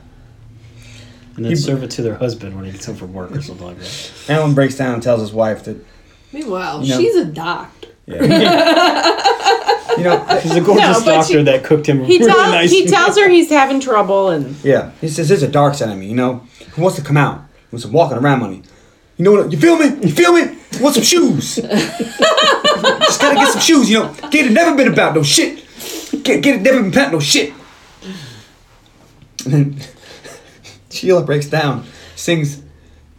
And 1.38 1.46
then 1.46 1.52
He- 1.52 1.56
serve 1.56 1.82
it 1.82 1.90
to 1.92 2.02
their 2.02 2.16
husband 2.16 2.56
when 2.58 2.66
he 2.66 2.72
gets 2.74 2.86
home 2.86 2.98
from 2.98 3.14
work 3.14 3.32
or 3.32 3.42
something 3.42 3.66
like 3.66 3.80
that. 3.80 4.12
Alan 4.28 4.54
breaks 4.54 4.76
down 4.76 4.96
and 4.96 5.02
tells 5.02 5.22
his 5.22 5.32
wife 5.32 5.64
that 5.64 5.78
Meanwhile, 6.34 6.84
You 6.84 6.94
know- 6.94 7.00
she's 7.00 7.16
a 7.16 7.26
doctor. 7.26 7.88
yeah. 8.06 8.20
you 9.98 10.04
know, 10.04 10.24
He's 10.42 10.56
a 10.56 10.62
gorgeous 10.62 11.00
No, 11.00 11.06
but 11.06 11.06
doctor 11.06 11.34
she- 11.34 11.44
that 11.44 11.64
cooked 11.64 11.88
him 11.88 12.04
He 12.06 12.18
really 12.20 12.32
tells 12.32 12.52
nice. 12.52 12.72
he 12.72 12.86
tells 12.88 13.18
her 13.18 13.28
he's 13.30 13.50
having 13.50 13.80
trouble, 13.80 14.30
and 14.30 14.56
yeah. 14.64 14.92
He 15.02 15.08
says 15.10 15.28
there's 15.30 15.44
a 15.44 15.48
dark 15.48 15.74
side 15.76 15.90
of 15.90 15.98
me. 15.98 16.08
You 16.08 16.16
know, 16.16 16.44
who 16.72 16.82
wants 16.82 16.98
to 16.98 17.04
come 17.04 17.18
out? 17.18 17.38
Who 17.40 17.76
wants 17.76 17.84
some 17.84 17.92
walking 17.94 18.18
around 18.18 18.40
money? 18.40 18.62
You 19.18 19.26
know 19.26 19.32
what? 19.32 19.52
You 19.52 19.58
feel 19.58 19.78
me? 19.78 19.86
You 20.08 20.12
feel 20.14 20.34
me? 20.34 20.42
You 20.74 20.84
want 20.84 20.96
some 20.96 21.04
shoes? 21.04 21.56
Just 21.56 23.22
gotta 23.22 23.36
get 23.36 23.52
some 23.54 23.62
shoes. 23.62 23.90
You 23.90 24.00
know, 24.00 24.14
get 24.30 24.46
it 24.46 24.52
never 24.52 24.76
been 24.76 24.88
about 24.92 25.16
no 25.16 25.24
shit. 25.24 25.64
Get 26.24 26.42
get 26.44 26.56
it 26.58 26.62
never 26.62 26.82
been 26.82 26.92
about 26.92 27.12
no 27.12 27.20
shit. 27.20 27.54
And 29.46 29.54
then 29.54 29.82
Sheila 30.90 31.24
breaks 31.24 31.48
down, 31.48 31.86
sings 32.16 32.62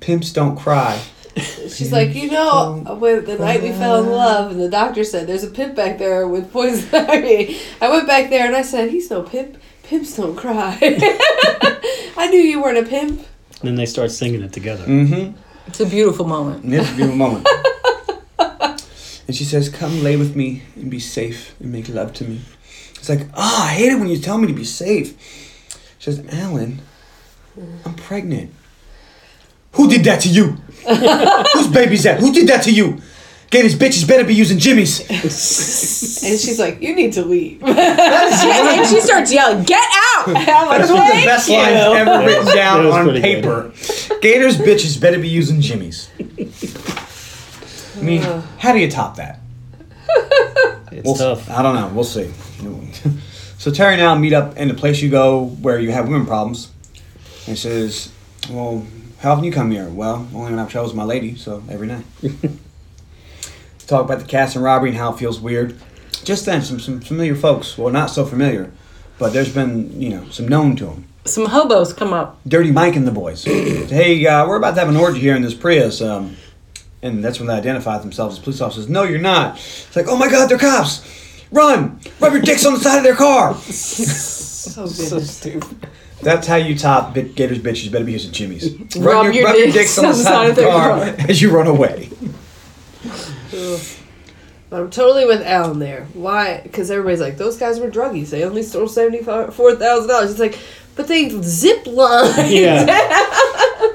"Pimps 0.00 0.32
Don't 0.32 0.56
Cry." 0.56 1.00
She's 1.68 1.92
like, 1.92 2.14
you 2.14 2.30
know, 2.30 2.96
when 2.98 3.24
the 3.24 3.38
night 3.38 3.62
we 3.62 3.70
fell 3.72 4.02
in 4.02 4.10
love, 4.10 4.50
and 4.52 4.60
the 4.60 4.68
doctor 4.68 5.04
said 5.04 5.26
there's 5.26 5.44
a 5.44 5.50
pimp 5.50 5.74
back 5.74 5.98
there 5.98 6.26
with 6.26 6.52
poison 6.52 6.88
ivy. 6.94 7.58
I 7.80 7.88
went 7.88 8.06
back 8.06 8.30
there 8.30 8.46
and 8.46 8.56
I 8.56 8.62
said, 8.62 8.90
he's 8.90 9.10
no 9.10 9.22
pimp. 9.22 9.58
Pimps 9.82 10.16
don't 10.16 10.36
cry. 10.36 10.78
I 12.16 12.28
knew 12.30 12.40
you 12.40 12.62
weren't 12.62 12.78
a 12.78 12.88
pimp. 12.88 13.20
And 13.60 13.68
then 13.68 13.74
they 13.74 13.86
start 13.86 14.10
singing 14.10 14.42
it 14.42 14.52
together. 14.52 14.84
Mm-hmm. 14.84 15.36
it's 15.66 15.80
a 15.80 15.86
beautiful 15.86 16.26
moment. 16.26 16.64
And 16.64 16.72
this 16.72 16.86
is 16.86 16.92
a 16.92 16.96
beautiful 16.96 17.16
moment. 17.16 17.48
and 18.38 19.34
she 19.34 19.44
says, 19.44 19.68
"Come 19.68 20.02
lay 20.02 20.16
with 20.16 20.36
me 20.36 20.62
and 20.76 20.90
be 20.90 21.00
safe 21.00 21.54
and 21.58 21.72
make 21.72 21.88
love 21.88 22.12
to 22.14 22.24
me." 22.24 22.40
It's 22.94 23.08
like, 23.08 23.26
ah, 23.34 23.66
I 23.66 23.72
hate 23.72 23.92
it 23.92 23.98
when 23.98 24.08
you 24.08 24.18
tell 24.18 24.38
me 24.38 24.46
to 24.46 24.52
be 24.52 24.64
safe. 24.64 25.16
She 25.98 26.10
says, 26.12 26.24
"Alan, 26.30 26.80
I'm 27.84 27.94
pregnant." 27.94 28.54
Who 29.72 29.88
did 29.88 30.04
that 30.04 30.20
to 30.22 30.28
you? 30.28 30.44
Whose 31.54 31.68
baby's 31.68 32.02
that? 32.04 32.20
Who 32.20 32.32
did 32.32 32.48
that 32.48 32.62
to 32.64 32.72
you? 32.72 33.00
Gators 33.50 33.78
these 33.78 34.04
bitches 34.04 34.06
better 34.06 34.24
be 34.24 34.34
using 34.34 34.58
Jimmy's. 34.58 35.00
And 35.08 36.38
she's 36.38 36.58
like, 36.58 36.82
you 36.82 36.94
need 36.94 37.14
to 37.14 37.24
leave. 37.24 37.62
and 37.66 38.86
she 38.86 39.00
starts 39.00 39.32
yelling, 39.32 39.64
"Get 39.64 39.82
out!" 39.90 40.26
That 40.26 40.80
is 40.82 40.90
one 40.90 41.00
of 41.00 41.16
the 41.16 41.24
best 41.24 41.48
lines 41.48 41.76
ever 41.96 42.26
written 42.26 42.54
down 42.54 42.84
was 42.84 42.94
on 42.94 43.04
pretty 43.04 43.22
paper. 43.22 43.72
Gators 44.20 44.58
bitches 44.58 45.00
better 45.00 45.18
be 45.18 45.28
using 45.28 45.62
Jimmy's. 45.62 46.10
I 47.96 48.02
mean, 48.02 48.20
how 48.58 48.72
do 48.72 48.78
you 48.80 48.90
top 48.90 49.16
that? 49.16 49.40
It's 50.92 51.06
We'll, 51.06 51.14
tough. 51.14 51.48
I 51.48 51.62
don't 51.62 51.74
know. 51.74 51.88
We'll 51.88 52.04
see. 52.04 52.30
so 53.58 53.70
Terry 53.70 53.94
and 53.94 54.02
Al 54.02 54.18
meet 54.18 54.34
up 54.34 54.56
in 54.58 54.68
the 54.68 54.74
place 54.74 55.00
you 55.00 55.10
go 55.10 55.46
where 55.62 55.78
you 55.78 55.90
have 55.90 56.06
women 56.08 56.26
problems. 56.26 56.70
And 57.46 57.56
he 57.56 57.56
says, 57.56 58.12
"Well, 58.50 58.86
how 59.20 59.32
often 59.32 59.44
you 59.44 59.52
come 59.52 59.70
here?" 59.70 59.88
Well, 59.88 60.28
only 60.34 60.50
when 60.50 60.58
I've 60.58 60.70
chose 60.70 60.94
my 60.94 61.04
lady, 61.04 61.36
so 61.36 61.62
every 61.68 61.86
night. 61.86 62.04
Talk 63.86 64.04
about 64.04 64.18
the 64.20 64.26
cast 64.26 64.54
and 64.54 64.62
robbery 64.64 64.90
and 64.90 64.98
how 64.98 65.12
it 65.14 65.18
feels 65.18 65.40
weird. 65.40 65.78
Just 66.24 66.44
then, 66.44 66.62
some 66.62 66.78
some 66.80 67.00
familiar 67.00 67.34
folks. 67.34 67.78
Well, 67.78 67.90
not 67.92 68.10
so 68.10 68.26
familiar, 68.26 68.70
but 69.18 69.32
there's 69.32 69.52
been 69.52 70.00
you 70.00 70.10
know 70.10 70.28
some 70.30 70.46
known 70.46 70.76
to 70.76 70.86
them. 70.86 71.04
Some 71.24 71.46
hobos 71.46 71.92
come 71.92 72.12
up. 72.12 72.38
Dirty 72.46 72.70
Mike 72.70 72.96
and 72.96 73.06
the 73.06 73.12
boys. 73.12 73.44
hey, 73.44 74.26
uh, 74.26 74.46
we're 74.46 74.56
about 74.56 74.74
to 74.74 74.80
have 74.80 74.88
an 74.88 74.96
orgy 74.96 75.20
here 75.20 75.36
in 75.36 75.42
this 75.42 75.54
Prius. 75.54 76.00
Um, 76.00 76.36
and 77.02 77.24
that's 77.24 77.38
when 77.38 77.46
they 77.46 77.54
identify 77.54 77.98
themselves 77.98 78.38
as 78.38 78.42
police 78.42 78.60
officers. 78.60 78.88
No, 78.88 79.04
you're 79.04 79.20
not. 79.20 79.56
It's 79.56 79.94
like, 79.94 80.06
oh 80.08 80.16
my 80.16 80.28
God, 80.28 80.48
they're 80.48 80.58
cops. 80.58 81.02
Run! 81.50 82.00
Rub 82.20 82.32
your 82.32 82.42
dicks 82.42 82.66
on 82.66 82.74
the 82.74 82.80
side 82.80 82.98
of 82.98 83.04
their 83.04 83.14
car. 83.14 83.54
So 84.68 84.82
good. 84.86 85.26
stupid. 85.26 85.86
That's 86.22 86.46
how 86.46 86.56
you 86.56 86.76
top 86.76 87.14
Gators 87.14 87.58
bitches. 87.58 87.84
You 87.84 87.90
better 87.90 88.04
be 88.04 88.12
using 88.12 88.32
Jimmy's. 88.32 88.74
Rub 88.96 89.32
your 89.32 89.52
dicks 89.72 89.98
on 89.98 90.06
the 90.06 90.14
side 90.14 90.50
of 90.50 90.56
their 90.56 90.70
car. 90.70 91.00
as 91.28 91.40
you 91.40 91.50
run 91.50 91.66
away. 91.66 92.10
But 94.70 94.82
I'm 94.82 94.90
totally 94.90 95.24
with 95.24 95.42
Alan 95.42 95.78
there. 95.78 96.06
Why? 96.12 96.60
Because 96.62 96.90
everybody's 96.90 97.20
like, 97.20 97.38
those 97.38 97.56
guys 97.56 97.80
were 97.80 97.90
druggies. 97.90 98.30
They 98.30 98.44
only 98.44 98.62
stole 98.62 98.88
seventy 98.88 99.22
four 99.22 99.50
thousand 99.76 100.08
dollars. 100.08 100.32
It's 100.32 100.40
like, 100.40 100.58
but 100.94 101.08
they 101.08 101.30
zip 101.42 101.86
line. 101.86 102.50
Yeah. 102.50 103.14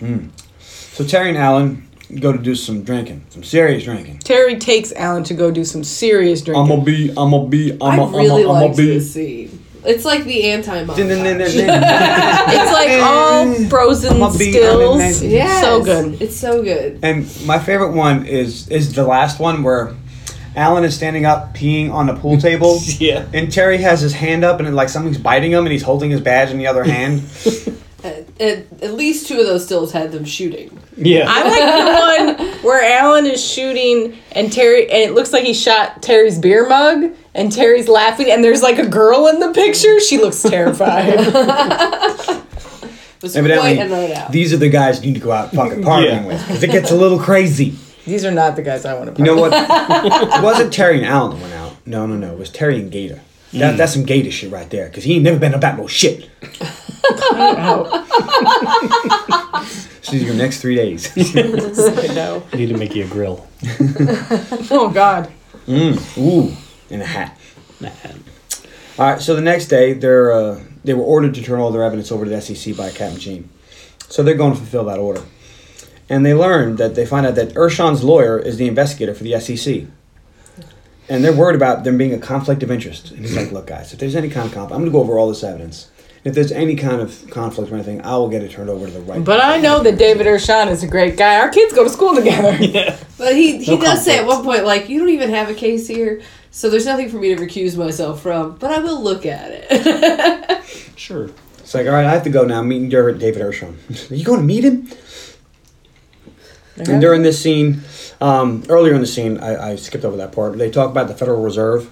Hmm. 0.00 0.26
So 0.68 1.04
Terry 1.04 1.30
and 1.30 1.38
Alan 1.38 1.88
go 2.20 2.30
to 2.32 2.36
do 2.38 2.54
some 2.54 2.82
drinking, 2.82 3.24
some 3.30 3.42
serious 3.42 3.84
drinking. 3.84 4.18
Terry 4.18 4.58
takes 4.58 4.92
Alan 4.92 5.24
to 5.24 5.34
go 5.34 5.50
do 5.50 5.64
some 5.64 5.82
serious 5.82 6.42
drinking. 6.42 6.72
I'ma 6.72 6.84
be, 6.84 7.10
I'ma 7.16 7.44
be, 7.46 7.72
I 7.80 7.86
I'ma, 7.86 8.10
really 8.10 8.44
I'ma, 8.44 8.52
I'ma 8.52 8.66
like 8.66 8.76
be. 8.76 8.86
this 8.86 9.14
scene. 9.14 9.63
It's 9.84 10.04
like 10.04 10.24
the 10.24 10.44
anti. 10.50 10.84
It's 10.86 12.72
like 12.72 12.90
all 13.02 13.54
frozen 13.68 14.14
I'ma 14.16 14.30
be- 14.36 14.52
stills. 14.52 15.00
I'm 15.00 15.06
in 15.06 15.12
that- 15.12 15.22
Yes, 15.26 15.60
So 15.62 15.82
good. 15.84 16.20
It's 16.22 16.36
so 16.36 16.62
good. 16.62 17.00
And 17.02 17.26
my 17.46 17.58
favorite 17.58 17.92
one 17.92 18.26
is 18.26 18.68
is 18.68 18.94
the 18.94 19.04
last 19.04 19.38
one 19.40 19.62
where 19.62 19.94
Alan 20.56 20.84
is 20.84 20.94
standing 20.94 21.24
up 21.26 21.54
peeing 21.54 21.92
on 21.92 22.06
the 22.06 22.14
pool 22.14 22.38
table. 22.38 22.80
Yeah. 22.98 23.26
And 23.34 23.50
Terry 23.52 23.78
has 23.78 24.00
his 24.00 24.12
hand 24.12 24.44
up 24.44 24.58
and 24.60 24.68
it, 24.68 24.72
like 24.72 24.88
something's 24.88 25.18
biting 25.18 25.50
him 25.52 25.64
and 25.64 25.72
he's 25.72 25.82
holding 25.82 26.10
his 26.10 26.20
badge 26.20 26.50
in 26.50 26.58
the 26.58 26.66
other 26.68 26.84
hand. 26.84 27.22
At, 28.04 28.04
uh, 28.04 28.42
at, 28.44 28.82
at 28.82 28.94
least 28.94 29.26
two 29.28 29.40
of 29.40 29.46
those 29.46 29.64
stills 29.64 29.90
had 29.92 30.12
them 30.12 30.24
shooting. 30.24 30.78
Yeah. 30.96 31.24
I 31.28 31.42
like 32.28 32.36
the 32.38 32.44
one 32.46 32.62
where 32.62 32.84
Alan 33.00 33.26
is 33.26 33.44
shooting 33.44 34.16
and 34.32 34.52
Terry, 34.52 34.82
and 34.90 35.10
it 35.10 35.14
looks 35.14 35.32
like 35.32 35.42
he 35.44 35.54
shot 35.54 36.02
Terry's 36.02 36.38
beer 36.38 36.68
mug, 36.68 37.12
and 37.34 37.50
Terry's 37.52 37.88
laughing, 37.88 38.30
and 38.30 38.44
there's 38.44 38.62
like 38.62 38.78
a 38.78 38.86
girl 38.86 39.26
in 39.28 39.40
the 39.40 39.52
picture. 39.52 39.98
She 40.00 40.18
looks 40.18 40.42
terrified. 40.42 41.08
It 41.08 41.16
was 43.22 43.32
quite 43.32 43.78
a 43.78 43.88
night 43.88 44.10
out. 44.12 44.32
these 44.32 44.52
are 44.52 44.58
the 44.58 44.68
guys 44.68 45.02
you 45.02 45.12
need 45.12 45.18
to 45.18 45.24
go 45.24 45.32
out 45.32 45.50
fucking 45.52 45.80
partying 45.82 46.10
Yeah. 46.10 46.26
with 46.26 46.46
because 46.46 46.62
it 46.62 46.70
gets 46.70 46.90
a 46.90 46.96
little 46.96 47.18
crazy. 47.18 47.74
These 48.04 48.26
are 48.26 48.30
not 48.30 48.54
the 48.54 48.62
guys 48.62 48.84
I 48.84 48.92
want 48.94 49.16
to. 49.16 49.18
You 49.18 49.24
know 49.24 49.36
what? 49.40 49.52
it 49.54 50.42
wasn't 50.42 50.74
Terry 50.74 50.98
and 50.98 51.06
Alan 51.06 51.36
that 51.36 51.42
went 51.42 51.54
out. 51.54 51.74
No, 51.86 52.04
no, 52.06 52.16
no. 52.16 52.34
It 52.34 52.38
was 52.38 52.50
Terry 52.50 52.78
and 52.78 52.92
Gator. 52.92 53.22
That, 53.54 53.74
mm. 53.74 53.76
That's 53.78 53.94
some 53.94 54.04
gator 54.04 54.30
shit 54.32 54.50
right 54.50 54.68
there, 54.68 54.88
because 54.88 55.04
he 55.04 55.14
ain't 55.14 55.22
never 55.22 55.38
been 55.38 55.54
about 55.54 55.78
no 55.78 55.86
shit. 55.86 56.28
This 60.04 60.12
is 60.12 60.22
your 60.24 60.34
next 60.34 60.60
three 60.60 60.74
days. 60.74 61.10
no. 61.34 62.42
I 62.52 62.56
need 62.56 62.68
to 62.68 62.76
make 62.76 62.94
you 62.94 63.04
a 63.04 63.08
grill. 63.08 63.46
Oh 64.70 64.90
God. 64.92 65.32
Mm. 65.66 66.18
Ooh, 66.18 66.54
in 66.90 67.00
a 67.00 67.06
hat. 67.06 67.38
Nah. 67.80 67.90
All 68.98 69.10
right, 69.10 69.20
so 69.20 69.34
the 69.34 69.40
next 69.42 69.66
day, 69.66 69.92
they're 69.92 70.32
uh, 70.32 70.60
they 70.84 70.94
were 70.94 71.02
ordered 71.02 71.34
to 71.34 71.42
turn 71.42 71.58
all 71.58 71.70
their 71.72 71.82
evidence 71.82 72.12
over 72.12 72.24
to 72.24 72.30
the 72.30 72.40
SEC 72.40 72.76
by 72.76 72.90
Captain 72.90 73.18
Gene. 73.18 73.48
So 74.08 74.22
they're 74.22 74.34
going 74.36 74.52
to 74.52 74.58
fulfill 74.58 74.84
that 74.84 74.98
order. 74.98 75.22
And 76.08 76.24
they 76.24 76.34
learn 76.34 76.76
that 76.76 76.94
they 76.94 77.06
find 77.06 77.26
out 77.26 77.34
that 77.36 77.54
Ershon's 77.54 78.04
lawyer 78.04 78.38
is 78.38 78.58
the 78.58 78.68
investigator 78.68 79.14
for 79.14 79.24
the 79.24 79.40
SEC. 79.40 79.84
And 81.08 81.24
they're 81.24 81.32
worried 81.34 81.56
about 81.56 81.84
there 81.84 81.92
being 81.92 82.14
a 82.14 82.18
conflict 82.18 82.62
of 82.62 82.70
interest. 82.70 83.10
And 83.10 83.20
he's 83.20 83.36
like, 83.36 83.52
look, 83.52 83.66
guys, 83.66 83.92
if 83.92 83.98
there's 83.98 84.14
any 84.14 84.28
kind 84.28 84.46
of 84.46 84.54
conflict, 84.54 84.72
I'm 84.74 84.80
going 84.80 84.92
to 84.92 84.96
go 84.96 85.00
over 85.00 85.18
all 85.18 85.28
this 85.28 85.42
evidence. 85.42 85.90
If 86.24 86.34
there's 86.34 86.52
any 86.52 86.76
kind 86.76 87.02
of 87.02 87.28
conflict 87.30 87.70
or 87.70 87.74
anything, 87.74 88.00
I 88.02 88.16
will 88.16 88.30
get 88.30 88.42
it 88.42 88.50
turned 88.52 88.70
over 88.70 88.86
to 88.86 88.92
the 88.92 89.00
right. 89.00 89.22
But 89.22 89.42
I 89.44 89.60
know 89.60 89.82
that 89.82 89.98
David 89.98 90.26
Ershon 90.26 90.68
is 90.70 90.82
a 90.82 90.86
great 90.86 91.18
guy. 91.18 91.38
Our 91.40 91.50
kids 91.50 91.74
go 91.74 91.84
to 91.84 91.90
school 91.90 92.14
together. 92.14 92.56
Yeah. 92.64 92.96
But 93.18 93.34
he 93.36 93.62
he 93.62 93.76
No 93.76 93.82
does 93.82 94.04
say 94.04 94.16
at 94.18 94.20
conflict. 94.20 94.46
one 94.46 94.54
point, 94.56 94.64
like, 94.66 94.88
you 94.88 94.98
don't 94.98 95.10
even 95.10 95.30
have 95.30 95.50
a 95.50 95.54
case 95.54 95.86
here, 95.86 96.22
so 96.54 96.70
there's 96.70 96.86
nothing 96.86 97.08
for 97.08 97.16
me 97.16 97.34
to 97.34 97.42
recuse 97.42 97.76
myself 97.76 98.22
from, 98.22 98.54
but 98.58 98.70
I 98.70 98.78
will 98.78 99.02
look 99.02 99.26
at 99.26 99.50
it. 99.50 100.60
Sure. 100.96 101.28
It's 101.58 101.74
like, 101.74 101.86
all 101.86 101.92
right, 101.92 102.06
I 102.06 102.12
have 102.12 102.22
to 102.22 102.30
go 102.30 102.44
now. 102.44 102.60
I'm 102.60 102.68
meeting 102.68 102.88
David 102.88 103.18
David 103.18 103.42
Ershon. 103.42 103.74
Are 104.10 104.14
you 104.14 104.24
going 104.24 104.38
to 104.38 104.46
meet 104.46 104.64
him? 104.64 104.88
And 106.76 107.00
during 107.00 107.22
this 107.22 107.42
scene, 107.42 107.80
um, 108.20 108.62
earlier 108.68 108.94
in 108.94 109.00
the 109.00 109.06
scene, 109.06 109.38
I, 109.38 109.72
I 109.72 109.76
skipped 109.76 110.04
over 110.04 110.16
that 110.18 110.30
part. 110.32 110.56
They 110.56 110.70
talk 110.70 110.90
about 110.90 111.08
the 111.08 111.14
Federal 111.14 111.42
Reserve, 111.42 111.90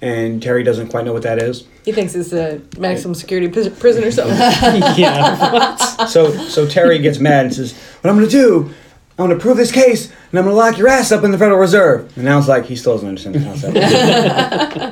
and 0.00 0.40
Terry 0.40 0.62
doesn't 0.62 0.88
quite 0.88 1.04
know 1.04 1.12
what 1.12 1.22
that 1.24 1.42
is. 1.42 1.66
He 1.84 1.90
thinks 1.92 2.14
it's 2.14 2.32
a 2.32 2.60
maximum 2.78 3.14
security 3.14 3.48
pris- 3.48 3.76
prison 3.78 4.04
or 4.04 4.10
something. 4.12 4.36
yeah. 4.96 6.06
So, 6.06 6.32
so 6.48 6.66
Terry 6.68 7.00
gets 7.00 7.18
mad 7.18 7.46
and 7.46 7.54
says, 7.54 7.74
"What 8.00 8.10
I'm 8.10 8.16
going 8.16 8.28
to 8.28 8.32
do? 8.32 8.74
I'm 9.16 9.26
going 9.26 9.38
to 9.38 9.42
prove 9.42 9.56
this 9.56 9.70
case, 9.70 10.06
and 10.30 10.38
I'm 10.38 10.44
going 10.44 10.54
to 10.54 10.58
lock 10.58 10.76
your 10.76 10.88
ass 10.88 11.12
up 11.12 11.22
in 11.24 11.30
the 11.30 11.38
Federal 11.38 11.58
Reserve." 11.58 12.12
And 12.16 12.24
now 12.24 12.38
it's 12.38 12.48
like 12.48 12.64
he 12.66 12.74
still 12.76 12.94
doesn't 12.94 13.08
understand 13.08 13.36
the 13.36 13.40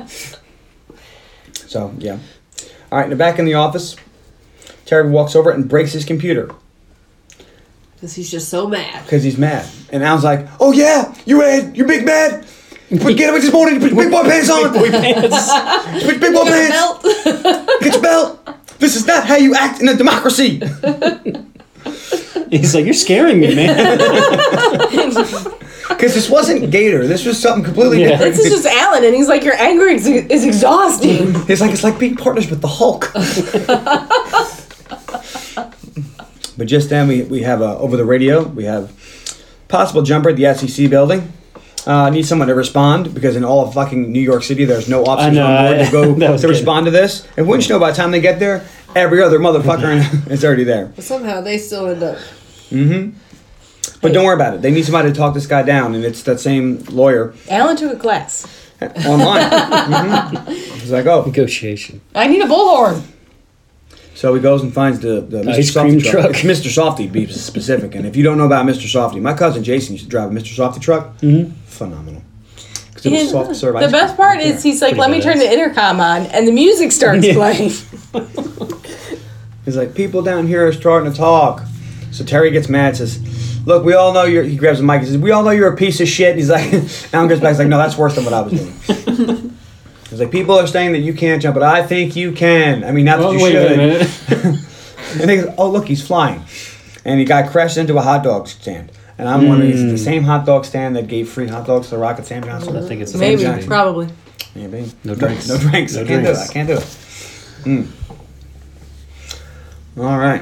concept. 0.03 0.39
so 1.69 1.93
yeah. 1.97 2.19
All 2.91 2.99
right, 2.99 3.09
now 3.09 3.15
back 3.15 3.39
in 3.39 3.45
the 3.45 3.55
office, 3.55 3.95
Terry 4.85 5.09
walks 5.09 5.35
over 5.35 5.49
and 5.51 5.67
breaks 5.67 5.91
his 5.93 6.05
computer. 6.05 6.51
Because 7.95 8.15
he's 8.15 8.29
just 8.29 8.49
so 8.49 8.67
mad. 8.67 9.03
because 9.03 9.23
he's 9.23 9.37
mad. 9.37 9.65
And 9.91 10.03
Al's 10.03 10.23
like, 10.23 10.47
"Oh 10.59 10.71
yeah, 10.71 11.13
you 11.25 11.39
mad? 11.39 11.75
You 11.75 11.85
big 11.85 12.05
mad? 12.05 12.45
Put, 13.01 13.17
get 13.17 13.33
up 13.33 13.41
this 13.41 13.51
morning. 13.51 13.79
Put 13.79 13.91
your 13.91 14.03
big 14.03 14.11
boy 14.11 14.23
pants 14.23 14.49
on. 14.49 14.71
Put 14.73 14.91
your 16.03 16.19
big 16.19 16.33
boy 16.33 16.43
pants. 16.45 16.69
Belt. 16.71 17.01
Get 17.81 17.93
your 17.93 18.01
belt. 18.01 18.47
This 18.79 18.95
is 18.95 19.07
not 19.07 19.25
how 19.25 19.35
you 19.37 19.55
act 19.55 19.81
in 19.81 19.89
a 19.89 19.95
democracy." 19.95 20.61
He's 22.61 22.75
like, 22.75 22.85
you're 22.85 22.93
scaring 22.93 23.39
me, 23.39 23.55
man. 23.55 23.75
Because 25.89 26.13
this 26.15 26.29
wasn't 26.29 26.71
Gator. 26.71 27.05
This 27.07 27.25
was 27.25 27.39
something 27.39 27.63
completely 27.63 28.01
Yeah. 28.01 28.09
different. 28.11 28.35
This 28.35 28.45
is 28.45 28.63
just 28.63 28.65
Alan, 28.65 29.03
and 29.03 29.13
he's 29.13 29.27
like, 29.27 29.43
"Your 29.43 29.53
anger 29.55 29.85
is, 29.85 30.07
is 30.07 30.43
exhausting." 30.45 31.33
It's 31.49 31.61
like 31.61 31.71
it's 31.71 31.83
like 31.83 31.99
being 31.99 32.15
partners 32.15 32.49
with 32.49 32.61
the 32.61 32.67
Hulk. 32.67 33.11
but 36.57 36.67
just 36.67 36.89
then 36.89 37.07
we, 37.07 37.23
we 37.23 37.41
have 37.41 37.61
uh, 37.61 37.77
over 37.77 37.97
the 37.97 38.05
radio 38.05 38.43
we 38.43 38.63
have 38.65 38.91
possible 39.67 40.01
jumper 40.01 40.29
at 40.29 40.35
the 40.37 40.53
SEC 40.53 40.89
building. 40.89 41.31
Uh, 41.85 42.03
I 42.03 42.09
need 42.11 42.25
someone 42.25 42.47
to 42.47 42.55
respond 42.55 43.13
because 43.13 43.35
in 43.35 43.43
all 43.43 43.67
of 43.67 43.73
fucking 43.73 44.11
New 44.11 44.21
York 44.21 44.43
City 44.43 44.63
there's 44.65 44.87
no 44.87 45.03
officers 45.03 45.35
know, 45.35 45.45
on 45.45 45.65
board 45.65 45.79
I- 45.81 45.85
to 45.85 45.91
go 45.91 46.13
was 46.31 46.41
to 46.41 46.47
good. 46.47 46.53
respond 46.53 46.85
to 46.85 46.91
this. 46.91 47.27
And 47.37 47.47
wouldn't 47.47 47.67
you 47.67 47.75
know 47.75 47.79
by 47.79 47.91
the 47.91 47.97
time 47.97 48.11
they 48.11 48.21
get 48.21 48.39
there, 48.39 48.65
every 48.95 49.21
other 49.21 49.39
motherfucker 49.39 50.31
is 50.31 50.45
already 50.45 50.63
there. 50.63 50.87
But 50.95 51.03
somehow 51.03 51.41
they 51.41 51.57
still 51.57 51.87
end 51.87 52.03
up. 52.03 52.17
But 54.01 54.13
don't 54.13 54.25
worry 54.25 54.35
about 54.35 54.55
it. 54.55 54.61
They 54.61 54.71
need 54.71 54.83
somebody 54.85 55.09
to 55.11 55.15
talk 55.15 55.33
this 55.33 55.47
guy 55.47 55.63
down, 55.63 55.95
and 55.95 56.03
it's 56.03 56.23
that 56.23 56.39
same 56.39 56.83
lawyer 56.89 57.33
Alan 57.49 57.75
took 57.77 57.93
a 57.93 57.99
class. 57.99 58.45
online. 58.81 59.49
hmm 59.49 60.51
He's 60.51 60.91
like, 60.91 61.05
oh, 61.05 61.23
Negotiation. 61.25 62.01
I 62.13 62.27
need 62.27 62.41
a 62.41 62.45
bullhorn. 62.45 63.01
So 64.15 64.33
he 64.35 64.41
goes 64.41 64.61
and 64.61 64.73
finds 64.73 64.99
the, 64.99 65.21
the 65.21 65.41
Mr. 65.43 65.49
Ice 65.55 65.73
Softy 65.73 65.89
cream 65.91 66.01
truck. 66.01 66.13
truck. 66.31 66.43
It's 66.45 66.61
Mr. 66.61 66.69
Softy, 66.69 67.07
to 67.07 67.11
be 67.11 67.25
specific. 67.27 67.95
And 67.95 68.05
if 68.05 68.15
you 68.15 68.23
don't 68.23 68.37
know 68.37 68.45
about 68.45 68.65
Mr. 68.65 68.87
Softy, 68.91 69.19
my 69.19 69.33
cousin 69.33 69.63
Jason 69.63 69.93
used 69.93 70.05
to 70.05 70.09
drive 70.09 70.29
a 70.31 70.33
Mr. 70.33 70.53
Softy 70.55 70.79
truck. 70.79 71.17
Mm-hmm. 71.19 71.51
Phenomenal. 71.65 72.21
'Cause 72.93 73.05
it 73.07 73.11
was 73.11 73.31
soft 73.31 73.55
serve 73.57 73.73
the 73.81 73.89
best 73.89 74.15
part 74.15 74.39
is 74.39 74.63
there. 74.63 74.71
he's 74.71 74.81
like, 74.81 74.91
Pretty 74.95 75.01
"Let 75.01 75.11
me 75.11 75.19
turn 75.21 75.35
badass. 75.37 75.39
the 75.39 75.51
intercom 75.51 75.99
on," 75.99 76.25
and 76.27 76.47
the 76.47 76.53
music 76.53 76.91
starts 76.93 77.25
Yeah. 77.27 77.33
playing. 77.33 77.71
He's 79.65 79.75
like, 79.77 79.93
people 79.95 80.21
down 80.21 80.47
here 80.47 80.67
are 80.67 80.71
starting 80.73 81.11
to 81.11 81.17
talk. 81.17 81.63
So 82.13 82.23
Terry 82.23 82.51
gets 82.51 82.69
mad, 82.69 82.95
says, 82.95 83.19
"Look, 83.65 83.83
we 83.83 83.93
all 83.93 84.13
know 84.13 84.23
you're." 84.23 84.43
He 84.43 84.55
grabs 84.55 84.77
the 84.79 84.85
mic. 84.85 85.01
He 85.01 85.07
says, 85.07 85.17
"We 85.17 85.31
all 85.31 85.43
know 85.43 85.49
you're 85.49 85.73
a 85.73 85.75
piece 85.75 85.99
of 85.99 86.07
shit." 86.07 86.29
And 86.31 86.39
He's 86.39 86.49
like, 86.49 86.71
Alan 87.13 87.27
goes 87.27 87.39
back. 87.39 87.49
He's 87.49 87.59
like, 87.59 87.67
"No, 87.67 87.77
that's 87.77 87.97
worse 87.97 88.15
than 88.15 88.23
what 88.25 88.33
I 88.33 88.41
was 88.41 88.53
doing." 88.53 89.57
He's 90.09 90.19
like, 90.19 90.31
"People 90.31 90.55
are 90.59 90.67
saying 90.67 90.91
that 90.93 90.99
you 90.99 91.13
can't 91.13 91.41
jump, 91.41 91.55
but 91.55 91.63
I 91.63 91.81
think 91.85 92.15
you 92.15 92.31
can. 92.33 92.83
I 92.83 92.91
mean, 92.91 93.05
not 93.05 93.17
that 93.17 93.25
Oh, 93.25 93.31
you 93.31 93.43
wait 93.43 93.51
should." 93.51 93.71
a 93.71 93.77
minute. 93.77 94.59
And 95.19 95.29
they 95.29 95.37
go, 95.41 95.53
"Oh, 95.59 95.69
look, 95.69 95.87
he's 95.87 96.05
flying," 96.05 96.43
and 97.05 97.19
he 97.19 97.25
got 97.25 97.51
crashed 97.51 97.77
into 97.77 97.95
a 97.97 98.01
hot 98.01 98.23
dog 98.23 98.47
stand. 98.47 98.91
And 99.19 99.27
I'm 99.29 99.47
wondering, 99.47 99.69
is 99.71 99.83
it 99.83 99.87
the 99.91 99.97
same 99.97 100.23
hot 100.23 100.43
dog 100.45 100.65
stand 100.65 100.95
that 100.95 101.07
gave 101.07 101.29
free 101.29 101.47
hot 101.47 101.67
dogs 101.67 101.89
to 101.89 101.97
Rocket 101.99 102.25
Sam 102.25 102.43
Johnson? 102.43 102.75
I 102.75 102.87
think 102.87 102.99
it's 103.01 103.11
the 103.11 103.19
Maybe, 103.19 103.43
same 103.43 103.59
thing. 103.59 103.67
probably. 103.67 104.07
Maybe. 104.55 104.91
No 105.03 105.13
drinks. 105.13 105.47
No, 105.47 105.57
drinks. 105.59 105.93
No 105.95 106.01
I 106.01 106.05
can't 106.05 106.23
drinks. 106.23 106.39
do 106.39 106.45
it. 106.45 106.49
I 106.49 106.53
can't 106.53 106.67
do 106.67 106.73
it. 106.77 106.97
Mm. 107.65 107.87
All 109.97 110.17
right. 110.17 110.41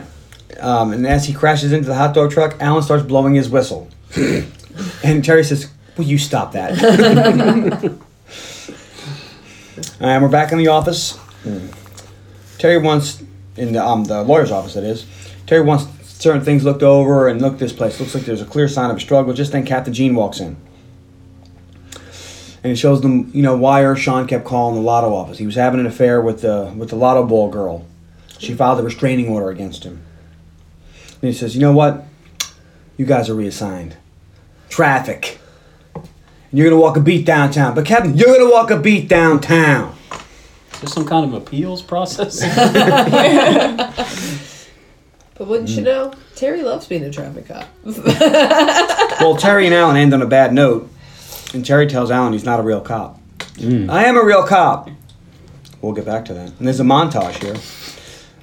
Um, 0.59 0.93
and 0.93 1.07
as 1.07 1.25
he 1.25 1.33
crashes 1.33 1.71
into 1.71 1.87
the 1.87 1.95
hot 1.95 2.13
dog 2.13 2.31
truck, 2.31 2.55
Alan 2.59 2.83
starts 2.83 3.05
blowing 3.05 3.35
his 3.35 3.49
whistle. 3.49 3.89
and 5.03 5.23
Terry 5.23 5.43
says, 5.43 5.71
Will 5.97 6.05
you 6.05 6.17
stop 6.17 6.53
that? 6.53 6.81
and 9.99 10.23
we're 10.23 10.29
back 10.29 10.51
in 10.51 10.57
the 10.57 10.67
office. 10.67 11.19
Terry 12.57 12.77
wants, 12.77 13.21
in 13.57 13.73
the, 13.73 13.83
um, 13.83 14.05
the 14.05 14.23
lawyer's 14.23 14.51
office, 14.51 14.75
that 14.75 14.83
is, 14.83 15.05
Terry 15.47 15.61
wants 15.61 15.85
certain 16.05 16.41
things 16.41 16.63
looked 16.63 16.83
over 16.83 17.27
and 17.27 17.41
look 17.41 17.57
this 17.57 17.73
place. 17.73 17.99
Looks 17.99 18.15
like 18.15 18.23
there's 18.23 18.41
a 18.41 18.45
clear 18.45 18.67
sign 18.67 18.89
of 18.89 18.97
a 18.97 18.99
struggle. 18.99 19.33
Just 19.33 19.51
then 19.51 19.65
Captain 19.65 19.93
Gene 19.93 20.15
walks 20.15 20.39
in 20.39 20.55
and 22.63 22.73
it 22.73 22.75
shows 22.75 23.01
them, 23.01 23.31
you 23.33 23.41
know, 23.41 23.57
why 23.57 23.93
Sean 23.95 24.27
kept 24.27 24.45
calling 24.45 24.75
the 24.75 24.81
lotto 24.81 25.13
office. 25.13 25.37
He 25.37 25.45
was 25.45 25.55
having 25.55 25.79
an 25.79 25.85
affair 25.85 26.21
with 26.21 26.41
the 26.41 26.71
with 26.75 26.89
the 26.89 26.95
lotto 26.95 27.25
ball 27.25 27.49
girl. 27.49 27.85
She 28.37 28.53
filed 28.53 28.79
a 28.79 28.83
restraining 28.83 29.29
order 29.29 29.49
against 29.49 29.83
him. 29.83 30.03
And 31.21 31.31
he 31.31 31.33
says, 31.33 31.55
you 31.55 31.61
know 31.61 31.71
what? 31.73 32.03
You 32.97 33.05
guys 33.05 33.29
are 33.29 33.35
reassigned. 33.35 33.95
Traffic. 34.69 35.39
And 35.95 36.03
you're 36.59 36.69
gonna 36.69 36.81
walk 36.81 36.97
a 36.97 36.99
beat 36.99 37.25
downtown. 37.25 37.73
But 37.75 37.85
Captain, 37.85 38.17
you're 38.17 38.37
gonna 38.37 38.51
walk 38.51 38.71
a 38.71 38.79
beat 38.79 39.07
downtown. 39.07 39.95
Is 40.73 40.79
there 40.81 40.89
some 40.89 41.05
kind 41.05 41.25
of 41.25 41.33
appeals 41.33 41.81
process? 41.81 42.41
But 45.37 45.47
wouldn't 45.47 45.69
Mm. 45.69 45.75
you 45.77 45.81
know, 45.81 46.13
Terry 46.35 46.61
loves 46.61 46.85
being 46.85 47.03
a 47.03 47.09
traffic 47.11 47.47
cop. 47.47 47.65
Well, 49.21 49.35
Terry 49.37 49.65
and 49.65 49.73
Alan 49.73 49.95
end 49.97 50.13
on 50.13 50.21
a 50.21 50.27
bad 50.27 50.53
note, 50.53 50.87
and 51.53 51.65
Terry 51.65 51.87
tells 51.87 52.11
Alan 52.11 52.33
he's 52.33 52.43
not 52.43 52.59
a 52.59 52.63
real 52.63 52.81
cop. 52.81 53.19
I 53.59 54.05
am 54.05 54.17
a 54.17 54.23
real 54.23 54.43
cop. 54.45 54.89
We'll 55.81 55.93
get 55.93 56.05
back 56.05 56.25
to 56.25 56.33
that. 56.35 56.49
And 56.59 56.67
there's 56.67 56.79
a 56.79 56.83
montage 56.83 57.41
here, 57.43 57.55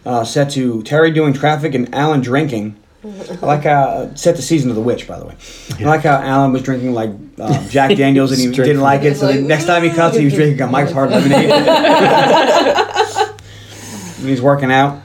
uh, 0.08 0.24
set 0.24 0.50
to 0.52 0.82
Terry 0.84 1.10
doing 1.10 1.34
traffic 1.34 1.74
and 1.74 1.94
Alan 1.94 2.20
drinking. 2.22 2.76
I 3.04 3.46
like 3.46 3.62
how 3.64 3.82
uh, 3.82 4.14
set 4.16 4.36
the 4.36 4.42
season 4.42 4.70
of 4.70 4.76
the 4.76 4.82
witch, 4.82 5.06
by 5.06 5.18
the 5.18 5.26
way. 5.26 5.36
I 5.78 5.82
like 5.84 6.00
how 6.02 6.16
Alan 6.16 6.52
was 6.52 6.62
drinking 6.62 6.94
like 6.94 7.10
um, 7.10 7.68
Jack 7.68 7.90
Daniels 7.96 8.32
and 8.32 8.40
he 8.40 8.52
Straight 8.52 8.66
didn't 8.66 8.82
like 8.82 9.02
it. 9.02 9.16
So 9.16 9.26
the 9.28 9.34
Like, 9.34 9.42
next 9.44 9.66
time 9.66 9.82
he 9.84 9.90
cuts, 9.90 10.16
he 10.16 10.24
was 10.24 10.34
drinking 10.34 10.60
a 10.62 10.66
Mike's 10.66 10.90
Hard 10.92 11.10
Lemonade. 11.10 11.50
and 14.18 14.28
he's 14.28 14.42
working 14.42 14.72
out. 14.72 15.02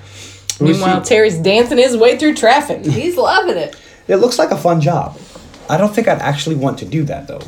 We 0.59 0.71
Meanwhile, 0.71 1.01
Terry's 1.03 1.37
dancing 1.37 1.77
his 1.77 1.95
way 1.97 2.17
through 2.17 2.35
traffic. 2.35 2.85
He's 2.85 3.15
loving 3.17 3.57
it. 3.57 3.75
it 4.07 4.15
looks 4.17 4.39
like 4.39 4.51
a 4.51 4.57
fun 4.57 4.81
job. 4.81 5.19
I 5.69 5.77
don't 5.77 5.93
think 5.93 6.07
I'd 6.07 6.19
actually 6.21 6.55
want 6.55 6.79
to 6.79 6.85
do 6.85 7.03
that 7.03 7.27
though. 7.27 7.41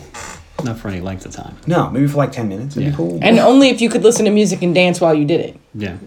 Not 0.64 0.78
for 0.78 0.88
any 0.90 1.02
length 1.02 1.26
of 1.26 1.34
time. 1.34 1.58
No, 1.68 1.90
maybe 1.90 2.08
for 2.08 2.18
like 2.18 2.32
ten 2.32 2.50
minutes. 2.50 2.76
It'd 2.76 2.84
Yeah. 2.84 2.90
be 2.92 2.96
cool. 2.98 3.20
And 3.22 3.40
only 3.40 3.70
if 3.70 3.82
you 3.82 3.90
could 3.90 4.04
listen 4.04 4.26
to 4.26 4.32
music 4.32 4.62
and 4.62 4.74
dance 4.76 5.02
while 5.02 5.14
you 5.14 5.26
did 5.26 5.42
it. 5.42 5.60
Yeah. 5.74 5.98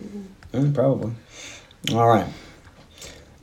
Mm, 0.53 0.75
probably. 0.75 1.13
All 1.93 2.09
right. 2.09 2.27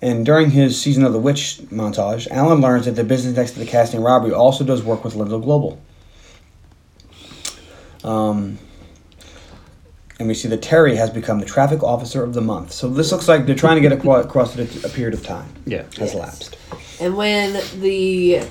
And 0.01 0.25
during 0.25 0.51
his 0.51 0.79
season 0.79 1.03
of 1.03 1.13
the 1.13 1.19
witch 1.19 1.59
montage, 1.71 2.27
Alan 2.29 2.61
learns 2.61 2.85
that 2.85 2.91
the 2.91 3.03
business 3.03 3.35
next 3.35 3.51
to 3.51 3.59
the 3.59 3.65
casting 3.65 4.01
robbery 4.01 4.31
also 4.33 4.63
does 4.63 4.83
work 4.83 5.03
with 5.03 5.15
Lendl 5.15 5.41
Global. 5.41 5.79
Um, 8.03 8.59
and 10.19 10.27
we 10.27 10.33
see 10.33 10.47
that 10.49 10.61
Terry 10.61 10.95
has 10.95 11.09
become 11.09 11.39
the 11.39 11.45
traffic 11.45 11.81
officer 11.83 12.23
of 12.23 12.33
the 12.33 12.41
month. 12.41 12.71
So 12.71 12.87
this 12.87 13.11
looks 13.11 13.27
like 13.27 13.45
they're 13.45 13.55
trying 13.55 13.81
to 13.81 13.81
get 13.81 13.91
across 13.91 14.55
it 14.57 14.85
a 14.85 14.89
period 14.89 15.13
of 15.13 15.23
time 15.25 15.47
Yeah. 15.65 15.83
has 15.97 16.13
Yes. 16.13 16.15
lapsed. 16.15 16.57
And 16.99 17.17
when 17.17 17.59
the 17.81 18.41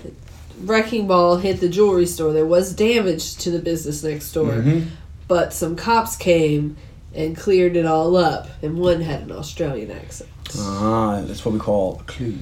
wrecking 0.62 1.06
ball 1.06 1.36
hit 1.36 1.60
the 1.60 1.68
jewelry 1.68 2.06
store, 2.06 2.32
there 2.32 2.44
was 2.46 2.72
damage 2.74 3.36
to 3.36 3.50
the 3.50 3.58
business 3.60 4.02
next 4.02 4.32
door. 4.32 4.52
Mm-hmm. 4.52 4.80
but 5.26 5.54
some 5.54 5.74
cops 5.74 6.16
came 6.16 6.76
and 7.14 7.36
cleared 7.36 7.76
it 7.76 7.86
all 7.86 8.16
up, 8.16 8.48
and 8.62 8.78
one 8.78 9.00
had 9.00 9.22
an 9.22 9.32
Australian 9.32 9.90
accent. 9.90 10.30
Ah, 10.58 11.22
that's 11.24 11.44
what 11.44 11.52
we 11.54 11.60
call 11.60 12.00
a 12.00 12.04
clue. 12.04 12.36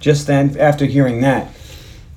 Just 0.00 0.26
then, 0.26 0.56
after 0.58 0.84
hearing 0.86 1.20
that, 1.20 1.52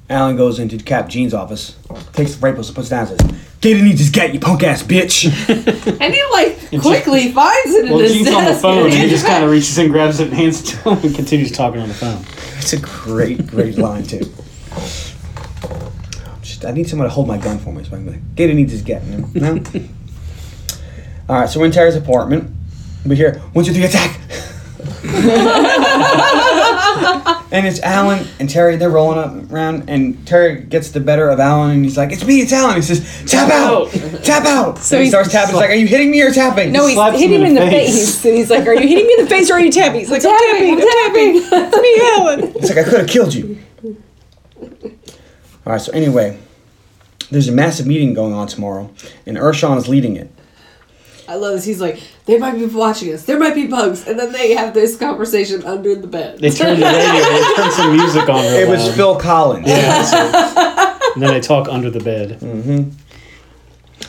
Alan 0.10 0.38
goes 0.38 0.60
into 0.60 0.78
Cap 0.78 1.10
Gene's 1.10 1.34
office, 1.34 1.76
takes 2.14 2.36
the 2.36 2.40
rapist 2.40 2.70
and 2.70 2.76
puts 2.76 2.88
it 2.88 2.92
down 2.92 3.08
and 3.08 3.20
says, 3.22 3.44
Get 3.60 3.78
in 3.78 3.98
just 3.98 4.14
get 4.14 4.34
you 4.34 4.40
punk 4.40 4.64
ass 4.64 4.84
bitch. 4.84 5.26
And 6.02 6.14
he 6.14 6.24
like 6.32 6.82
quickly 6.82 7.32
finds 7.34 7.74
it 7.74 7.90
Well, 7.90 8.00
his 8.00 8.14
Gene's 8.14 8.30
on 8.30 8.46
the 8.46 8.54
phone. 8.54 8.86
and 8.86 8.94
He 8.94 9.10
just 9.10 9.26
kind 9.26 9.44
of 9.44 9.50
reaches 9.52 9.78
in, 9.78 9.92
grabs 9.92 10.20
it, 10.20 10.28
and 10.28 10.38
hands 10.38 10.62
it 10.62 10.66
to 10.76 10.92
him, 10.92 11.06
and 11.06 11.16
continues 11.16 11.52
talking 11.52 11.82
on 11.82 11.88
the 11.90 11.94
phone. 11.94 12.24
It's 12.58 12.74
a 12.74 12.80
great, 12.80 13.46
great 13.48 13.78
line 13.78 14.04
too. 14.04 14.32
Just, 16.42 16.64
I 16.66 16.72
need 16.72 16.88
someone 16.88 17.08
to 17.08 17.14
hold 17.14 17.28
my 17.28 17.38
gun 17.38 17.58
for 17.60 17.74
me. 17.74 17.84
So 17.84 17.90
I 17.90 17.96
can 17.96 18.06
be 18.06 18.12
like, 18.12 18.36
get 18.36 18.50
in 18.50 18.68
just 18.68 18.86
get. 18.86 19.04
You 19.06 19.18
know? 19.18 19.54
No? 19.56 19.64
All 21.30 21.40
right, 21.40 21.50
so 21.50 21.60
we're 21.60 21.66
in 21.66 21.72
Terry's 21.72 21.96
apartment. 21.96 22.50
We 23.06 23.16
hear 23.16 23.40
one, 23.54 23.66
two, 23.66 23.74
three, 23.74 23.84
attack. 23.84 24.20
and 27.52 27.66
it's 27.66 27.80
Alan 27.82 28.28
and 28.40 28.50
Terry. 28.50 28.76
They're 28.76 28.90
rolling 28.90 29.18
up 29.18 29.52
around, 29.52 29.90
and 29.90 30.26
Terry 30.28 30.62
gets 30.62 30.92
the 30.92 31.00
better 31.00 31.30
of 31.30 31.40
Alan, 31.40 31.72
and 31.72 31.84
he's 31.86 31.98
like, 31.98 32.12
"It's 32.12 32.26
me, 32.26 32.42
it's 32.42 32.52
Alan." 32.54 32.76
He 32.76 32.82
says, 32.82 33.02
"Tap 33.30 33.50
out, 33.52 33.92
tap 34.24 34.46
out." 34.46 34.78
So 34.80 34.98
he 34.98 35.04
he's- 35.04 35.12
starts 35.12 35.32
tapping. 35.32 35.56
He's 35.56 35.62
like, 35.62 35.70
"Are 35.70 35.74
you 35.76 35.88
hitting 35.88 36.12
me 36.12 36.22
or 36.22 36.32
tapping?" 36.32 36.72
No, 36.72 36.86
he's 36.88 36.96
slaps 36.96 37.20
hitting 37.20 37.42
him 37.42 37.42
him 37.42 37.52
in 37.52 37.58
in 37.58 37.64
the 37.64 37.66
the 37.66 37.72
face. 37.72 37.96
face. 38.16 38.26
And 38.26 38.36
he's 38.38 38.50
like, 38.50 38.66
Are 38.68 38.74
you 38.74 38.88
hitting 38.88 39.06
me 39.08 39.16
in 39.20 39.24
the 39.26 39.30
face 39.30 39.50
or 39.50 39.54
are 39.56 39.60
you 39.60 39.72
tapping? 39.72 40.00
He's 40.00 40.10
like, 40.12 40.24
I'm 40.26 40.38
tapping, 40.38 40.74
I'm 40.74 40.80
tapping. 40.80 41.38
It's 41.68 41.82
me, 41.82 42.00
Alan. 42.18 42.40
It's 42.58 42.70
like 42.70 42.80
I 42.80 42.84
could 42.90 43.00
have 43.00 43.10
killed 43.10 43.34
you. 43.34 43.58
All 45.66 45.74
right. 45.74 45.82
So 45.82 45.92
anyway, 45.94 46.38
there's 47.32 47.48
a 47.50 47.54
massive 47.54 47.86
meeting 47.88 48.14
going 48.14 48.34
on 48.34 48.48
tomorrow, 48.48 48.90
and 49.26 49.38
Ershon 49.38 49.78
is 49.78 49.88
leading 49.88 50.16
it. 50.16 50.30
I 51.28 51.36
love 51.36 51.54
this. 51.56 51.66
He's 51.66 51.82
like, 51.82 52.02
they 52.26 52.38
might 52.38 52.56
be 52.56 52.66
watching 52.66 53.14
us. 53.14 53.24
There 53.26 53.38
might 53.38 53.54
be 53.56 53.68
bugs, 53.68 54.08
and 54.08 54.18
then 54.20 54.32
they 54.32 54.54
have 54.54 54.74
this 54.74 54.96
conversation 54.98 55.64
under 55.66 55.94
the 55.96 56.08
bed. 56.08 56.40
They 56.40 56.50
turn 56.50 56.80
the 56.80 56.86
radio, 56.86 57.02
they 57.04 57.54
turn 57.56 57.72
some 57.72 57.98
music 57.98 58.30
on 58.30 58.42
real 58.44 58.54
It 58.54 58.68
was 58.70 58.86
loud. 58.88 58.96
Phil 58.96 59.16
Collins. 59.20 59.68
Yeah, 59.68 60.04
so- 60.04 60.94
and 61.16 61.22
then 61.24 61.34
they 61.34 61.42
talk 61.42 61.68
under 61.68 61.90
the 61.90 62.00
bed. 62.00 62.40
Mm-hmm. 62.40 62.92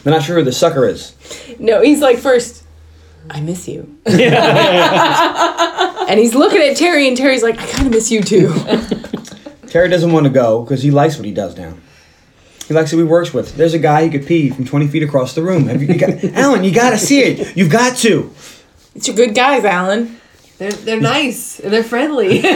They're 0.05 0.12
not 0.12 0.23
sure 0.23 0.36
who 0.36 0.45
the 0.45 0.53
sucker 0.53 0.86
is. 0.86 1.15
No, 1.59 1.81
he's 1.82 2.01
like, 2.01 2.19
First, 2.19 2.62
I 3.31 3.40
miss 3.40 3.66
you. 3.66 3.97
and 4.07 4.20
he's 6.20 6.35
looking 6.35 6.61
at 6.62 6.77
Terry, 6.77 7.09
and 7.09 7.16
Terry's 7.16 7.43
like, 7.43 7.59
I 7.59 7.66
kind 7.66 7.86
of 7.86 7.93
miss 7.93 8.11
you 8.11 8.23
too. 8.23 8.53
Terry 9.66 9.89
doesn't 9.89 10.12
want 10.12 10.24
to 10.24 10.31
go 10.31 10.62
because 10.62 10.82
he 10.82 10.90
likes 10.90 11.16
what 11.16 11.24
he 11.27 11.32
does 11.32 11.57
now. 11.57 11.74
He 12.69 12.74
likes 12.74 12.90
who 12.90 12.99
he 12.99 13.05
works 13.05 13.32
with. 13.32 13.57
There's 13.57 13.73
a 13.74 13.78
guy 13.78 14.05
he 14.05 14.11
could 14.11 14.27
pee 14.27 14.51
from 14.51 14.66
20 14.66 14.89
feet 14.89 15.03
across 15.03 15.35
the 15.35 15.43
room. 15.43 15.69
Have 15.69 15.82
you, 15.82 15.89
you 15.89 15.99
got, 15.99 16.23
Alan, 16.35 16.65
you 16.65 16.73
got 16.73 16.90
to 16.90 16.99
see 16.99 17.23
it. 17.23 17.57
You've 17.57 17.70
got 17.70 17.97
to. 17.99 18.31
It's 18.95 19.09
your 19.09 19.16
good 19.16 19.35
guys, 19.35 19.65
Alan. 19.65 20.20
They're, 20.59 20.73
they're 20.73 21.01
nice 21.01 21.61
and 21.61 21.73
they're 21.73 21.82
friendly. 21.82 22.43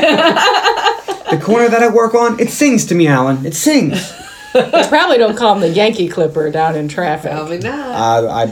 The 1.32 1.39
corner 1.39 1.66
that 1.66 1.82
I 1.82 1.89
work 1.89 2.14
on, 2.14 2.39
it 2.40 2.51
sings 2.51 2.84
to 2.86 2.94
me, 2.94 3.06
Alan. 3.09 3.47
It 3.47 3.55
sings. 3.55 4.12
They 4.52 4.86
probably 4.90 5.16
don't 5.16 5.34
call 5.34 5.55
him 5.55 5.60
the 5.62 5.70
Yankee 5.70 6.06
Clipper 6.06 6.51
down 6.51 6.76
in 6.76 6.89
traffic. 6.89 7.32
Probably 7.32 7.56
not. 7.56 7.72
Uh, 8.24 8.28
I, 8.28 8.43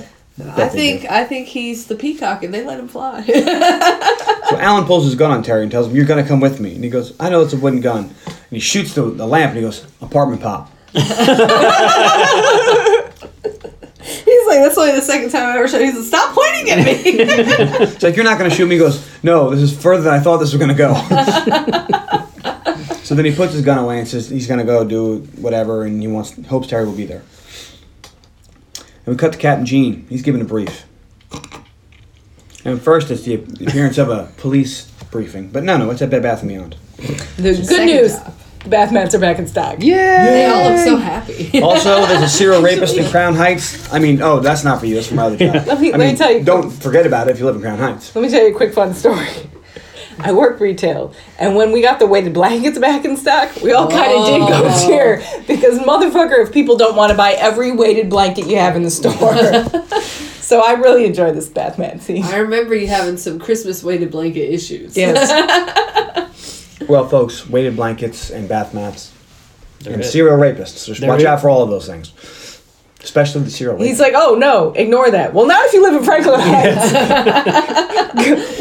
I 0.62 0.68
think 0.68 1.02
do. 1.02 1.08
I 1.10 1.24
think 1.24 1.48
he's 1.48 1.88
the 1.88 1.94
peacock, 1.94 2.42
and 2.42 2.54
they 2.54 2.64
let 2.64 2.80
him 2.80 2.88
fly. 2.88 3.22
So 4.50 4.56
Alan 4.56 4.84
pulls 4.84 5.04
his 5.04 5.14
gun 5.14 5.30
on 5.30 5.44
Terry 5.44 5.62
and 5.62 5.70
tells 5.70 5.86
him, 5.86 5.94
"You're 5.94 6.06
gonna 6.06 6.26
come 6.26 6.40
with 6.40 6.58
me." 6.58 6.74
And 6.74 6.82
he 6.82 6.90
goes, 6.90 7.14
"I 7.20 7.28
know 7.28 7.40
it's 7.42 7.52
a 7.52 7.56
wooden 7.56 7.80
gun." 7.80 8.06
And 8.26 8.34
he 8.50 8.58
shoots 8.58 8.94
the, 8.94 9.02
the 9.02 9.24
lamp 9.24 9.50
and 9.50 9.58
he 9.58 9.62
goes, 9.62 9.86
"Apartment 10.00 10.42
pop." 10.42 10.72
he's 10.92 11.08
like, 14.46 14.60
that's 14.60 14.76
only 14.76 14.92
the 14.92 15.00
second 15.02 15.30
time 15.30 15.46
I 15.46 15.56
ever 15.56 15.68
shot. 15.68 15.80
He's 15.80 15.94
like, 15.94 16.04
stop 16.04 16.34
pointing 16.34 16.70
at 16.70 16.84
me. 16.84 17.90
It's 17.92 18.02
like 18.02 18.16
you're 18.16 18.24
not 18.24 18.38
gonna 18.38 18.50
shoot 18.50 18.66
me. 18.66 18.74
He 18.74 18.78
goes, 18.80 19.06
"No, 19.22 19.50
this 19.50 19.60
is 19.60 19.80
further 19.80 20.02
than 20.02 20.12
I 20.12 20.20
thought 20.20 20.38
this 20.38 20.52
was 20.52 20.60
gonna 20.60 20.74
go." 20.74 20.94
so 23.04 23.14
then 23.14 23.24
he 23.24 23.34
puts 23.34 23.52
his 23.52 23.64
gun 23.64 23.78
away 23.78 23.98
and 24.00 24.08
says 24.08 24.28
he's 24.28 24.46
gonna 24.46 24.64
go 24.64 24.84
do 24.84 25.18
whatever, 25.36 25.84
and 25.84 26.00
he 26.00 26.08
wants 26.08 26.34
hopes 26.46 26.68
Terry 26.68 26.86
will 26.86 26.94
be 26.96 27.06
there. 27.06 27.22
And 29.06 29.14
we 29.14 29.16
cut 29.16 29.32
to 29.32 29.38
Captain 29.38 29.66
Gene. 29.66 30.06
He's 30.08 30.22
giving 30.22 30.40
a 30.40 30.44
brief. 30.44 30.84
And 32.64 32.80
first, 32.82 33.10
it's 33.10 33.22
the 33.22 33.34
appearance 33.34 33.98
of 33.98 34.10
a 34.10 34.30
police 34.36 34.90
briefing, 35.10 35.50
but 35.50 35.64
no, 35.64 35.76
no, 35.76 35.90
it's 35.90 36.02
at 36.02 36.10
Bed 36.10 36.22
Bath 36.22 36.40
and 36.40 36.48
Beyond. 36.48 36.76
The 37.36 37.64
good 37.68 37.86
news 37.86 38.18
time. 38.18 38.32
The 38.64 38.68
bath 38.68 38.92
mats 38.92 39.14
are 39.14 39.18
back 39.18 39.38
in 39.38 39.46
stock. 39.46 39.76
Yeah. 39.80 40.24
They 40.26 40.46
all 40.46 40.70
look 40.70 40.84
so 40.84 40.96
happy. 40.96 41.60
Also, 41.62 42.04
there's 42.06 42.22
a 42.22 42.28
serial 42.28 42.62
rapist 42.62 42.96
in 42.96 43.08
Crown 43.10 43.34
Heights. 43.34 43.92
I 43.92 43.98
mean, 43.98 44.20
oh, 44.22 44.40
that's 44.40 44.64
not 44.64 44.80
for 44.80 44.86
you. 44.86 44.94
That's 44.96 45.08
for 45.08 45.14
my 45.14 45.24
other 45.24 45.36
job. 45.36 45.54
Let 45.66 45.80
me- 45.80 45.88
I 45.88 45.96
let 45.96 46.00
me 46.00 46.06
mean, 46.06 46.16
tell 46.16 46.30
you- 46.32 46.44
Don't 46.44 46.70
forget 46.70 47.06
about 47.06 47.28
it 47.28 47.32
if 47.32 47.38
you 47.38 47.46
live 47.46 47.56
in 47.56 47.62
Crown 47.62 47.78
Heights. 47.78 48.14
Let 48.14 48.22
me 48.22 48.28
tell 48.30 48.42
you 48.42 48.52
a 48.52 48.56
quick 48.56 48.74
fun 48.74 48.94
story. 48.94 49.26
I 50.22 50.32
work 50.32 50.60
retail, 50.60 51.14
and 51.38 51.56
when 51.56 51.72
we 51.72 51.80
got 51.80 51.98
the 51.98 52.06
weighted 52.06 52.34
blankets 52.34 52.78
back 52.78 53.06
in 53.06 53.16
stock, 53.16 53.56
we 53.62 53.72
all 53.72 53.88
kind 53.90 54.12
of 54.12 54.18
oh. 54.18 54.38
did 54.38 54.48
go 54.48 54.68
Oh. 54.68 54.86
cheer 54.86 55.22
because 55.46 55.78
motherfucker, 55.78 56.42
if 56.44 56.52
people 56.52 56.76
don't 56.76 56.94
want 56.94 57.10
to 57.10 57.16
buy 57.16 57.32
every 57.32 57.72
weighted 57.72 58.10
blanket 58.10 58.46
you 58.46 58.56
have 58.58 58.76
in 58.76 58.82
the 58.82 58.90
store. 58.90 59.14
so 60.42 60.60
I 60.62 60.72
really 60.72 61.06
enjoy 61.06 61.32
this 61.32 61.48
bath 61.48 61.78
mat 61.78 62.02
scene. 62.02 62.22
I 62.24 62.36
remember 62.38 62.74
you 62.74 62.86
having 62.86 63.16
some 63.16 63.38
Christmas 63.38 63.82
weighted 63.82 64.10
blanket 64.10 64.52
issues. 64.52 64.94
Yes. 64.94 65.30
Well, 66.90 67.08
folks, 67.08 67.48
weighted 67.48 67.76
blankets 67.76 68.30
and 68.30 68.48
bath 68.48 68.74
mats 68.74 69.12
They're 69.80 69.94
and 69.94 70.02
it. 70.02 70.06
serial 70.06 70.36
rapists. 70.36 70.86
Just 70.86 71.00
They're 71.00 71.08
watch 71.08 71.20
it. 71.20 71.26
out 71.26 71.40
for 71.40 71.48
all 71.48 71.62
of 71.62 71.70
those 71.70 71.86
things, 71.86 72.12
especially 73.02 73.42
the 73.42 73.50
serial. 73.50 73.78
He's 73.78 73.96
rapists. 73.96 74.00
like, 74.00 74.12
oh 74.16 74.34
no, 74.34 74.72
ignore 74.72 75.10
that. 75.10 75.32
Well, 75.32 75.46
not 75.46 75.64
if 75.66 75.72
you 75.72 75.82
live 75.82 75.94
in 75.94 76.04
Franklin 76.04 76.40
Heights. 76.40 76.92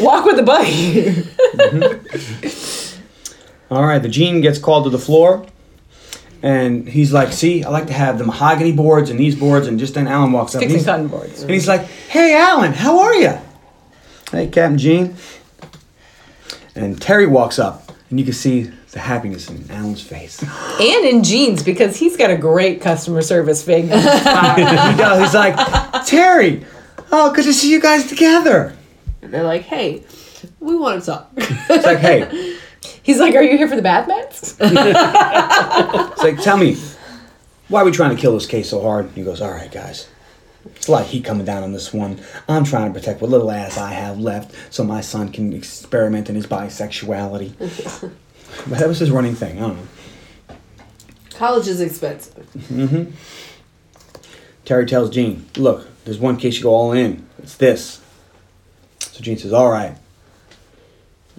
Walk 0.00 0.24
with 0.24 0.38
a 0.38 0.42
buddy. 0.42 1.24
Mm-hmm. 1.60 3.74
all 3.74 3.84
right, 3.84 3.98
the 4.00 4.08
Gene 4.08 4.40
gets 4.40 4.58
called 4.58 4.84
to 4.84 4.90
the 4.90 4.98
floor, 4.98 5.44
and 6.42 6.88
he's 6.88 7.12
like, 7.12 7.32
"See, 7.32 7.64
I 7.64 7.68
like 7.70 7.86
to 7.88 7.92
have 7.92 8.18
the 8.18 8.24
mahogany 8.24 8.72
boards 8.72 9.10
and 9.10 9.18
these 9.18 9.34
boards." 9.34 9.66
And 9.66 9.78
just 9.78 9.94
then, 9.94 10.06
Alan 10.08 10.32
walks 10.32 10.54
up, 10.54 10.62
and 10.62 10.70
Fixing 10.70 10.86
cotton 10.86 11.08
boards. 11.08 11.42
and 11.42 11.50
he's 11.50 11.68
like, 11.68 11.82
"Hey, 12.08 12.34
Alan, 12.36 12.72
how 12.72 13.00
are 13.00 13.14
you?" 13.14 13.34
Hey, 14.30 14.46
Captain 14.46 14.78
Gene. 14.78 15.16
And 16.76 17.00
Terry 17.02 17.26
walks 17.26 17.58
up, 17.58 17.89
and 18.10 18.18
you 18.18 18.24
can 18.24 18.34
see 18.34 18.70
the 18.90 18.98
happiness 18.98 19.48
in 19.48 19.70
Alan's 19.70 20.02
face. 20.02 20.42
And 20.80 21.04
in 21.04 21.22
jeans 21.22 21.62
because 21.62 21.96
he's 21.96 22.16
got 22.16 22.30
a 22.30 22.36
great 22.36 22.80
customer 22.80 23.22
service 23.22 23.62
thing. 23.62 23.84
he 23.88 23.90
does. 23.90 25.20
He's 25.20 25.34
like, 25.34 26.06
Terry, 26.06 26.64
oh, 27.12 27.32
good 27.32 27.44
to 27.44 27.52
see 27.52 27.70
you 27.70 27.80
guys 27.80 28.08
together. 28.08 28.74
And 29.20 29.32
they're 29.32 29.44
like, 29.44 29.62
hey, 29.62 30.04
we 30.58 30.74
want 30.76 31.00
to 31.00 31.06
talk. 31.06 31.30
It's 31.36 31.84
like, 31.84 31.98
hey, 31.98 32.56
He's 33.02 33.18
like, 33.18 33.34
are 33.34 33.42
you 33.42 33.56
here 33.56 33.68
for 33.68 33.76
the 33.76 33.82
bath 33.82 34.08
mats? 34.08 34.56
it's 34.60 36.22
like, 36.22 36.40
tell 36.40 36.56
me, 36.56 36.76
why 37.68 37.82
are 37.82 37.84
we 37.84 37.90
trying 37.90 38.14
to 38.14 38.20
kill 38.20 38.34
this 38.34 38.46
case 38.46 38.70
so 38.70 38.80
hard? 38.82 39.10
He 39.14 39.22
goes, 39.22 39.40
all 39.40 39.50
right, 39.50 39.70
guys. 39.70 40.08
It's 40.66 40.88
a 40.88 40.92
lot 40.92 41.02
of 41.02 41.08
heat 41.08 41.24
coming 41.24 41.44
down 41.44 41.62
on 41.62 41.72
this 41.72 41.92
one. 41.92 42.20
I'm 42.48 42.64
trying 42.64 42.92
to 42.92 42.98
protect 42.98 43.20
what 43.20 43.30
little 43.30 43.50
ass 43.50 43.78
I 43.78 43.92
have 43.92 44.18
left 44.18 44.54
so 44.72 44.84
my 44.84 45.00
son 45.00 45.30
can 45.30 45.52
experiment 45.52 46.28
in 46.28 46.34
his 46.34 46.46
bisexuality. 46.46 47.54
but 48.68 48.78
that 48.78 48.88
was 48.88 48.98
his 48.98 49.10
running 49.10 49.34
thing. 49.34 49.58
I 49.58 49.60
don't 49.60 49.76
know. 49.76 50.56
College 51.30 51.68
is 51.68 51.80
expensive. 51.80 52.46
Mm-hmm. 52.52 53.12
Terry 54.66 54.86
tells 54.86 55.10
Gene, 55.10 55.46
look, 55.56 55.86
there's 56.04 56.18
one 56.18 56.36
case 56.36 56.58
you 56.58 56.64
go 56.64 56.74
all 56.74 56.92
in. 56.92 57.26
It's 57.38 57.56
this. 57.56 58.00
So 59.00 59.20
Gene 59.20 59.38
says, 59.38 59.52
all 59.52 59.70
right. 59.70 59.96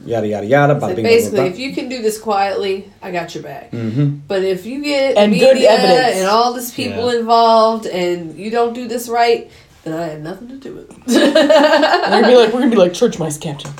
Yada, 0.05 0.27
yada, 0.27 0.45
yada. 0.47 0.79
So 0.79 0.87
bada 0.87 0.95
bing, 0.95 1.03
basically, 1.03 1.39
bada, 1.39 1.47
bada. 1.47 1.51
if 1.51 1.59
you 1.59 1.73
can 1.73 1.89
do 1.89 2.01
this 2.01 2.19
quietly, 2.19 2.91
I 3.01 3.11
got 3.11 3.33
your 3.35 3.43
back. 3.43 3.71
Mhm. 3.71 4.21
But 4.27 4.43
if 4.43 4.65
you 4.65 4.81
get 4.83 5.17
And 5.17 5.31
media 5.31 5.53
good 5.53 5.63
evidence. 5.67 6.17
and 6.19 6.27
all 6.27 6.53
these 6.53 6.71
people 6.71 7.11
Yeah. 7.13 7.19
involved, 7.19 7.85
and 7.85 8.37
you 8.37 8.49
don't 8.51 8.73
do 8.73 8.87
this 8.87 9.07
right, 9.09 9.49
then 9.83 9.93
I 9.93 10.07
have 10.07 10.21
nothing 10.21 10.47
to 10.49 10.55
do 10.55 10.73
with 10.75 10.91
it. 10.91 10.97
We're 11.07 12.09
gonna 12.21 12.27
be 12.27 12.35
like, 12.35 12.53
we're 12.53 12.59
gonna 12.59 12.69
be 12.71 12.77
like 12.77 12.93
church 12.93 13.17
mice, 13.19 13.37
Captain. 13.37 13.71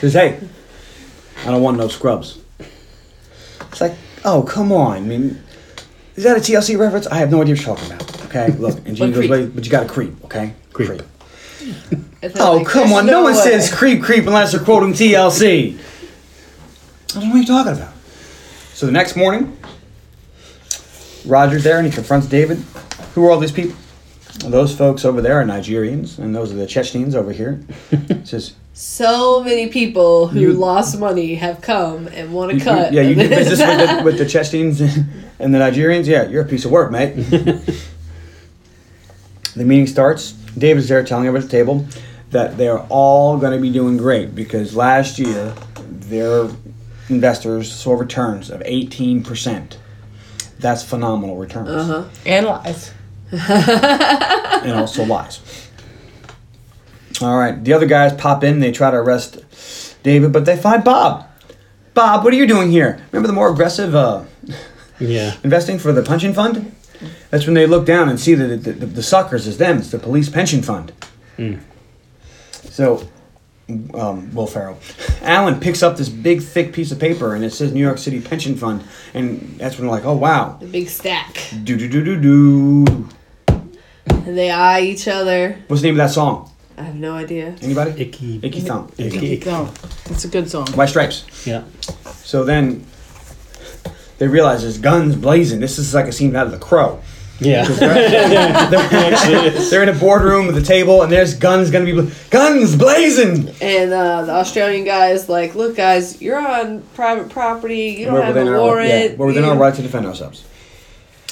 says, 0.00 0.12
hey, 0.14 0.36
I 1.46 1.50
don't 1.50 1.62
want 1.62 1.76
no 1.78 1.88
scrubs. 1.88 2.38
It's 3.72 3.80
like, 3.80 3.94
oh, 4.24 4.42
come 4.42 4.72
on. 4.72 4.96
I 4.96 5.00
mean, 5.00 5.40
is 6.16 6.24
that 6.24 6.36
a 6.36 6.40
TLC 6.40 6.76
reference? 6.78 7.06
I 7.06 7.16
have 7.16 7.30
no 7.30 7.40
idea 7.42 7.54
what 7.54 7.66
you're 7.66 7.76
talking 7.76 7.92
about. 7.92 8.24
Okay, 8.26 8.52
look. 8.58 8.76
And 8.86 8.96
Gene 8.96 9.12
But 9.12 9.28
goes, 9.28 9.46
but 9.50 9.64
you 9.64 9.70
got 9.70 9.82
to 9.84 9.88
creep, 9.88 10.24
okay? 10.24 10.52
Creep. 10.72 10.90
And 10.90 10.98
they're 11.00 11.06
Oh, 12.40 12.56
like, 12.58 12.66
come 12.66 12.92
on. 12.92 13.06
No, 13.06 13.22
one 13.22 13.34
says 13.34 13.72
creep, 13.72 14.02
creep 14.02 14.26
unless 14.26 14.52
they're 14.52 14.60
quoting 14.62 14.92
TLC. 14.92 15.78
I 15.78 17.12
don't 17.14 17.24
know 17.24 17.30
what 17.30 17.36
you're 17.36 17.44
talking 17.46 17.72
about. 17.80 17.94
So 18.74 18.86
the 18.86 18.92
next 18.92 19.16
morning, 19.16 19.56
Roger's 21.26 21.64
there 21.64 21.78
and 21.78 21.86
he 21.86 21.92
confronts 21.92 22.26
David. 22.26 22.58
Who 23.14 23.24
are 23.26 23.30
all 23.30 23.38
these 23.38 23.52
people? 23.52 23.76
Those 24.44 24.74
folks 24.76 25.04
over 25.04 25.20
there 25.20 25.40
are 25.40 25.44
Nigerians, 25.44 26.18
and 26.18 26.34
those 26.34 26.52
are 26.52 26.56
the 26.56 26.66
Chechens 26.66 27.14
over 27.16 27.32
here. 27.32 27.60
says, 28.24 28.54
So 28.72 29.42
many 29.42 29.66
people 29.68 30.28
who 30.28 30.38
You- 30.40 30.52
lost 30.52 30.98
money 30.98 31.34
have 31.36 31.60
come 31.60 32.06
and 32.08 32.32
want 32.32 32.50
to 32.50 32.56
You- 32.56 32.60
you- 32.60 32.64
cut. 32.64 32.92
yeah, 32.92 33.02
you 33.02 33.14
do 33.16 33.28
business 33.28 33.58
with 33.58 33.98
the, 33.98 34.02
with 34.04 34.18
the 34.18 34.26
Chechens 34.26 34.80
and 34.80 35.52
the 35.54 35.58
Nigerians. 35.58 36.06
Yeah, 36.06 36.28
you're 36.28 36.42
a 36.42 36.48
piece 36.48 36.64
of 36.64 36.70
work, 36.70 36.90
mate. 36.92 37.14
The 39.56 39.64
meeting 39.64 39.88
starts. 39.88 40.34
David's 40.60 40.88
there 40.88 41.04
telling 41.04 41.26
everybody 41.26 41.44
at 41.46 41.50
the 41.50 41.56
table 41.56 41.86
that 42.30 42.56
they're 42.58 42.80
all 42.88 43.38
going 43.38 43.52
to 43.52 43.60
be 43.60 43.70
doing 43.70 43.96
great 43.96 44.34
because 44.34 44.76
last 44.76 45.18
year 45.18 45.54
their 45.88 46.48
investors 47.08 47.72
saw 47.72 47.94
returns 47.94 48.50
of 48.50 48.60
18%. 48.60 49.76
That's 50.58 50.82
phenomenal 50.82 51.36
returns. 51.36 51.70
Uh-huh. 51.70 52.04
And 52.26 52.46
lies. 52.46 52.92
and 53.32 54.72
also 54.72 55.04
lies. 55.04 55.40
All 57.20 57.36
right, 57.36 57.62
the 57.62 57.72
other 57.72 57.86
guys 57.86 58.12
pop 58.12 58.44
in. 58.44 58.60
They 58.60 58.70
try 58.70 58.90
to 58.90 58.96
arrest 58.96 59.38
David, 60.02 60.32
but 60.32 60.44
they 60.44 60.56
find 60.56 60.84
Bob. 60.84 61.26
Bob, 61.94 62.22
what 62.22 62.32
are 62.32 62.36
you 62.36 62.46
doing 62.46 62.70
here? 62.70 63.04
Remember 63.10 63.26
the 63.26 63.32
more 63.32 63.50
aggressive 63.50 63.94
uh, 63.94 64.24
Yeah. 65.00 65.34
investing 65.42 65.78
for 65.78 65.92
the 65.92 66.02
pension 66.02 66.32
fund? 66.32 66.74
That's 67.30 67.46
when 67.46 67.54
they 67.54 67.66
look 67.66 67.86
down 67.86 68.08
and 68.08 68.18
see 68.18 68.34
that 68.34 68.62
the, 68.64 68.72
the, 68.72 68.86
the 68.86 69.02
suckers 69.02 69.46
is 69.46 69.58
them. 69.58 69.78
It's 69.78 69.90
the 69.90 69.98
police 69.98 70.28
pension 70.28 70.62
fund. 70.62 70.92
So, 72.70 73.06
um, 73.94 74.34
Will 74.34 74.46
Ferrell, 74.46 74.78
Alan 75.22 75.60
picks 75.60 75.82
up 75.82 75.96
this 75.96 76.08
big, 76.08 76.42
thick 76.42 76.72
piece 76.72 76.90
of 76.90 76.98
paper 76.98 77.34
and 77.34 77.44
it 77.44 77.52
says 77.52 77.72
New 77.72 77.82
York 77.82 77.98
City 77.98 78.20
Pension 78.20 78.56
Fund, 78.56 78.82
and 79.14 79.56
that's 79.58 79.76
when 79.76 79.86
they're 79.86 79.94
like, 79.96 80.04
"Oh 80.06 80.16
wow, 80.16 80.56
The 80.60 80.66
big 80.66 80.88
stack. 80.88 81.34
do 81.64 81.76
do 81.76 81.88
do 81.88 82.02
do 82.04 82.20
do." 82.20 83.08
And 84.08 84.36
they 84.36 84.50
eye 84.50 84.80
each 84.80 85.06
other. 85.06 85.56
What's 85.68 85.82
the 85.82 85.88
name 85.88 85.94
of 86.00 86.06
that 86.06 86.12
song? 86.14 86.50
I 86.76 86.82
have 86.82 86.94
no 86.94 87.14
idea. 87.14 87.56
Anybody? 87.60 88.00
Icky. 88.00 88.40
Icky 88.42 88.60
Thump. 88.60 88.94
Icky. 88.98 89.36
Go. 89.38 89.68
It's 90.06 90.24
a 90.24 90.28
good 90.28 90.48
song. 90.48 90.68
White 90.72 90.88
Stripes. 90.88 91.24
Yeah. 91.46 91.64
So 92.22 92.44
then 92.44 92.84
they 94.18 94.28
realize 94.28 94.62
there's 94.62 94.78
guns 94.78 95.16
blazing. 95.16 95.60
This 95.60 95.78
is 95.78 95.94
like 95.94 96.06
a 96.06 96.12
scene 96.12 96.34
out 96.36 96.46
of 96.46 96.52
The 96.52 96.58
Crow. 96.58 97.00
Yeah. 97.40 97.64
They're, 97.68 99.50
they're 99.70 99.82
in 99.84 99.88
a 99.88 99.92
boardroom 99.92 100.48
with 100.48 100.56
a 100.56 100.62
table, 100.62 101.02
and 101.02 101.12
there's 101.12 101.34
guns 101.34 101.70
gonna 101.70 101.84
be 101.84 101.92
bla- 101.92 102.10
guns 102.30 102.74
blazing. 102.74 103.48
And 103.60 103.92
uh, 103.92 104.22
the 104.24 104.32
Australian 104.32 104.84
guy 104.84 105.10
is 105.10 105.28
like, 105.28 105.54
"Look, 105.54 105.76
guys, 105.76 106.20
you're 106.20 106.36
on 106.38 106.82
private 106.94 107.28
property. 107.30 107.90
You 107.98 108.06
don't 108.06 108.14
We're 108.14 108.22
have 108.22 108.34
within, 108.34 108.48
a 108.48 108.56
our, 108.56 108.58
warrant. 108.60 108.88
yeah, 108.88 109.16
we're 109.16 109.26
within 109.26 109.44
you- 109.44 109.50
our 109.50 109.56
right 109.56 109.72
to 109.74 109.82
defend 109.82 110.06
ourselves. 110.06 110.44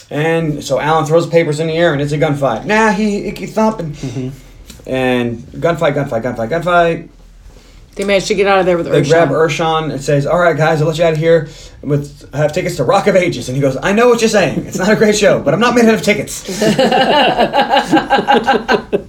And 0.08 0.62
so 0.62 0.78
Alan 0.78 1.06
throws 1.06 1.26
papers 1.26 1.58
in 1.58 1.66
the 1.66 1.72
air, 1.74 1.92
and 1.92 2.00
it's 2.00 2.12
a 2.12 2.18
gunfight. 2.18 2.64
Nah, 2.66 2.92
he 2.92 3.26
icky 3.26 3.46
thumping. 3.46 4.32
And 4.86 5.38
gunfight, 5.38 5.94
gunfight, 5.94 6.22
gunfight, 6.22 6.48
gunfight. 6.50 7.08
They 7.96 8.04
managed 8.04 8.28
to 8.28 8.34
get 8.34 8.46
out 8.46 8.58
of 8.60 8.66
there 8.66 8.76
with 8.76 8.86
They 8.90 9.00
Ershon. 9.02 9.08
grab 9.08 9.28
Ershon 9.30 9.90
and 9.92 10.02
says, 10.02 10.26
"All 10.26 10.38
right, 10.38 10.54
guys, 10.56 10.80
I'll 10.82 10.88
let 10.88 10.98
you 10.98 11.04
out 11.04 11.12
of 11.14 11.18
here 11.18 11.48
with 11.82 12.28
I 12.32 12.36
have 12.38 12.52
tickets 12.52 12.76
to 12.76 12.84
Rock 12.84 13.06
of 13.06 13.16
Ages." 13.16 13.48
And 13.48 13.56
he 13.56 13.62
goes, 13.62 13.76
"I 13.82 13.92
know 13.94 14.08
what 14.08 14.20
you're 14.20 14.28
saying. 14.28 14.66
It's 14.66 14.76
not 14.78 14.90
a 14.90 14.96
great 14.96 15.16
show, 15.16 15.40
but 15.42 15.54
I'm 15.54 15.60
not 15.60 15.74
made 15.74 15.86
out 15.86 15.94
of 15.94 16.02
tickets." 16.02 16.44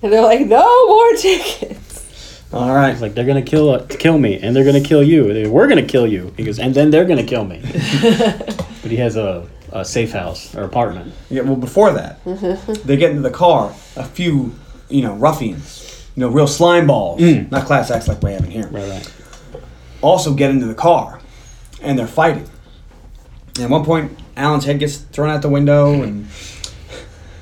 And 0.00 0.12
they're 0.12 0.22
like, 0.22 0.46
"No 0.46 0.86
more 0.86 1.12
tickets." 1.14 2.44
All 2.52 2.72
right. 2.74 2.90
It's 2.92 3.02
like 3.02 3.14
they're 3.14 3.26
gonna 3.26 3.42
kill 3.42 3.70
uh, 3.70 3.84
kill 3.88 4.16
me, 4.18 4.38
and 4.38 4.54
they're 4.54 4.64
gonna 4.64 4.80
kill 4.80 5.02
you. 5.02 5.32
They- 5.34 5.48
We're 5.48 5.66
gonna 5.68 5.82
kill 5.82 6.06
you. 6.06 6.32
He 6.36 6.44
goes, 6.44 6.58
and 6.60 6.72
then 6.74 6.90
they're 6.90 7.04
gonna 7.04 7.24
kill 7.24 7.44
me. 7.44 7.60
but 7.62 8.90
he 8.90 8.96
has 8.98 9.16
a, 9.16 9.46
a 9.72 9.84
safe 9.84 10.12
house 10.12 10.54
or 10.54 10.62
apartment. 10.62 11.12
Yeah, 11.30 11.42
well, 11.42 11.56
before 11.56 11.92
that, 11.92 12.24
they 12.84 12.96
get 12.96 13.10
into 13.10 13.22
the 13.22 13.30
car. 13.30 13.74
A 13.96 14.04
few, 14.04 14.54
you 14.88 15.02
know, 15.02 15.14
ruffians, 15.16 15.87
you 16.18 16.24
know, 16.24 16.30
real 16.30 16.48
slime 16.48 16.88
balls, 16.88 17.20
mm. 17.20 17.48
not 17.48 17.64
class 17.64 17.92
acts 17.92 18.08
like 18.08 18.20
we 18.24 18.32
have 18.32 18.42
in 18.42 18.50
here. 18.50 18.66
Right, 18.66 18.88
right. 18.88 19.14
Also 20.00 20.34
get 20.34 20.50
into 20.50 20.66
the 20.66 20.74
car, 20.74 21.20
and 21.80 21.96
they're 21.96 22.08
fighting. 22.08 22.50
And 23.54 23.66
at 23.66 23.70
one 23.70 23.84
point, 23.84 24.18
Alan's 24.36 24.64
head 24.64 24.80
gets 24.80 24.96
thrown 24.96 25.30
out 25.30 25.42
the 25.42 25.48
window, 25.48 26.02
and 26.02 26.26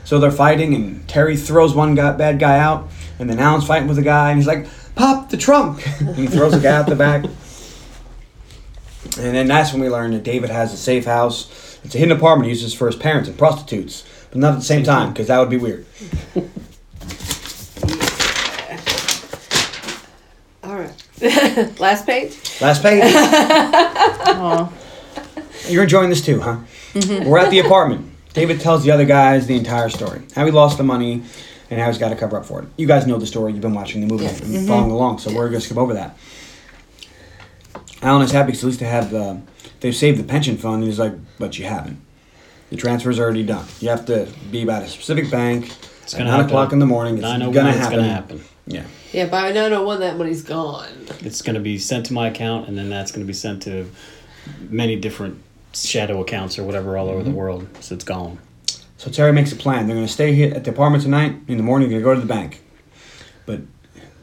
so 0.05 0.19
they're 0.19 0.31
fighting. 0.31 0.75
And 0.75 1.09
Terry 1.09 1.39
throws 1.39 1.75
one 1.75 1.95
guy, 1.95 2.13
bad 2.13 2.39
guy 2.39 2.59
out, 2.59 2.91
and 3.19 3.31
then 3.31 3.39
Alan's 3.39 3.67
fighting 3.67 3.89
with 3.89 3.97
a 3.97 4.03
guy, 4.03 4.29
and 4.29 4.39
he's 4.39 4.47
like, 4.47 4.67
"Pop 4.95 5.31
the 5.31 5.39
trunk!" 5.39 5.83
and 6.01 6.15
he 6.15 6.27
throws 6.27 6.53
the 6.53 6.61
guy 6.61 6.77
out 6.77 6.87
the 6.87 6.97
back. 6.97 7.25
And 7.25 9.35
then 9.35 9.47
that's 9.47 9.73
when 9.73 9.81
we 9.81 9.89
learn 9.89 10.11
that 10.11 10.23
David 10.23 10.51
has 10.51 10.75
a 10.75 10.77
safe 10.77 11.07
house. 11.07 11.79
It's 11.83 11.95
a 11.95 11.99
hidden 11.99 12.15
apartment 12.15 12.45
he 12.45 12.51
uses 12.51 12.75
for 12.75 12.89
his 12.89 12.97
parents 12.97 13.27
and 13.27 13.39
prostitutes, 13.39 14.05
but 14.31 14.39
not 14.39 14.53
at 14.53 14.59
the 14.59 14.67
same 14.67 14.83
time 14.83 15.15
because 15.15 15.29
that 15.29 15.39
would 15.39 15.49
be 15.49 15.57
weird. 15.57 15.87
All 20.67 20.75
right. 20.75 21.05
Last 21.79 22.07
page. 22.07 22.37
Last 22.61 22.83
page. 22.83 23.03
Aw. 23.15 24.73
You're 25.69 25.83
enjoying 25.85 26.11
this 26.11 26.25
too, 26.25 26.41
huh? 26.41 26.59
We're 26.95 27.39
at 27.39 27.51
the 27.51 27.59
apartment. 27.61 28.11
David 28.35 28.61
tells 28.61 28.85
the 28.85 28.91
other 28.91 29.05
guys 29.07 29.47
the 29.47 29.57
entire 29.57 29.89
story 29.89 30.21
how 30.35 30.45
he 30.45 30.51
lost 30.53 30.77
the 30.77 30.85
money 30.85 31.23
and 31.71 31.81
how 31.81 31.87
he's 31.87 31.99
got 31.99 32.11
to 32.11 32.17
cover 32.17 32.37
up 32.39 32.45
for 32.45 32.63
it. 32.63 32.69
You 32.77 32.87
guys 32.87 33.07
know 33.07 33.19
the 33.19 33.27
story. 33.27 33.53
You've 33.53 33.63
been 33.63 33.75
watching 33.75 34.01
the 34.01 34.07
movie 34.07 34.27
and 34.27 34.69
following 34.69 34.91
along, 34.91 35.19
so 35.19 35.31
we're 35.35 35.49
going 35.49 35.61
to 35.61 35.67
skip 35.67 35.79
over 35.79 35.95
that. 35.95 36.17
Alan 38.03 38.23
is 38.23 38.31
happy 38.31 38.49
because 38.49 38.63
at 38.63 38.67
least 38.67 38.81
they 38.81 38.87
have 38.87 39.15
uh, 39.15 39.37
they've 39.81 39.97
saved 39.97 40.19
the 40.19 40.25
pension 40.25 40.57
fund. 40.59 40.77
And 40.77 40.85
he's 40.85 40.99
like, 40.99 41.15
but 41.39 41.59
you 41.59 41.65
haven't. 41.65 41.99
The 42.71 42.77
transfer's 42.77 43.19
already 43.19 43.43
done. 43.45 43.67
You 43.81 43.89
have 43.89 44.05
to 44.07 44.29
be 44.51 44.63
about 44.63 44.83
a 44.83 44.89
specific 44.89 45.31
bank 45.31 45.67
It's 46.03 46.13
at 46.15 46.19
gonna 46.19 46.31
nine 46.31 46.41
happen. 46.41 46.47
o'clock 46.51 46.73
in 46.73 46.79
the 46.79 46.87
morning. 46.87 47.15
It's 47.15 47.23
Nine 47.23 47.43
oh 47.43 47.51
gonna 47.53 47.69
one. 47.69 47.75
It's 47.75 47.79
happen. 47.79 47.97
gonna 47.99 48.09
happen. 48.13 48.41
Yeah. 48.67 48.85
Yeah, 49.13 49.27
by 49.27 49.53
901, 49.53 50.01
that 50.01 50.17
money's 50.17 50.43
gone. 50.43 51.07
It's 51.21 51.43
gonna 51.43 51.61
be 51.61 51.79
sent 51.79 52.07
to 52.07 52.13
my 52.13 52.29
account, 52.29 52.69
and 52.69 52.77
then 52.77 52.91
that's 52.91 53.13
gonna 53.13 53.27
be 53.27 53.33
sent 53.33 53.63
to 53.63 53.91
many 54.69 54.97
different 54.97 55.43
shadow 55.73 56.21
accounts 56.21 56.59
or 56.59 56.65
whatever 56.65 56.97
all 56.97 57.09
over 57.09 57.23
the 57.23 57.31
mm-hmm. 57.31 57.39
world. 57.39 57.69
So 57.81 57.95
it's 57.95 58.05
gone. 58.05 58.39
So 58.97 59.11
Terry 59.11 59.33
makes 59.33 59.53
a 59.53 59.57
plan. 59.57 59.87
They're 59.87 59.97
going 59.97 60.07
to 60.07 60.13
stay 60.13 60.35
here 60.35 60.55
at 60.55 60.65
the 60.65 60.71
apartment 60.71 61.03
tonight. 61.03 61.37
In 61.49 61.59
the 61.59 61.63
morning, 61.63 61.91
they're 61.91 62.01
going 62.01 62.17
to 62.17 62.21
go 62.23 62.27
to 62.27 62.35
the 62.35 62.41
bank. 62.41 62.63
But 63.45 63.61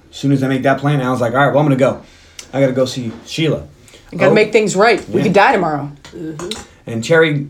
as 0.09 0.15
soon 0.15 0.31
as 0.31 0.41
they 0.41 0.47
make 0.47 0.63
that 0.63 0.79
plan, 0.79 0.99
Alan's 0.99 1.21
like, 1.21 1.33
all 1.33 1.39
right, 1.39 1.53
well, 1.53 1.59
I'm 1.59 1.67
going 1.67 1.77
to 1.77 1.83
go. 1.83 2.03
I 2.51 2.59
got 2.59 2.67
to 2.67 2.73
go 2.73 2.85
see 2.85 3.11
Sheila. 3.25 3.67
I 4.11 4.15
gotta 4.15 4.31
Oh, 4.31 4.33
make 4.33 4.51
things 4.51 4.75
right. 4.75 5.07
We 5.09 5.23
could 5.23 5.33
die 5.33 5.53
tomorrow. 5.53 5.91
And 6.85 7.03
Terry, 7.03 7.49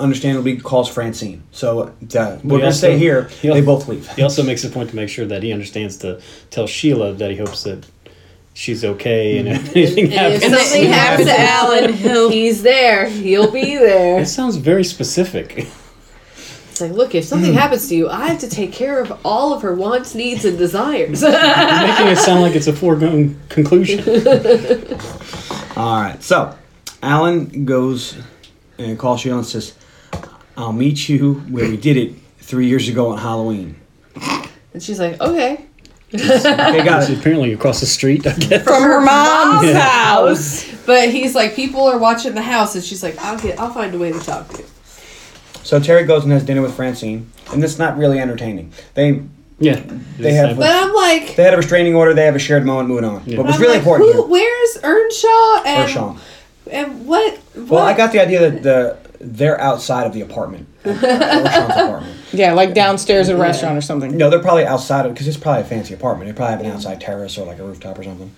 understandably, 0.00 0.56
calls 0.58 0.88
Francine. 0.88 1.42
So 1.52 1.80
uh, 2.16 2.38
we're 2.42 2.58
going 2.58 2.62
to 2.62 2.72
stay 2.72 2.98
here. 2.98 3.24
he'll- 3.40 3.54
They 3.54 3.60
both 3.60 3.88
leave. 3.88 4.08
He 4.16 4.22
also 4.22 4.42
makes 4.42 4.64
a 4.64 4.68
point 4.70 4.90
to 4.90 4.96
make 4.96 5.08
sure 5.08 5.26
that 5.26 5.42
he 5.42 5.52
understands 5.52 5.96
to 5.98 6.20
tell 6.50 6.66
Sheila 6.66 7.12
that 7.14 7.30
he 7.30 7.36
hopes 7.36 7.62
that 7.64 7.86
she's 8.54 8.84
okay 8.84 9.38
and 9.38 9.48
if 9.48 9.74
anything 9.76 10.12
And 10.12 10.32
if 10.34 10.42
happens. 10.42 10.60
something 10.70 10.84
happens 10.90 11.28
to 11.28 11.38
Alan, 11.40 11.92
he's 12.32 12.62
there. 12.62 13.08
He'll 13.08 13.50
be 13.50 13.76
there. 13.76 14.20
It 14.20 14.26
sounds 14.26 14.56
very 14.56 14.84
specific. 14.84 15.68
It's 16.70 16.80
like, 16.80 16.90
look, 16.92 17.14
if 17.14 17.24
something 17.24 17.52
happens 17.54 17.88
to 17.90 17.94
you, 17.94 18.08
I 18.08 18.26
have 18.26 18.40
to 18.40 18.48
take 18.50 18.72
care 18.72 19.00
of 19.00 19.12
all 19.24 19.52
of 19.54 19.62
her 19.62 19.74
wants, 19.76 20.12
needs, 20.16 20.44
and 20.44 20.58
desires. 20.58 21.22
Making 21.22 22.08
it 22.08 22.18
sound 22.18 22.42
like 22.42 22.56
it's 22.56 22.66
a 22.66 22.72
foregone 22.72 23.40
conclusion. 23.48 24.00
All 25.76 26.00
right. 26.02 26.20
So 26.20 26.56
Alan 27.00 27.64
goes 27.64 28.16
and 28.78 28.98
calls 28.98 29.20
Sheila 29.20 29.38
and 29.38 29.46
says, 29.46 29.74
I'll 30.56 30.72
meet 30.72 31.08
you 31.08 31.34
where 31.50 31.68
we 31.68 31.76
did 31.76 31.96
it 31.96 32.14
three 32.38 32.66
years 32.68 32.88
ago 32.88 33.10
on 33.10 33.18
Halloween. 33.18 33.76
and 34.72 34.82
she's 34.82 35.00
like, 35.00 35.20
okay. 35.20 35.66
Okay, 36.14 36.84
got 36.84 37.10
it. 37.10 37.18
apparently 37.18 37.52
across 37.52 37.80
the 37.80 37.86
street, 37.86 38.24
I 38.26 38.34
guess. 38.34 38.62
From 38.62 38.82
her 38.84 39.00
mom's 39.00 39.72
house. 39.72 40.72
But 40.86 41.10
he's 41.10 41.34
like, 41.34 41.56
people 41.56 41.82
are 41.88 41.98
watching 41.98 42.34
the 42.34 42.42
house, 42.42 42.76
and 42.76 42.84
she's 42.84 43.02
like, 43.02 43.18
I'll 43.18 43.38
get, 43.38 43.58
I'll 43.58 43.72
find 43.72 43.92
a 43.94 43.98
way 43.98 44.12
to 44.12 44.20
talk 44.20 44.48
to 44.50 44.58
you. 44.58 44.64
So 45.64 45.80
Terry 45.80 46.04
goes 46.04 46.22
and 46.22 46.32
has 46.32 46.44
dinner 46.44 46.62
with 46.62 46.74
Francine, 46.76 47.30
and 47.52 47.64
it's 47.64 47.78
not 47.78 47.96
really 47.96 48.20
entertaining. 48.20 48.72
They 48.94 49.22
Yeah. 49.58 49.82
They 50.18 50.34
have- 50.34 50.56
But 50.56 50.70
I'm 50.70 50.92
like, 50.94 51.34
they 51.34 51.42
had 51.42 51.54
a 51.54 51.56
restraining 51.56 51.96
order. 51.96 52.14
They 52.14 52.26
have 52.26 52.36
a 52.36 52.38
shared 52.38 52.64
moment. 52.64 52.90
Moving 52.90 53.06
on. 53.06 53.22
Yeah. 53.26 53.38
What 53.38 53.46
was 53.46 53.58
really 53.58 53.72
like, 53.72 53.78
important 53.80 54.12
Who, 54.14 54.22
where's 54.26 54.76
Ershon 54.82 55.66
and 55.66 55.90
Ershon. 55.90 56.18
and 56.70 57.06
what? 57.06 57.38
what? 57.54 57.68
Well, 57.68 57.84
I 57.84 57.96
got 57.96 58.12
the 58.12 58.20
idea 58.20 58.50
that 58.50 58.62
the 58.62 58.98
they're 59.24 59.60
outside 59.60 60.06
of 60.06 60.12
the 60.12 60.20
apartment. 60.20 60.68
apartment. 60.84 62.06
Yeah, 62.32 62.52
like 62.52 62.74
downstairs 62.74 63.28
at 63.28 63.36
a 63.36 63.38
restaurant 63.38 63.76
or 63.78 63.80
something. 63.80 64.16
No, 64.16 64.28
they're 64.30 64.40
probably 64.40 64.64
outside 64.66 65.06
of 65.06 65.12
because 65.14 65.28
it's 65.28 65.36
probably 65.36 65.62
a 65.62 65.64
fancy 65.64 65.94
apartment. 65.94 66.28
They 66.30 66.36
probably 66.36 66.56
have 66.56 66.64
an 66.64 66.70
outside 66.72 67.00
terrace 67.00 67.38
or 67.38 67.46
like 67.46 67.58
a 67.58 67.64
rooftop 67.64 67.98
or 67.98 68.04
something. 68.04 68.30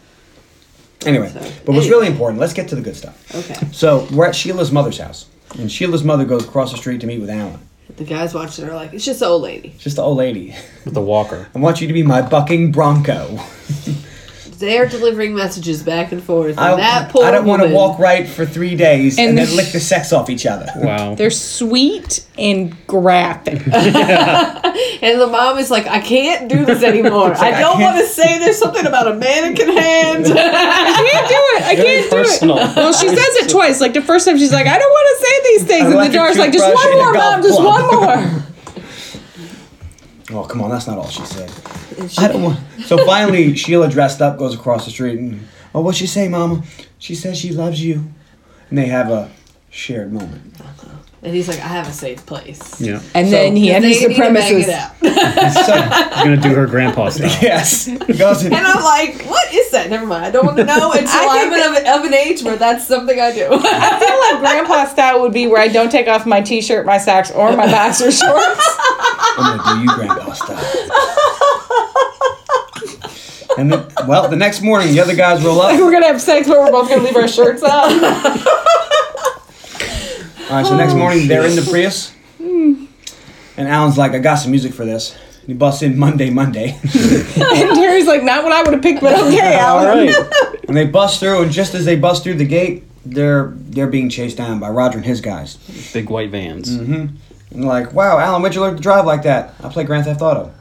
Anyway, 1.05 1.29
So, 1.29 1.41
but 1.41 1.49
what's 1.75 1.87
anyway. 1.87 1.89
really 1.91 2.07
important? 2.09 2.41
Let's 2.41 2.53
get 2.55 2.69
to 2.69 2.75
the 2.75 2.81
good 2.83 2.97
stuff. 2.97 3.35
Okay. 3.35 3.55
So 3.73 4.07
we're 4.13 4.27
at 4.27 4.35
Sheila's 4.35 4.73
mother's 4.73 4.99
house, 4.99 5.27
and 5.59 5.71
Sheila's 5.71 6.03
mother 6.05 6.25
goes 6.25 6.45
across 6.45 6.73
the 6.73 6.79
street 6.79 7.01
to 7.03 7.07
meet 7.07 7.21
with 7.21 7.31
Alan. 7.31 7.61
The 7.97 8.05
guys 8.05 8.35
watching 8.35 8.69
are 8.69 8.75
like, 8.75 8.93
it's 8.93 9.05
just 9.05 9.21
the 9.21 9.27
old 9.27 9.43
lady. 9.43 9.69
It's 9.75 9.85
just 9.85 9.97
the 9.97 10.03
old 10.03 10.17
lady. 10.19 10.55
With 10.85 10.95
the 10.95 11.01
walker. 11.03 11.49
I 11.55 11.59
want 11.59 11.81
you 11.81 11.87
to 11.87 11.93
be 11.93 12.03
my 12.03 12.21
bucking 12.23 12.73
bronco. 12.73 13.39
They're 14.59 14.87
delivering 14.89 15.35
messages 15.35 15.83
back 15.83 16.13
and 16.13 16.23
forth. 16.23 16.53
And 16.53 16.61
I, 16.61 16.77
that 16.77 17.11
poor 17.11 17.25
I 17.25 17.31
don't 17.31 17.47
want 17.47 17.63
to 17.63 17.69
walk 17.69 17.99
right 17.99 18.27
for 18.29 18.47
three 18.47 18.75
days 18.75 19.19
and, 19.19 19.31
And 19.31 19.39
then 19.39 19.57
lick 19.57 19.73
the 19.73 19.81
sex 19.81 20.13
off 20.13 20.31
each 20.31 20.47
other. 20.47 20.67
Wow. 20.77 21.15
They're 21.15 21.31
sweet 21.31 22.27
and 22.39 22.75
graphic. 22.87 23.63
And 25.03 25.21
the 25.21 25.27
mom 25.27 25.59
is 25.59 25.71
like, 25.71 25.87
I 25.87 26.01
can't 26.01 26.49
do 26.49 26.65
this 26.65 26.83
anymore. 26.83 27.29
like, 27.31 27.41
I 27.41 27.57
I 27.57 27.61
don't 27.61 27.81
want 27.81 27.99
to 27.99 28.07
say 28.07 28.39
there's 28.39 28.59
something 28.59 28.87
about 28.87 29.07
a 29.09 29.15
mannequin 29.15 29.69
hand. 29.69 30.27
I 30.31 31.11
can't 31.11 31.29
do 31.29 31.35
it. 31.35 31.63
I 31.63 31.77
Very 31.77 31.87
can't 31.87 32.11
do 32.11 32.17
personal. 32.17 32.59
it. 32.59 32.77
Well, 32.77 32.93
she 32.93 33.09
says 33.09 33.19
it 33.19 33.51
twice. 33.51 33.81
Like 33.81 33.95
the 33.95 34.03
first 34.03 34.27
time, 34.27 34.39
she's 34.39 34.53
like, 34.53 34.67
"I 34.67 34.79
don't 34.79 34.91
want 34.91 35.19
to 35.19 35.27
say 35.27 35.41
these 35.45 35.65
things," 35.65 35.87
and 35.87 35.95
like 35.95 36.13
the 36.13 36.19
a 36.19 36.21
door's 36.21 36.39
like, 36.39 36.53
"Just 36.53 36.73
one 36.75 36.93
more, 36.95 37.13
golf 37.13 37.35
mom. 37.37 37.43
Just 37.43 37.63
one 37.63 37.87
more." 37.87 38.43
Oh, 40.33 40.45
come 40.45 40.61
on, 40.63 40.71
that's 40.71 40.87
not 40.87 40.99
all 40.99 41.09
she 41.09 41.25
said. 41.25 41.51
I 42.19 42.29
don't 42.29 42.43
want. 42.43 42.61
So 42.85 43.05
finally, 43.07 43.55
Sheila 43.57 43.89
dressed 43.89 44.21
up 44.21 44.39
goes 44.39 44.55
across 44.55 44.85
the 44.85 44.91
street 44.91 45.19
and, 45.19 45.47
oh, 45.75 45.81
what'd 45.83 45.99
she 45.99 46.07
say, 46.07 46.29
Mama? 46.29 46.63
She 46.99 47.15
says 47.15 47.39
she 47.39 47.53
loves 47.53 47.83
you. 47.83 48.05
And 48.69 48.79
they 48.79 48.87
have 48.87 49.11
a 49.11 49.31
shared 49.71 50.13
moment. 50.13 50.55
And 51.27 51.35
he's 51.35 51.49
like, 51.49 51.59
I 51.59 51.67
have 51.67 51.89
a 51.89 51.93
safe 51.93 52.25
place. 52.25 52.81
Yeah. 52.81 53.01
And 53.13 53.27
So- 53.27 53.33
then 53.33 53.57
he 53.57 53.69
They 53.69 53.75
enters 53.75 53.99
the 54.01 54.09
need 54.09 54.15
to 54.15 54.21
bang 54.21 54.33
premises. 54.33 54.69
it 54.69 54.75
out. 54.75 54.93
So, 55.67 55.73
He's 55.75 56.23
gonna 56.25 56.37
do 56.37 56.55
her 56.55 56.67
grandpa 56.69 57.09
style. 57.11 57.27
yes. 57.43 57.87
He 57.87 57.97
goes 58.15 58.45
in, 58.45 58.53
And 58.55 58.65
I'm 58.65 58.83
like, 58.85 59.23
what 59.25 59.53
is 59.53 59.71
that? 59.73 59.91
Never 59.91 60.07
mind. 60.07 60.25
I 60.25 60.31
don't 60.31 60.47
want 60.47 60.57
to 60.59 60.65
know 60.65 60.93
until 60.93 61.09
I 61.11 61.41
I'm 61.43 61.51
think 61.51 61.67
of, 61.89 62.01
of 62.01 62.05
an 62.07 62.15
age 62.15 62.43
where 62.45 62.57
that's 62.57 62.87
something 62.87 63.19
I 63.21 63.33
do. 63.35 63.49
I 63.51 63.99
feel 63.99 64.21
like 64.21 64.39
grandpa 64.41 64.85
style 64.87 65.21
would 65.23 65.33
be 65.33 65.49
where 65.49 65.61
I 65.61 65.67
don't 65.69 65.91
take 65.91 66.07
off 66.07 66.27
my 66.27 66.41
t-shirt, 66.43 66.87
my 66.87 66.99
socks, 66.99 67.33
or 67.33 67.57
my 67.57 67.67
boxer 67.67 68.13
shorts. 68.13 68.77
I'm 69.39 69.59
gonna 69.59 69.75
do 69.75 69.83
you 69.83 69.95
grandpa 69.97 70.33
style. 70.33 70.91
And 73.59 73.73
then, 73.73 73.87
well, 74.07 74.29
the 74.29 74.37
next 74.37 74.61
morning, 74.63 74.93
the 74.93 75.01
other 75.01 75.17
guys 75.17 75.43
roll 75.45 75.61
up. 75.63 75.73
We're 75.81 75.91
gonna 75.91 76.07
have 76.07 76.21
sex, 76.21 76.47
but 76.47 76.59
we're 76.59 76.71
both 76.71 76.89
gonna 76.89 77.03
leave 77.03 77.17
our 77.17 77.27
shirts 77.27 77.63
out. 77.65 77.91
All 80.49 80.57
right, 80.57 80.67
so 80.67 80.77
next 80.77 80.93
oh, 80.93 80.99
morning 80.99 81.27
they're 81.27 81.45
in 81.45 81.57
the 81.57 81.67
Prius, 81.69 82.13
hmm. 82.39 82.85
and 83.57 83.67
Alan's 83.67 83.99
like, 83.99 84.13
"I 84.13 84.21
got 84.21 84.37
some 84.37 84.53
music 84.53 84.73
for 84.73 84.85
this." 84.85 85.13
And 85.41 85.49
he 85.49 85.55
busts 85.55 85.83
in 85.83 85.99
Monday, 85.99 86.31
Monday, 86.31 86.79
and 86.83 87.75
Terry's 87.75 88.07
like, 88.07 88.23
not 88.23 88.45
what 88.45 88.53
I 88.53 88.63
would 88.63 88.73
have 88.73 88.83
picked, 88.83 89.01
but 89.01 89.19
okay, 89.27 89.59
All 89.59 89.81
Alan. 89.81 90.07
right. 90.07 90.33
and 90.69 90.77
they 90.77 90.87
bust 90.87 91.19
through. 91.19 91.43
And 91.43 91.51
just 91.51 91.75
as 91.75 91.85
they 91.85 91.97
bust 91.97 92.23
through 92.23 92.35
the 92.35 92.45
gate, 92.45 92.85
they're 93.05 93.55
they're 93.57 93.89
being 93.89 94.09
chased 94.09 94.37
down 94.37 94.61
by 94.61 94.71
Roger 94.71 94.99
and 94.99 95.07
his 95.07 95.21
guys. 95.21 95.57
Big 95.93 96.11
white 96.11 96.31
vans. 96.31 96.71
Mm-hmm. 96.71 96.93
And 96.93 97.19
they're 97.51 97.63
like, 97.63 97.93
"Wow, 97.93 98.19
Alan, 98.19 98.41
where'd 98.41 98.55
you 98.55 98.61
learn 98.61 98.77
to 98.77 98.83
drive 98.83 99.05
like 99.05 99.25
that?" 99.25 99.55
I 99.65 99.69
play 99.69 99.83
Grand 99.83 100.05
Theft 100.05 100.23
Auto. 100.23 100.53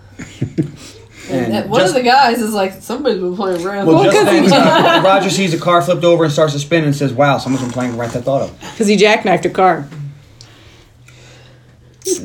And 1.30 1.54
And 1.54 1.70
one 1.70 1.80
just- 1.82 1.96
of 1.96 2.04
the 2.04 2.08
guys 2.08 2.40
is 2.40 2.54
like, 2.54 2.82
somebody's 2.82 3.20
been 3.20 3.36
playing 3.36 3.62
Grand 3.64 3.88
Well, 3.88 4.04
Theft 4.04 4.14
just 4.16 4.26
'cause 4.28 4.50
then, 4.52 4.62
uh, 4.68 5.02
Roger 5.04 5.30
sees 5.32 5.54
a 5.54 5.58
car 5.58 5.82
flipped 5.82 6.04
over 6.04 6.24
and 6.24 6.32
starts 6.32 6.54
to 6.54 6.60
spin 6.60 6.84
and 6.84 6.96
says, 6.96 7.14
"Wow, 7.14 7.40
someone's 7.40 7.64
been 7.64 7.74
playing 7.74 7.96
Grand 7.96 8.12
Theft 8.12 8.28
Auto." 8.28 8.52
Because 8.72 8.88
he 8.88 8.96
jackknifed 8.96 9.46
a 9.46 9.50
car. 9.50 9.88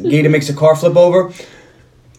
Gator 0.03 0.29
makes 0.29 0.49
a 0.51 0.55
car 0.55 0.77
flip 0.77 0.97
over. 0.97 1.33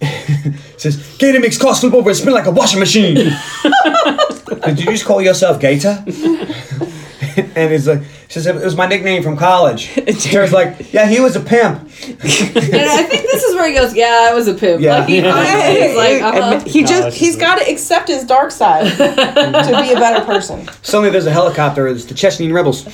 says, 0.77 0.97
Gator 1.19 1.39
makes 1.39 1.57
cars 1.59 1.79
flip 1.79 1.93
over 1.93 2.09
and 2.09 2.17
spin 2.17 2.33
like 2.33 2.47
a 2.47 2.51
washing 2.51 2.79
machine. 2.79 3.13
Did 4.65 4.79
you 4.79 4.85
just 4.87 5.05
call 5.05 5.21
yourself 5.21 5.59
Gator? 5.59 6.03
and 7.55 7.71
he's 7.71 7.87
like, 7.87 8.01
she 8.31 8.39
says, 8.39 8.47
it 8.47 8.55
was 8.63 8.77
my 8.77 8.87
nickname 8.87 9.23
from 9.23 9.35
college. 9.35 9.93
Tara's 10.23 10.53
like, 10.53 10.93
yeah, 10.93 11.05
he 11.05 11.19
was 11.19 11.35
a 11.35 11.41
pimp. 11.41 11.79
And 12.01 12.89
I 12.89 13.03
think 13.03 13.23
this 13.23 13.43
is 13.43 13.53
where 13.55 13.67
he 13.67 13.75
goes, 13.75 13.93
yeah, 13.93 14.29
I 14.31 14.33
was 14.33 14.47
a 14.47 14.53
pimp. 14.53 14.81
Yeah. 14.81 14.99
Like, 14.99 15.09
he 15.09 15.19
honestly 15.27 15.81
is 15.81 15.95
like, 15.97 16.21
uh-huh. 16.21 16.59
he 16.65 16.81
No, 16.81 16.87
just 16.87 17.07
it's 17.09 17.17
he's 17.17 17.29
just- 17.35 17.39
got 17.41 17.55
to 17.59 17.69
accept 17.69 18.07
his 18.07 18.23
dark 18.23 18.51
side 18.51 18.87
to 18.97 19.77
be 19.81 19.91
a 19.91 19.95
better 19.99 20.23
person. 20.25 20.65
Suddenly 20.81 21.09
there's 21.09 21.25
a 21.25 21.31
helicopter. 21.31 21.87
It's 21.89 22.05
the 22.05 22.13
Chechen 22.13 22.53
rebels. 22.53 22.85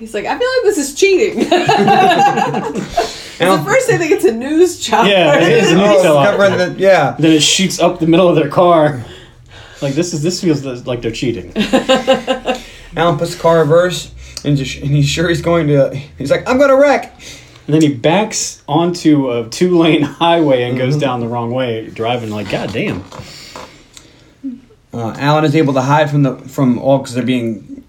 He's 0.00 0.14
like, 0.14 0.24
I 0.26 0.36
feel 0.36 0.48
like 0.48 0.64
this 0.64 0.78
is 0.78 0.94
cheating. 0.96 1.46
And 3.40 3.48
At 3.50 3.64
first, 3.64 3.86
they 3.88 3.98
think 3.98 4.10
it's 4.12 4.24
a 4.24 4.32
news 4.32 4.80
chopper. 4.80 5.08
Yeah, 5.08 5.36
it 5.36 5.62
is 5.64 5.70
a 5.72 5.76
news 5.76 6.02
covering 6.02 6.52
helicopter. 6.52 6.70
the, 6.74 6.80
yeah. 6.80 7.16
Then 7.18 7.32
it 7.32 7.42
shoots 7.42 7.78
up 7.80 7.98
the 8.00 8.06
middle 8.08 8.28
of 8.28 8.34
their 8.36 8.48
car. 8.50 9.04
Like 9.80 9.94
this 9.94 10.12
is 10.12 10.22
this 10.22 10.40
feels 10.40 10.64
like 10.86 11.02
they're 11.02 11.10
cheating. 11.12 11.52
Alan 12.96 13.16
puts 13.18 13.34
the 13.34 13.40
car 13.40 13.62
in 13.62 13.68
reverse. 13.68 14.12
And, 14.44 14.56
just, 14.56 14.76
and 14.78 14.90
he's 14.90 15.08
sure 15.08 15.28
he's 15.28 15.40
going 15.42 15.68
to. 15.68 15.94
He's 16.18 16.30
like, 16.30 16.48
I'm 16.48 16.58
going 16.58 16.70
to 16.70 16.76
wreck. 16.76 17.12
And 17.66 17.74
then 17.74 17.80
he 17.82 17.94
backs 17.94 18.62
onto 18.66 19.30
a 19.30 19.48
two 19.48 19.78
lane 19.78 20.02
highway 20.20 20.62
and 20.64 20.76
Mm-hmm. 20.76 20.90
goes 20.90 20.96
down 21.00 21.20
the 21.20 21.28
wrong 21.28 21.52
way, 21.52 21.88
driving 21.90 22.30
like, 22.30 22.50
God 22.50 22.72
damn. 22.72 23.04
Uh, 24.92 25.14
Alan 25.16 25.44
is 25.44 25.56
able 25.56 25.72
to 25.74 25.80
hide 25.80 26.10
from 26.10 26.22
the 26.22 26.36
from 26.36 26.78
all 26.78 26.98
because 26.98 27.14
they're 27.14 27.24
being 27.24 27.82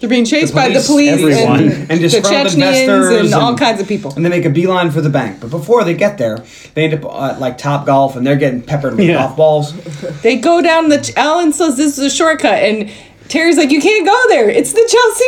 They're 0.00 0.10
being 0.10 0.24
chased 0.24 0.52
by 0.54 0.66
the 0.68 0.80
police, 0.80 1.20
police 1.20 1.36
everyone. 1.36 1.60
and, 1.60 1.72
And 1.72 1.88
the 1.90 1.98
disgruntled 2.08 2.32
Chechens 2.32 2.54
investors 2.54 3.24
and 3.32 3.34
all 3.34 3.56
kinds 3.56 3.80
of 3.80 3.86
people. 3.86 4.12
and 4.16 4.24
they 4.24 4.28
make 4.30 4.44
a 4.44 4.50
beeline 4.50 4.90
for 4.90 5.00
the 5.02 5.10
bank. 5.10 5.40
But 5.40 5.50
before 5.50 5.84
they 5.84 5.94
get 5.94 6.18
there, 6.18 6.38
they 6.74 6.84
end 6.84 6.94
up 7.04 7.14
at 7.14 7.38
like 7.38 7.58
Top 7.58 7.86
Golf, 7.86 8.16
and 8.16 8.26
they're 8.26 8.34
getting 8.36 8.60
peppered 8.62 8.96
with 8.96 9.06
Yeah. 9.06 9.18
golf 9.18 9.36
balls. 9.36 10.20
They 10.22 10.36
go 10.36 10.60
down 10.62 10.88
the. 10.88 11.12
Alan 11.16 11.52
says 11.52 11.76
this 11.76 11.96
is 11.96 12.12
a 12.12 12.16
shortcut, 12.16 12.54
and 12.58 12.90
Terry's 13.30 13.56
like, 13.56 13.70
"You 13.70 13.80
can't 13.80 14.04
go 14.04 14.24
there. 14.28 14.50
It's 14.50 14.72
the 14.72 14.84
Chelsea 14.90 15.24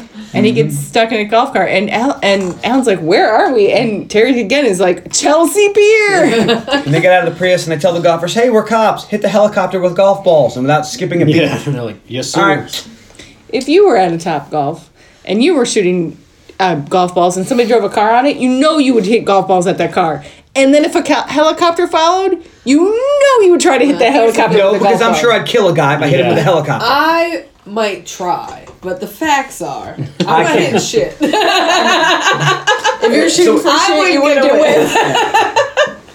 Pier." 0.00 0.08
and 0.34 0.46
he 0.46 0.52
gets 0.52 0.76
stuck 0.76 1.12
in 1.12 1.20
a 1.20 1.24
golf 1.26 1.52
cart, 1.52 1.68
and 1.68 1.90
Al- 1.90 2.18
and 2.22 2.58
Alan's 2.64 2.86
like, 2.86 3.00
"Where 3.00 3.30
are 3.30 3.52
we?" 3.52 3.70
And 3.70 4.10
Terry 4.10 4.40
again 4.40 4.64
is 4.64 4.80
like, 4.80 5.12
"Chelsea 5.12 5.68
Pier." 5.72 6.56
And 6.80 6.94
they 6.94 7.00
get 7.02 7.12
out 7.12 7.28
of 7.28 7.34
the 7.34 7.38
Prius 7.38 7.66
and 7.66 7.76
they 7.76 7.80
tell 7.80 7.92
the 7.92 8.00
golfers, 8.00 8.32
"Hey, 8.32 8.48
we're 8.48 8.64
cops. 8.64 9.04
Hit 9.04 9.20
the 9.20 9.28
helicopter 9.28 9.78
with 9.80 9.94
golf 9.94 10.24
balls." 10.24 10.56
And 10.56 10.64
without 10.64 10.86
skipping 10.86 11.20
a 11.22 11.26
beat, 11.26 11.36
Yeah, 11.36 11.62
and 11.64 11.74
they're 11.74 11.82
like, 11.82 12.00
yes, 12.06 12.30
sir. 12.30 12.40
All 12.40 12.56
right. 12.56 12.88
if 13.50 13.68
you 13.68 13.86
were 13.86 13.98
at 13.98 14.10
a 14.12 14.18
Top 14.18 14.50
Golf 14.50 14.90
and 15.26 15.44
you 15.44 15.54
were 15.54 15.66
shooting 15.66 16.16
uh, 16.58 16.76
golf 16.76 17.14
balls 17.14 17.36
and 17.36 17.46
somebody 17.46 17.68
drove 17.68 17.84
a 17.84 17.90
car 17.90 18.12
on 18.12 18.24
it, 18.24 18.38
you 18.38 18.48
know 18.48 18.78
you 18.78 18.94
would 18.94 19.04
hit 19.04 19.26
golf 19.26 19.46
balls 19.46 19.66
at 19.66 19.76
that 19.78 19.92
car. 19.92 20.24
And 20.56 20.72
then 20.74 20.84
if 20.86 20.94
a 20.94 21.02
ca- 21.02 21.26
helicopter 21.28 21.86
followed, 21.86 22.42
you 22.64 22.76
know 22.84 23.42
he 23.44 23.50
would 23.50 23.60
try 23.60 23.78
to 23.78 23.84
hit 23.86 23.98
the 23.98 24.10
helicopter. 24.10 24.58
no, 24.58 24.72
with 24.72 24.80
a 24.82 24.84
because 24.84 24.98
golf 25.00 25.08
I'm 25.08 25.12
ball. 25.12 25.20
sure 25.20 25.32
I'd 25.32 25.46
kill 25.46 25.68
a 25.68 25.74
guy 25.74 25.94
if 25.96 26.02
I 26.02 26.08
hit 26.08 26.20
him 26.20 26.26
Yeah. 26.26 26.30
with 26.30 26.38
a 26.38 26.42
helicopter. 26.42 26.86
I 26.88 27.46
might 27.66 28.06
try, 28.06 28.66
but 28.80 29.00
the 29.00 29.06
facts 29.06 29.60
are, 29.62 29.94
I'm 29.94 30.08
I 30.20 30.42
not 30.42 30.46
can't. 30.46 30.60
hitting 30.60 30.80
shit. 30.80 31.16
if 31.20 33.12
you're 33.12 33.30
shooting 33.30 33.56
So- 33.58 33.62
for 33.62 33.68
I 33.70 33.86
shit, 33.86 34.12
you 34.14 34.22
wouldn't 34.22 34.42
wouldn't 34.42 34.42
get 34.42 34.52
do 34.52 34.58
away. 34.58 34.74
it. 34.76 35.96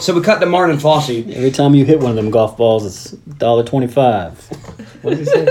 So 0.00 0.12
we 0.12 0.20
cut 0.20 0.40
to 0.40 0.46
Martin 0.46 0.72
and 0.72 0.82
Fosse. 0.82 1.08
Every 1.08 1.50
time 1.50 1.74
you 1.74 1.86
hit 1.86 1.98
one 2.00 2.10
of 2.10 2.16
them 2.16 2.30
golf 2.30 2.58
balls, 2.58 2.84
it's 2.84 3.12
dollar 3.38 3.64
twenty 3.64 3.86
five. 3.86 4.38
What 5.00 5.10
did 5.12 5.20
he 5.20 5.24
say? 5.24 5.46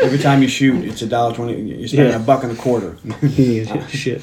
Every 0.00 0.18
time 0.18 0.40
you 0.40 0.48
shoot, 0.48 0.82
it's 0.82 1.02
a 1.02 1.06
dollar 1.06 1.34
twenty. 1.34 1.60
You're 1.60 1.88
spending 1.88 2.12
Yeah. 2.12 2.16
a 2.16 2.20
buck 2.20 2.42
and 2.42 2.52
a 2.52 2.54
quarter. 2.54 2.96
Shit. 3.90 4.22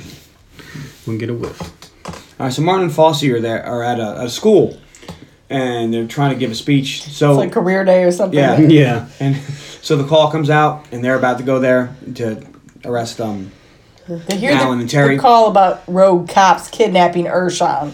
Wouldn't 1.05 1.19
get 1.19 1.29
a 1.29 1.35
whiff. 1.35 1.61
All 2.07 2.15
right, 2.47 2.51
so 2.53 2.63
Martin 2.63 2.85
and 2.85 2.93
Fosse 2.95 3.23
are 3.25 3.39
there 3.39 3.63
are 3.63 3.83
at 3.83 3.99
a, 3.99 4.21
a 4.21 4.29
school, 4.29 4.75
and 5.49 5.93
they're 5.93 6.07
trying 6.07 6.31
to 6.33 6.39
give 6.39 6.51
a 6.51 6.55
speech. 6.55 7.03
So 7.03 7.31
It's 7.31 7.37
like 7.39 7.51
career 7.51 7.83
day 7.85 8.03
or 8.03 8.11
something. 8.11 8.37
Yeah. 8.39 8.59
Yeah. 8.59 9.07
and 9.19 9.35
so 9.81 9.95
the 9.95 10.07
call 10.07 10.31
comes 10.31 10.49
out, 10.49 10.85
and 10.91 11.03
they're 11.03 11.17
about 11.17 11.37
to 11.37 11.43
go 11.43 11.59
there 11.59 11.95
to 12.15 12.43
arrest 12.85 13.19
um 13.21 13.51
They 14.07 14.37
hear 14.37 14.51
Alan 14.51 14.77
the, 14.79 14.81
and 14.83 14.89
Terry. 14.89 15.15
the 15.15 15.21
call 15.21 15.49
about 15.49 15.83
rogue 15.87 16.29
cops 16.29 16.69
kidnapping 16.69 17.25
Ershon. 17.25 17.93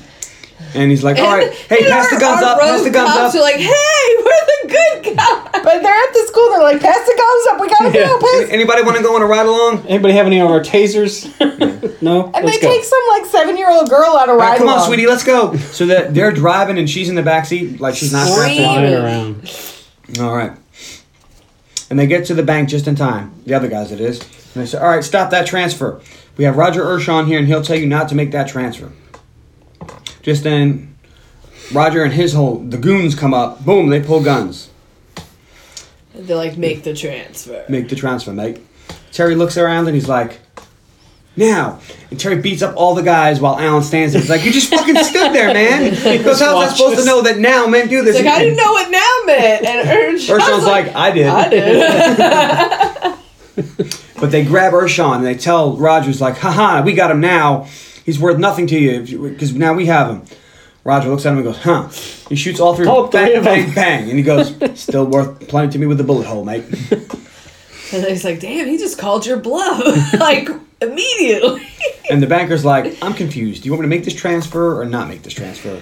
And 0.73 0.89
he's 0.89 1.03
like, 1.03 1.17
"All 1.19 1.27
right, 1.35 1.51
hey, 1.51 1.79
And 1.79 1.87
pass 1.87 2.09
the 2.09 2.19
guns 2.19 2.41
up, 2.41 2.59
pass 2.59 2.81
the 2.83 2.89
guns 2.89 3.09
cops 3.11 3.35
up." 3.35 3.41
are 3.41 3.43
like, 3.43 3.55
hey, 3.57 4.15
we're 4.17 4.45
the 4.47 4.67
good 4.69 5.15
guys. 5.17 5.47
But 5.63 5.83
they're 5.83 5.93
at 5.93 6.13
the 6.13 6.23
school. 6.27 6.49
They're 6.51 6.63
like, 6.63 6.79
pass 6.81 7.05
the 7.05 7.13
guns 7.17 7.47
up. 7.49 7.59
We 7.61 7.69
gotta 7.69 7.97
Yeah. 7.99 8.07
go. 8.07 8.19
Pass. 8.19 8.49
Anybody 8.51 8.83
want 8.83 8.95
to 8.97 9.03
go 9.03 9.15
on 9.15 9.21
a 9.21 9.25
ride 9.25 9.45
along? 9.45 9.85
Anybody 9.87 10.13
have 10.13 10.25
any 10.27 10.39
of 10.39 10.49
our 10.49 10.61
tasers? 10.61 11.27
no. 12.01 12.31
And 12.33 12.45
Let's 12.45 12.57
they 12.57 12.61
go. 12.65 12.73
take 12.73 12.83
some 12.85 12.99
like 13.09 13.25
seven 13.25 13.57
year 13.57 13.69
old 13.69 13.89
girl 13.89 14.11
on 14.17 14.29
a 14.29 14.31
All 14.31 14.37
ride. 14.37 14.49
right, 14.51 14.57
come 14.57 14.69
on, 14.69 14.75
along. 14.77 14.87
sweetie, 14.87 15.07
let's 15.07 15.23
go. 15.25 15.55
So 15.57 15.85
that 15.87 16.13
they're 16.13 16.31
driving, 16.31 16.77
and 16.77 16.89
she's 16.89 17.09
in 17.09 17.15
the 17.15 17.21
back 17.23 17.45
seat, 17.45 17.81
like 17.81 17.95
she's 17.95 18.13
not 18.13 18.27
strapped 18.27 18.51
in. 18.55 18.63
Flying 18.63 18.93
around. 18.95 19.51
All 20.21 20.35
right. 20.35 20.53
And 21.89 21.99
they 21.99 22.07
get 22.07 22.25
to 22.27 22.33
the 22.33 22.43
bank 22.43 22.69
just 22.69 22.87
in 22.87 22.95
time. 22.95 23.33
The 23.45 23.53
other 23.53 23.67
guys, 23.67 23.91
it 23.91 23.99
is. 23.99 24.19
And 24.21 24.63
they 24.63 24.65
say, 24.65 24.77
"All 24.77 24.87
right, 24.87 25.03
stop 25.03 25.31
that 25.31 25.45
transfer. 25.45 25.99
We 26.37 26.45
have 26.45 26.55
Roger 26.55 26.83
Ershon 26.83 27.27
here, 27.27 27.37
and 27.37 27.47
he'll 27.47 27.61
tell 27.61 27.75
you 27.77 27.85
not 27.87 28.07
to 28.09 28.15
make 28.15 28.31
that 28.31 28.47
transfer." 28.47 28.89
Just 30.21 30.43
then, 30.43 30.95
Roger 31.73 32.03
and 32.03 32.13
his 32.13 32.33
whole 32.33 32.57
the 32.59 32.77
goons 32.77 33.15
come 33.15 33.33
up. 33.33 33.63
Boom! 33.65 33.89
They 33.89 34.01
pull 34.01 34.23
guns. 34.23 34.69
They're 36.13 36.35
like, 36.35 36.57
make 36.57 36.83
the 36.83 36.93
transfer. 36.93 37.63
Make 37.69 37.89
the 37.89 37.95
transfer, 37.95 38.33
mate. 38.33 38.59
Terry 39.11 39.33
looks 39.35 39.57
around 39.57 39.87
and 39.87 39.95
he's 39.95 40.09
like, 40.09 40.39
"Now!" 41.35 41.79
And 42.09 42.19
Terry 42.19 42.41
beats 42.41 42.61
up 42.61 42.75
all 42.75 42.93
the 42.95 43.01
guys 43.01 43.39
while 43.39 43.57
Alan 43.57 43.81
stands 43.83 44.13
there. 44.13 44.21
He's 44.21 44.29
like, 44.29 44.43
"You 44.43 44.51
just 44.51 44.69
fucking 44.69 44.95
stood 45.03 45.33
there, 45.33 45.53
man." 45.53 45.93
He 45.93 46.23
goes, 46.23 46.39
"How's 46.39 46.71
I 46.71 46.73
supposed 46.73 46.99
to 46.99 47.05
know 47.05 47.21
that 47.23 47.39
now 47.39 47.65
men 47.67 47.87
do 47.87 48.03
this?" 48.03 48.15
It's 48.17 48.25
like, 48.25 48.33
I 48.35 48.39
didn't 48.39 48.57
know 48.57 48.71
what 48.71 48.91
now 48.91 49.17
meant. 49.25 49.65
And 49.65 49.87
Ershon's 49.89 50.29
Ershon's 50.41 50.65
like, 50.65 50.95
"I 50.95 51.11
did." 51.11 51.27
I 51.27 51.49
did. 51.49 53.17
But 54.21 54.29
they 54.29 54.45
grab 54.45 54.73
Ershon 54.73 55.15
and 55.15 55.25
they 55.25 55.33
tell 55.33 55.75
Rogers 55.77 56.21
like, 56.21 56.37
"Haha, 56.37 56.83
we 56.83 56.93
got 56.93 57.09
him 57.09 57.21
now. 57.21 57.67
He's 58.05 58.19
worth 58.19 58.37
nothing 58.37 58.67
to 58.67 58.77
you 58.79 59.19
because 59.29 59.53
now 59.53 59.73
we 59.73 59.85
have 59.87 60.09
him." 60.09 60.21
Roger 60.83 61.09
looks 61.09 61.25
at 61.25 61.31
him 61.31 61.37
and 61.37 61.45
goes, 61.45 61.57
"Huh?" 61.59 61.89
He 62.29 62.35
shoots 62.35 62.59
all 62.59 62.75
three. 62.75 62.87
All 62.87 63.07
three 63.07 63.19
bang, 63.21 63.37
of 63.37 63.43
bang, 63.43 63.73
bang, 63.73 64.09
and 64.09 64.17
he 64.17 64.23
goes, 64.23 64.53
"Still 64.79 65.05
worth 65.05 65.47
plenty 65.47 65.71
to 65.73 65.79
me 65.79 65.85
with 65.85 65.97
the 65.99 66.03
bullet 66.03 66.25
hole, 66.25 66.43
mate." 66.43 66.63
and 67.93 68.05
he's 68.05 68.23
like, 68.23 68.39
damn, 68.39 68.67
he 68.67 68.77
just 68.77 68.97
called 68.97 69.25
your 69.25 69.37
bluff. 69.37 70.13
like, 70.19 70.49
immediately. 70.81 71.67
And 72.09 72.21
the 72.21 72.27
banker's 72.27 72.65
like, 72.65 72.97
"I'm 73.01 73.13
confused. 73.13 73.63
Do 73.63 73.67
you 73.67 73.71
want 73.73 73.83
me 73.83 73.85
to 73.85 73.89
make 73.95 74.03
this 74.03 74.15
transfer 74.15 74.81
or 74.81 74.83
not 74.85 75.07
make 75.07 75.21
this 75.23 75.33
transfer?" 75.33 75.81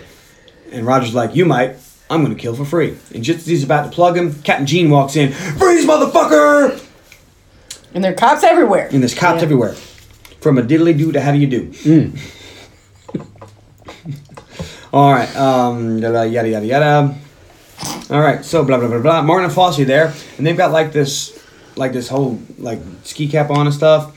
And 0.71 0.85
Roger's 0.85 1.15
like, 1.15 1.33
"You 1.35 1.45
might. 1.45 1.75
I'm 2.07 2.23
going 2.23 2.35
to 2.35 2.39
kill 2.39 2.53
for 2.55 2.65
free." 2.65 2.95
And 3.15 3.23
just 3.23 3.39
as 3.39 3.45
he's 3.47 3.63
about 3.63 3.85
to 3.85 3.91
plug 3.91 4.15
him, 4.15 4.39
Captain 4.43 4.67
Gene 4.67 4.91
walks 4.91 5.15
in. 5.15 5.31
Freeze, 5.31 5.85
motherfucker! 5.87 6.85
And 7.95 8.03
there 8.03 8.11
are 8.11 8.15
cops 8.15 8.43
everywhere. 8.43 8.89
And 8.91 9.01
there's 9.01 9.15
cops 9.15 9.37
Yeah. 9.37 9.43
everywhere. 9.45 9.75
From 10.41 10.57
a 10.57 10.61
diddly 10.61 10.97
do 10.97 11.11
to 11.11 11.21
how 11.21 11.31
do 11.31 11.37
you 11.37 11.47
do? 11.47 11.71
All 14.93 15.11
right. 15.11 15.33
Um, 15.35 15.97
yada 15.99 16.25
yada 16.27 16.49
yada 16.49 16.65
yada. 16.65 17.15
All 18.09 18.21
right. 18.21 18.43
So 18.43 18.63
blah 18.63 18.77
blah 18.77 18.87
blah 18.87 18.99
blah. 18.99 19.21
Martin 19.21 19.45
and 19.45 19.53
Fosse 19.53 19.85
there, 19.85 20.13
and 20.37 20.47
they've 20.47 20.57
got 20.57 20.71
like 20.71 20.91
this, 20.93 21.37
like 21.75 21.91
this 21.93 22.07
whole 22.07 22.39
like 22.57 22.79
ski 23.03 23.27
cap 23.27 23.49
on 23.51 23.67
and 23.67 23.75
stuff. 23.75 24.15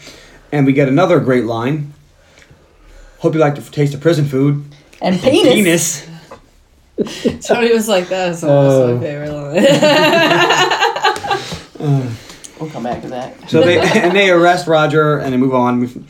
And 0.52 0.64
we 0.66 0.72
get 0.72 0.88
another 0.88 1.18
great 1.20 1.44
line. 1.44 1.92
Hope 3.18 3.34
you 3.34 3.40
like 3.40 3.54
to 3.56 3.70
taste 3.70 3.94
of 3.94 4.00
prison 4.00 4.24
food. 4.26 4.64
And 5.00 5.20
penis. 5.20 5.54
Penis. 5.54 6.06
Tony 7.46 7.72
was 7.72 7.88
like, 7.88 8.08
"That 8.08 8.30
is 8.30 8.44
almost 8.44 8.76
Oh. 8.76 8.94
my 8.96 9.00
favorite 9.02 9.32
line." 11.80 12.16
We'll 12.62 12.70
come 12.70 12.84
back 12.84 13.02
to 13.02 13.08
that. 13.08 13.50
So 13.50 13.60
they 13.60 13.80
and 14.00 14.16
they 14.16 14.30
arrest 14.30 14.68
Roger 14.68 15.18
and 15.18 15.32
they 15.32 15.36
move 15.36 15.52
on. 15.54 16.06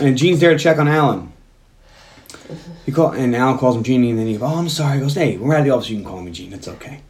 And 0.00 0.16
Gene's 0.16 0.38
there 0.38 0.52
to 0.52 0.58
check 0.58 0.78
on 0.78 0.86
Alan. 0.86 1.32
He 2.86 2.92
call 2.92 3.10
and 3.10 3.34
Alan 3.34 3.58
calls 3.58 3.74
him 3.74 3.82
Genie, 3.82 4.10
and 4.10 4.18
then 4.18 4.28
he 4.28 4.34
goes, 4.34 4.42
"Oh, 4.42 4.58
I'm 4.58 4.68
sorry." 4.68 4.94
He 4.94 5.00
goes, 5.00 5.14
"Hey, 5.14 5.36
when 5.36 5.48
we're 5.48 5.54
out 5.54 5.60
of 5.60 5.66
the 5.66 5.72
office, 5.72 5.90
you 5.90 5.96
can 5.96 6.04
call 6.04 6.22
me 6.22 6.30
Gene. 6.30 6.52
It's 6.52 6.68
okay. 6.68 7.00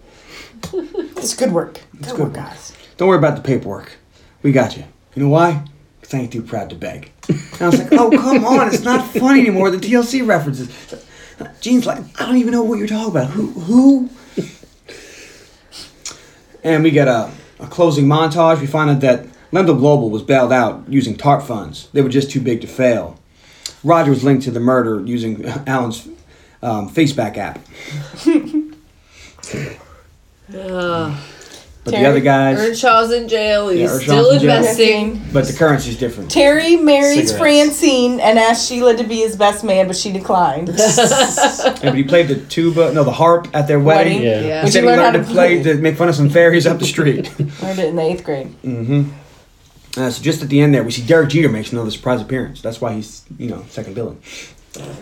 It's 0.73 1.35
good 1.35 1.53
work. 1.53 1.75
Good, 1.75 2.03
good 2.03 2.11
work, 2.13 2.19
work. 2.21 2.33
guys. 2.33 2.73
Don't 2.97 3.09
worry 3.09 3.19
about 3.19 3.37
the 3.37 3.43
paperwork. 3.43 3.93
We 4.43 4.53
got 4.53 4.77
you. 4.77 4.85
You 5.15 5.25
know 5.25 5.29
why? 5.29 5.65
Because 6.01 6.15
I 6.15 6.19
ain't 6.21 6.33
too 6.33 6.43
proud 6.43 6.71
to 6.71 6.77
beg." 6.77 7.13
And 7.29 7.61
I 7.61 7.67
was 7.69 7.79
like, 7.79 7.93
"Oh, 7.93 8.11
come 8.11 8.45
on! 8.47 8.69
It's 8.69 8.85
not 8.85 9.07
funny 9.07 9.41
anymore. 9.43 9.71
The 9.71 9.77
TLC 9.77 10.27
references." 10.27 10.71
Gene's 11.61 11.85
like, 11.85 11.99
"I 12.19 12.25
don't 12.25 12.39
even 12.39 12.53
know 12.53 12.63
what 12.63 12.79
you're 12.79 12.89
talking 12.89 13.11
about. 13.11 13.31
Who? 13.31 13.49
Who?" 13.49 14.09
And 16.65 16.83
we 16.83 16.91
get 16.91 17.07
a, 17.07 17.31
a 17.59 17.67
closing 17.67 18.07
montage. 18.07 18.61
We 18.61 18.67
find 18.67 18.91
out 18.91 19.01
that 19.01 19.27
Lendl 19.53 19.79
Global 19.79 20.11
was 20.11 20.23
bailed 20.23 20.53
out 20.53 20.85
using 20.89 21.17
TARP 21.17 21.43
funds. 21.43 21.89
They 21.93 22.03
were 22.03 22.09
just 22.09 22.31
too 22.31 22.41
big 22.41 22.61
to 22.61 22.67
fail. 22.67 23.19
Roger 23.85 24.11
was 24.11 24.25
linked 24.25 24.45
to 24.45 24.51
the 24.51 24.61
murder 24.61 25.03
using 25.05 25.45
Alan's 25.67 26.07
um, 26.63 26.91
Faceback 26.91 27.37
app. 27.37 27.61
But 31.91 31.99
the 32.01 32.07
other 32.07 32.21
guys, 32.21 32.59
Ershon's 32.59 33.13
in 33.13 33.29
jail. 33.29 33.69
He's 33.69 33.81
Yeah, 33.81 33.99
still 33.99 34.31
in 34.31 34.41
jail. 34.41 34.57
investing. 34.57 35.23
but 35.33 35.47
the 35.47 35.53
currency's 35.53 35.97
different. 35.99 36.31
Terry 36.31 36.77
marries 36.77 37.31
Cigarettes. 37.31 37.39
Francine 37.39 38.21
and 38.21 38.39
asked 38.39 38.69
Sheila 38.69 38.97
to 38.97 39.05
be 39.05 39.17
his 39.17 39.37
best 39.37 39.65
man, 39.65 39.87
but 39.87 39.97
she 39.97 40.13
declined. 40.13 40.69
Yeah, 40.79 41.79
but 41.83 41.95
he 41.95 42.03
played 42.05 42.29
the 42.29 42.37
tuba, 42.37 42.93
no, 42.93 43.05
the 43.05 43.13
harp 43.13 43.49
at 43.55 43.67
their 43.69 43.79
wedding. 43.81 44.23
Wedding. 44.23 44.29
Yeah. 44.29 44.41
Yeah. 44.47 44.65
He 44.65 44.71
said 44.71 44.83
you 44.83 44.89
he 44.91 44.97
learn 44.97 45.05
how 45.05 45.11
to 45.13 45.19
to 45.19 45.25
play 45.25 45.63
to 45.63 45.75
make 45.75 45.97
fun 45.97 46.09
of 46.09 46.15
some 46.15 46.29
fairies 46.31 46.67
up 46.67 46.79
the 46.79 46.87
street. 46.87 47.33
Learned 47.63 47.79
it 47.79 47.89
in 47.89 47.97
the 47.97 48.03
eighth 48.03 48.25
grade. 48.25 48.55
Uh, 49.97 50.11
so 50.11 50.23
just 50.23 50.43
at 50.43 50.49
the 50.49 50.61
end 50.61 50.75
there, 50.75 50.85
we 50.85 50.91
see 50.91 51.05
Derek 51.07 51.31
Jeter 51.31 51.49
makes 51.49 51.73
another 51.73 51.91
surprise 51.91 52.21
appearance. 52.21 52.61
That's 52.63 52.81
why 52.81 52.93
he's, 52.95 53.25
you 53.39 53.49
know, 53.51 53.65
second 53.71 53.95
billing. 53.95 54.21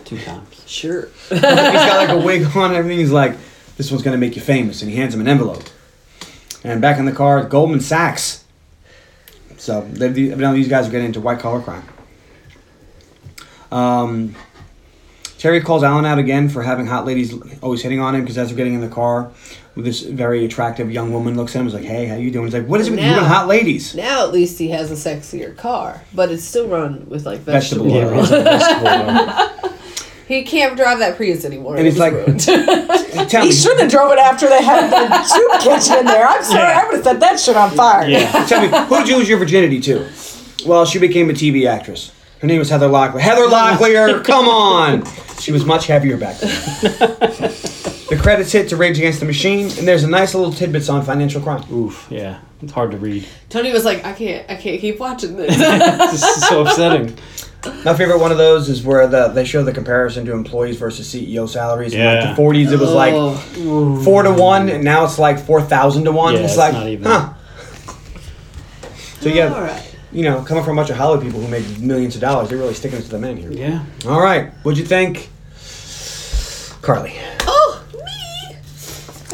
Two 0.05 0.17
times. 0.19 0.63
Sure. 0.65 1.09
he's 1.29 1.41
got 1.41 2.09
like 2.09 2.09
a 2.09 2.17
wig 2.25 2.43
on 2.55 2.67
and 2.71 2.75
everything. 2.75 2.99
He's 2.99 3.11
like, 3.11 3.35
this 3.77 3.91
one's 3.91 4.01
gonna 4.03 4.17
make 4.17 4.35
you 4.35 4.41
famous, 4.41 4.81
and 4.81 4.89
he 4.89 4.97
hands 4.97 5.13
him 5.13 5.21
an 5.21 5.27
envelope. 5.27 5.63
And 6.63 6.81
back 6.81 6.97
in 6.99 7.05
the 7.05 7.11
car, 7.11 7.43
Goldman 7.45 7.79
Sachs. 7.81 8.43
So 9.57 9.81
evidently 9.81 10.53
these 10.57 10.67
guys 10.67 10.87
are 10.87 10.91
getting 10.91 11.07
into 11.07 11.21
white 11.21 11.39
collar 11.39 11.61
crime. 11.61 11.83
Um, 13.71 14.35
Terry 15.37 15.61
calls 15.61 15.83
Alan 15.83 16.05
out 16.05 16.19
again 16.19 16.49
for 16.49 16.63
having 16.63 16.87
hot 16.87 17.05
ladies 17.05 17.33
always 17.61 17.81
hitting 17.81 17.99
on 17.99 18.15
him 18.15 18.21
because 18.21 18.37
as 18.37 18.47
they're 18.49 18.57
getting 18.57 18.73
in 18.73 18.81
the 18.81 18.87
car, 18.87 19.31
this 19.75 20.01
very 20.01 20.45
attractive 20.45 20.91
young 20.91 21.11
woman 21.13 21.35
looks 21.35 21.55
at 21.55 21.59
him, 21.59 21.67
and 21.67 21.69
is 21.69 21.73
like, 21.75 21.83
"Hey, 21.83 22.05
how 22.07 22.15
you 22.15 22.31
doing?" 22.31 22.45
He's 22.45 22.53
like, 22.55 22.65
"What 22.67 22.81
is 22.81 22.87
it 22.87 22.91
with 22.91 22.99
you 23.01 23.05
Now- 23.05 23.17
and 23.19 23.27
hot 23.27 23.47
ladies?" 23.47 23.93
Now 23.93 24.23
at 24.25 24.33
least 24.33 24.57
he 24.57 24.69
has 24.69 24.89
a 24.91 24.95
sexier 24.95 25.55
car, 25.55 26.01
but 26.15 26.31
it's 26.31 26.43
still 26.43 26.67
run 26.67 27.05
with 27.07 27.25
like 27.27 27.39
Vegetable 27.41 27.85
vegetable. 27.91 28.17
oil. 28.17 28.25
Yeah, 28.25 28.55
it's 28.55 28.67
vegetable 28.67 29.67
oil. 29.69 29.73
He 30.27 30.43
can't 30.43 30.75
drive 30.75 30.99
that 30.99 31.15
Prius 31.15 31.45
anymore. 31.45 31.77
And 31.77 31.87
It 31.87 31.91
he's 31.91 31.99
like, 31.99 32.13
He 33.31 33.37
me, 33.47 33.51
should 33.51 33.79
have 33.79 33.89
drove 33.89 34.11
it 34.11 34.19
after 34.19 34.49
they 34.49 34.61
had 34.63 34.89
the 34.91 35.23
soup 35.23 35.51
kitchen 35.61 35.99
in 35.99 36.05
there. 36.05 36.27
I'm 36.27 36.43
sorry, 36.43 36.73
I 36.73 36.85
would 36.85 36.95
have 36.95 37.03
set 37.03 37.19
that 37.21 37.39
shit 37.39 37.55
on 37.55 37.71
fire. 37.71 38.07
Yeah. 38.07 38.45
Tell 38.45 38.61
me, 38.61 38.67
who 38.87 38.97
did 38.97 39.07
you 39.07 39.17
lose 39.17 39.29
your 39.29 39.37
virginity 39.37 39.79
to? 39.81 40.07
Well, 40.65 40.85
she 40.85 40.99
became 40.99 41.29
a 41.29 41.33
TV 41.33 41.65
actress. 41.67 42.11
Her 42.41 42.47
name 42.47 42.59
was 42.59 42.69
Heather 42.69 42.89
Locklear. 42.89 43.19
Heather 43.21 43.47
Locklear, 43.47 44.23
come 44.25 44.47
on! 44.49 45.03
She 45.39 45.51
was 45.51 45.65
much 45.65 45.87
heavier 45.87 46.17
back 46.17 46.37
then. 46.39 46.49
the 48.09 48.19
credits 48.21 48.51
hit 48.51 48.69
to 48.69 48.75
Rage 48.75 48.97
Against 48.97 49.19
the 49.21 49.25
Machine, 49.25 49.65
and 49.77 49.87
there's 49.87 50.03
a 50.03 50.09
nice 50.09 50.35
little 50.35 50.51
tidbits 50.51 50.89
on 50.89 51.03
financial 51.03 51.41
crime. 51.41 51.63
Oof. 51.73 52.05
Yeah. 52.09 52.39
It's 52.61 52.71
hard 52.71 52.91
to 52.91 52.97
read. 52.97 53.25
Tony 53.49 53.71
was 53.71 53.85
like, 53.85 54.03
I 54.03 54.13
can't, 54.13 54.49
I 54.49 54.55
can't 54.55 54.81
keep 54.81 54.99
watching 54.99 55.37
this. 55.37 55.55
This 55.57 56.23
is 56.23 56.47
so 56.47 56.61
upsetting. 56.65 57.17
My 57.85 57.93
favorite 57.95 58.19
one 58.19 58.31
of 58.31 58.37
those 58.37 58.69
is 58.69 58.83
where 58.83 59.07
the 59.07 59.27
they 59.29 59.45
show 59.45 59.63
the 59.63 59.71
comparison 59.73 60.25
to 60.25 60.33
employees 60.33 60.77
versus 60.77 61.07
CEO 61.13 61.47
salaries. 61.47 61.93
In 61.93 61.99
Yeah. 61.99 62.13
like 62.25 62.35
the 62.35 62.41
40s, 62.41 62.71
it 62.71 62.79
was 62.79 62.91
like 62.91 63.13
Oh. 63.15 64.01
four 64.03 64.23
to 64.23 64.31
one, 64.31 64.69
and 64.69 64.83
now 64.83 65.03
it's 65.05 65.17
like 65.19 65.39
four 65.39 65.61
thousand 65.61 66.03
to 66.05 66.11
one. 66.11 66.33
Yeah, 66.33 66.39
it's 66.41 66.51
it's 66.53 66.57
like, 66.57 66.73
not 66.73 66.87
even- 66.87 67.05
huh? 67.05 67.29
So 69.21 69.29
yeah, 69.29 69.53
All 69.53 69.61
right. 69.61 69.81
you 70.11 70.23
know, 70.23 70.41
coming 70.41 70.63
from 70.63 70.77
a 70.77 70.81
bunch 70.81 70.89
of 70.91 70.97
Hollywood 70.97 71.25
people 71.25 71.41
who 71.41 71.47
make 71.47 71.79
millions 71.79 72.15
of 72.15 72.21
dollars, 72.21 72.49
they're 72.49 72.57
really 72.57 72.73
sticking 72.75 72.99
it 72.99 73.03
to 73.03 73.09
the 73.09 73.17
man 73.19 73.35
here. 73.37 73.51
Yeah. 73.51 73.79
All 74.07 74.21
right, 74.21 74.51
what'd 74.63 74.77
you 74.77 74.85
think, 74.85 75.29
Carly, 76.81 77.13
Oh, 77.47 77.81
me. 77.93 78.55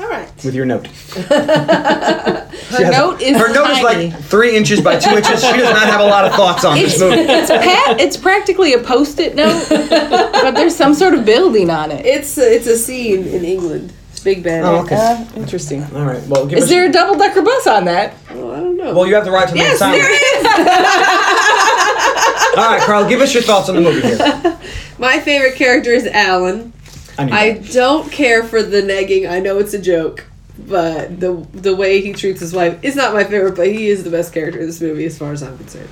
All 0.02 0.10
right. 0.10 0.30
with 0.44 0.56
your 0.56 0.66
note? 0.66 0.88
Her 2.74 2.92
note 2.92 3.22
is 3.22 3.38
her 3.38 3.54
note 3.54 3.66
tiny. 3.68 4.08
is 4.08 4.14
like 4.14 4.24
three 4.24 4.56
inches 4.58 4.82
by 4.82 4.98
two 5.00 5.12
inches. 5.16 5.42
She 5.44 5.52
does 5.58 5.74
not 5.74 5.88
have 5.88 6.02
a 6.02 6.06
lot 6.06 6.26
of 6.26 6.34
thoughts 6.34 6.66
on 6.66 6.76
this 6.78 6.94
It's, 6.94 7.02
movie. 7.02 7.22
it's, 7.22 7.50
pat, 7.50 8.00
it's 8.00 8.18
practically 8.18 8.74
a 8.74 8.80
post-it 8.80 9.36
note, 9.36 9.66
but 9.70 10.52
there's 10.52 10.76
some 10.76 10.94
sort 10.94 11.14
of 11.14 11.26
building 11.26 11.70
on 11.70 11.92
it. 11.92 12.06
It's 12.06 12.38
a, 12.38 12.54
it's 12.56 12.68
a 12.68 12.78
scene 12.78 13.26
in 13.28 13.44
England. 13.46 13.94
It's 14.12 14.22
Big 14.24 14.44
Ben. 14.44 14.64
Oh, 14.64 14.82
okay. 14.84 14.96
Uh, 14.96 15.26
interesting. 15.36 15.84
All 15.96 16.06
right, 16.06 16.22
well, 16.28 16.46
give 16.46 16.58
Is 16.60 16.66
us. 16.66 16.70
there 16.70 16.86
a 16.88 16.92
double-decker 16.92 17.42
bus 17.42 17.68
on 17.68 17.86
that? 17.86 18.14
Oh, 18.32 18.52
I 18.52 18.60
don't 18.60 18.78
know. 18.78 18.94
well, 18.94 19.08
you 19.08 19.16
have 19.16 19.26
the 19.26 19.32
right 19.32 19.48
to 19.48 19.54
remain 19.54 19.68
Yes, 19.70 19.80
silent. 19.80 20.02
there 20.02 20.12
is. 20.12 20.46
All 22.56 22.66
right, 22.70 22.82
Carl, 22.86 23.08
give 23.10 23.20
us 23.22 23.34
your 23.34 23.42
thoughts 23.44 23.68
on 23.70 23.76
the 23.76 23.82
movie 23.82 24.02
here. 24.08 24.60
My 25.00 25.20
favorite 25.20 25.56
character 25.56 25.92
is 25.92 26.06
Alan. 26.06 26.72
I, 27.18 27.26
knew 27.26 27.34
I 27.34 27.54
don't 27.74 28.12
care 28.12 28.44
for 28.44 28.62
the 28.62 28.82
negging. 28.82 29.28
I 29.30 29.40
know 29.40 29.58
it's 29.58 29.74
a 29.74 29.82
joke, 29.82 30.26
but 30.58 31.20
the 31.20 31.34
the 31.54 31.76
way 31.76 32.02
he 32.02 32.14
treats 32.14 32.40
his 32.40 32.54
wife 32.54 32.84
is 32.84 32.96
not 32.96 33.14
my 33.14 33.24
favorite. 33.24 33.56
But 33.56 33.68
he 33.68 33.90
is 33.90 34.04
the 34.04 34.12
best 34.12 34.34
character 34.34 34.60
in 34.60 34.68
this 34.68 34.82
movie, 34.82 35.06
as 35.06 35.18
far 35.18 35.32
as 35.32 35.42
I'm 35.42 35.58
concerned. 35.58 35.90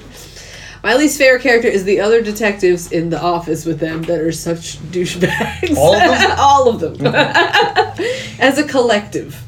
My 0.84 0.96
least 0.96 1.18
favorite 1.18 1.44
character 1.44 1.68
is 1.68 1.84
the 1.84 2.00
other 2.00 2.22
detectives 2.22 2.92
in 2.92 3.12
the 3.12 3.22
office 3.22 3.66
with 3.66 3.80
them 3.80 4.02
that 4.04 4.20
are 4.20 4.32
such 4.32 4.78
douchebags. 4.92 5.78
All 5.78 5.96
of 5.96 6.00
them? 6.20 6.32
All 6.38 6.70
of 6.70 6.80
them. 6.80 7.16
As 8.40 8.58
a 8.58 8.68
collective. 8.68 9.44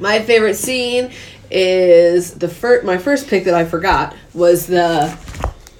My 0.00 0.20
favorite 0.20 0.56
scene 0.56 1.12
is 1.50 2.34
the 2.34 2.48
first. 2.48 2.84
My 2.84 2.98
first 2.98 3.28
pick 3.28 3.44
that 3.44 3.54
I 3.54 3.64
forgot 3.64 4.16
was 4.34 4.66
the 4.66 5.16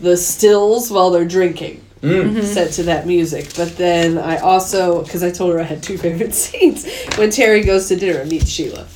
the 0.01 0.17
stills 0.17 0.91
while 0.91 1.11
they're 1.11 1.25
drinking 1.25 1.85
Mm. 2.03 2.31
Mm-hmm. 2.31 2.43
set 2.43 2.73
to 2.73 2.85
that 2.85 3.07
music. 3.07 3.55
But 3.57 3.77
then 3.77 4.17
I 4.17 4.39
also, 4.39 5.03
because 5.03 5.23
I 5.23 5.31
told 5.31 5.53
her 5.53 5.61
I 5.61 5.65
had 5.65 5.83
two 5.83 5.99
favorite 6.07 6.35
scenes, 6.35 6.91
when 7.17 7.31
Terry 7.31 7.63
goes 7.63 7.89
to 7.89 7.97
dinner 7.97 8.21
and 8.21 8.31
meets 8.31 8.49
Sheila. 8.49 8.87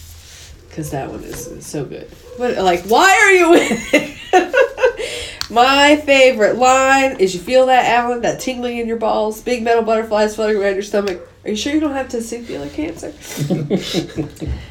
Because 0.68 0.90
that 0.90 1.10
one 1.10 1.22
is, 1.22 1.47
is 1.47 1.66
so 1.66 1.85
good. 1.85 2.10
But, 2.39 2.56
like, 2.59 2.82
why 2.86 3.12
are 3.12 3.32
you 3.32 3.51
with 3.51 3.94
it? 3.94 5.51
My 5.51 5.97
favorite 5.98 6.56
line 6.56 7.20
is 7.20 7.35
you 7.35 7.40
feel 7.40 7.66
that, 7.66 7.85
Alan? 7.85 8.22
That 8.22 8.40
tingling 8.40 8.78
in 8.78 8.89
your 8.89 8.97
balls? 8.97 9.40
Big 9.43 9.62
metal 9.62 9.85
butterflies 9.85 10.35
fluttering 10.35 10.60
around 10.60 10.74
your 10.74 10.82
stomach. 10.82 11.28
Are 11.44 11.51
you 11.51 11.56
sure 11.56 11.74
you 11.74 11.81
don't 11.81 11.93
have 11.93 12.09
testicular 12.09 12.72
cancer? 12.72 13.12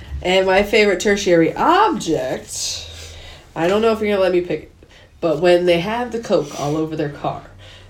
and 0.21 0.45
my 0.45 0.63
favorite 0.63 0.99
tertiary 0.99 1.53
object, 1.55 2.89
I 3.55 3.67
don't 3.67 3.81
know 3.81 3.93
if 3.93 3.99
you're 3.99 4.09
going 4.09 4.17
to 4.17 4.23
let 4.23 4.33
me 4.33 4.41
pick 4.41 4.63
it, 4.63 4.71
but 5.21 5.39
when 5.39 5.65
they 5.67 5.79
have 5.79 6.11
the 6.11 6.19
Coke 6.19 6.59
all 6.59 6.75
over 6.75 6.97
their 6.97 7.11
car 7.11 7.43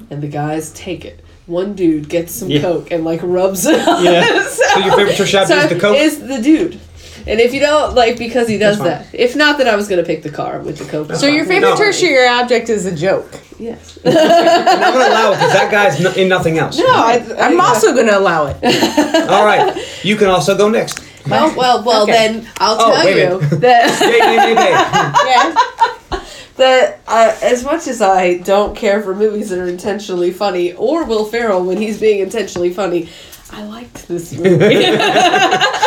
and 0.10 0.22
the 0.22 0.28
guys 0.28 0.72
take 0.74 1.06
it, 1.06 1.24
one 1.46 1.74
dude 1.74 2.10
gets 2.10 2.34
some 2.34 2.50
Yeah. 2.50 2.62
Coke 2.62 2.92
and 2.92 3.04
like 3.04 3.20
rubs 3.24 3.66
it 3.66 3.86
on 3.88 4.04
Yeah. 4.04 4.24
himself. 4.24 4.72
So 4.74 4.80
your 4.80 4.96
favorite 4.96 5.16
Trish 5.18 5.34
Adams 5.34 5.64
is 5.66 5.70
the 5.70 5.80
Coke? 5.80 5.98
Is 5.98 6.20
the 6.28 6.42
dude. 6.42 6.80
And 7.26 7.40
if 7.40 7.54
you 7.54 7.62
don't 7.62 7.96
like 7.96 8.18
because 8.18 8.50
he 8.50 8.58
does 8.58 8.80
that. 8.80 9.08
If 9.14 9.36
not 9.36 9.58
then 9.58 9.68
I 9.68 9.76
was 9.76 9.88
gonna 9.88 10.04
pick 10.04 10.24
the 10.24 10.30
car 10.30 10.60
with 10.60 10.78
the 10.78 10.86
Coke. 10.86 11.14
So 11.16 11.28
your 11.28 11.46
favorite 11.46 11.70
No. 11.72 11.76
tertiary 11.78 12.28
object 12.28 12.70
is 12.70 12.86
a 12.86 12.94
joke. 12.96 13.32
Yes. 13.60 13.98
I'm 14.06 14.14
not 14.14 14.94
gonna 14.94 15.08
allow 15.10 15.32
it 15.32 15.36
because 15.36 15.54
that 15.54 15.72
guy's 15.72 16.00
no, 16.02 16.12
in 16.14 16.28
nothing 16.28 16.58
else. 16.58 16.78
No, 16.78 16.86
I, 16.88 17.24
I'm 17.40 17.62
also 17.62 17.94
going 17.94 18.08
to 18.08 18.18
allow 18.18 18.48
it. 18.48 18.58
All 19.30 19.46
right, 19.46 19.78
you 20.04 20.16
can 20.18 20.28
also 20.28 20.58
go 20.58 20.68
next. 20.70 21.00
well, 21.30 21.56
well, 21.56 21.84
well 21.86 22.04
Okay. 22.04 22.12
then 22.12 22.50
I'll 22.58 22.76
Oh, 22.80 22.92
tell 22.94 23.06
wait 23.06 23.16
a 23.24 23.30
you 23.30 23.40
minute. 23.40 23.62
that 23.62 24.02
Yay, 24.02 24.18
yay, 24.20 24.36
yay, 24.36 24.56
yay. 24.56 24.72
Yeah. 25.32 25.96
That 26.58 27.00
uh, 27.08 27.36
as 27.42 27.64
much 27.64 27.88
as 27.88 28.02
I 28.02 28.38
don't 28.40 28.76
care 28.76 29.02
for 29.02 29.16
movies 29.16 29.50
that 29.50 29.60
are 29.60 29.68
intentionally 29.68 30.32
funny, 30.32 30.74
or 30.74 31.06
Will 31.06 31.26
Ferrell 31.26 31.64
when 31.64 31.78
he's 31.78 32.00
being 32.00 32.20
intentionally 32.20 32.74
funny, 32.74 33.10
I 33.52 33.64
liked 33.64 34.08
this 34.08 34.34
movie. 34.38 34.98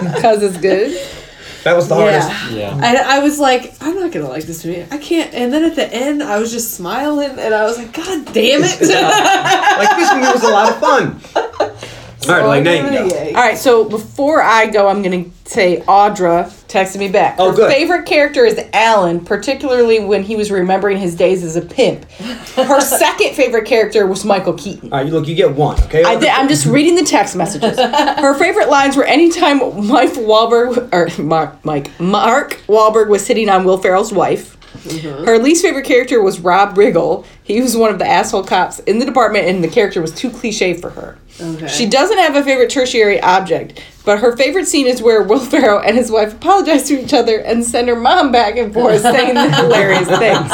Because 0.00 0.42
it's 0.42 0.56
good. 0.56 0.92
That 1.64 1.76
was 1.76 1.88
the 1.88 1.96
yeah. 1.96 2.20
hardest. 2.20 2.52
Yeah. 2.52 2.74
And 2.74 2.98
I 2.98 3.18
was 3.20 3.38
like, 3.38 3.74
I'm 3.82 3.94
not 3.96 4.12
gonna 4.12 4.28
like 4.28 4.44
this 4.44 4.64
movie. 4.64 4.86
I 4.90 4.96
can't. 4.96 5.34
And 5.34 5.52
then 5.52 5.64
at 5.64 5.76
the 5.76 5.92
end, 5.92 6.22
I 6.22 6.38
was 6.38 6.50
just 6.50 6.74
smiling, 6.74 7.38
and 7.38 7.54
I 7.54 7.64
was 7.64 7.76
like, 7.76 7.92
God 7.92 8.32
damn 8.32 8.62
it! 8.64 8.80
Like 9.80 9.96
this 9.96 10.12
movie 10.12 10.32
was 10.32 10.42
a 10.42 10.50
lot 10.50 10.70
of 10.70 10.78
fun. 10.78 11.20
All 12.28 12.34
right, 12.36 12.44
like 12.46 12.64
now 12.64 12.72
you 12.72 12.82
can 12.82 13.08
go. 13.08 13.26
All 13.28 13.32
right, 13.34 13.56
so 13.56 13.88
before 13.88 14.42
I 14.42 14.66
go, 14.66 14.88
I'm 14.88 15.02
going 15.02 15.24
to 15.24 15.30
say 15.50 15.80
Audra 15.88 16.44
texted 16.68 16.98
me 16.98 17.08
back. 17.08 17.36
Oh, 17.38 17.50
Her 17.50 17.56
good. 17.56 17.72
favorite 17.72 18.04
character 18.06 18.44
is 18.44 18.60
Alan, 18.74 19.24
particularly 19.24 20.00
when 20.04 20.22
he 20.22 20.36
was 20.36 20.50
remembering 20.50 20.98
his 20.98 21.14
days 21.16 21.42
as 21.42 21.56
a 21.56 21.62
pimp. 21.62 22.04
Her 22.56 22.80
second 22.82 23.34
favorite 23.34 23.64
character 23.66 24.06
was 24.06 24.24
Michael 24.24 24.52
Keaton. 24.52 24.92
All 24.92 24.98
right, 24.98 25.06
you 25.06 25.12
look, 25.12 25.26
you 25.26 25.34
get 25.34 25.54
one. 25.54 25.80
Okay. 25.84 26.04
I 26.04 26.16
did, 26.20 26.28
I'm 26.28 26.46
just 26.48 26.66
reading 26.66 26.94
the 26.94 27.04
text 27.04 27.34
messages. 27.36 27.78
Her 27.80 28.34
favorite 28.34 28.68
lines 28.68 28.96
were 28.96 29.04
anytime 29.04 29.58
Mike 29.88 30.12
Wahlberg 30.12 30.92
or 30.92 31.22
Mark, 31.22 31.64
Mike 31.64 31.98
Mark 31.98 32.60
Wahlberg 32.68 33.08
was 33.08 33.26
hitting 33.26 33.48
on 33.48 33.64
Will 33.64 33.78
Ferrell's 33.78 34.12
wife. 34.12 34.56
Her 35.24 35.38
least 35.38 35.62
favorite 35.62 35.84
character 35.84 36.22
was 36.22 36.40
Rob 36.40 36.76
Riggle. 36.76 37.24
He 37.42 37.60
was 37.60 37.76
one 37.76 37.90
of 37.90 37.98
the 37.98 38.06
asshole 38.06 38.44
cops 38.44 38.78
in 38.80 38.98
the 38.98 39.04
department, 39.04 39.46
and 39.48 39.62
the 39.64 39.68
character 39.68 40.00
was 40.00 40.12
too 40.12 40.30
cliche 40.30 40.74
for 40.74 40.90
her. 40.90 41.18
Okay. 41.40 41.66
She 41.68 41.86
doesn't 41.88 42.18
have 42.18 42.36
a 42.36 42.42
favorite 42.42 42.70
tertiary 42.70 43.20
object, 43.20 43.82
but 44.04 44.20
her 44.20 44.36
favorite 44.36 44.66
scene 44.66 44.86
is 44.86 45.02
where 45.02 45.22
Will 45.22 45.40
Ferrell 45.40 45.80
and 45.80 45.96
his 45.96 46.10
wife 46.10 46.34
apologize 46.34 46.84
to 46.88 47.00
each 47.02 47.12
other 47.12 47.38
and 47.40 47.64
send 47.64 47.88
her 47.88 47.96
mom 47.96 48.30
back 48.30 48.56
and 48.56 48.72
forth 48.72 49.02
saying 49.02 49.34
the 49.34 49.50
hilarious 49.56 50.08
things. 50.18 50.50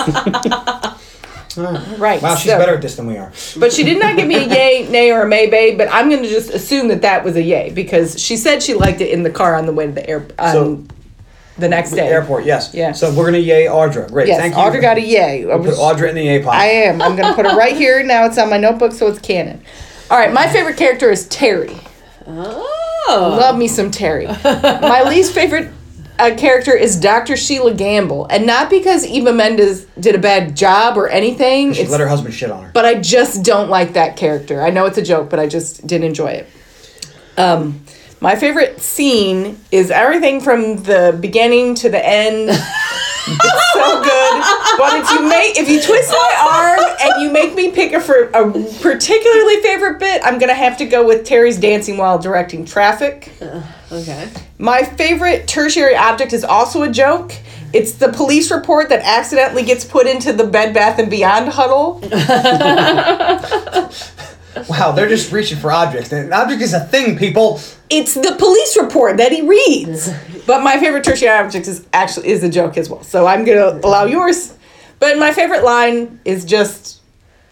Right. 1.99 2.21
Wow, 2.21 2.35
she's 2.37 2.51
so- 2.53 2.59
better 2.59 2.75
at 2.75 2.83
this 2.83 2.97
than 2.97 3.07
we 3.07 3.17
are. 3.17 3.33
but 3.59 3.73
she 3.73 3.83
did 3.83 3.99
not 3.99 4.17
give 4.17 4.27
me 4.29 4.37
a 4.37 4.47
yay, 4.47 4.89
nay, 4.91 5.11
or 5.11 5.23
a 5.23 5.29
maybe. 5.29 5.77
But 5.77 5.89
I'm 5.91 6.11
going 6.11 6.23
to 6.23 6.29
just 6.29 6.51
assume 6.51 6.89
that 6.89 7.03
that 7.03 7.25
was 7.25 7.37
a 7.37 7.43
yay 7.43 7.71
because 7.71 8.21
she 8.21 8.37
said 8.37 8.63
she 8.63 8.75
liked 8.75 9.01
it 9.01 9.11
in 9.11 9.23
the 9.23 9.31
car 9.31 9.55
on 9.57 9.65
the 9.67 9.73
way 9.73 9.87
to 9.87 9.93
the 9.93 10.09
air 10.09 10.27
um, 10.39 10.53
So- 10.53 10.85
the 11.59 11.69
next 11.69 11.93
day. 11.93 12.07
Airport, 12.09 12.45
yes. 12.45 12.73
Yeah. 12.75 12.93
So 12.93 13.13
we're 13.15 13.25
gonna 13.27 13.39
yay 13.39 13.65
Audra. 13.67 14.11
Great. 14.11 14.29
Yes, 14.29 14.41
Thank 14.41 14.55
you. 14.55 14.61
Audra 14.61 14.81
got 14.81 14.97
a 14.99 15.01
yay. 15.01 15.43
I 15.43 15.47
We'll 15.47 15.59
put 15.59 15.67
was- 15.69 15.79
Audra 15.79 16.09
in 16.09 16.15
the 16.15 16.23
yay 16.25 16.43
pot. 16.43 16.55
I 16.55 16.67
am. 16.67 17.01
I'm 17.03 17.17
going 17.17 17.29
to 17.29 17.35
put 17.35 17.47
it 17.47 17.57
right 17.57 17.77
here 17.77 18.03
now. 18.03 18.25
It's 18.27 18.37
on 18.39 18.51
my 18.51 18.59
notebook, 18.59 18.93
so 18.93 19.07
it's 19.07 19.19
canon. 19.19 19.63
All 20.11 20.19
right, 20.19 20.33
my 20.33 20.47
favorite 20.49 20.77
character 20.77 21.11
is 21.11 21.27
Terry. 21.29 21.77
Oh. 22.27 22.73
Love 23.09 23.57
me 23.57 23.69
some 23.69 23.91
Terry. 23.91 24.27
My 24.45 25.05
least 25.09 25.33
favorite 25.33 25.71
uh, 26.19 26.35
character 26.37 26.75
is 26.77 26.99
Dr. 26.99 27.37
Sheila 27.37 27.73
Gamble, 27.75 28.27
and 28.27 28.45
not 28.47 28.69
because 28.69 29.07
Eva 29.07 29.33
Mendes 29.33 29.85
did 30.01 30.15
a 30.17 30.19
bad 30.19 30.57
job 30.57 30.97
or 30.99 31.09
anything. 31.09 31.73
She 31.73 31.83
It's, 31.83 31.91
let 31.91 32.01
her 32.01 32.09
husband 32.09 32.35
shit 32.35 32.51
on 32.51 32.65
her. 32.65 32.71
but 32.75 32.85
I 32.85 32.95
just 33.01 33.45
don't 33.45 33.71
like 33.71 33.93
that 33.93 34.17
character. 34.17 34.61
I 34.63 34.71
know 34.71 34.87
it's 34.87 34.99
a 34.99 35.03
joke, 35.03 35.31
but 35.31 35.39
I 35.39 35.47
just 35.47 35.87
didn't 35.87 36.07
enjoy 36.09 36.29
it. 36.33 36.49
Um, 37.39 37.85
my 38.21 38.35
favorite 38.35 38.81
scene 38.81 39.61
is 39.71 39.91
everything 39.91 40.41
from 40.41 40.83
the 40.83 41.17
beginning 41.21 41.75
to 41.77 41.91
the 41.91 42.05
end. 42.05 42.49
it's 43.29 43.73
so 43.73 44.03
good. 44.03 44.43
But 44.79 45.01
if 45.01 45.11
you 45.11 45.29
make 45.29 45.59
if 45.59 45.69
you 45.69 45.81
twist 45.83 46.11
my 46.11 46.77
arm 46.79 46.97
and 47.01 47.23
you 47.23 47.31
make 47.31 47.55
me 47.55 47.71
pick 47.73 47.93
a 47.93 48.01
for 48.01 48.31
a 48.31 48.51
particularly 48.81 49.61
favorite 49.61 49.99
bit, 49.99 50.23
I'm 50.25 50.39
gonna 50.39 50.55
have 50.55 50.79
to 50.79 50.87
go 50.87 51.07
with 51.07 51.27
Terry's 51.27 51.59
dancing 51.59 51.99
while 51.99 52.19
directing 52.19 52.65
traffic. 52.65 53.33
Okay. 53.93 54.29
My 54.59 54.83
favorite 54.83 55.47
tertiary 55.47 55.95
object 55.95 56.33
is 56.33 56.43
also 56.43 56.83
a 56.83 56.91
joke. 56.91 57.33
It's 57.73 57.93
the 57.93 58.11
police 58.11 58.51
report 58.51 58.89
that 58.89 59.03
accidentally 59.03 59.63
gets 59.63 59.85
put 59.85 60.07
into 60.07 60.33
the 60.33 60.47
Bed 60.47 60.73
Bath 60.73 60.99
and 60.99 61.11
Beyond 61.11 61.49
huddle. 61.49 62.01
Wow, 64.69 64.93
they're 64.93 65.09
just 65.09 65.33
reaching 65.33 65.59
for 65.59 65.71
objects. 65.71 66.13
An 66.13 66.33
object 66.33 66.63
is 66.63 66.73
a 66.73 66.81
thing, 66.81 67.19
people. 67.19 67.61
It's 67.91 68.15
the 68.15 68.35
police 68.39 68.77
report 68.77 69.17
that 69.19 69.33
he 69.33 69.43
reads. 69.43 70.11
But 70.47 70.63
my 70.63 70.79
favorite 70.79 71.05
tertiary 71.05 71.31
object 71.31 71.67
is 71.67 71.87
actually 71.93 72.29
is 72.29 72.43
a 72.43 72.49
joke 72.49 72.77
as 72.77 72.89
well. 72.89 73.03
So 73.03 73.27
I'm 73.27 73.45
gonna 73.45 73.81
allow 73.83 74.05
yours. 74.05 74.55
But 74.99 75.19
my 75.19 75.33
favorite 75.33 75.63
line 75.65 76.21
is 76.25 76.45
just 76.45 77.01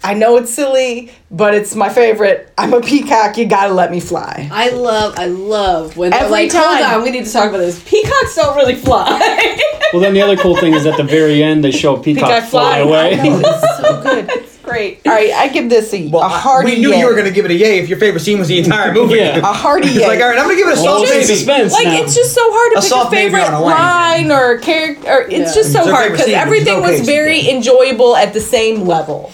I 0.05 0.13
know 0.13 0.37
it's 0.37 0.53
silly, 0.53 1.11
but 1.31 1.55
it's 1.55 1.75
my 1.75 1.89
favorite. 1.89 2.53
I'm 2.59 2.75
a 2.75 2.83
peacock, 2.83 3.39
you 3.39 3.47
gotta 3.47 3.73
let 3.73 3.91
me 3.91 4.01
fly. 4.01 4.51
I 4.53 4.69
love, 4.69 5.19
I 5.19 5.27
love 5.27 5.97
when 5.97 6.11
they're 6.11 6.21
Every 6.21 6.31
like, 6.31 6.53
hold 6.53 6.79
time. 6.79 6.99
on, 6.99 7.03
we 7.03 7.11
need 7.11 7.25
to 7.25 7.33
talk 7.33 7.49
about 7.49 7.59
this. 7.59 7.83
Peacocks 7.89 8.37
don't 8.37 8.55
really 8.55 8.75
fly. 8.75 9.59
Well, 9.95 10.03
then 10.03 10.13
the 10.13 10.21
other 10.21 10.37
cool 10.37 10.57
thing 10.57 10.75
is 10.75 10.85
at 10.87 10.97
the 10.99 11.05
very 11.05 11.43
end 11.43 11.65
they 11.65 11.71
show 11.71 11.97
a 11.97 12.03
peacock, 12.03 12.29
Peacock 12.29 12.51
fly 12.51 12.79
away. 12.79 13.19
I 13.19 13.29
know, 13.29 13.41
it's 13.45 13.77
so 13.79 14.03
good. 14.03 14.49
It's 14.65 14.71
great. 14.73 15.01
All 15.07 15.13
right, 15.13 15.31
I 15.33 15.49
give 15.49 15.69
this 15.69 15.93
a, 15.93 16.09
Well, 16.09 16.23
a 16.23 16.27
I- 16.27 16.39
hearty 16.39 16.75
we 16.77 16.81
knew 16.81 16.91
yay. 16.93 17.01
you 17.01 17.07
were 17.07 17.15
gonna 17.15 17.31
give 17.31 17.45
it 17.45 17.51
a 17.51 17.55
yay 17.55 17.79
if 17.81 17.89
your 17.89 17.99
favorite 17.99 18.21
scene 18.21 18.39
was 18.39 18.49
the 18.49 18.59
entire 18.59 18.93
movie. 18.99 19.17
Yeah. 19.17 19.39
a 19.39 19.43
hearty 19.53 19.89
It's 19.89 19.97
yay. 19.99 20.07
like, 20.07 20.21
all 20.21 20.29
right, 20.29 20.39
I'm 20.39 20.45
gonna 20.45 20.57
give 20.57 20.69
it 20.69 20.79
a 20.79 20.83
Well, 20.83 21.01
soft 21.01 21.03
it's 21.05 21.13
in 21.13 21.17
baby. 21.21 21.35
suspense 21.35 21.73
like 21.75 21.87
now. 21.87 22.03
it's 22.03 22.15
just 22.15 22.33
so 22.35 22.41
hard 22.45 22.73
to 22.73 22.79
A 22.79 22.81
pick 22.81 22.87
a 22.87 22.89
soft 22.89 23.11
baby 23.11 23.31
favorite 23.35 23.47
on 23.47 23.55
a 23.55 23.61
line 23.61 24.31
or 24.33 24.59
character. 24.59 25.09
Or 25.11 25.21
it's 25.23 25.33
Yeah. 25.33 25.55
just 25.55 25.73
so 25.73 25.81
It's 25.83 25.91
hard 25.91 26.13
because 26.13 26.29
everything 26.29 26.81
which 26.83 26.93
is 26.93 27.01
was 27.01 27.09
very 27.09 27.41
Steve. 27.43 27.55
enjoyable 27.57 28.17
at 28.17 28.33
the 28.33 28.41
same 28.41 28.87
level. 28.87 29.33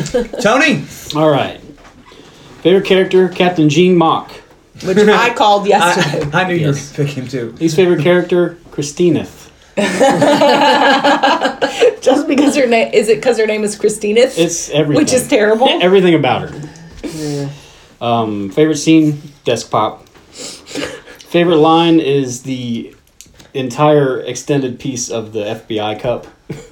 Tony, 0.42 0.84
All 1.14 1.30
right. 1.30 1.60
Favorite 2.62 2.84
character, 2.86 3.28
Captain 3.28 3.68
Gene 3.68 3.96
Mauch. 3.96 4.30
which 4.84 4.96
I 4.98 5.32
called 5.34 5.66
yesterday. 5.68 6.28
I, 6.32 6.42
I 6.42 6.48
knew 6.48 6.54
Yes. 6.54 6.92
you 6.96 7.04
were 7.04 7.08
picking 7.08 7.28
too. 7.28 7.54
Least 7.60 7.76
favorite 7.76 8.02
character, 8.02 8.58
Christinith. 8.72 9.41
Just 12.02 12.26
because 12.28 12.56
her 12.56 12.66
name 12.66 12.92
is 12.92 13.08
it 13.08 13.16
because 13.16 13.38
her 13.38 13.46
name 13.46 13.64
is 13.64 13.76
Christina? 13.76 14.20
It's 14.22 14.68
everything. 14.70 15.02
Which 15.02 15.12
is 15.12 15.28
terrible. 15.28 15.68
everything 15.80 16.14
about 16.14 16.50
her. 16.50 17.50
Um, 18.00 18.50
favorite 18.50 18.76
scene, 18.76 19.20
desk 19.44 19.70
pop. 19.70 20.06
favorite 20.08 21.56
line 21.56 22.00
is 22.00 22.42
the 22.42 22.94
entire 23.54 24.20
extended 24.20 24.78
piece 24.80 25.10
of 25.10 25.32
the 25.32 25.44
FBI 25.44 26.00
cup. 26.00 26.26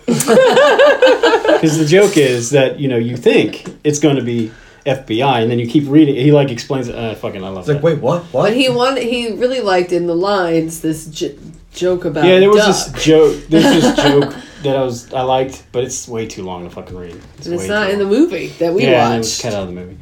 Because 1.60 1.78
the 1.78 1.84
joke 1.84 2.16
is 2.16 2.50
that 2.50 2.80
you 2.80 2.88
know 2.88 2.96
you 2.96 3.18
think 3.18 3.66
it's 3.84 3.98
going 3.98 4.16
to 4.16 4.22
be 4.22 4.50
FBI, 4.86 5.42
and 5.42 5.50
then 5.50 5.58
you 5.58 5.66
keep 5.66 5.84
reading. 5.88 6.14
He 6.14 6.32
like 6.32 6.50
explains 6.50 6.88
it. 6.88 6.94
Uh, 6.94 7.14
fucking, 7.14 7.44
I 7.44 7.48
love 7.50 7.68
It's 7.68 7.68
like, 7.68 7.82
wait, 7.82 7.98
what? 7.98 8.22
What? 8.32 8.44
But 8.44 8.54
he 8.54 8.70
wanted, 8.70 9.02
he 9.02 9.32
really 9.32 9.60
liked 9.60 9.92
in 9.92 10.06
the 10.06 10.14
lines 10.14 10.80
this 10.80 11.04
j- 11.06 11.36
joke 11.72 12.04
about. 12.04 12.24
yeah, 12.24 12.38
there 12.40 12.50
was 12.50 12.58
duck. 12.86 12.94
this 12.94 13.04
joke. 13.04 13.42
There's 13.48 13.64
this 13.82 13.96
joke 14.02 14.34
that 14.62 14.76
I 14.76 14.82
was 14.82 15.12
I 15.12 15.22
liked, 15.22 15.64
but 15.72 15.84
it's 15.84 16.06
way 16.08 16.26
too 16.26 16.42
long 16.42 16.64
to 16.64 16.70
fucking 16.70 16.96
read. 16.96 17.12
And 17.44 17.54
it's 17.54 17.68
not 17.68 17.90
in 17.90 17.98
the 17.98 18.04
movie 18.06 18.48
that 18.58 18.72
we 18.74 18.82
yeah, 18.84 19.06
and 19.06 19.14
it 19.16 19.18
was 19.18 19.40
cut 19.40 19.54
out 19.54 19.62
of 19.62 19.68
the 19.68 19.74
movie. 19.74 19.98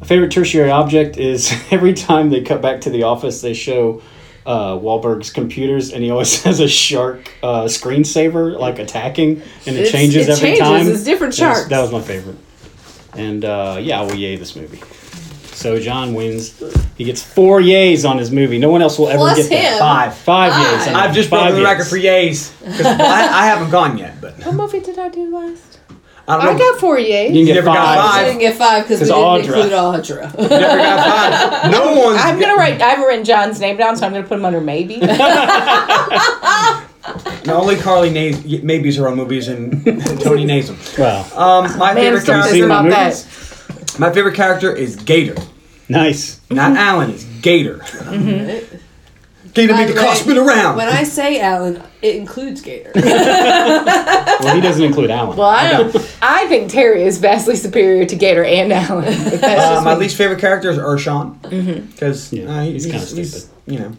My 0.00 0.06
favorite 0.06 0.30
tertiary 0.30 0.70
object 0.70 1.16
is 1.16 1.52
every 1.70 1.94
time 1.94 2.30
they 2.30 2.42
cut 2.42 2.60
back 2.62 2.82
to 2.82 2.90
the 2.90 3.04
office, 3.04 3.40
they 3.40 3.54
show 3.54 4.02
uh, 4.44 4.72
Wahlberg's 4.76 5.30
computers, 5.30 5.92
and 5.92 6.04
he 6.04 6.10
always 6.10 6.42
has 6.44 6.60
a 6.60 6.68
shark 6.68 7.32
uh, 7.42 7.64
screensaver 7.64 8.58
like 8.58 8.78
attacking, 8.78 9.42
and 9.66 9.76
it 9.76 9.86
It's- 9.86 9.90
changes 9.92 10.28
it 10.28 10.32
every 10.32 10.48
changes, 10.50 10.60
time. 10.60 10.86
it's 10.88 11.02
different 11.04 11.34
That 11.36 11.48
was- 11.48 11.56
sharks. 11.58 11.70
That 11.70 11.80
was 11.80 11.92
my 11.92 12.00
favorite. 12.02 12.36
And 13.14 13.44
uh, 13.46 13.78
yeah, 13.80 14.00
I 14.00 14.04
will 14.04 14.14
yay 14.14 14.36
this 14.36 14.54
movie. 14.54 14.80
So 15.56 15.80
John 15.80 16.12
wins. 16.14 16.54
He 16.96 17.04
gets 17.04 17.22
four 17.22 17.60
yays 17.60 18.08
on 18.08 18.18
his 18.18 18.30
movie. 18.30 18.58
No 18.58 18.68
one 18.70 18.82
else 18.82 18.98
will 18.98 19.08
ever 19.08 19.18
Plus 19.18 19.36
get 19.38 19.48
that. 19.50 19.72
him. 19.72 19.78
Five. 19.78 20.14
Five 20.16 20.52
Five. 20.52 20.80
yays. 20.80 20.94
I've 20.94 21.14
just 21.14 21.30
Five 21.30 21.54
broken 21.54 21.54
the 21.56 21.60
yays. 21.62 21.72
record 21.72 21.86
for 21.86 21.96
yays. 21.96 22.52
'Cause 22.76 22.86
I, 22.86 23.42
I 23.42 23.46
haven't 23.46 23.70
gone 23.70 23.96
yet, 23.98 24.20
but 24.20 24.34
What 24.44 24.54
movie 24.54 24.80
did 24.80 24.98
I 24.98 25.08
do 25.08 25.34
last? 25.34 25.78
I 26.28 26.36
don't 26.36 26.44
know. 26.44 26.50
I 26.52 26.58
got 26.58 26.80
four 26.80 26.96
yays. 26.98 27.28
You 27.28 27.34
can 27.36 27.44
get 27.46 27.54
never 27.54 27.66
got 27.66 27.76
five. 27.76 27.98
five. 28.10 28.14
I 28.20 28.24
didn't 28.26 28.40
get 28.40 28.56
five 28.56 28.82
because 28.84 29.00
we 29.00 29.08
'Cause 29.08 29.42
didn't 29.44 29.54
Audra. 29.54 29.64
include 29.64 29.72
Audra. 29.72 30.38
Never 30.50 30.76
got 30.76 31.62
five. 31.62 31.70
No 31.72 31.92
one's. 32.04 32.20
I'm 32.20 32.38
gonna 32.38 32.54
write. 32.56 32.80
I 32.82 32.88
haven't 32.90 33.04
written 33.06 33.24
John's 33.24 33.58
name 33.60 33.76
down, 33.76 33.96
so 33.96 34.04
I'm 34.06 34.12
gonna 34.12 34.26
put 34.26 34.38
him 34.38 34.44
under 34.44 34.60
maybe. 34.60 35.00
No, 37.46 37.60
only 37.60 37.76
Carly 37.76 38.10
nays, 38.10 38.62
maybes 38.64 38.96
her 38.96 39.06
own 39.06 39.16
movies, 39.16 39.46
and 39.46 39.84
Tony 40.20 40.44
nays 40.44 40.66
them. 40.66 40.76
Wow. 40.98 41.20
Um, 41.36 41.78
my 41.78 41.94
Man, 41.94 42.12
I'm 42.12 42.18
favorite 42.18 42.20
so 42.22 42.26
character. 42.32 42.52
pissed 42.52 42.64
about 42.64 42.84
movies? 42.84 43.45
That. 43.96 44.00
My 44.00 44.12
favorite 44.12 44.34
character 44.34 44.74
is 44.74 44.96
Gator, 44.96 45.36
Nice. 45.88 46.40
not 46.50 46.76
Alan. 46.76 47.10
It's 47.10 47.24
Gator. 47.42 47.80
Gator 49.54 49.72
By 49.72 49.78
make 49.78 49.88
the 49.88 49.94
the 49.94 50.00
car 50.00 50.14
spin 50.14 50.36
around. 50.36 50.76
when 50.76 50.88
I 50.88 51.02
say 51.04 51.40
Alan, 51.40 51.82
it 52.02 52.16
includes 52.16 52.60
Gator. 52.60 52.92
Well, 54.38 54.54
he 54.54 54.60
doesn't 54.60 54.84
include 54.84 55.10
Alan. 55.10 55.34
Well, 55.36 55.48
I 55.48 55.70
don't. 55.70 55.96
I 56.20 56.46
think 56.48 56.70
Terry 56.70 57.04
is 57.04 57.16
vastly 57.18 57.56
superior 57.56 58.04
to 58.04 58.14
Gator 58.16 58.44
and 58.44 58.70
Alan. 58.70 59.04
But 59.04 59.40
that's 59.40 59.44
Uh, 59.64 59.74
just 59.76 59.84
my 59.84 59.94
me. 59.94 60.00
least 60.00 60.16
favorite 60.16 60.40
character 60.40 60.68
is 60.70 60.76
Ershon 60.76 61.40
because 61.90 62.32
Yeah, 62.34 62.44
uh, 62.50 62.62
he's 62.64 62.84
he's, 62.84 62.92
kinda 62.92 63.06
he's- 63.16 63.30
stupid. 63.30 63.50
You 63.66 63.78
know. 63.78 63.92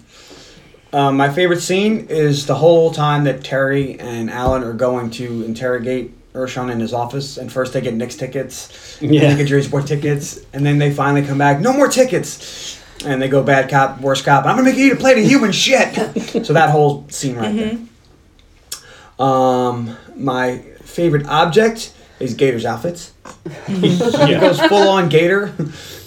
Um, 0.93 1.17
my 1.17 1.29
favorite 1.29 1.61
scene 1.61 2.05
is 2.09 2.45
the 2.45 2.53
whole 2.55 2.91
time 2.91 3.23
that 3.23 3.43
Terry 3.43 3.99
and 3.99 4.29
Alan 4.29 4.63
are 4.63 4.73
going 4.73 5.09
to 5.11 5.43
interrogate 5.43 6.13
Ershon 6.33 6.71
in 6.71 6.79
his 6.79 6.93
office, 6.93 7.37
and 7.37 7.51
first 7.51 7.73
they 7.73 7.81
get 7.81 7.93
Knicks 7.95 8.15
tickets, 8.15 8.97
and 9.01 9.13
Yeah. 9.13 9.21
then 9.21 9.31
they 9.31 9.37
get 9.43 9.47
Jersey 9.49 9.67
Sport 9.67 9.87
tickets, 9.87 10.39
and 10.53 10.65
then 10.65 10.77
they 10.77 10.91
finally 10.93 11.23
come 11.25 11.37
back, 11.37 11.59
no 11.59 11.73
more 11.73 11.87
tickets, 11.87 12.77
and 13.05 13.21
they 13.21 13.27
go 13.27 13.41
bad 13.43 13.69
cop, 13.69 14.01
worst 14.01 14.23
cop. 14.25 14.45
I'm 14.45 14.55
gonna 14.55 14.63
make 14.69 14.77
you 14.77 14.87
eat 14.87 14.93
a 14.93 14.97
plate 14.97 15.17
of 15.17 15.23
human 15.25 15.51
shit. 15.51 15.95
so 16.45 16.53
that 16.53 16.69
whole 16.69 17.05
scene 17.09 17.35
right 17.37 17.55
there. 17.55 19.25
Um, 19.25 19.97
my 20.15 20.59
favorite 20.83 21.25
object 21.27 21.93
is 22.19 22.33
Gator's 22.33 22.65
outfits. 22.65 23.11
He 23.67 23.97
goes 23.97 24.59
full 24.61 24.89
on 24.89 25.09
Gator 25.09 25.53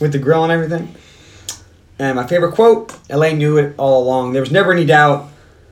with 0.01 0.13
the 0.13 0.19
grill 0.19 0.43
and 0.45 0.53
everything. 0.53 0.95
And 1.99 2.17
my 2.17 2.27
favorite 2.27 2.53
quote, 2.55 2.97
LA 3.11 3.31
knew 3.33 3.59
it 3.59 3.75
all 3.79 4.03
along. 4.03 4.33
There 4.33 4.41
was 4.43 4.51
never 4.51 4.73
any 4.73 4.87
doubt. 4.87 5.29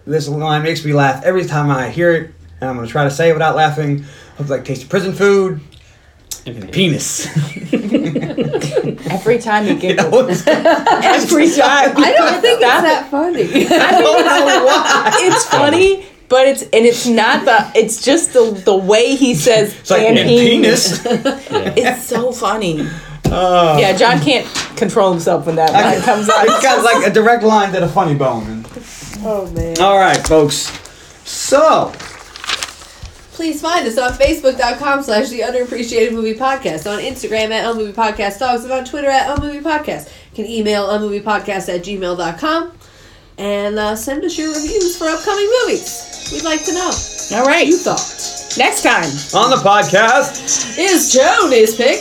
This 0.06 0.28
line 0.28 0.62
makes 0.62 0.84
me 0.84 0.92
laugh 0.92 1.24
every 1.24 1.44
time 1.46 1.70
I 1.70 1.88
hear 1.90 2.12
it, 2.12 2.30
and 2.60 2.68
I'm 2.70 2.76
going 2.76 2.86
to 2.86 2.92
try 2.92 3.04
to 3.04 3.10
say 3.10 3.30
it 3.30 3.32
without 3.32 3.56
laughing. 3.56 4.04
Looks 4.38 4.50
like 4.50 4.64
tasty 4.64 4.86
prison 4.86 5.12
food. 5.12 5.60
Penis. 6.72 7.26
Every 9.10 9.38
time 9.38 9.64
he 9.64 9.70
You 9.88 9.94
know, 9.96 10.10
giggles. 10.10 10.44
Every 10.46 11.50
time. 11.50 11.96
I 11.96 12.12
don't 12.16 12.40
think 12.40 12.60
Stop 12.60 12.84
it's 12.84 12.88
that 12.88 13.08
funny. 13.10 13.42
I 13.66 13.90
don't 14.00 14.24
know 14.24 14.64
why. 14.64 15.10
It's 15.16 15.44
funny, 15.44 16.06
but 16.28 16.46
it's 16.48 16.62
and 16.62 16.86
it's 16.86 17.06
not 17.06 17.44
the. 17.44 17.70
It's 17.78 18.02
just 18.02 18.32
the 18.32 18.50
the 18.64 18.76
way 18.76 19.14
he 19.16 19.34
says 19.34 19.74
It's 19.78 19.90
like 19.90 20.02
and 20.02 20.18
and 20.18 20.28
penis. 20.28 21.02
penis. 21.02 21.24
It's 21.76 22.04
so 22.06 22.32
funny. 22.32 22.88
Oh. 23.30 23.76
Yeah, 23.78 23.94
John 23.94 24.20
can't 24.20 24.46
control 24.76 25.10
himself 25.10 25.44
when 25.46 25.56
that 25.56 25.72
line 25.72 26.00
comes 26.00 26.30
out. 26.30 26.46
It's 26.46 26.62
got 26.62 26.82
like 26.82 27.06
a 27.06 27.10
direct 27.12 27.42
line 27.42 27.72
to 27.74 27.80
the 27.80 27.88
funny 27.88 28.14
bone. 28.14 28.64
oh 29.22 29.50
man. 29.52 29.78
All 29.80 29.98
right, 29.98 30.26
folks. 30.26 30.72
So, 31.24 31.92
Please 33.38 33.62
find 33.62 33.86
us 33.86 33.96
on 33.96 34.10
Facebook.com 34.14 35.04
slash 35.04 35.28
the 35.28 35.40
underappreciated 35.42 36.10
movie 36.12 36.34
podcast, 36.34 36.92
on 36.92 36.98
Instagram 36.98 37.52
at 37.52 37.72
unmovie 37.72 37.94
podcast 37.94 38.40
dogs, 38.40 38.64
and 38.64 38.72
on 38.72 38.84
Twitter 38.84 39.06
at 39.08 39.38
unmovie 39.38 39.62
podcast. 39.62 40.08
You 40.32 40.44
can 40.44 40.46
email 40.46 40.88
unmoviepodcast 40.88 41.68
at 41.72 41.84
gmail.com 41.84 42.72
and 43.38 43.78
uh, 43.78 43.94
send 43.94 44.24
us 44.24 44.36
your 44.36 44.48
reviews 44.52 44.96
for 44.98 45.04
upcoming 45.04 45.48
movies. 45.62 46.30
We'd 46.32 46.42
like 46.42 46.64
to 46.64 46.72
know. 46.74 46.90
All 47.34 47.46
right, 47.46 47.64
You 47.64 47.76
thought. 47.78 48.00
next 48.58 48.82
time. 48.82 49.04
on 49.40 49.50
the 49.50 49.62
podcast, 49.64 50.76
Is 50.76 51.12
Joan 51.14 51.52
his 51.52 51.76
pick? 51.76 52.00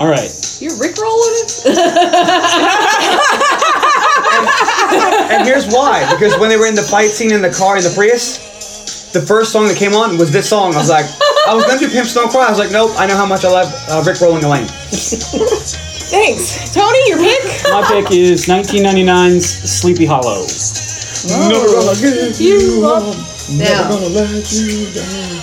All 0.00 0.08
right. 0.08 0.32
You're 0.62 0.72
rickrolling 0.72 1.36
it? 1.36 1.66
and 5.32 5.46
here's 5.46 5.66
why. 5.66 6.08
Because 6.14 6.38
when 6.40 6.48
they 6.48 6.56
were 6.56 6.66
in 6.66 6.74
the 6.74 6.82
fight 6.82 7.10
scene 7.10 7.32
in 7.32 7.42
the 7.42 7.50
car 7.52 7.76
in 7.76 7.84
the 7.84 7.92
Prius, 7.94 8.55
the 9.12 9.20
first 9.26 9.52
song 9.52 9.66
that 9.68 9.76
came 9.76 9.94
on 9.94 10.18
was 10.18 10.30
this 10.30 10.48
song. 10.48 10.74
I 10.74 10.78
was 10.78 10.90
like, 10.90 11.06
I 11.48 11.54
was 11.54 11.64
gonna 11.66 11.78
do 11.78 11.88
Pimps 11.88 12.14
Don't 12.14 12.30
Cry. 12.30 12.46
I 12.46 12.50
was 12.50 12.58
like, 12.58 12.70
nope. 12.70 12.90
I 12.98 13.06
know 13.06 13.16
how 13.16 13.26
much 13.26 13.44
I 13.44 13.50
love 13.50 13.72
uh, 13.88 14.02
Rick 14.06 14.20
Rolling 14.20 14.44
Elaine. 14.44 14.66
Thanks, 16.08 16.72
Tony. 16.72 16.98
Your 17.08 17.18
pick. 17.18 17.42
My 17.70 17.82
pick 17.86 18.10
is 18.12 18.46
1999's 18.46 19.46
Sleepy 19.46 20.06
Hollow. 20.06 20.46
Never 21.48 21.66
gonna 21.72 21.98
give 21.98 22.40
You 22.40 22.86
up 22.86 23.16
now, 23.50 23.90
let 24.10 24.52
you 24.52 24.90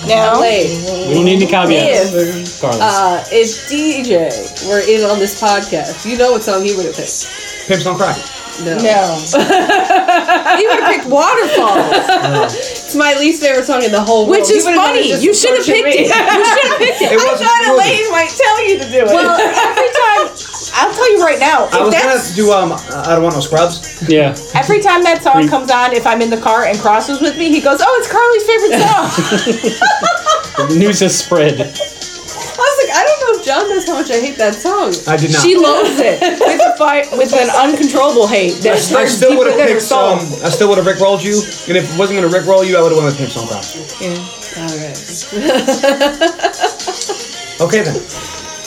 now. 0.06 0.40
Wade, 0.40 0.68
We 1.08 1.14
don't 1.14 1.24
need 1.24 1.36
any 1.42 1.46
caveats. 1.46 2.12
if, 2.12 2.60
Carlos. 2.60 2.80
uh, 2.80 3.24
if 3.32 3.48
DJ 3.68 4.28
were 4.68 4.80
in 4.80 5.08
on 5.10 5.18
this 5.18 5.40
podcast, 5.40 6.04
you 6.10 6.16
know 6.18 6.32
what 6.32 6.42
song 6.42 6.62
he 6.64 6.74
would 6.76 6.84
have 6.86 6.94
picked. 6.96 7.28
Pimps 7.66 7.84
Don't 7.84 7.96
Cry. 7.96 8.12
No. 8.62 8.78
No. 8.78 9.18
he 10.58 10.66
would 10.68 10.78
have 10.78 10.90
picked 10.94 11.06
Waterfalls, 11.10 12.54
It's 12.54 12.94
my 12.94 13.14
least 13.18 13.42
favorite 13.42 13.64
song 13.66 13.82
in 13.82 13.90
the 13.90 14.00
whole 14.00 14.28
world. 14.28 14.38
which 14.38 14.50
is 14.50 14.62
He 14.62 14.70
would've 14.70 14.78
done 14.78 14.94
it 14.94 15.10
funny. 15.10 15.22
You 15.24 15.34
should 15.34 15.56
have 15.58 15.66
picked 15.66 15.84
me. 15.84 16.06
it. 16.06 16.06
You 16.06 16.14
should 16.14 16.68
have 16.70 16.78
picked 16.78 17.02
it. 17.02 17.12
It 17.14 17.18
I 17.18 17.34
thought 17.34 17.60
good. 17.66 17.74
Elaine 17.74 18.10
might 18.12 18.30
tell 18.30 18.58
you 18.68 18.78
to 18.78 18.86
do 18.90 18.98
it. 19.02 19.06
Well, 19.10 19.34
every 19.68 19.90
time, 19.90 20.30
I'll 20.78 20.94
tell 20.94 21.10
you 21.12 21.18
right 21.24 21.40
now. 21.40 21.66
I 21.72 21.82
was 21.82 21.94
gonna 21.94 22.20
do 22.36 22.52
um, 22.52 22.72
I 22.72 23.14
don't 23.14 23.22
want 23.24 23.34
no 23.34 23.40
scrubs. 23.40 24.02
yeah. 24.08 24.36
every 24.54 24.80
time 24.80 25.02
that 25.02 25.22
song 25.22 25.48
comes 25.48 25.70
on, 25.70 25.92
if 25.92 26.06
I'm 26.06 26.22
in 26.22 26.30
the 26.30 26.38
car 26.40 26.64
and 26.64 26.78
Cross 26.78 27.08
is 27.08 27.20
with 27.20 27.36
me, 27.36 27.48
he 27.50 27.60
goes, 27.60 27.80
"Oh, 27.82 27.94
it's 27.98 28.08
Carly's 28.10 28.46
favorite 28.46 28.78
song." 28.78 30.68
The 30.68 30.76
news 30.78 31.00
has 31.00 31.18
spread. 31.18 31.76
I 32.84 32.86
like, 32.86 32.96
I 32.96 33.04
don't 33.04 33.20
know 33.20 33.32
if 33.40 33.44
John 33.46 33.68
knows 33.68 33.86
how 33.86 33.94
much 33.94 34.10
I 34.10 34.20
hate 34.20 34.36
that 34.36 34.54
song. 34.54 34.92
I 35.08 35.16
did 35.16 35.32
not. 35.32 35.42
she 35.42 35.56
loves 35.56 35.98
it 36.00 36.20
with 36.20 36.60
a 36.60 36.76
fight 36.76 37.10
with 37.12 37.32
an 37.32 37.48
uncontrollable 37.50 38.26
hate. 38.26 38.56
I, 38.56 38.60
That 38.60 38.92
I 38.92 38.94
runs 39.04 39.16
still 39.16 39.36
would 39.38 39.46
have 39.46 39.56
than 39.56 39.68
picked 39.68 39.82
soul. 39.82 40.20
um, 40.20 40.20
I 40.44 40.50
still 40.50 40.68
would 40.68 40.78
have 40.78 40.86
Rick 40.86 41.00
rolled 41.00 41.22
you, 41.22 41.40
and 41.68 41.76
if 41.76 41.88
it 41.92 41.98
wasn't 41.98 42.20
gonna 42.20 42.28
Rick 42.32 42.46
roll 42.46 42.64
you, 42.64 42.76
I 42.76 42.82
would 42.82 42.92
have 42.92 43.02
went 43.02 43.16
with 43.16 43.18
Pimps 43.18 43.34
Don't 43.34 43.48
Cry. 43.48 43.62
Yeah. 44.00 44.18
All 44.60 44.76
right. 44.78 44.96
Okay 47.60 47.82
then. 47.84 48.43